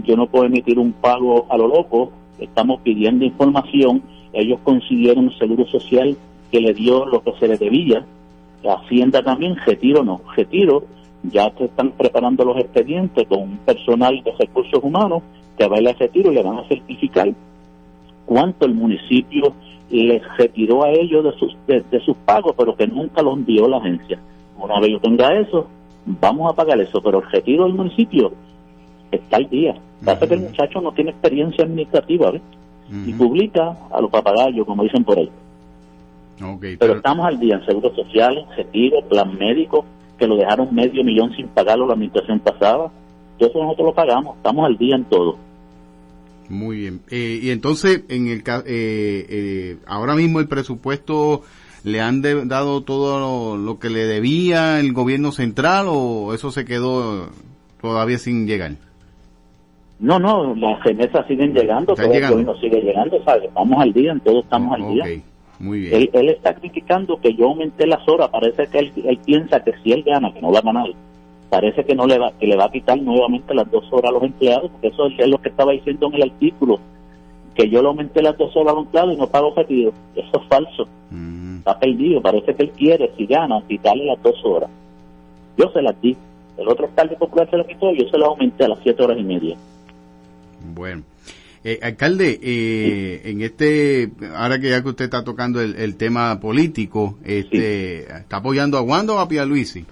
Yo 0.04 0.16
no 0.16 0.26
puedo 0.26 0.44
emitir 0.44 0.78
un 0.78 0.92
pago 0.92 1.46
a 1.50 1.56
lo 1.56 1.66
loco, 1.66 2.12
estamos 2.38 2.80
pidiendo 2.82 3.24
información. 3.24 4.02
Ellos 4.32 4.58
consiguieron 4.62 5.24
un 5.24 5.38
seguro 5.38 5.66
social 5.66 6.16
que 6.50 6.60
le 6.60 6.74
dio 6.74 7.06
lo 7.06 7.22
que 7.22 7.32
se 7.38 7.48
le 7.48 7.56
debía. 7.56 8.04
La 8.62 8.74
Hacienda 8.74 9.22
también, 9.22 9.56
retiro 9.66 10.04
no, 10.04 10.20
retiro. 10.36 10.84
Ya 11.24 11.50
se 11.58 11.64
están 11.64 11.90
preparando 11.92 12.44
los 12.44 12.58
expedientes 12.58 13.26
con 13.26 13.42
un 13.42 13.58
personal 13.58 14.22
de 14.22 14.32
recursos 14.32 14.82
humanos 14.82 15.22
que 15.56 15.66
va 15.66 15.76
a 15.76 15.80
ir 15.80 15.88
al 15.88 15.98
retiro 15.98 16.30
y 16.30 16.36
le 16.36 16.42
van 16.42 16.58
a 16.58 16.68
certificar 16.68 17.32
cuánto 18.24 18.66
el 18.66 18.74
municipio 18.74 19.52
les 19.90 20.22
retiró 20.36 20.84
a 20.84 20.90
ellos 20.90 21.24
de 21.24 21.32
sus, 21.32 21.56
de, 21.66 21.82
de 21.90 22.00
sus 22.00 22.16
pagos, 22.18 22.54
pero 22.56 22.76
que 22.76 22.86
nunca 22.86 23.22
los 23.22 23.34
envió 23.34 23.66
la 23.68 23.78
agencia. 23.78 24.18
Una 24.58 24.78
vez 24.80 24.90
yo 24.90 25.00
tenga 25.00 25.38
eso, 25.38 25.66
vamos 26.04 26.52
a 26.52 26.54
pagar 26.54 26.80
eso, 26.80 27.00
pero 27.02 27.20
el 27.20 27.30
retiro 27.30 27.64
del 27.64 27.74
municipio 27.74 28.32
está 29.10 29.36
al 29.36 29.48
día. 29.48 29.74
Pasa 30.04 30.26
que 30.26 30.34
el 30.34 30.40
muchacho 30.40 30.80
no 30.80 30.92
tiene 30.92 31.10
experiencia 31.10 31.64
administrativa, 31.64 32.30
¿ves? 32.30 32.42
Y 32.90 33.12
publica 33.12 33.76
a 33.90 34.00
los 34.00 34.10
papagayos, 34.10 34.64
como 34.66 34.82
dicen 34.82 35.04
por 35.04 35.18
ahí. 35.18 35.28
Pero 36.38 36.58
pero, 36.78 36.94
estamos 36.96 37.26
al 37.26 37.38
día 37.38 37.56
en 37.56 37.66
seguro 37.66 37.94
social, 37.94 38.46
retiro, 38.56 39.00
plan 39.08 39.36
médico, 39.36 39.84
que 40.18 40.26
lo 40.26 40.36
dejaron 40.36 40.74
medio 40.74 41.04
millón 41.04 41.34
sin 41.36 41.48
pagarlo 41.48 41.86
la 41.86 41.94
administración 41.94 42.40
pasada. 42.40 42.90
Todo 43.38 43.48
eso 43.50 43.62
nosotros 43.62 43.86
lo 43.88 43.94
pagamos, 43.94 44.36
estamos 44.36 44.64
al 44.66 44.76
día 44.78 44.96
en 44.96 45.04
todo. 45.04 45.36
muy 46.48 46.78
bien. 46.78 47.00
Eh, 47.10 47.40
y 47.42 47.50
entonces, 47.50 48.02
en 48.08 48.28
el 48.28 48.38
eh, 48.38 48.62
eh, 48.66 49.76
ahora 49.86 50.14
mismo 50.14 50.40
el 50.40 50.48
presupuesto 50.48 51.42
le 51.84 52.00
han 52.00 52.22
de- 52.22 52.46
dado 52.46 52.82
todo 52.82 53.18
lo, 53.20 53.56
lo 53.62 53.78
que 53.78 53.90
le 53.90 54.06
debía 54.06 54.80
el 54.80 54.92
gobierno 54.94 55.30
central 55.32 55.86
o 55.88 56.32
eso 56.34 56.50
se 56.50 56.64
quedó 56.64 57.28
todavía 57.82 58.18
sin 58.18 58.46
llegar. 58.46 58.72
No, 60.00 60.18
no, 60.18 60.54
las 60.54 60.82
remesas 60.84 61.26
siguen 61.26 61.54
llegando, 61.54 61.94
todo 61.94 62.12
el 62.12 62.20
gobierno 62.20 62.54
sigue 62.56 62.80
llegando, 62.80 63.22
¿sabes? 63.24 63.44
Estamos 63.44 63.80
al 63.80 63.92
día, 63.92 64.12
en 64.12 64.20
todo 64.20 64.40
estamos 64.40 64.74
al 64.74 64.94
día. 64.94 65.04
Muy 65.58 65.80
bien. 65.80 65.94
Él, 65.94 66.10
él 66.12 66.28
está 66.28 66.54
criticando 66.54 67.20
que 67.20 67.34
yo 67.34 67.46
aumenté 67.46 67.86
las 67.86 68.06
horas, 68.08 68.28
parece 68.28 68.68
que 68.68 68.78
él, 68.78 68.92
él 69.04 69.18
piensa 69.24 69.62
que 69.64 69.72
si 69.82 69.92
él 69.92 70.04
gana, 70.04 70.32
que 70.32 70.40
no 70.40 70.52
va 70.52 70.60
a 70.60 70.62
ganar, 70.62 70.86
parece 71.50 71.84
que 71.84 71.94
no 71.94 72.06
le 72.06 72.18
va, 72.18 72.32
que 72.38 72.46
le 72.46 72.56
va 72.56 72.66
a 72.66 72.70
quitar 72.70 73.00
nuevamente 73.00 73.54
las 73.54 73.70
dos 73.70 73.84
horas 73.90 74.10
a 74.10 74.14
los 74.14 74.22
empleados, 74.22 74.70
porque 74.70 74.88
eso 74.88 75.06
es 75.06 75.28
lo 75.28 75.38
que 75.38 75.48
estaba 75.48 75.72
diciendo 75.72 76.06
en 76.08 76.14
el 76.14 76.22
artículo, 76.30 76.78
que 77.54 77.68
yo 77.68 77.82
le 77.82 77.88
aumenté 77.88 78.22
las 78.22 78.36
dos 78.38 78.54
horas 78.56 78.72
a 78.72 78.76
los 78.76 78.84
empleados 78.84 79.14
y 79.14 79.16
no 79.16 79.26
pago 79.26 79.52
retiro. 79.56 79.92
Eso 80.14 80.40
es 80.40 80.48
falso. 80.48 80.88
Está 81.58 81.78
perdido, 81.78 82.22
parece 82.22 82.54
que 82.54 82.62
él 82.62 82.70
quiere, 82.70 83.10
si 83.16 83.26
gana, 83.26 83.60
quitarle 83.66 84.04
las 84.04 84.22
dos 84.22 84.36
horas. 84.44 84.70
Yo 85.56 85.68
se 85.72 85.82
las 85.82 86.00
di. 86.00 86.16
El 86.56 86.68
otro 86.68 86.86
alcalde 86.86 87.16
popular 87.16 87.48
se 87.50 87.56
las 87.56 87.66
quitó, 87.66 87.92
yo 87.92 88.08
se 88.08 88.18
las 88.18 88.28
aumenté 88.28 88.64
a 88.64 88.68
las 88.68 88.78
siete 88.80 89.02
horas 89.02 89.18
y 89.18 89.24
media. 89.24 89.56
Bueno. 90.74 91.02
Eh, 91.64 91.80
alcalde, 91.82 92.38
eh, 92.40 93.22
en 93.24 93.42
este, 93.42 94.12
ahora 94.36 94.60
que 94.60 94.70
ya 94.70 94.80
que 94.80 94.88
usted 94.90 95.06
está 95.06 95.24
tocando 95.24 95.60
el, 95.60 95.74
el 95.74 95.96
tema 95.96 96.38
político, 96.38 97.18
este, 97.24 98.02
¿está 98.04 98.36
apoyando 98.36 98.78
a 98.78 98.82
Wanda 98.82 99.14
o 99.14 99.18
a 99.18 99.28
Pierluisi? 99.28 99.84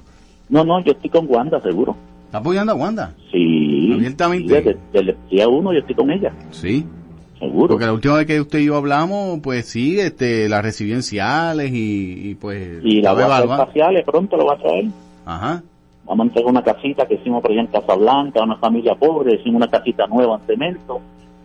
No, 0.48 0.64
no, 0.64 0.82
yo 0.84 0.92
estoy 0.92 1.10
con 1.10 1.26
Wanda, 1.28 1.60
seguro. 1.60 1.96
¿Está 2.26 2.38
apoyando 2.38 2.72
a 2.72 2.76
Wanda? 2.76 3.14
Sí. 3.32 3.92
Abiertamente. 3.92 4.54
Desde, 4.54 4.76
desde 4.92 5.10
el 5.10 5.16
día 5.28 5.48
uno 5.48 5.72
yo 5.72 5.80
estoy 5.80 5.96
con 5.96 6.10
ella. 6.10 6.32
Sí. 6.52 6.86
Seguro. 7.38 7.68
Porque 7.68 7.84
la 7.84 7.92
última 7.92 8.14
vez 8.14 8.26
que 8.26 8.40
usted 8.40 8.60
y 8.60 8.66
yo 8.66 8.76
hablamos, 8.76 9.40
pues 9.42 9.66
sí, 9.66 9.98
este, 9.98 10.48
las 10.48 10.62
residenciales 10.62 11.72
y, 11.72 12.30
y 12.30 12.34
pues... 12.36 12.78
Y 12.84 13.02
la 13.02 13.12
voy 13.12 13.24
a 13.24 13.36
hacer 13.36 13.48
faciales, 13.48 14.04
pronto 14.04 14.36
lo 14.36 14.46
va 14.46 14.54
a 14.54 14.58
traer. 14.58 14.86
Ajá. 15.26 15.62
Vamos 16.06 16.20
a 16.24 16.28
entregar 16.28 16.50
una 16.50 16.62
casita 16.62 17.06
que 17.06 17.14
hicimos 17.14 17.42
por 17.42 17.50
allá 17.50 17.60
en 17.62 17.66
Casablanca, 17.66 18.42
una 18.42 18.56
familia 18.56 18.94
pobre, 18.94 19.34
hicimos 19.36 19.56
una 19.56 19.68
casita 19.70 20.06
nueva 20.06 20.36
en 20.40 20.46
cemento. 20.46 21.00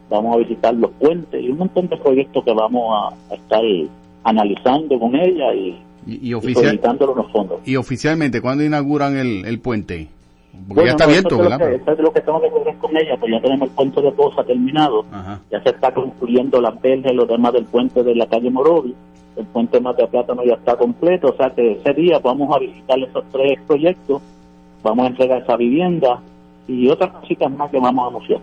Vamos 0.10 0.36
a 0.36 0.40
visitar 0.40 0.74
los 0.76 0.92
puentes 0.92 1.42
y 1.42 1.50
un 1.50 1.58
montón 1.58 1.88
de 1.88 1.98
proyectos 1.98 2.44
que 2.44 2.54
vamos 2.54 2.84
a, 2.94 3.34
a 3.34 3.36
estar 3.36 3.64
analizando 4.24 5.00
con 5.00 5.16
ella 5.16 5.54
y, 5.54 5.80
Y, 6.08 6.34
oficial, 6.34 6.80
los 6.84 7.32
fondos. 7.32 7.60
y 7.66 7.76
oficialmente, 7.76 8.42
¿cuándo 8.42 8.64
inauguran 8.64 9.18
el, 9.18 9.46
el 9.46 9.60
puente? 9.60 10.08
Porque 10.52 10.74
Bueno, 10.74 10.86
ya 10.86 10.92
está 10.92 11.06
no, 11.06 11.10
abierto, 11.12 11.36
eso 11.36 11.36
es 11.36 11.44
lo 11.44 11.50
¿verdad? 11.58 11.70
que- 11.70 11.76
eso 11.82 11.92
es 11.92 12.00
lo 12.00 12.14
que 12.14 12.22
tengo 12.22 12.42
que 12.42 12.74
con 12.78 12.98
ella, 12.98 13.18
pues 13.20 13.32
ya 13.32 13.42
tenemos 13.42 13.70
el 13.70 13.76
puente 13.76 14.02
de 14.02 14.12
Poza 14.12 14.44
terminado. 14.44 15.06
Ya 15.50 15.64
se 15.64 15.70
está 15.70 15.94
concluyendo 15.94 16.60
las 16.62 16.80
verjas 16.82 17.12
y 17.12 17.16
los 17.16 17.28
demás 17.28 17.54
del 17.54 17.66
puente 17.66 18.04
de 18.04 18.16
la 18.16 18.26
calle 18.28 18.50
Morovi. 18.52 18.94
El 19.38 19.46
puente 19.46 19.80
de 19.80 20.08
Plátano 20.08 20.44
ya 20.44 20.56
está 20.56 20.76
completo, 20.76 21.30
o 21.30 21.38
sea 21.38 21.50
que 21.52 21.72
ese 21.72 21.94
día 21.94 22.20
vamos 22.20 22.54
a 22.54 22.60
visitar 22.60 23.00
esos 23.00 23.24
tres 23.32 23.60
proyectos, 23.66 24.22
vamos 24.84 25.06
a 25.06 25.08
entregar 25.10 25.41
esa 25.41 25.56
vivienda 25.58 26.20
y 26.68 26.88
otras 26.90 27.12
cositas 27.12 27.52
más 27.52 27.70
que 27.72 27.80
vamos 27.80 28.06
a 28.06 28.08
anunciar. 28.10 28.40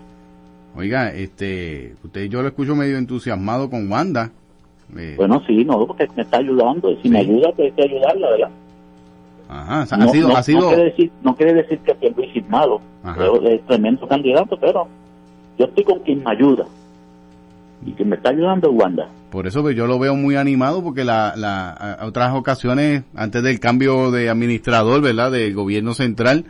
Oiga, 0.77 1.13
este, 1.13 1.95
usted 2.05 2.29
yo 2.29 2.43
lo 2.43 2.49
escucho 2.49 2.75
medio 2.77 2.99
entusiasmado 2.99 3.69
con 3.71 3.91
Wanda. 3.91 4.31
Eh, 4.97 5.15
Bueno, 5.17 5.43
sí, 5.47 5.65
no, 5.65 5.87
porque 5.87 6.07
me 6.17 6.23
está 6.23 6.39
ayudando 6.39 6.91
y 6.91 6.97
si 7.03 7.09
me 7.09 7.19
ayuda, 7.21 7.51
pues 7.57 7.67
hay 7.71 7.73
que 7.73 7.83
ayudarla, 7.95 8.31
¿verdad? 8.31 8.51
Ajá, 9.51 9.83
o 9.83 9.87
sea, 9.87 9.99
no, 9.99 10.05
ha 10.05 10.09
sido, 10.09 10.29
no- 10.29 10.37
ha 10.37 10.43
sido, 10.43 10.61
no 10.61 10.69
quiere 10.69 10.85
decir, 10.85 11.11
no 11.23 11.35
quiere 11.37 11.55
decir 11.55 11.79
que 11.79 11.95
Pierluisi 11.95 12.39
es 12.41 12.49
malo, 12.51 12.81
es 13.45 13.63
tremendo 13.67 14.07
candidato, 14.07 14.59
pero 14.61 14.87
yo 15.59 15.65
estoy 15.65 15.85
con 15.85 15.99
quien 16.01 16.23
me 16.23 16.31
ayuda 16.31 16.67
y 17.87 17.93
quien 17.93 18.09
me 18.09 18.17
está 18.17 18.31
ayudando 18.31 18.71
Wanda. 18.71 19.09
por 19.31 19.47
eso 19.47 19.65
que 19.65 19.75
yo 19.75 19.87
lo 19.87 19.99
veo 19.99 20.15
muy 20.17 20.37
animado 20.37 20.83
porque 20.83 21.05
la, 21.05 21.35
la, 21.37 21.71
a- 21.71 22.07
otras 22.07 22.35
ocasiones, 22.35 23.05
antes 23.15 23.43
del 23.43 23.61
cambio 23.61 24.11
de 24.11 24.29
administrador, 24.31 25.01
¿verdad? 25.01 25.31
Del 25.33 25.55
gobierno 25.55 25.95
central, 25.95 26.45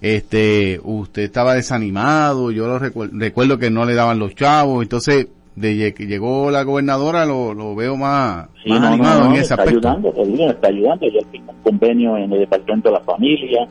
este, 0.00 0.80
usted 0.84 1.22
estaba 1.22 1.54
desanimado, 1.54 2.50
yo 2.52 2.66
lo 2.68 2.78
recuer- 2.78 3.10
recuerdo 3.12 3.58
que 3.58 3.70
no 3.70 3.84
le 3.84 3.94
daban 3.94 4.18
los 4.18 4.34
chavos, 4.34 4.82
entonces, 4.82 5.28
de 5.56 5.92
que 5.92 6.06
llegó 6.06 6.52
la 6.52 6.62
gobernadora 6.62 7.24
lo, 7.26 7.52
lo 7.52 7.74
veo 7.74 7.96
más, 7.96 8.46
Sí, 8.62 8.70
más 8.70 8.80
no, 8.80 8.86
no, 8.86 8.92
animado 8.94 9.20
no, 9.20 9.26
en 9.26 9.32
me 9.32 9.38
ese 9.38 9.54
está 9.54 9.62
aspecto. 9.64 9.88
ayudando, 9.88 10.12
digo, 10.24 10.46
me 10.46 10.50
está 10.52 10.68
ayudando. 10.68 11.06
Yo 11.08 11.18
firmé 11.32 11.50
un 11.50 11.62
convenio 11.62 12.16
en 12.16 12.32
el 12.32 12.38
Departamento 12.40 12.88
de 12.90 12.94
la 12.94 13.00
Familia. 13.00 13.68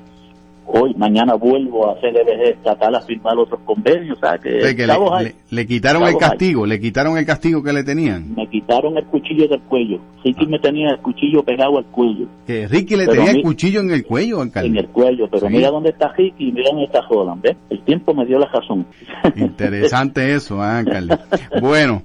Hoy, 0.70 0.94
mañana 0.96 1.36
vuelvo 1.36 1.90
a 1.90 1.96
CDBG 1.96 2.58
estatal 2.58 2.94
a 2.96 3.02
firmar 3.02 3.38
otros 3.38 3.62
convenios. 3.66 4.18
O 4.18 4.20
sea, 4.20 4.38
que, 4.38 4.58
O 4.58 4.62
sea, 4.62 4.76
que 4.76 4.86
le, 4.86 4.94
chavos 4.94 5.12
hay. 5.14 5.26
le- 5.28 5.36
le 5.50 5.66
quitaron 5.66 6.02
el 6.04 6.10
hay. 6.10 6.18
castigo, 6.18 6.66
le 6.66 6.80
quitaron 6.82 7.18
el 7.18 7.26
castigo 7.26 7.64
que 7.64 7.72
le 7.72 7.84
tenían. 7.86 8.36
me 8.36 8.50
quitaron 8.50 8.98
el 8.98 9.06
cuchillo 9.06 9.48
del 9.48 9.62
cuello. 9.62 10.00
Ricky 10.26 10.46
me 10.46 10.60
tenía 10.60 10.90
el 10.90 11.00
cuchillo 11.00 11.42
pegado 11.44 11.78
al 11.78 11.86
cuello. 11.86 12.28
Que 12.46 12.68
Ricky 12.68 12.98
le 12.98 13.06
Pero 13.06 13.12
tenía 13.18 13.32
a 13.32 13.36
el 13.36 13.44
cuchillo 13.44 13.80
en 13.80 13.92
el 13.92 14.06
cuello, 14.06 14.42
alcalde. 14.42 14.68
En 14.70 14.78
el 14.78 14.90
cuello, 14.90 15.30
pero 15.32 15.48
Sí. 15.48 15.54
mira 15.54 15.70
dónde 15.70 15.90
está 15.92 16.10
Ricky 16.12 16.50
y 16.50 16.52
mira 16.52 16.70
dónde 16.72 16.86
está 16.86 17.02
Roland, 17.10 17.42
¿ves? 17.42 17.56
El 17.70 17.82
tiempo 17.86 18.14
me 18.14 18.26
dio 18.26 18.38
la 18.38 18.48
razón. 18.52 18.86
Interesante 19.38 20.34
eso, 20.36 20.62
ah, 20.62 20.80
alcalde. 20.80 21.18
Bueno, 21.62 22.04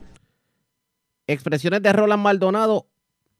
Expresiones 1.26 1.82
de 1.82 1.92
Roland 1.92 2.22
Maldonado, 2.22 2.86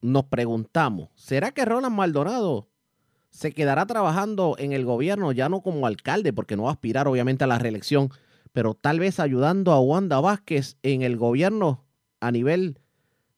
nos 0.01 0.25
preguntamos, 0.25 1.11
¿será 1.15 1.51
que 1.53 1.65
Roland 1.65 1.95
Maldonado 1.95 2.69
se 3.33 3.53
quedará 3.53 3.87
trabajando 3.87 4.55
en 4.59 4.73
el 4.73 4.85
gobierno 4.85 5.33
ya 5.33 5.49
no 5.49 5.63
como 5.63 5.87
alcalde, 5.87 6.33
porque 6.33 6.57
no 6.57 6.65
va 6.65 6.69
a 6.69 6.73
aspirar 6.75 7.09
obviamente 7.09 7.45
a 7.45 7.47
la 7.47 7.59
reelección, 7.59 8.11
pero 8.53 8.75
tal 8.75 9.01
vez 9.01 9.19
ayudando 9.19 9.73
a 9.73 9.81
Wanda 9.81 10.21
Vázquez 10.21 10.77
en 10.83 11.03
el 11.03 11.17
gobierno 11.17 11.85
a 12.21 12.31
nivel 12.31 12.79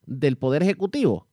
del 0.04 0.36
Poder 0.36 0.62
Ejecutivo? 0.62 1.28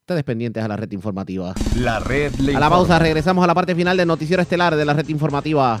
Ustedes 0.00 0.24
pendientes 0.24 0.62
a 0.62 0.68
la 0.68 0.76
red 0.76 0.90
informativa. 0.90 1.54
La 1.76 2.00
red 2.00 2.34
le 2.34 2.56
A 2.56 2.60
la 2.60 2.68
pausa, 2.68 2.98
regresamos 2.98 3.44
a 3.44 3.46
la 3.46 3.54
parte 3.54 3.74
final 3.76 3.96
del 3.96 4.08
noticiero 4.08 4.42
estelar 4.42 4.74
de 4.74 4.84
la 4.84 4.92
red 4.92 5.08
informativa. 5.08 5.80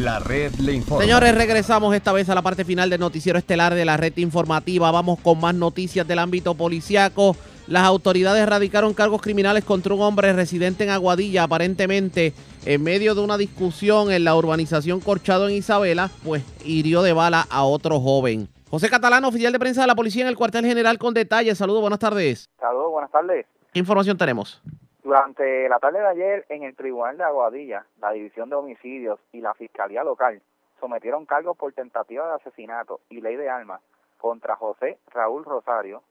La 0.00 0.18
red 0.18 0.54
le 0.54 0.72
informa. 0.72 1.04
Señores, 1.04 1.34
regresamos 1.34 1.94
esta 1.94 2.10
vez 2.12 2.26
a 2.30 2.34
la 2.34 2.40
parte 2.40 2.64
final 2.64 2.88
del 2.88 3.00
noticiero 3.00 3.38
estelar 3.38 3.74
de 3.74 3.84
la 3.84 3.98
red 3.98 4.16
informativa. 4.16 4.90
Vamos 4.90 5.20
con 5.20 5.38
más 5.38 5.54
noticias 5.54 6.08
del 6.08 6.20
ámbito 6.20 6.54
policiaco. 6.54 7.36
Las 7.66 7.82
autoridades 7.82 8.48
radicaron 8.48 8.94
cargos 8.94 9.20
criminales 9.20 9.62
contra 9.62 9.92
un 9.92 10.00
hombre 10.00 10.32
residente 10.32 10.84
en 10.84 10.90
Aguadilla, 10.90 11.42
aparentemente 11.42 12.32
en 12.64 12.82
medio 12.82 13.14
de 13.14 13.20
una 13.20 13.36
discusión 13.36 14.10
en 14.10 14.24
la 14.24 14.34
urbanización 14.34 15.00
Corchado 15.00 15.50
en 15.50 15.56
Isabela, 15.56 16.10
pues 16.24 16.44
hirió 16.64 17.02
de 17.02 17.12
bala 17.12 17.46
a 17.50 17.64
otro 17.64 18.00
joven. 18.00 18.48
José 18.70 18.88
Catalán, 18.88 19.26
oficial 19.26 19.52
de 19.52 19.58
prensa 19.58 19.82
de 19.82 19.86
la 19.86 19.94
policía 19.94 20.22
en 20.22 20.28
el 20.28 20.36
cuartel 20.36 20.64
general 20.64 20.96
con 20.96 21.12
detalles. 21.12 21.58
Saludos, 21.58 21.82
buenas 21.82 21.98
tardes. 21.98 22.48
Saludos, 22.58 22.90
buenas 22.90 23.10
tardes. 23.10 23.44
¿Qué 23.70 23.78
información 23.78 24.16
tenemos? 24.16 24.62
Durante 25.10 25.68
la 25.68 25.80
tarde 25.80 25.98
de 25.98 26.06
ayer, 26.06 26.46
en 26.50 26.62
el 26.62 26.76
Tribunal 26.76 27.16
de 27.16 27.24
Aguadilla, 27.24 27.84
la 28.00 28.12
División 28.12 28.48
de 28.48 28.54
Homicidios 28.54 29.18
y 29.32 29.40
la 29.40 29.54
Fiscalía 29.54 30.04
Local 30.04 30.40
sometieron 30.78 31.26
cargos 31.26 31.56
por 31.56 31.72
tentativa 31.72 32.28
de 32.28 32.34
asesinato 32.34 33.00
y 33.08 33.20
ley 33.20 33.34
de 33.34 33.50
armas 33.50 33.80
contra 34.18 34.54
José 34.54 35.00
Raúl 35.08 35.44
Rosario, 35.44 36.04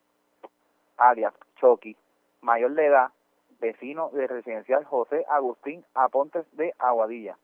alias 0.97 1.33
Chucky, 1.61 1.95
mayor 2.41 2.73
de 2.73 2.87
edad, 2.87 3.11
vecino 3.61 4.09
del 4.09 4.27
residencial 4.27 4.83
José 4.83 5.25
Agustín 5.29 5.85
Apontes 5.93 6.45
de 6.57 6.75
Aguadilla. 6.77 7.37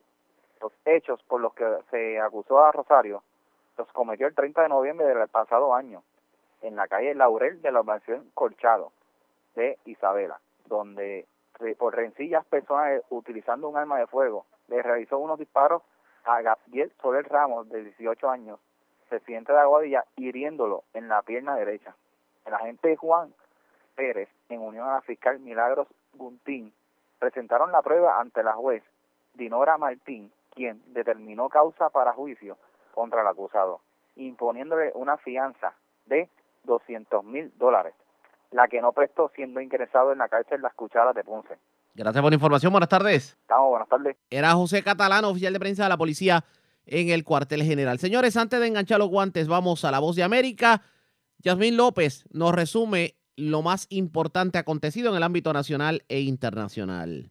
Los 0.59 0.73
hechos 0.83 1.23
por 1.23 1.39
los 1.39 1.53
que 1.53 1.65
se 1.89 2.19
acusó 2.19 2.65
a 2.65 2.73
Rosario 2.73 3.23
los 3.77 3.89
cometió 3.93 4.27
el 4.27 4.35
30 4.35 4.63
de 4.63 4.67
noviembre 4.67 5.07
del 5.07 5.29
pasado 5.29 5.73
año 5.73 6.03
en 6.61 6.75
la 6.75 6.89
calle 6.89 7.15
Laurel 7.15 7.61
de 7.61 7.71
la 7.71 7.79
urbanización 7.79 8.29
Colchado 8.33 8.91
de 9.55 9.79
Isabela, 9.85 10.41
donde 10.65 11.25
por 11.77 11.95
rencillas 11.95 12.45
personales 12.45 13.03
utilizando 13.09 13.69
un 13.69 13.77
arma 13.77 13.97
de 13.99 14.07
fuego 14.07 14.45
le 14.67 14.81
realizó 14.81 15.17
unos 15.19 15.39
disparos 15.39 15.81
a 16.25 16.41
Gabriel 16.41 16.91
Soler 17.01 17.27
Ramos 17.27 17.69
de 17.69 17.83
18 17.83 18.29
años, 18.29 18.59
residente 19.09 19.53
de 19.53 19.59
Aguadilla, 19.59 20.05
hiriéndolo 20.15 20.83
en 20.93 21.07
la 21.07 21.21
pierna 21.21 21.55
derecha. 21.55 21.95
El 22.45 22.53
agente 22.53 22.95
Juan 22.95 23.33
Pérez, 23.95 24.29
en 24.49 24.61
unión 24.61 24.87
a 24.87 24.95
la 24.95 25.01
fiscal 25.01 25.39
Milagros 25.39 25.87
Guntín, 26.13 26.73
presentaron 27.19 27.71
la 27.71 27.81
prueba 27.81 28.19
ante 28.19 28.43
la 28.43 28.53
juez 28.53 28.83
Dinora 29.33 29.77
Martín, 29.77 30.31
quien 30.51 30.81
determinó 30.93 31.49
causa 31.49 31.89
para 31.89 32.13
juicio 32.13 32.57
contra 32.93 33.21
el 33.21 33.27
acusado, 33.27 33.81
imponiéndole 34.15 34.91
una 34.95 35.17
fianza 35.17 35.73
de 36.05 36.29
200 36.63 37.23
mil 37.23 37.51
dólares, 37.57 37.93
la 38.51 38.67
que 38.67 38.81
no 38.81 38.91
prestó 38.91 39.31
siendo 39.35 39.61
ingresado 39.61 40.11
en 40.11 40.19
la 40.19 40.27
cárcel 40.27 40.61
Las 40.61 40.73
Cucharas 40.73 41.15
de 41.15 41.23
Ponce. 41.23 41.57
Gracias 41.93 42.21
por 42.21 42.31
la 42.31 42.35
información. 42.35 42.71
Buenas 42.71 42.89
tardes. 42.89 43.37
Estamos, 43.41 43.69
buenas 43.69 43.87
tardes. 43.87 44.17
Era 44.29 44.53
José 44.53 44.83
Catalán, 44.83 45.25
oficial 45.25 45.53
de 45.53 45.59
prensa 45.59 45.83
de 45.83 45.89
la 45.89 45.97
policía 45.97 46.43
en 46.85 47.09
el 47.09 47.23
cuartel 47.23 47.63
general. 47.63 47.99
Señores, 47.99 48.37
antes 48.37 48.59
de 48.59 48.67
enganchar 48.67 48.99
los 48.99 49.09
guantes, 49.09 49.47
vamos 49.47 49.85
a 49.85 49.91
la 49.91 49.99
voz 49.99 50.15
de 50.15 50.23
América. 50.23 50.81
Yasmín 51.39 51.77
López 51.77 52.25
nos 52.31 52.53
resume 52.53 53.15
lo 53.35 53.61
más 53.61 53.87
importante 53.89 54.57
acontecido 54.57 55.09
en 55.09 55.17
el 55.17 55.23
ámbito 55.23 55.53
nacional 55.53 56.03
e 56.07 56.21
internacional. 56.21 57.27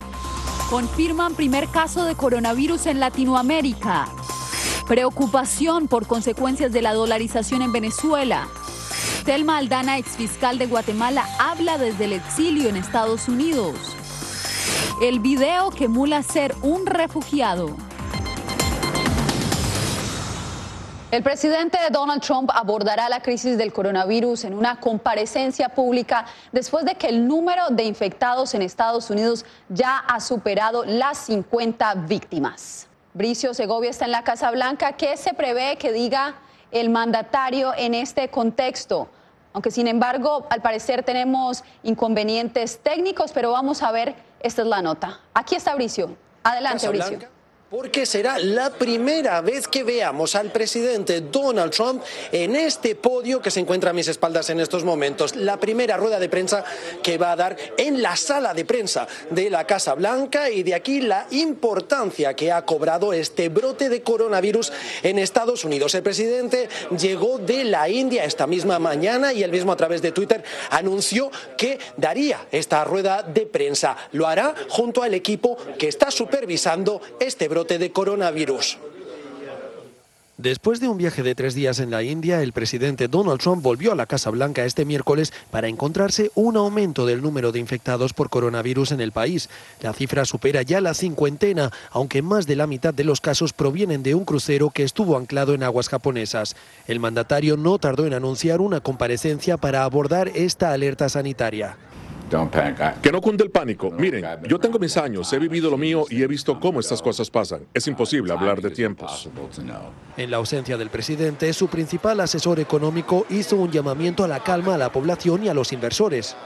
Confirman 0.70 1.34
primer 1.34 1.68
caso 1.68 2.04
de 2.04 2.14
coronavirus 2.14 2.86
en 2.86 3.00
Latinoamérica. 3.00 4.06
Preocupación 4.88 5.88
por 5.88 6.06
consecuencias 6.06 6.72
de 6.72 6.82
la 6.82 6.92
dolarización 6.92 7.62
en 7.62 7.72
Venezuela. 7.72 8.48
Telma 9.24 9.56
Aldana, 9.56 9.96
exfiscal 9.96 10.58
de 10.58 10.66
Guatemala, 10.66 11.24
habla 11.38 11.78
desde 11.78 12.04
el 12.04 12.12
exilio 12.12 12.68
en 12.68 12.76
Estados 12.76 13.26
Unidos. 13.26 13.74
El 15.00 15.20
video 15.20 15.70
que 15.70 15.86
emula 15.86 16.22
ser 16.22 16.54
un 16.60 16.84
refugiado. 16.84 17.74
El 21.10 21.22
presidente 21.22 21.78
Donald 21.90 22.20
Trump 22.20 22.50
abordará 22.52 23.08
la 23.08 23.22
crisis 23.22 23.56
del 23.56 23.72
coronavirus 23.72 24.44
en 24.44 24.52
una 24.52 24.78
comparecencia 24.78 25.70
pública 25.70 26.26
después 26.52 26.84
de 26.84 26.96
que 26.96 27.08
el 27.08 27.26
número 27.26 27.70
de 27.70 27.84
infectados 27.84 28.52
en 28.52 28.60
Estados 28.60 29.08
Unidos 29.08 29.46
ya 29.70 29.96
ha 30.00 30.20
superado 30.20 30.84
las 30.84 31.16
50 31.16 31.94
víctimas. 31.94 32.88
Bricio 33.14 33.54
Segovia 33.54 33.88
está 33.88 34.04
en 34.04 34.10
la 34.10 34.22
Casa 34.22 34.50
Blanca. 34.50 34.92
¿Qué 34.92 35.16
se 35.16 35.32
prevé 35.32 35.78
que 35.78 35.92
diga 35.92 36.34
el 36.74 36.90
mandatario 36.90 37.72
en 37.76 37.94
este 37.94 38.28
contexto? 38.28 39.08
Aunque 39.54 39.70
sin 39.70 39.86
embargo, 39.86 40.46
al 40.50 40.60
parecer 40.60 41.02
tenemos 41.04 41.64
inconvenientes 41.84 42.80
técnicos, 42.82 43.32
pero 43.32 43.52
vamos 43.52 43.82
a 43.82 43.92
ver, 43.92 44.14
esta 44.40 44.62
es 44.62 44.68
la 44.68 44.82
nota. 44.82 45.20
Aquí 45.32 45.54
está 45.54 45.74
Bricio. 45.74 46.16
Adelante, 46.42 46.88
Bricio. 46.88 47.33
Porque 47.74 48.06
será 48.06 48.38
la 48.38 48.70
primera 48.70 49.40
vez 49.40 49.66
que 49.66 49.82
veamos 49.82 50.36
al 50.36 50.52
presidente 50.52 51.22
Donald 51.22 51.72
Trump 51.72 52.04
en 52.30 52.54
este 52.54 52.94
podio 52.94 53.42
que 53.42 53.50
se 53.50 53.58
encuentra 53.58 53.90
a 53.90 53.92
mis 53.92 54.06
espaldas 54.06 54.48
en 54.50 54.60
estos 54.60 54.84
momentos. 54.84 55.34
La 55.34 55.58
primera 55.58 55.96
rueda 55.96 56.20
de 56.20 56.28
prensa 56.28 56.64
que 57.02 57.18
va 57.18 57.32
a 57.32 57.36
dar 57.36 57.56
en 57.76 58.00
la 58.00 58.14
sala 58.14 58.54
de 58.54 58.64
prensa 58.64 59.08
de 59.28 59.50
la 59.50 59.66
Casa 59.66 59.94
Blanca 59.94 60.50
y 60.50 60.62
de 60.62 60.72
aquí 60.72 61.00
la 61.00 61.26
importancia 61.32 62.34
que 62.34 62.52
ha 62.52 62.64
cobrado 62.64 63.12
este 63.12 63.48
brote 63.48 63.88
de 63.88 64.02
coronavirus 64.02 64.72
en 65.02 65.18
Estados 65.18 65.64
Unidos. 65.64 65.96
El 65.96 66.04
presidente 66.04 66.68
llegó 66.96 67.38
de 67.38 67.64
la 67.64 67.88
India 67.88 68.22
esta 68.22 68.46
misma 68.46 68.78
mañana 68.78 69.32
y 69.32 69.42
él 69.42 69.50
mismo 69.50 69.72
a 69.72 69.76
través 69.76 70.00
de 70.00 70.12
Twitter 70.12 70.44
anunció 70.70 71.28
que 71.58 71.80
daría 71.96 72.46
esta 72.52 72.84
rueda 72.84 73.24
de 73.24 73.46
prensa. 73.46 73.96
Lo 74.12 74.28
hará 74.28 74.54
junto 74.68 75.02
al 75.02 75.12
equipo 75.12 75.56
que 75.76 75.88
está 75.88 76.12
supervisando 76.12 77.02
este 77.18 77.48
brote 77.48 77.63
de 77.66 77.90
coronavirus. 77.90 78.78
Después 80.36 80.80
de 80.80 80.88
un 80.88 80.98
viaje 80.98 81.22
de 81.22 81.34
tres 81.34 81.54
días 81.54 81.78
en 81.78 81.90
la 81.90 82.02
India, 82.02 82.42
el 82.42 82.52
presidente 82.52 83.08
Donald 83.08 83.40
Trump 83.40 83.62
volvió 83.62 83.92
a 83.92 83.94
la 83.94 84.06
Casa 84.06 84.30
Blanca 84.30 84.64
este 84.64 84.84
miércoles 84.84 85.32
para 85.50 85.68
encontrarse 85.68 86.30
un 86.34 86.56
aumento 86.56 87.06
del 87.06 87.22
número 87.22 87.52
de 87.52 87.60
infectados 87.60 88.12
por 88.12 88.30
coronavirus 88.30 88.92
en 88.92 89.00
el 89.00 89.12
país. 89.12 89.48
La 89.80 89.94
cifra 89.94 90.24
supera 90.24 90.62
ya 90.62 90.80
la 90.80 90.92
cincuentena, 90.92 91.70
aunque 91.90 92.20
más 92.20 92.46
de 92.46 92.56
la 92.56 92.66
mitad 92.66 92.92
de 92.92 93.04
los 93.04 93.20
casos 93.20 93.52
provienen 93.52 94.02
de 94.02 94.14
un 94.14 94.24
crucero 94.24 94.70
que 94.70 94.82
estuvo 94.82 95.16
anclado 95.16 95.54
en 95.54 95.62
aguas 95.62 95.88
japonesas. 95.88 96.56
El 96.86 97.00
mandatario 97.00 97.56
no 97.56 97.78
tardó 97.78 98.04
en 98.04 98.12
anunciar 98.12 98.60
una 98.60 98.80
comparecencia 98.80 99.56
para 99.56 99.84
abordar 99.84 100.28
esta 100.34 100.72
alerta 100.72 101.08
sanitaria. 101.08 101.78
Que 103.02 103.12
no 103.12 103.20
cunde 103.20 103.44
el 103.44 103.50
pánico. 103.50 103.90
Miren, 103.90 104.24
yo 104.48 104.58
tengo 104.58 104.78
mis 104.78 104.96
años, 104.96 105.32
he 105.32 105.38
vivido 105.38 105.70
lo 105.70 105.76
mío 105.76 106.04
y 106.10 106.22
he 106.22 106.26
visto 106.26 106.58
cómo 106.58 106.80
estas 106.80 107.00
cosas 107.02 107.30
pasan. 107.30 107.66
Es 107.72 107.86
imposible 107.86 108.32
hablar 108.32 108.60
de 108.60 108.70
tiempos. 108.70 109.28
En 110.16 110.30
la 110.30 110.36
ausencia 110.38 110.76
del 110.76 110.90
presidente, 110.90 111.52
su 111.52 111.68
principal 111.68 112.20
asesor 112.20 112.60
económico 112.60 113.26
hizo 113.30 113.56
un 113.56 113.70
llamamiento 113.70 114.24
a 114.24 114.28
la 114.28 114.42
calma 114.42 114.74
a 114.74 114.78
la 114.78 114.92
población 114.92 115.44
y 115.44 115.48
a 115.48 115.54
los 115.54 115.72
inversores. 115.72 116.36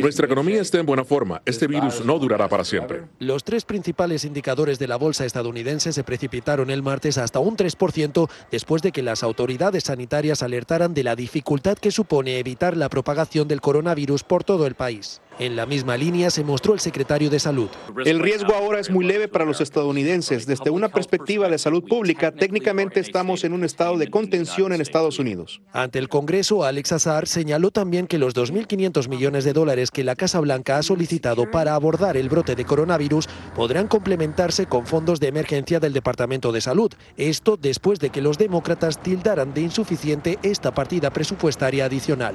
Nuestra 0.00 0.26
economía 0.26 0.60
está 0.60 0.78
en 0.78 0.86
buena 0.86 1.04
forma. 1.04 1.42
Este 1.44 1.66
virus 1.66 2.04
no 2.04 2.18
durará 2.18 2.48
para 2.48 2.64
siempre. 2.64 3.04
Los 3.18 3.44
tres 3.44 3.64
principales 3.64 4.24
indicadores 4.24 4.78
de 4.78 4.88
la 4.88 4.96
bolsa 4.96 5.24
estadounidense 5.24 5.92
se 5.92 6.04
precipitaron 6.04 6.70
el 6.70 6.82
martes 6.82 7.18
hasta 7.18 7.38
un 7.38 7.56
3% 7.56 8.28
después 8.50 8.82
de 8.82 8.92
que 8.92 9.02
las 9.02 9.22
autoridades 9.22 9.84
sanitarias 9.84 10.42
alertaran 10.42 10.94
de 10.94 11.04
la 11.04 11.16
dificultad 11.16 11.78
que 11.78 11.90
supone 11.90 12.38
evitar 12.38 12.76
la 12.76 12.88
propagación 12.88 13.48
del 13.48 13.60
coronavirus 13.60 14.22
por 14.22 14.44
todo 14.44 14.66
el 14.66 14.74
país. 14.74 15.20
En 15.38 15.56
la 15.56 15.66
misma 15.66 15.96
línea 15.96 16.30
se 16.30 16.44
mostró 16.44 16.74
el 16.74 16.80
secretario 16.80 17.28
de 17.28 17.40
Salud. 17.40 17.68
El 18.04 18.20
riesgo 18.20 18.54
ahora 18.54 18.78
es 18.78 18.88
muy 18.88 19.04
leve 19.04 19.26
para 19.26 19.44
los 19.44 19.60
estadounidenses. 19.60 20.46
Desde 20.46 20.70
una 20.70 20.88
perspectiva 20.88 21.48
de 21.48 21.58
salud 21.58 21.82
pública, 21.82 22.30
técnicamente 22.30 23.00
estamos 23.00 23.42
en 23.42 23.52
un 23.52 23.64
estado 23.64 23.98
de 23.98 24.10
contención 24.10 24.72
en 24.72 24.80
Estados 24.80 25.18
Unidos. 25.18 25.60
Ante 25.72 25.98
el 25.98 26.08
Congreso, 26.08 26.62
Alex 26.64 26.92
Azar 26.92 27.26
señaló 27.26 27.72
también 27.72 28.06
que 28.06 28.18
los 28.18 28.34
2.500 28.34 29.08
millones 29.08 29.44
de 29.44 29.52
dólares 29.52 29.90
que 29.90 30.04
la 30.04 30.14
Casa 30.14 30.38
Blanca 30.38 30.78
ha 30.78 30.82
solicitado 30.84 31.50
para 31.50 31.74
abordar 31.74 32.16
el 32.16 32.28
brote 32.28 32.54
de 32.54 32.64
coronavirus 32.64 33.28
podrán 33.56 33.88
complementarse 33.88 34.66
con 34.66 34.86
fondos 34.86 35.18
de 35.18 35.28
emergencia 35.28 35.80
del 35.80 35.92
Departamento 35.92 36.52
de 36.52 36.60
Salud. 36.60 36.92
Esto 37.16 37.56
después 37.56 37.98
de 37.98 38.10
que 38.10 38.22
los 38.22 38.38
demócratas 38.38 39.02
tildaran 39.02 39.52
de 39.52 39.62
insuficiente 39.62 40.38
esta 40.42 40.72
partida 40.72 41.10
presupuestaria 41.10 41.86
adicional. 41.86 42.34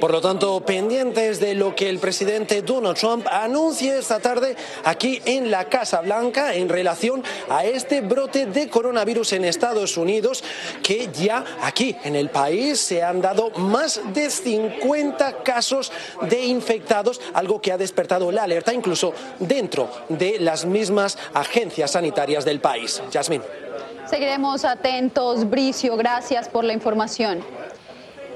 Por 0.00 0.12
lo 0.12 0.20
tanto, 0.20 0.60
pendientes 0.60 1.40
de 1.40 1.54
lo 1.54 1.74
que 1.74 1.88
el 1.88 1.98
presidente 1.98 2.62
Donald 2.62 2.96
Trump 2.96 3.26
anuncie 3.30 3.98
esta 3.98 4.20
tarde 4.20 4.54
aquí 4.84 5.20
en 5.24 5.50
la 5.50 5.64
Casa 5.64 6.00
Blanca 6.02 6.54
en 6.54 6.68
relación 6.68 7.24
a 7.48 7.64
este 7.64 8.00
brote 8.00 8.46
de 8.46 8.68
coronavirus 8.68 9.32
en 9.32 9.44
Estados 9.44 9.96
Unidos, 9.96 10.44
que 10.84 11.08
ya 11.12 11.44
aquí 11.62 11.96
en 12.04 12.14
el 12.14 12.30
país 12.30 12.78
se 12.78 13.02
han 13.02 13.20
dado 13.20 13.50
más 13.50 14.00
de 14.14 14.30
50 14.30 15.42
casos 15.42 15.90
de 16.28 16.44
infectados, 16.44 17.20
algo 17.34 17.60
que 17.60 17.72
ha 17.72 17.78
despertado 17.78 18.30
la 18.30 18.44
alerta 18.44 18.72
incluso 18.72 19.12
dentro 19.40 19.90
de 20.08 20.38
las 20.38 20.64
mismas 20.64 21.18
agencias 21.34 21.90
sanitarias 21.90 22.44
del 22.44 22.60
país. 22.60 23.02
Yasmín. 23.10 23.42
Seguiremos 24.08 24.64
atentos, 24.64 25.48
Bricio, 25.50 25.96
gracias 25.96 26.48
por 26.48 26.64
la 26.64 26.72
información. 26.72 27.44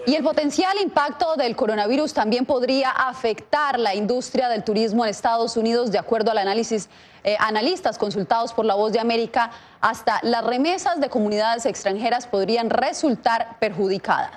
Y 0.04 0.16
el 0.16 0.24
potencial 0.24 0.76
impacto 0.82 1.36
del 1.36 1.54
coronavirus 1.54 2.12
también 2.12 2.44
podría 2.44 2.90
afectar 2.90 3.78
la 3.78 3.94
industria 3.94 4.48
del 4.48 4.64
turismo 4.64 5.04
en 5.04 5.10
Estados 5.10 5.56
Unidos, 5.56 5.92
de 5.92 5.98
acuerdo 5.98 6.32
al 6.32 6.38
análisis 6.38 6.88
eh, 7.22 7.36
analistas 7.38 7.98
consultados 7.98 8.52
por 8.52 8.64
La 8.64 8.74
Voz 8.74 8.92
de 8.92 8.98
América. 8.98 9.52
Hasta 9.80 10.18
las 10.22 10.44
remesas 10.44 11.00
de 11.00 11.08
comunidades 11.08 11.66
extranjeras 11.66 12.26
podrían 12.26 12.68
resultar 12.68 13.56
perjudicadas. 13.60 14.32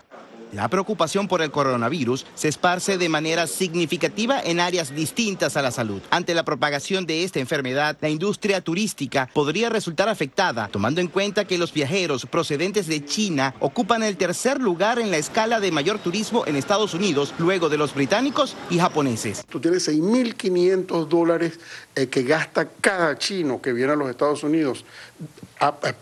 La 0.53 0.69
preocupación 0.69 1.27
por 1.27 1.41
el 1.41 1.51
coronavirus 1.51 2.26
se 2.35 2.47
esparce 2.47 2.97
de 2.97 3.09
manera 3.09 3.47
significativa 3.47 4.41
en 4.41 4.59
áreas 4.59 4.95
distintas 4.95 5.57
a 5.57 5.61
la 5.61 5.72
salud. 5.72 6.01
Ante 6.09 6.34
la 6.34 6.45
propagación 6.45 7.05
de 7.05 7.23
esta 7.23 7.39
enfermedad, 7.39 7.97
la 8.01 8.09
industria 8.09 8.61
turística 8.61 9.30
podría 9.34 9.69
resultar 9.69 10.07
afectada, 10.07 10.67
tomando 10.69 11.01
en 11.01 11.07
cuenta 11.07 11.45
que 11.45 11.57
los 11.57 11.73
viajeros 11.73 12.26
procedentes 12.26 12.88
de 12.88 13.03
China 13.03 13.53
ocupan 13.59 14.03
el 14.03 14.17
tercer 14.17 14.61
lugar 14.61 14.99
en 14.99 15.11
la 15.11 15.17
escala 15.17 15.59
de 15.59 15.72
mayor 15.72 15.99
turismo 15.99 16.45
en 16.45 16.55
Estados 16.55 16.93
Unidos, 16.93 17.34
luego 17.38 17.69
de 17.69 17.77
los 17.77 17.93
británicos 17.93 18.55
y 18.69 18.80
japoneses. 18.80 19.45
Tú 19.49 19.59
tienes 19.59 19.88
6.500 19.88 21.07
dólares 21.07 21.59
eh, 21.95 22.07
que 22.07 22.23
gasta 22.23 22.69
cada 22.81 23.17
chino 23.17 23.61
que 23.61 23.73
viene 23.73 23.93
a 23.93 23.95
los 23.95 24.09
Estados 24.09 24.43
Unidos 24.43 24.85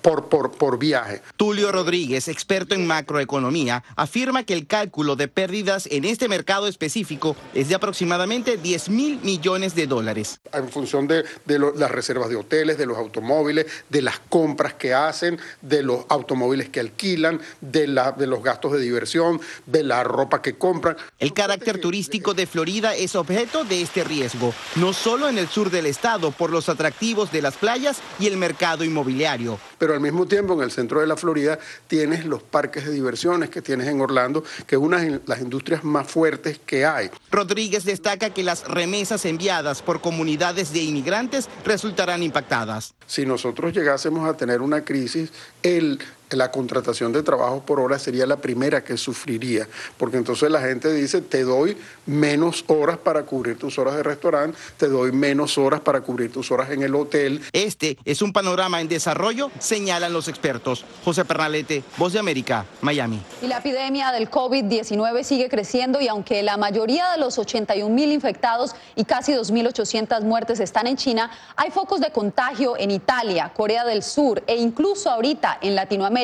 por, 0.02 0.30
por, 0.30 0.52
por 0.52 0.78
viaje. 0.80 1.22
Tulio 1.38 1.72
Rodríguez, 1.72 2.28
experto 2.28 2.76
en 2.76 2.86
macroeconomía, 2.88 3.84
afirma 3.96 4.44
que 4.44 4.54
el 4.54 4.68
cálculo 4.68 5.16
de 5.16 5.28
pérdidas 5.28 5.88
en 5.92 6.06
este 6.06 6.28
mercado 6.28 6.68
específico 6.68 7.36
es 7.54 7.70
de 7.70 7.76
aproximadamente 7.76 8.58
10 8.58 8.90
mil 8.90 9.20
millones 9.22 9.76
de 9.76 9.88
dólares. 9.88 10.40
En 10.52 10.70
función 10.70 11.08
de, 11.08 11.24
de 11.46 11.60
lo- 11.60 11.74
las 11.76 11.92
reservas 11.92 12.30
de 12.30 12.36
hoteles, 12.36 12.78
de 12.78 12.86
los 12.86 12.98
automóviles, 12.98 13.68
de 13.90 14.02
las 14.02 14.20
compras 14.30 14.74
que 14.74 14.94
hacen, 14.94 15.40
de 15.62 15.84
los 15.84 16.06
automóviles 16.10 16.70
que 16.70 16.80
alquilan, 16.80 17.40
de, 17.62 17.88
la, 17.88 18.12
de 18.12 18.28
los 18.28 18.44
gastos 18.44 18.74
de 18.74 18.80
diversión, 18.80 19.40
de 19.66 19.84
la 19.84 20.04
ropa 20.04 20.42
que 20.42 20.58
compran. 20.58 20.98
El 21.20 21.34
carácter 21.34 21.80
turístico 21.80 22.34
de 22.34 22.48
Florida 22.48 22.96
es 22.96 23.16
objeto 23.16 23.64
de 23.64 23.82
este 23.82 24.04
riesgo, 24.04 24.54
no 24.76 24.94
solo 24.94 25.30
en 25.30 25.38
el 25.38 25.48
sur 25.48 25.70
del 25.70 25.86
estado 25.86 26.32
por 26.32 26.50
los 26.52 26.70
atractivos 26.70 27.32
de 27.32 27.42
las 27.42 27.56
playas 27.56 27.98
y 28.20 28.28
el 28.28 28.38
mercado 28.38 28.84
inmobiliario. 28.84 29.43
Pero 29.78 29.94
al 29.94 30.00
mismo 30.00 30.26
tiempo 30.26 30.54
en 30.54 30.62
el 30.62 30.72
centro 30.72 31.02
de 31.02 31.08
la 31.08 31.16
Florida 31.16 31.60
tienes 31.88 32.26
los 32.26 32.44
parques 32.44 32.86
de 32.86 32.92
diversiones 32.92 33.50
que 33.50 33.62
tienes 33.62 33.88
en 33.88 34.02
Orlando, 34.02 34.44
que 34.68 34.76
es 34.76 34.82
una 34.82 35.00
de 35.00 35.22
las 35.26 35.42
industrias 35.42 35.84
más 35.84 36.08
fuertes 36.08 36.60
que 36.66 36.86
hay. 36.86 37.10
Rodríguez 37.32 37.86
destaca 37.86 38.30
que 38.32 38.44
las 38.44 38.68
remesas 38.68 39.26
enviadas 39.26 39.82
por 39.82 40.02
comunidades 40.02 40.74
de 40.74 40.82
inmigrantes 40.84 41.50
resultarán 41.66 42.24
impactadas. 42.24 42.94
Si 43.08 43.26
nosotros 43.26 43.74
llegásemos 43.74 44.28
a 44.28 44.36
tener 44.36 44.62
una 44.62 44.84
crisis, 44.84 45.32
el, 45.62 46.00
la 46.36 46.52
contratación 46.52 47.12
de 47.14 47.24
trabajo 47.24 47.64
por 47.66 47.80
hora 47.80 48.00
sería 48.00 48.26
la 48.26 48.38
primera 48.38 48.84
que 48.84 48.98
sufriría, 48.98 49.68
porque 49.98 50.18
entonces 50.18 50.50
la 50.50 50.62
gente 50.62 50.92
dice, 50.94 51.22
te 51.22 51.44
doy 51.44 51.78
menos 52.06 52.66
horas 52.68 52.98
para 52.98 53.24
cubrir 53.24 53.58
tus 53.58 53.78
horas 53.80 53.96
de 53.96 54.04
restaurante, 54.04 54.58
te 54.78 54.88
doy 54.88 55.12
menos 55.12 55.58
horas 55.58 55.82
para 55.82 56.02
cubrir 56.02 56.32
tus 56.32 56.52
horas 56.52 56.72
en 56.72 56.84
el 56.84 56.96
hotel. 56.96 57.42
Este 57.52 57.98
es 58.06 58.22
un 58.22 58.34
panorama 58.34 58.82
en 58.82 58.88
desarrollo, 58.88 59.52
señalan 59.60 60.14
los 60.14 60.28
expertos. 60.28 60.86
José 61.04 61.26
Pernalete, 61.26 61.84
Voz 61.98 62.14
de 62.14 62.20
América, 62.20 62.66
Miami. 62.82 63.22
Y 63.42 63.48
la 63.48 63.58
epidemia 63.58 64.12
del 64.12 64.30
COVID-19 64.30 65.24
sigue 65.24 65.50
creciendo 65.50 66.02
y 66.02 66.08
aunque 66.08 66.44
la 66.44 66.58
mayoría 66.58 67.12
de 67.12 67.18
los 67.20 67.38
81 67.38 67.94
mil 67.94 68.12
infectados 68.12 68.76
y 68.96 69.06
casi 69.06 69.34
2.800 69.34 70.22
muertes 70.22 70.60
están 70.60 70.88
en 70.88 70.98
China, 70.98 71.30
hay 71.56 71.72
focos 71.72 72.00
de 72.00 72.12
contagio 72.12 72.78
en 72.78 72.92
Italia, 72.92 73.52
Corea 73.56 73.86
del 73.86 74.04
Sur 74.04 74.44
e 74.48 74.56
incluso 74.56 75.10
ahorita 75.10 75.60
en 75.62 75.76
Latinoamérica. 75.76 76.23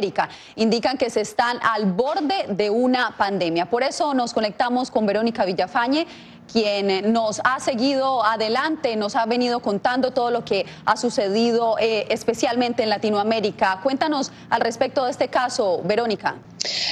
Indican 0.56 0.98
que 0.98 1.10
se 1.10 1.22
están 1.22 1.60
al 1.62 1.86
borde 1.86 2.46
de 2.50 2.70
una 2.70 3.16
pandemia. 3.18 3.68
Por 3.68 3.84
eso 3.84 4.14
nos 4.14 4.34
conectamos 4.34 4.92
con 4.92 5.06
Verónica 5.06 5.46
Villafañe 5.46 6.08
quien 6.52 7.12
nos 7.14 7.42
ha 7.44 7.60
seguido 7.60 8.24
adelante, 8.24 8.96
nos 8.96 9.16
ha 9.16 9.26
venido 9.26 9.60
contando 9.60 10.12
todo 10.12 10.32
lo 10.32 10.44
que 10.44 10.66
ha 10.86 10.98
sucedido 10.98 11.78
eh, 11.80 12.08
especialmente 12.10 12.84
en 12.84 12.90
Latinoamérica. 12.90 13.80
Cuéntanos 13.84 14.32
al 14.50 14.62
respecto 14.62 15.06
de 15.06 15.12
este 15.12 15.28
caso, 15.28 15.82
Verónica. 15.84 16.36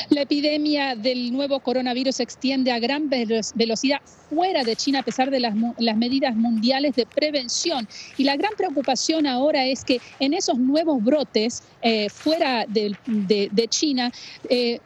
La 0.09 0.21
epidemia 0.21 0.95
del 0.95 1.33
nuevo 1.33 1.59
coronavirus 1.59 2.15
se 2.15 2.23
extiende 2.23 2.71
a 2.71 2.79
gran 2.79 3.09
velo- 3.09 3.41
velocidad 3.55 3.99
fuera 4.29 4.63
de 4.63 4.75
China 4.75 4.99
a 4.99 5.03
pesar 5.03 5.29
de 5.29 5.39
las, 5.39 5.55
medidas 5.95 6.35
mundiales 6.35 6.95
de 6.95 7.05
prevención. 7.05 7.87
Y 8.17 8.23
la 8.23 8.35
gran 8.35 8.53
preocupación 8.57 9.27
ahora 9.27 9.65
es 9.65 9.83
que 9.83 9.99
en 10.19 10.33
esos 10.33 10.57
nuevos 10.57 11.03
brotes 11.03 11.63
eh, 11.81 12.09
fuera 12.09 12.65
de, 12.67 13.67
China 13.69 14.11
eh, 14.49 14.79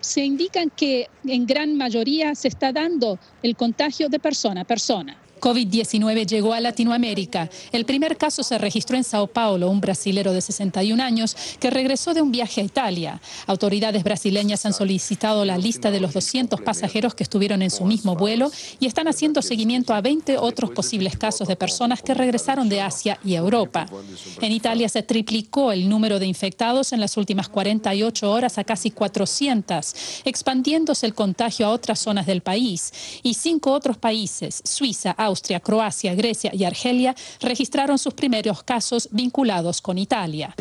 se 0.00 0.24
indican 0.24 0.70
que 0.70 1.08
en 1.26 1.46
gran 1.46 1.76
mayoría 1.76 2.34
se 2.34 2.48
está 2.48 2.72
dando 2.72 3.18
el 3.42 3.56
contagio 3.56 4.03
de 4.08 4.18
persona 4.18 4.62
a 4.62 4.64
persona. 4.64 5.23
COVID-19 5.44 6.26
llegó 6.26 6.54
a 6.54 6.60
Latinoamérica. 6.60 7.50
El 7.70 7.84
primer 7.84 8.16
caso 8.16 8.42
se 8.42 8.56
registró 8.56 8.96
en 8.96 9.04
Sao 9.04 9.26
Paulo, 9.26 9.68
un 9.68 9.78
brasilero 9.78 10.32
de 10.32 10.40
61 10.40 11.02
años 11.02 11.36
que 11.60 11.68
regresó 11.68 12.14
de 12.14 12.22
un 12.22 12.32
viaje 12.32 12.62
a 12.62 12.64
Italia. 12.64 13.20
Autoridades 13.46 14.04
brasileñas 14.04 14.64
han 14.64 14.72
solicitado 14.72 15.44
la 15.44 15.58
lista 15.58 15.90
de 15.90 16.00
los 16.00 16.14
200 16.14 16.62
pasajeros 16.62 17.14
que 17.14 17.24
estuvieron 17.24 17.60
en 17.60 17.70
su 17.70 17.84
mismo 17.84 18.16
vuelo 18.16 18.50
y 18.80 18.86
están 18.86 19.06
haciendo 19.06 19.42
seguimiento 19.42 19.92
a 19.92 20.00
20 20.00 20.38
otros 20.38 20.70
posibles 20.70 21.18
casos 21.18 21.46
de 21.46 21.56
personas 21.56 22.00
que 22.00 22.14
regresaron 22.14 22.70
de 22.70 22.80
Asia 22.80 23.18
y 23.22 23.34
Europa. 23.34 23.84
En 24.40 24.50
Italia 24.50 24.88
se 24.88 25.02
triplicó 25.02 25.72
el 25.72 25.90
número 25.90 26.18
de 26.18 26.24
infectados 26.24 26.94
en 26.94 27.00
las 27.00 27.18
últimas 27.18 27.50
48 27.50 28.30
horas 28.30 28.56
a 28.56 28.64
casi 28.64 28.90
400, 28.90 30.22
expandiéndose 30.24 31.04
el 31.04 31.12
contagio 31.12 31.66
a 31.66 31.70
otras 31.70 31.98
zonas 31.98 32.24
del 32.24 32.40
país. 32.40 33.20
Y 33.22 33.34
cinco 33.34 33.72
otros 33.72 33.98
países, 33.98 34.62
Suiza, 34.64 35.10
Austria, 35.10 35.33
Croacia, 35.60 36.14
Grecia 36.14 36.50
y 36.54 36.64
Argelia, 36.64 37.14
registraron 37.40 37.98
sus 37.98 38.14
primeros 38.14 38.62
casos 38.62 39.08
vinculados 39.12 39.80
con 39.80 39.98
Italia. 39.98 40.54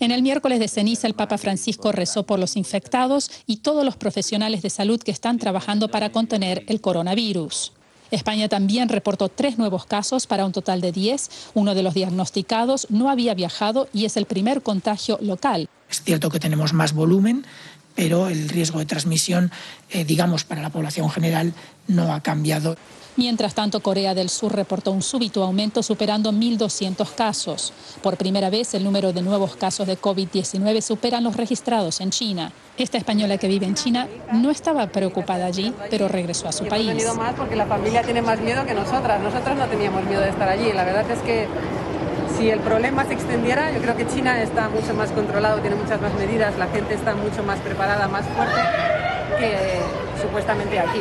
En 0.00 0.10
el 0.10 0.22
miércoles 0.22 0.60
de 0.60 0.68
ceniza, 0.68 1.06
el 1.06 1.14
Papa 1.14 1.38
Francisco 1.38 1.92
rezó 1.92 2.24
por 2.24 2.38
los 2.38 2.56
infectados 2.56 3.30
y 3.46 3.58
todos 3.58 3.84
los 3.84 3.96
profesionales 3.96 4.62
de 4.62 4.70
salud 4.70 5.00
que 5.00 5.10
están 5.10 5.38
trabajando 5.38 5.88
para 5.88 6.10
contener 6.10 6.64
el 6.68 6.80
coronavirus. 6.80 7.72
España 8.10 8.48
también 8.48 8.88
reportó 8.88 9.28
tres 9.28 9.58
nuevos 9.58 9.84
casos 9.84 10.26
para 10.26 10.46
un 10.46 10.52
total 10.52 10.80
de 10.80 10.92
10. 10.92 11.50
Uno 11.54 11.74
de 11.74 11.82
los 11.82 11.94
diagnosticados 11.94 12.86
no 12.90 13.10
había 13.10 13.34
viajado 13.34 13.88
y 13.92 14.04
es 14.04 14.16
el 14.16 14.26
primer 14.26 14.62
contagio 14.62 15.18
local. 15.20 15.68
Es 15.90 16.02
cierto 16.02 16.30
que 16.30 16.40
tenemos 16.40 16.72
más 16.72 16.92
volumen, 16.92 17.46
pero 17.96 18.28
el 18.28 18.48
riesgo 18.48 18.78
de 18.78 18.86
transmisión, 18.86 19.50
eh, 19.90 20.04
digamos, 20.04 20.44
para 20.44 20.62
la 20.62 20.70
población 20.70 21.10
general 21.10 21.52
no 21.88 22.12
ha 22.12 22.20
cambiado. 22.20 22.76
Mientras 23.16 23.54
tanto, 23.54 23.80
Corea 23.80 24.14
del 24.14 24.28
Sur 24.28 24.54
reportó 24.54 24.92
un 24.92 25.00
súbito 25.00 25.42
aumento 25.42 25.82
superando 25.82 26.32
1.200 26.32 27.14
casos. 27.14 27.72
Por 28.02 28.18
primera 28.18 28.50
vez, 28.50 28.74
el 28.74 28.84
número 28.84 29.14
de 29.14 29.22
nuevos 29.22 29.56
casos 29.56 29.86
de 29.86 29.98
COVID-19 29.98 30.82
superan 30.82 31.24
los 31.24 31.34
registrados 31.34 32.02
en 32.02 32.10
China. 32.10 32.52
Esta 32.76 32.98
española 32.98 33.38
que 33.38 33.48
vive 33.48 33.64
en 33.64 33.74
China 33.74 34.06
no 34.34 34.50
estaba 34.50 34.86
preocupada 34.88 35.46
allí, 35.46 35.72
pero 35.88 36.08
regresó 36.08 36.46
a 36.46 36.52
su 36.52 36.64
Hemos 36.64 36.70
país. 36.70 36.88
venido 36.88 37.14
más 37.14 37.34
porque 37.34 37.56
la 37.56 37.64
familia 37.64 38.02
tiene 38.02 38.20
más 38.20 38.38
miedo 38.38 38.66
que 38.66 38.74
nosotras. 38.74 39.18
Nosotros 39.22 39.56
no 39.56 39.64
teníamos 39.66 40.04
miedo 40.04 40.20
de 40.20 40.28
estar 40.28 40.46
allí. 40.50 40.70
La 40.74 40.84
verdad 40.84 41.10
es 41.10 41.20
que 41.20 41.48
si 42.36 42.50
el 42.50 42.60
problema 42.60 43.04
se 43.04 43.14
extendiera, 43.14 43.72
yo 43.72 43.80
creo 43.80 43.96
que 43.96 44.06
China 44.06 44.42
está 44.42 44.68
mucho 44.68 44.94
más 44.94 45.10
controlado, 45.12 45.60
tiene 45.60 45.76
muchas 45.76 46.00
más 46.00 46.12
medidas, 46.14 46.56
la 46.58 46.66
gente 46.68 46.94
está 46.94 47.14
mucho 47.14 47.42
más 47.42 47.58
preparada, 47.60 48.08
más 48.08 48.26
fuerte 48.26 48.60
que 49.38 50.22
supuestamente 50.22 50.78
aquí. 50.78 51.00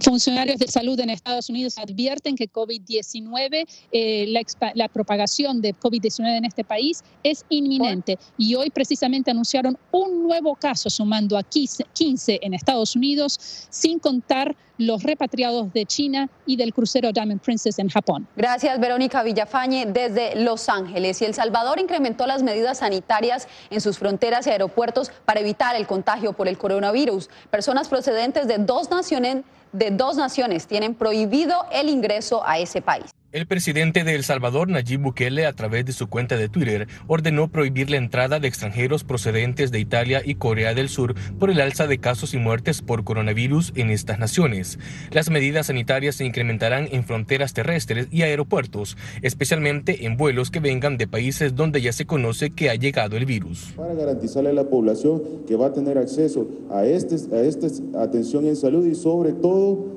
Funcionarios 0.00 0.58
de 0.58 0.68
salud 0.68 0.98
en 1.00 1.10
Estados 1.10 1.50
Unidos 1.50 1.78
advierten 1.78 2.36
que 2.36 2.48
COVID-19, 2.48 3.66
eh, 3.90 4.26
la, 4.28 4.72
la 4.74 4.88
propagación 4.88 5.60
de 5.60 5.74
COVID-19 5.74 6.38
en 6.38 6.44
este 6.44 6.64
país 6.64 7.02
es 7.22 7.44
inminente. 7.48 8.18
Y 8.38 8.54
hoy 8.54 8.70
precisamente 8.70 9.30
anunciaron 9.30 9.76
un 9.90 10.22
nuevo 10.22 10.54
caso, 10.54 10.88
sumando 10.90 11.36
a 11.36 11.42
15 11.42 11.86
15 11.92 12.38
en 12.42 12.54
Estados 12.54 12.94
Unidos, 12.94 13.66
sin 13.70 13.98
contar 13.98 14.54
los 14.78 15.02
repatriados 15.02 15.72
de 15.72 15.86
China 15.86 16.28
y 16.46 16.56
del 16.56 16.72
crucero 16.72 17.12
Diamond 17.12 17.40
Princess 17.40 17.78
en 17.78 17.88
Japón. 17.88 18.26
Gracias, 18.36 18.78
Verónica 18.78 19.22
Villafañe, 19.22 19.86
desde 19.86 20.36
Los 20.36 20.68
Ángeles. 20.68 21.20
Y 21.22 21.24
El 21.24 21.34
Salvador 21.34 21.78
incrementó 21.80 22.26
las 22.26 22.42
medidas 22.42 22.78
sanitarias 22.78 23.48
en 23.70 23.80
sus 23.80 23.98
fronteras 23.98 24.46
y 24.46 24.50
aeropuertos 24.50 25.10
para 25.24 25.40
evitar 25.40 25.76
el 25.76 25.86
contagio 25.86 26.32
por 26.32 26.48
el 26.48 26.58
coronavirus. 26.58 27.28
Personas 27.50 27.88
procedentes 27.88 28.46
de 28.48 28.58
dos 28.58 28.90
naciones, 28.90 29.44
de 29.72 29.90
dos 29.90 30.16
naciones 30.16 30.66
tienen 30.66 30.94
prohibido 30.94 31.66
el 31.72 31.88
ingreso 31.88 32.42
a 32.46 32.58
ese 32.58 32.82
país. 32.82 33.10
El 33.32 33.46
presidente 33.46 34.04
de 34.04 34.14
El 34.14 34.22
Salvador, 34.22 34.68
Nayib 34.68 35.00
Bukele, 35.00 35.46
a 35.46 35.52
través 35.52 35.84
de 35.84 35.92
su 35.92 36.06
cuenta 36.06 36.36
de 36.36 36.48
Twitter, 36.48 36.86
ordenó 37.08 37.48
prohibir 37.48 37.90
la 37.90 37.96
entrada 37.96 38.38
de 38.38 38.46
extranjeros 38.46 39.02
procedentes 39.02 39.72
de 39.72 39.80
Italia 39.80 40.22
y 40.24 40.36
Corea 40.36 40.74
del 40.74 40.88
Sur 40.88 41.16
por 41.38 41.50
el 41.50 41.60
alza 41.60 41.88
de 41.88 41.98
casos 41.98 42.34
y 42.34 42.38
muertes 42.38 42.82
por 42.82 43.02
coronavirus 43.02 43.72
en 43.74 43.90
estas 43.90 44.20
naciones. 44.20 44.78
Las 45.10 45.28
medidas 45.28 45.66
sanitarias 45.66 46.14
se 46.14 46.24
incrementarán 46.24 46.88
en 46.92 47.02
fronteras 47.02 47.52
terrestres 47.52 48.06
y 48.12 48.22
aeropuertos, 48.22 48.96
especialmente 49.22 50.06
en 50.06 50.16
vuelos 50.16 50.52
que 50.52 50.60
vengan 50.60 50.96
de 50.96 51.08
países 51.08 51.56
donde 51.56 51.82
ya 51.82 51.92
se 51.92 52.06
conoce 52.06 52.50
que 52.50 52.70
ha 52.70 52.76
llegado 52.76 53.16
el 53.16 53.26
virus. 53.26 53.72
Para 53.76 53.94
garantizarle 53.94 54.50
a 54.50 54.54
la 54.54 54.70
población 54.70 55.22
que 55.48 55.56
va 55.56 55.66
a 55.66 55.72
tener 55.72 55.98
acceso 55.98 56.48
a, 56.70 56.86
esta 56.86 57.66
atención 58.00 58.46
en 58.46 58.54
salud 58.54 58.86
y 58.86 58.94
sobre 58.94 59.32
todo 59.32 59.96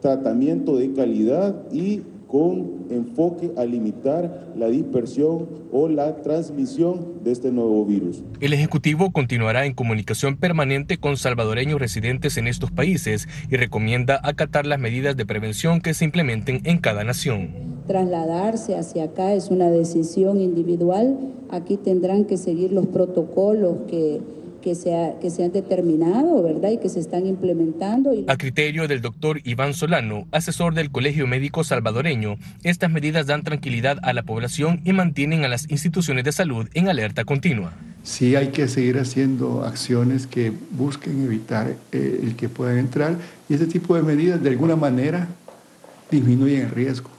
tratamiento 0.00 0.76
de 0.76 0.92
calidad 0.92 1.54
y 1.72 2.02
con 2.26 2.86
enfoque 2.90 3.52
a 3.56 3.64
limitar 3.64 4.52
la 4.56 4.68
dispersión 4.68 5.48
o 5.72 5.88
la 5.88 6.16
transmisión 6.22 7.22
de 7.22 7.32
este 7.32 7.52
nuevo 7.52 7.84
virus. 7.84 8.24
El 8.40 8.52
Ejecutivo 8.52 9.12
continuará 9.12 9.66
en 9.66 9.74
comunicación 9.74 10.36
permanente 10.36 10.98
con 10.98 11.16
salvadoreños 11.16 11.80
residentes 11.80 12.36
en 12.36 12.46
estos 12.46 12.70
países 12.70 13.28
y 13.50 13.56
recomienda 13.56 14.20
acatar 14.22 14.66
las 14.66 14.78
medidas 14.78 15.16
de 15.16 15.26
prevención 15.26 15.80
que 15.80 15.94
se 15.94 16.04
implementen 16.04 16.60
en 16.64 16.78
cada 16.78 17.04
nación. 17.04 17.50
Trasladarse 17.86 18.76
hacia 18.76 19.04
acá 19.04 19.32
es 19.34 19.50
una 19.50 19.70
decisión 19.70 20.40
individual. 20.40 21.18
Aquí 21.50 21.76
tendrán 21.76 22.24
que 22.24 22.36
seguir 22.36 22.72
los 22.72 22.86
protocolos 22.86 23.78
que 23.88 24.20
que 24.66 24.74
se, 24.74 25.12
que 25.22 25.30
se 25.30 25.44
han 25.44 25.52
determinado, 25.52 26.42
¿verdad? 26.42 26.70
Y 26.72 26.78
que 26.78 26.88
se 26.88 26.98
están 26.98 27.24
implementando. 27.24 28.10
A 28.26 28.36
criterio 28.36 28.88
del 28.88 29.00
doctor 29.00 29.40
Iván 29.44 29.74
Solano, 29.74 30.26
asesor 30.32 30.74
del 30.74 30.90
Colegio 30.90 31.28
Médico 31.28 31.62
Salvadoreño, 31.62 32.36
estas 32.64 32.90
medidas 32.90 33.28
dan 33.28 33.44
tranquilidad 33.44 33.98
a 34.02 34.12
la 34.12 34.24
población 34.24 34.80
y 34.84 34.92
mantienen 34.92 35.44
a 35.44 35.48
las 35.48 35.70
instituciones 35.70 36.24
de 36.24 36.32
salud 36.32 36.66
en 36.74 36.88
alerta 36.88 37.24
continua. 37.24 37.74
Sí 38.02 38.34
hay 38.34 38.48
que 38.48 38.66
seguir 38.66 38.98
haciendo 38.98 39.62
acciones 39.62 40.26
que 40.26 40.52
busquen 40.72 41.24
evitar 41.24 41.76
eh, 41.92 42.20
el 42.24 42.34
que 42.34 42.48
puedan 42.48 42.78
entrar 42.78 43.18
y 43.48 43.54
ese 43.54 43.66
tipo 43.66 43.94
de 43.94 44.02
medidas 44.02 44.42
de 44.42 44.50
alguna 44.50 44.74
manera 44.74 45.28
disminuyen 46.10 46.62
el 46.62 46.70
riesgo. 46.70 47.15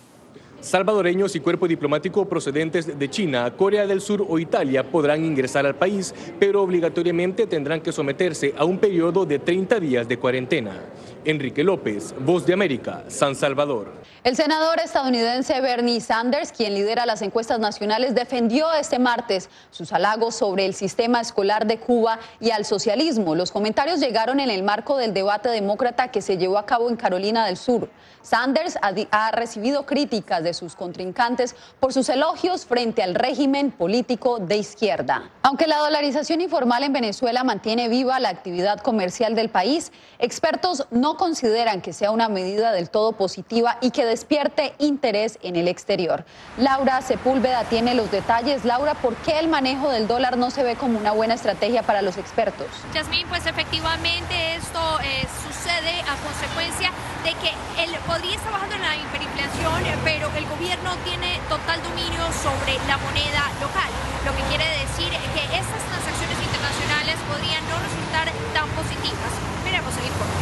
Salvadoreños 0.61 1.35
y 1.35 1.39
cuerpo 1.39 1.67
diplomático 1.67 2.25
procedentes 2.25 2.97
de 2.97 3.09
China, 3.09 3.53
Corea 3.55 3.85
del 3.85 4.01
Sur 4.01 4.25
o 4.27 4.39
Italia 4.39 4.89
podrán 4.89 5.23
ingresar 5.23 5.65
al 5.65 5.75
país, 5.75 6.13
pero 6.39 6.63
obligatoriamente 6.63 7.45
tendrán 7.45 7.81
que 7.81 7.91
someterse 7.91 8.53
a 8.57 8.65
un 8.65 8.79
periodo 8.79 9.25
de 9.25 9.39
30 9.39 9.79
días 9.79 10.07
de 10.07 10.17
cuarentena. 10.17 10.81
Enrique 11.27 11.61
López, 11.61 12.15
Voz 12.19 12.45
de 12.45 12.53
América, 12.53 13.03
San 13.09 13.35
Salvador. 13.35 13.91
El 14.23 14.37
senador 14.37 14.79
estadounidense 14.79 15.59
Bernie 15.59 15.99
Sanders, 15.99 16.53
quien 16.53 16.73
lidera 16.73 17.05
las 17.05 17.21
encuestas 17.21 17.59
nacionales, 17.59 18.15
defendió 18.15 18.71
este 18.71 18.97
martes 18.97 19.49
sus 19.69 19.91
halagos 19.91 20.35
sobre 20.35 20.65
el 20.65 20.73
sistema 20.73 21.19
escolar 21.19 21.67
de 21.67 21.79
Cuba 21.79 22.19
y 22.39 22.51
al 22.51 22.63
socialismo. 22.63 23.35
Los 23.35 23.51
comentarios 23.51 23.99
llegaron 23.99 24.39
en 24.39 24.49
el 24.49 24.63
marco 24.63 24.95
del 24.95 25.13
debate 25.13 25.49
demócrata 25.49 26.11
que 26.11 26.21
se 26.21 26.37
llevó 26.37 26.57
a 26.57 26.65
cabo 26.65 26.89
en 26.89 26.95
Carolina 26.95 27.45
del 27.45 27.57
Sur. 27.57 27.89
Sanders 28.21 28.77
ha 28.81 29.31
recibido 29.31 29.85
críticas 29.85 30.43
de 30.43 30.53
sus 30.53 30.75
contrincantes 30.75 31.55
por 31.79 31.93
sus 31.93 32.09
elogios 32.09 32.65
frente 32.65 33.03
al 33.03 33.15
régimen 33.15 33.71
político 33.71 34.39
de 34.39 34.57
izquierda. 34.57 35.29
Aunque 35.43 35.67
la 35.67 35.77
dolarización 35.77 36.41
informal 36.41 36.83
en 36.83 36.91
Venezuela 36.93 37.43
mantiene 37.43 37.87
viva 37.87 38.19
la 38.19 38.29
actividad 38.29 38.79
comercial 38.79 39.35
del 39.35 39.49
país, 39.49 39.93
expertos 40.19 40.87
no 40.91 41.16
consideran 41.17 41.81
que 41.81 41.93
sea 41.93 42.11
una 42.11 42.29
medida 42.29 42.71
del 42.71 42.89
todo 42.89 43.11
positiva 43.11 43.77
y 43.81 43.91
que 43.91 44.05
despierte 44.05 44.73
interés 44.77 45.39
en 45.43 45.55
el 45.55 45.67
exterior. 45.67 46.25
Laura 46.57 47.01
Sepúlveda 47.01 47.63
tiene 47.65 47.93
los 47.93 48.11
detalles. 48.11 48.65
Laura, 48.65 48.93
¿por 48.95 49.15
qué 49.17 49.39
el 49.39 49.47
manejo 49.47 49.89
del 49.89 50.07
dólar 50.07 50.37
no 50.37 50.51
se 50.51 50.63
ve 50.63 50.75
como 50.75 50.97
una 50.97 51.11
buena 51.11 51.33
estrategia 51.33 51.83
para 51.83 52.01
los 52.01 52.17
expertos? 52.17 52.67
Yasmín, 52.93 53.27
pues 53.27 53.45
efectivamente 53.45 54.55
esto 54.55 54.79
eh, 55.03 55.27
sucede 55.45 56.01
a 56.07 56.15
consecuencia 56.23 56.91
de 57.23 57.31
que 57.43 57.51
él 57.83 57.91
podría 58.07 58.35
estar 58.35 58.51
bajando 58.51 58.75
en 58.75 58.81
la 58.81 58.95
hiperinflación, 58.95 59.83
pero 60.03 60.31
el 60.35 60.45
gobierno 60.47 60.95
tiene 61.03 61.39
total 61.49 61.81
dominio 61.83 62.23
sobre 62.31 62.79
la 62.87 62.97
moneda 62.97 63.51
local, 63.59 63.91
lo 64.25 64.31
que 64.31 64.43
quiere 64.47 64.65
decir 64.79 65.09
que 65.09 65.43
estas 65.51 65.81
transacciones 65.91 66.39
internacionales 66.39 67.15
podrían 67.27 67.63
no 67.67 67.75
resultar 67.83 68.31
tan 68.53 68.69
positivas. 68.79 69.31
Veremos 69.65 69.91
el 69.97 70.05
informe. 70.07 70.36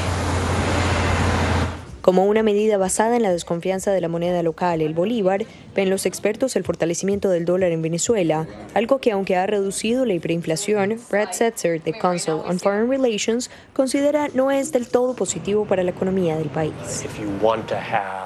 Como 2.05 2.27
una 2.27 2.43
medida 2.43 2.77
basada 2.77 3.15
en 3.15 3.23
la 3.23 3.31
desconfianza 3.31 3.91
de 3.91 3.99
la 3.99 4.07
moneda 4.07 4.43
local, 4.43 4.81
el 4.81 4.93
bolívar, 4.93 5.43
ven 5.75 5.89
los 5.89 6.05
expertos 6.05 6.55
el 6.55 6.63
fortalecimiento 6.63 7.29
del 7.29 7.45
dólar 7.45 7.71
en 7.71 7.81
Venezuela, 7.81 8.47
algo 8.73 8.99
que 8.99 9.11
aunque 9.11 9.35
ha 9.35 9.45
reducido 9.45 10.05
la 10.05 10.13
hiperinflación, 10.13 10.99
Brad 11.11 11.31
Setzer 11.31 11.83
de 11.83 11.93
Council 11.93 12.35
on 12.45 12.59
Foreign 12.59 12.89
Relations 12.89 13.51
considera 13.73 14.29
no 14.33 14.51
es 14.51 14.71
del 14.71 14.87
todo 14.87 15.15
positivo 15.15 15.65
para 15.65 15.83
la 15.83 15.91
economía 15.91 16.37
del 16.37 16.49
país. 16.49 16.73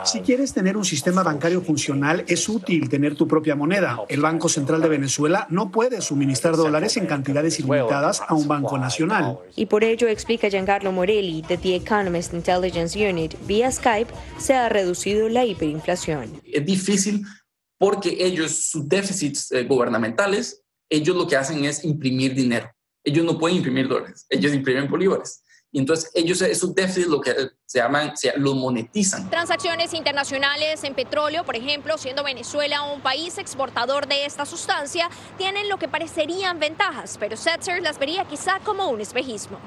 Si 0.03 0.21
quieres 0.21 0.53
tener 0.53 0.77
un 0.77 0.85
sistema 0.85 1.23
bancario 1.23 1.61
funcional, 1.61 2.23
es 2.27 2.47
útil 2.47 2.88
tener 2.89 3.15
tu 3.15 3.27
propia 3.27 3.55
moneda. 3.55 3.99
El 4.07 4.21
Banco 4.21 4.47
Central 4.47 4.81
de 4.81 4.89
Venezuela 4.89 5.47
no 5.49 5.71
puede 5.71 6.01
suministrar 6.01 6.55
dólares 6.55 6.97
en 6.97 7.05
cantidades 7.05 7.59
ilimitadas 7.59 8.21
a 8.27 8.34
un 8.35 8.47
banco 8.47 8.77
nacional. 8.77 9.39
Y 9.55 9.65
por 9.65 9.84
ello, 9.84 10.07
explica 10.07 10.49
Giancarlo 10.49 10.91
Morelli 10.91 11.41
de 11.41 11.57
The 11.57 11.76
Economist 11.76 12.34
Intelligence 12.34 13.09
Unit, 13.09 13.35
vía 13.47 13.71
Skype 13.71 14.11
se 14.38 14.53
ha 14.53 14.69
reducido 14.69 15.30
la 15.30 15.45
hiperinflación. 15.45 16.41
Es 16.45 16.65
difícil 16.65 17.26
porque 17.80 18.18
ellos, 18.19 18.69
sus 18.69 18.88
déficits 18.88 19.51
eh, 19.51 19.64
gubernamentales, 19.64 20.61
ellos 20.89 21.15
lo 21.15 21.26
que 21.26 21.38
hacen 21.38 21.65
es 21.65 21.84
imprimir 21.84 22.35
dinero. 22.35 22.69
Ellos 23.03 23.26
no 23.26 23.39
pueden 23.39 23.57
imprimir 23.57 23.88
dólares, 23.88 24.27
ellos 24.30 24.53
imprimen 24.53 24.88
bolívares. 24.88 25.41
Y 25.72 25.80
entonces 25.80 26.11
ellos 26.15 26.41
esos 26.41 26.73
déficits 26.73 27.07
lo 27.07 27.22
que 27.22 27.34
se 27.65 27.80
llaman, 27.80 28.18
se, 28.18 28.35
los 28.38 28.56
monetizan. 28.56 29.30
Transacciones 29.30 29.93
internacionales 29.93 30.84
en 30.84 30.95
petróleo, 30.95 31.45
por 31.45 31.56
ejemplo, 31.56 31.97
siendo 31.97 32.23
Venezuela 32.23 32.81
un 32.84 33.01
país 33.01 33.38
exportador 33.38 34.07
de 34.07 34.26
esta 34.26 34.45
sustancia, 34.45 35.10
tienen 35.38 35.69
lo 35.69 35.77
que 35.77 35.88
parecerían 35.88 36.60
ventajas, 36.60 37.18
pero 37.19 37.38
Setzer 37.38 37.81
las 37.81 37.99
vería 37.99 38.26
quizá 38.26 38.60
como 38.60 38.89
un 38.89 38.99
espejismo. 38.99 39.60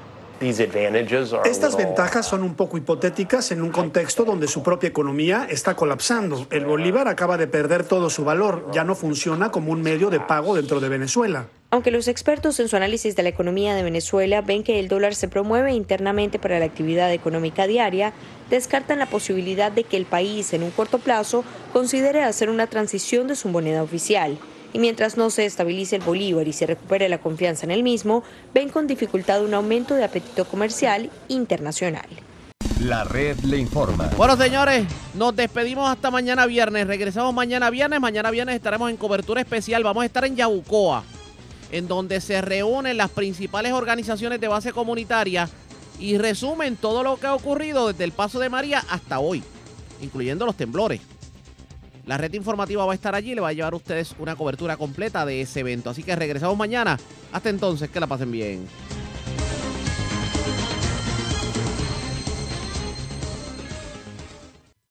Estas 0.43 1.77
ventajas 1.77 2.27
son 2.27 2.43
un 2.43 2.55
poco 2.55 2.77
hipotéticas 2.77 3.51
en 3.51 3.61
un 3.61 3.71
contexto 3.71 4.25
donde 4.25 4.47
su 4.47 4.61
propia 4.61 4.89
economía 4.89 5.47
está 5.49 5.75
colapsando. 5.75 6.47
El 6.51 6.65
bolívar 6.65 7.07
acaba 7.07 7.37
de 7.37 7.47
perder 7.47 7.85
todo 7.85 8.09
su 8.09 8.25
valor, 8.25 8.69
ya 8.73 8.83
no 8.83 8.93
funciona 8.93 9.51
como 9.51 9.71
un 9.71 9.81
medio 9.81 10.09
de 10.09 10.19
pago 10.19 10.55
dentro 10.55 10.79
de 10.79 10.89
Venezuela. 10.89 11.47
Aunque 11.71 11.91
los 11.91 12.07
expertos 12.07 12.59
en 12.59 12.67
su 12.67 12.75
análisis 12.75 13.15
de 13.15 13.23
la 13.23 13.29
economía 13.29 13.73
de 13.73 13.83
Venezuela 13.83 14.41
ven 14.41 14.63
que 14.63 14.79
el 14.79 14.89
dólar 14.89 15.15
se 15.15 15.27
promueve 15.27 15.73
internamente 15.73 16.39
para 16.39 16.59
la 16.59 16.65
actividad 16.65 17.11
económica 17.11 17.65
diaria, 17.65 18.13
descartan 18.49 18.99
la 18.99 19.07
posibilidad 19.07 19.71
de 19.71 19.83
que 19.83 19.97
el 19.97 20.05
país 20.05 20.53
en 20.53 20.63
un 20.63 20.71
corto 20.71 20.99
plazo 20.99 21.43
considere 21.71 22.21
hacer 22.21 22.49
una 22.49 22.67
transición 22.67 23.27
de 23.27 23.35
su 23.35 23.47
moneda 23.47 23.81
oficial 23.81 24.37
y 24.73 24.79
mientras 24.79 25.15
no 25.15 25.29
se 25.29 25.45
estabilice 25.45 25.95
el 25.95 26.01
bolívar 26.01 26.47
y 26.47 26.53
se 26.53 26.65
recupere 26.65 27.07
la 27.07 27.19
confianza 27.19 27.65
en 27.65 27.71
el 27.71 27.83
mismo, 27.83 28.23
ven 28.53 28.69
con 28.69 28.87
dificultad 28.87 29.43
un 29.45 29.53
aumento 29.53 29.95
de 29.95 30.03
apetito 30.03 30.45
comercial 30.45 31.09
internacional. 31.27 32.07
La 32.81 33.03
red 33.03 33.37
le 33.41 33.57
informa. 33.59 34.09
Bueno, 34.17 34.35
señores, 34.35 34.85
nos 35.13 35.35
despedimos 35.35 35.89
hasta 35.89 36.11
mañana 36.11 36.45
viernes. 36.45 36.87
Regresamos 36.87 37.33
mañana 37.33 37.69
viernes. 37.69 38.01
Mañana 38.01 38.29
viernes 38.31 38.55
estaremos 38.55 38.89
en 38.89 38.97
cobertura 38.97 39.39
especial. 39.39 39.83
Vamos 39.83 40.03
a 40.03 40.05
estar 40.05 40.25
en 40.25 40.35
Yabucoa, 40.35 41.03
en 41.71 41.87
donde 41.87 42.19
se 42.19 42.41
reúnen 42.41 42.97
las 42.97 43.11
principales 43.11 43.71
organizaciones 43.71 44.41
de 44.41 44.47
base 44.47 44.73
comunitaria 44.73 45.47
y 45.99 46.17
resumen 46.17 46.75
todo 46.75 47.03
lo 47.03 47.17
que 47.17 47.27
ha 47.27 47.35
ocurrido 47.35 47.87
desde 47.87 48.03
el 48.03 48.11
paso 48.11 48.39
de 48.39 48.49
María 48.49 48.83
hasta 48.89 49.19
hoy, 49.19 49.43
incluyendo 50.01 50.45
los 50.45 50.57
temblores. 50.57 50.99
La 52.05 52.17
red 52.17 52.33
informativa 52.33 52.85
va 52.85 52.91
a 52.91 52.95
estar 52.95 53.15
allí 53.15 53.31
y 53.31 53.35
le 53.35 53.41
va 53.41 53.49
a 53.49 53.53
llevar 53.53 53.73
a 53.73 53.77
ustedes 53.77 54.13
una 54.19 54.35
cobertura 54.35 54.75
completa 54.77 55.25
de 55.25 55.41
ese 55.41 55.61
evento. 55.61 55.89
Así 55.89 56.03
que 56.03 56.15
regresamos 56.15 56.57
mañana. 56.57 56.99
Hasta 57.31 57.49
entonces, 57.49 57.89
que 57.89 57.99
la 57.99 58.07
pasen 58.07 58.31
bien. 58.31 58.67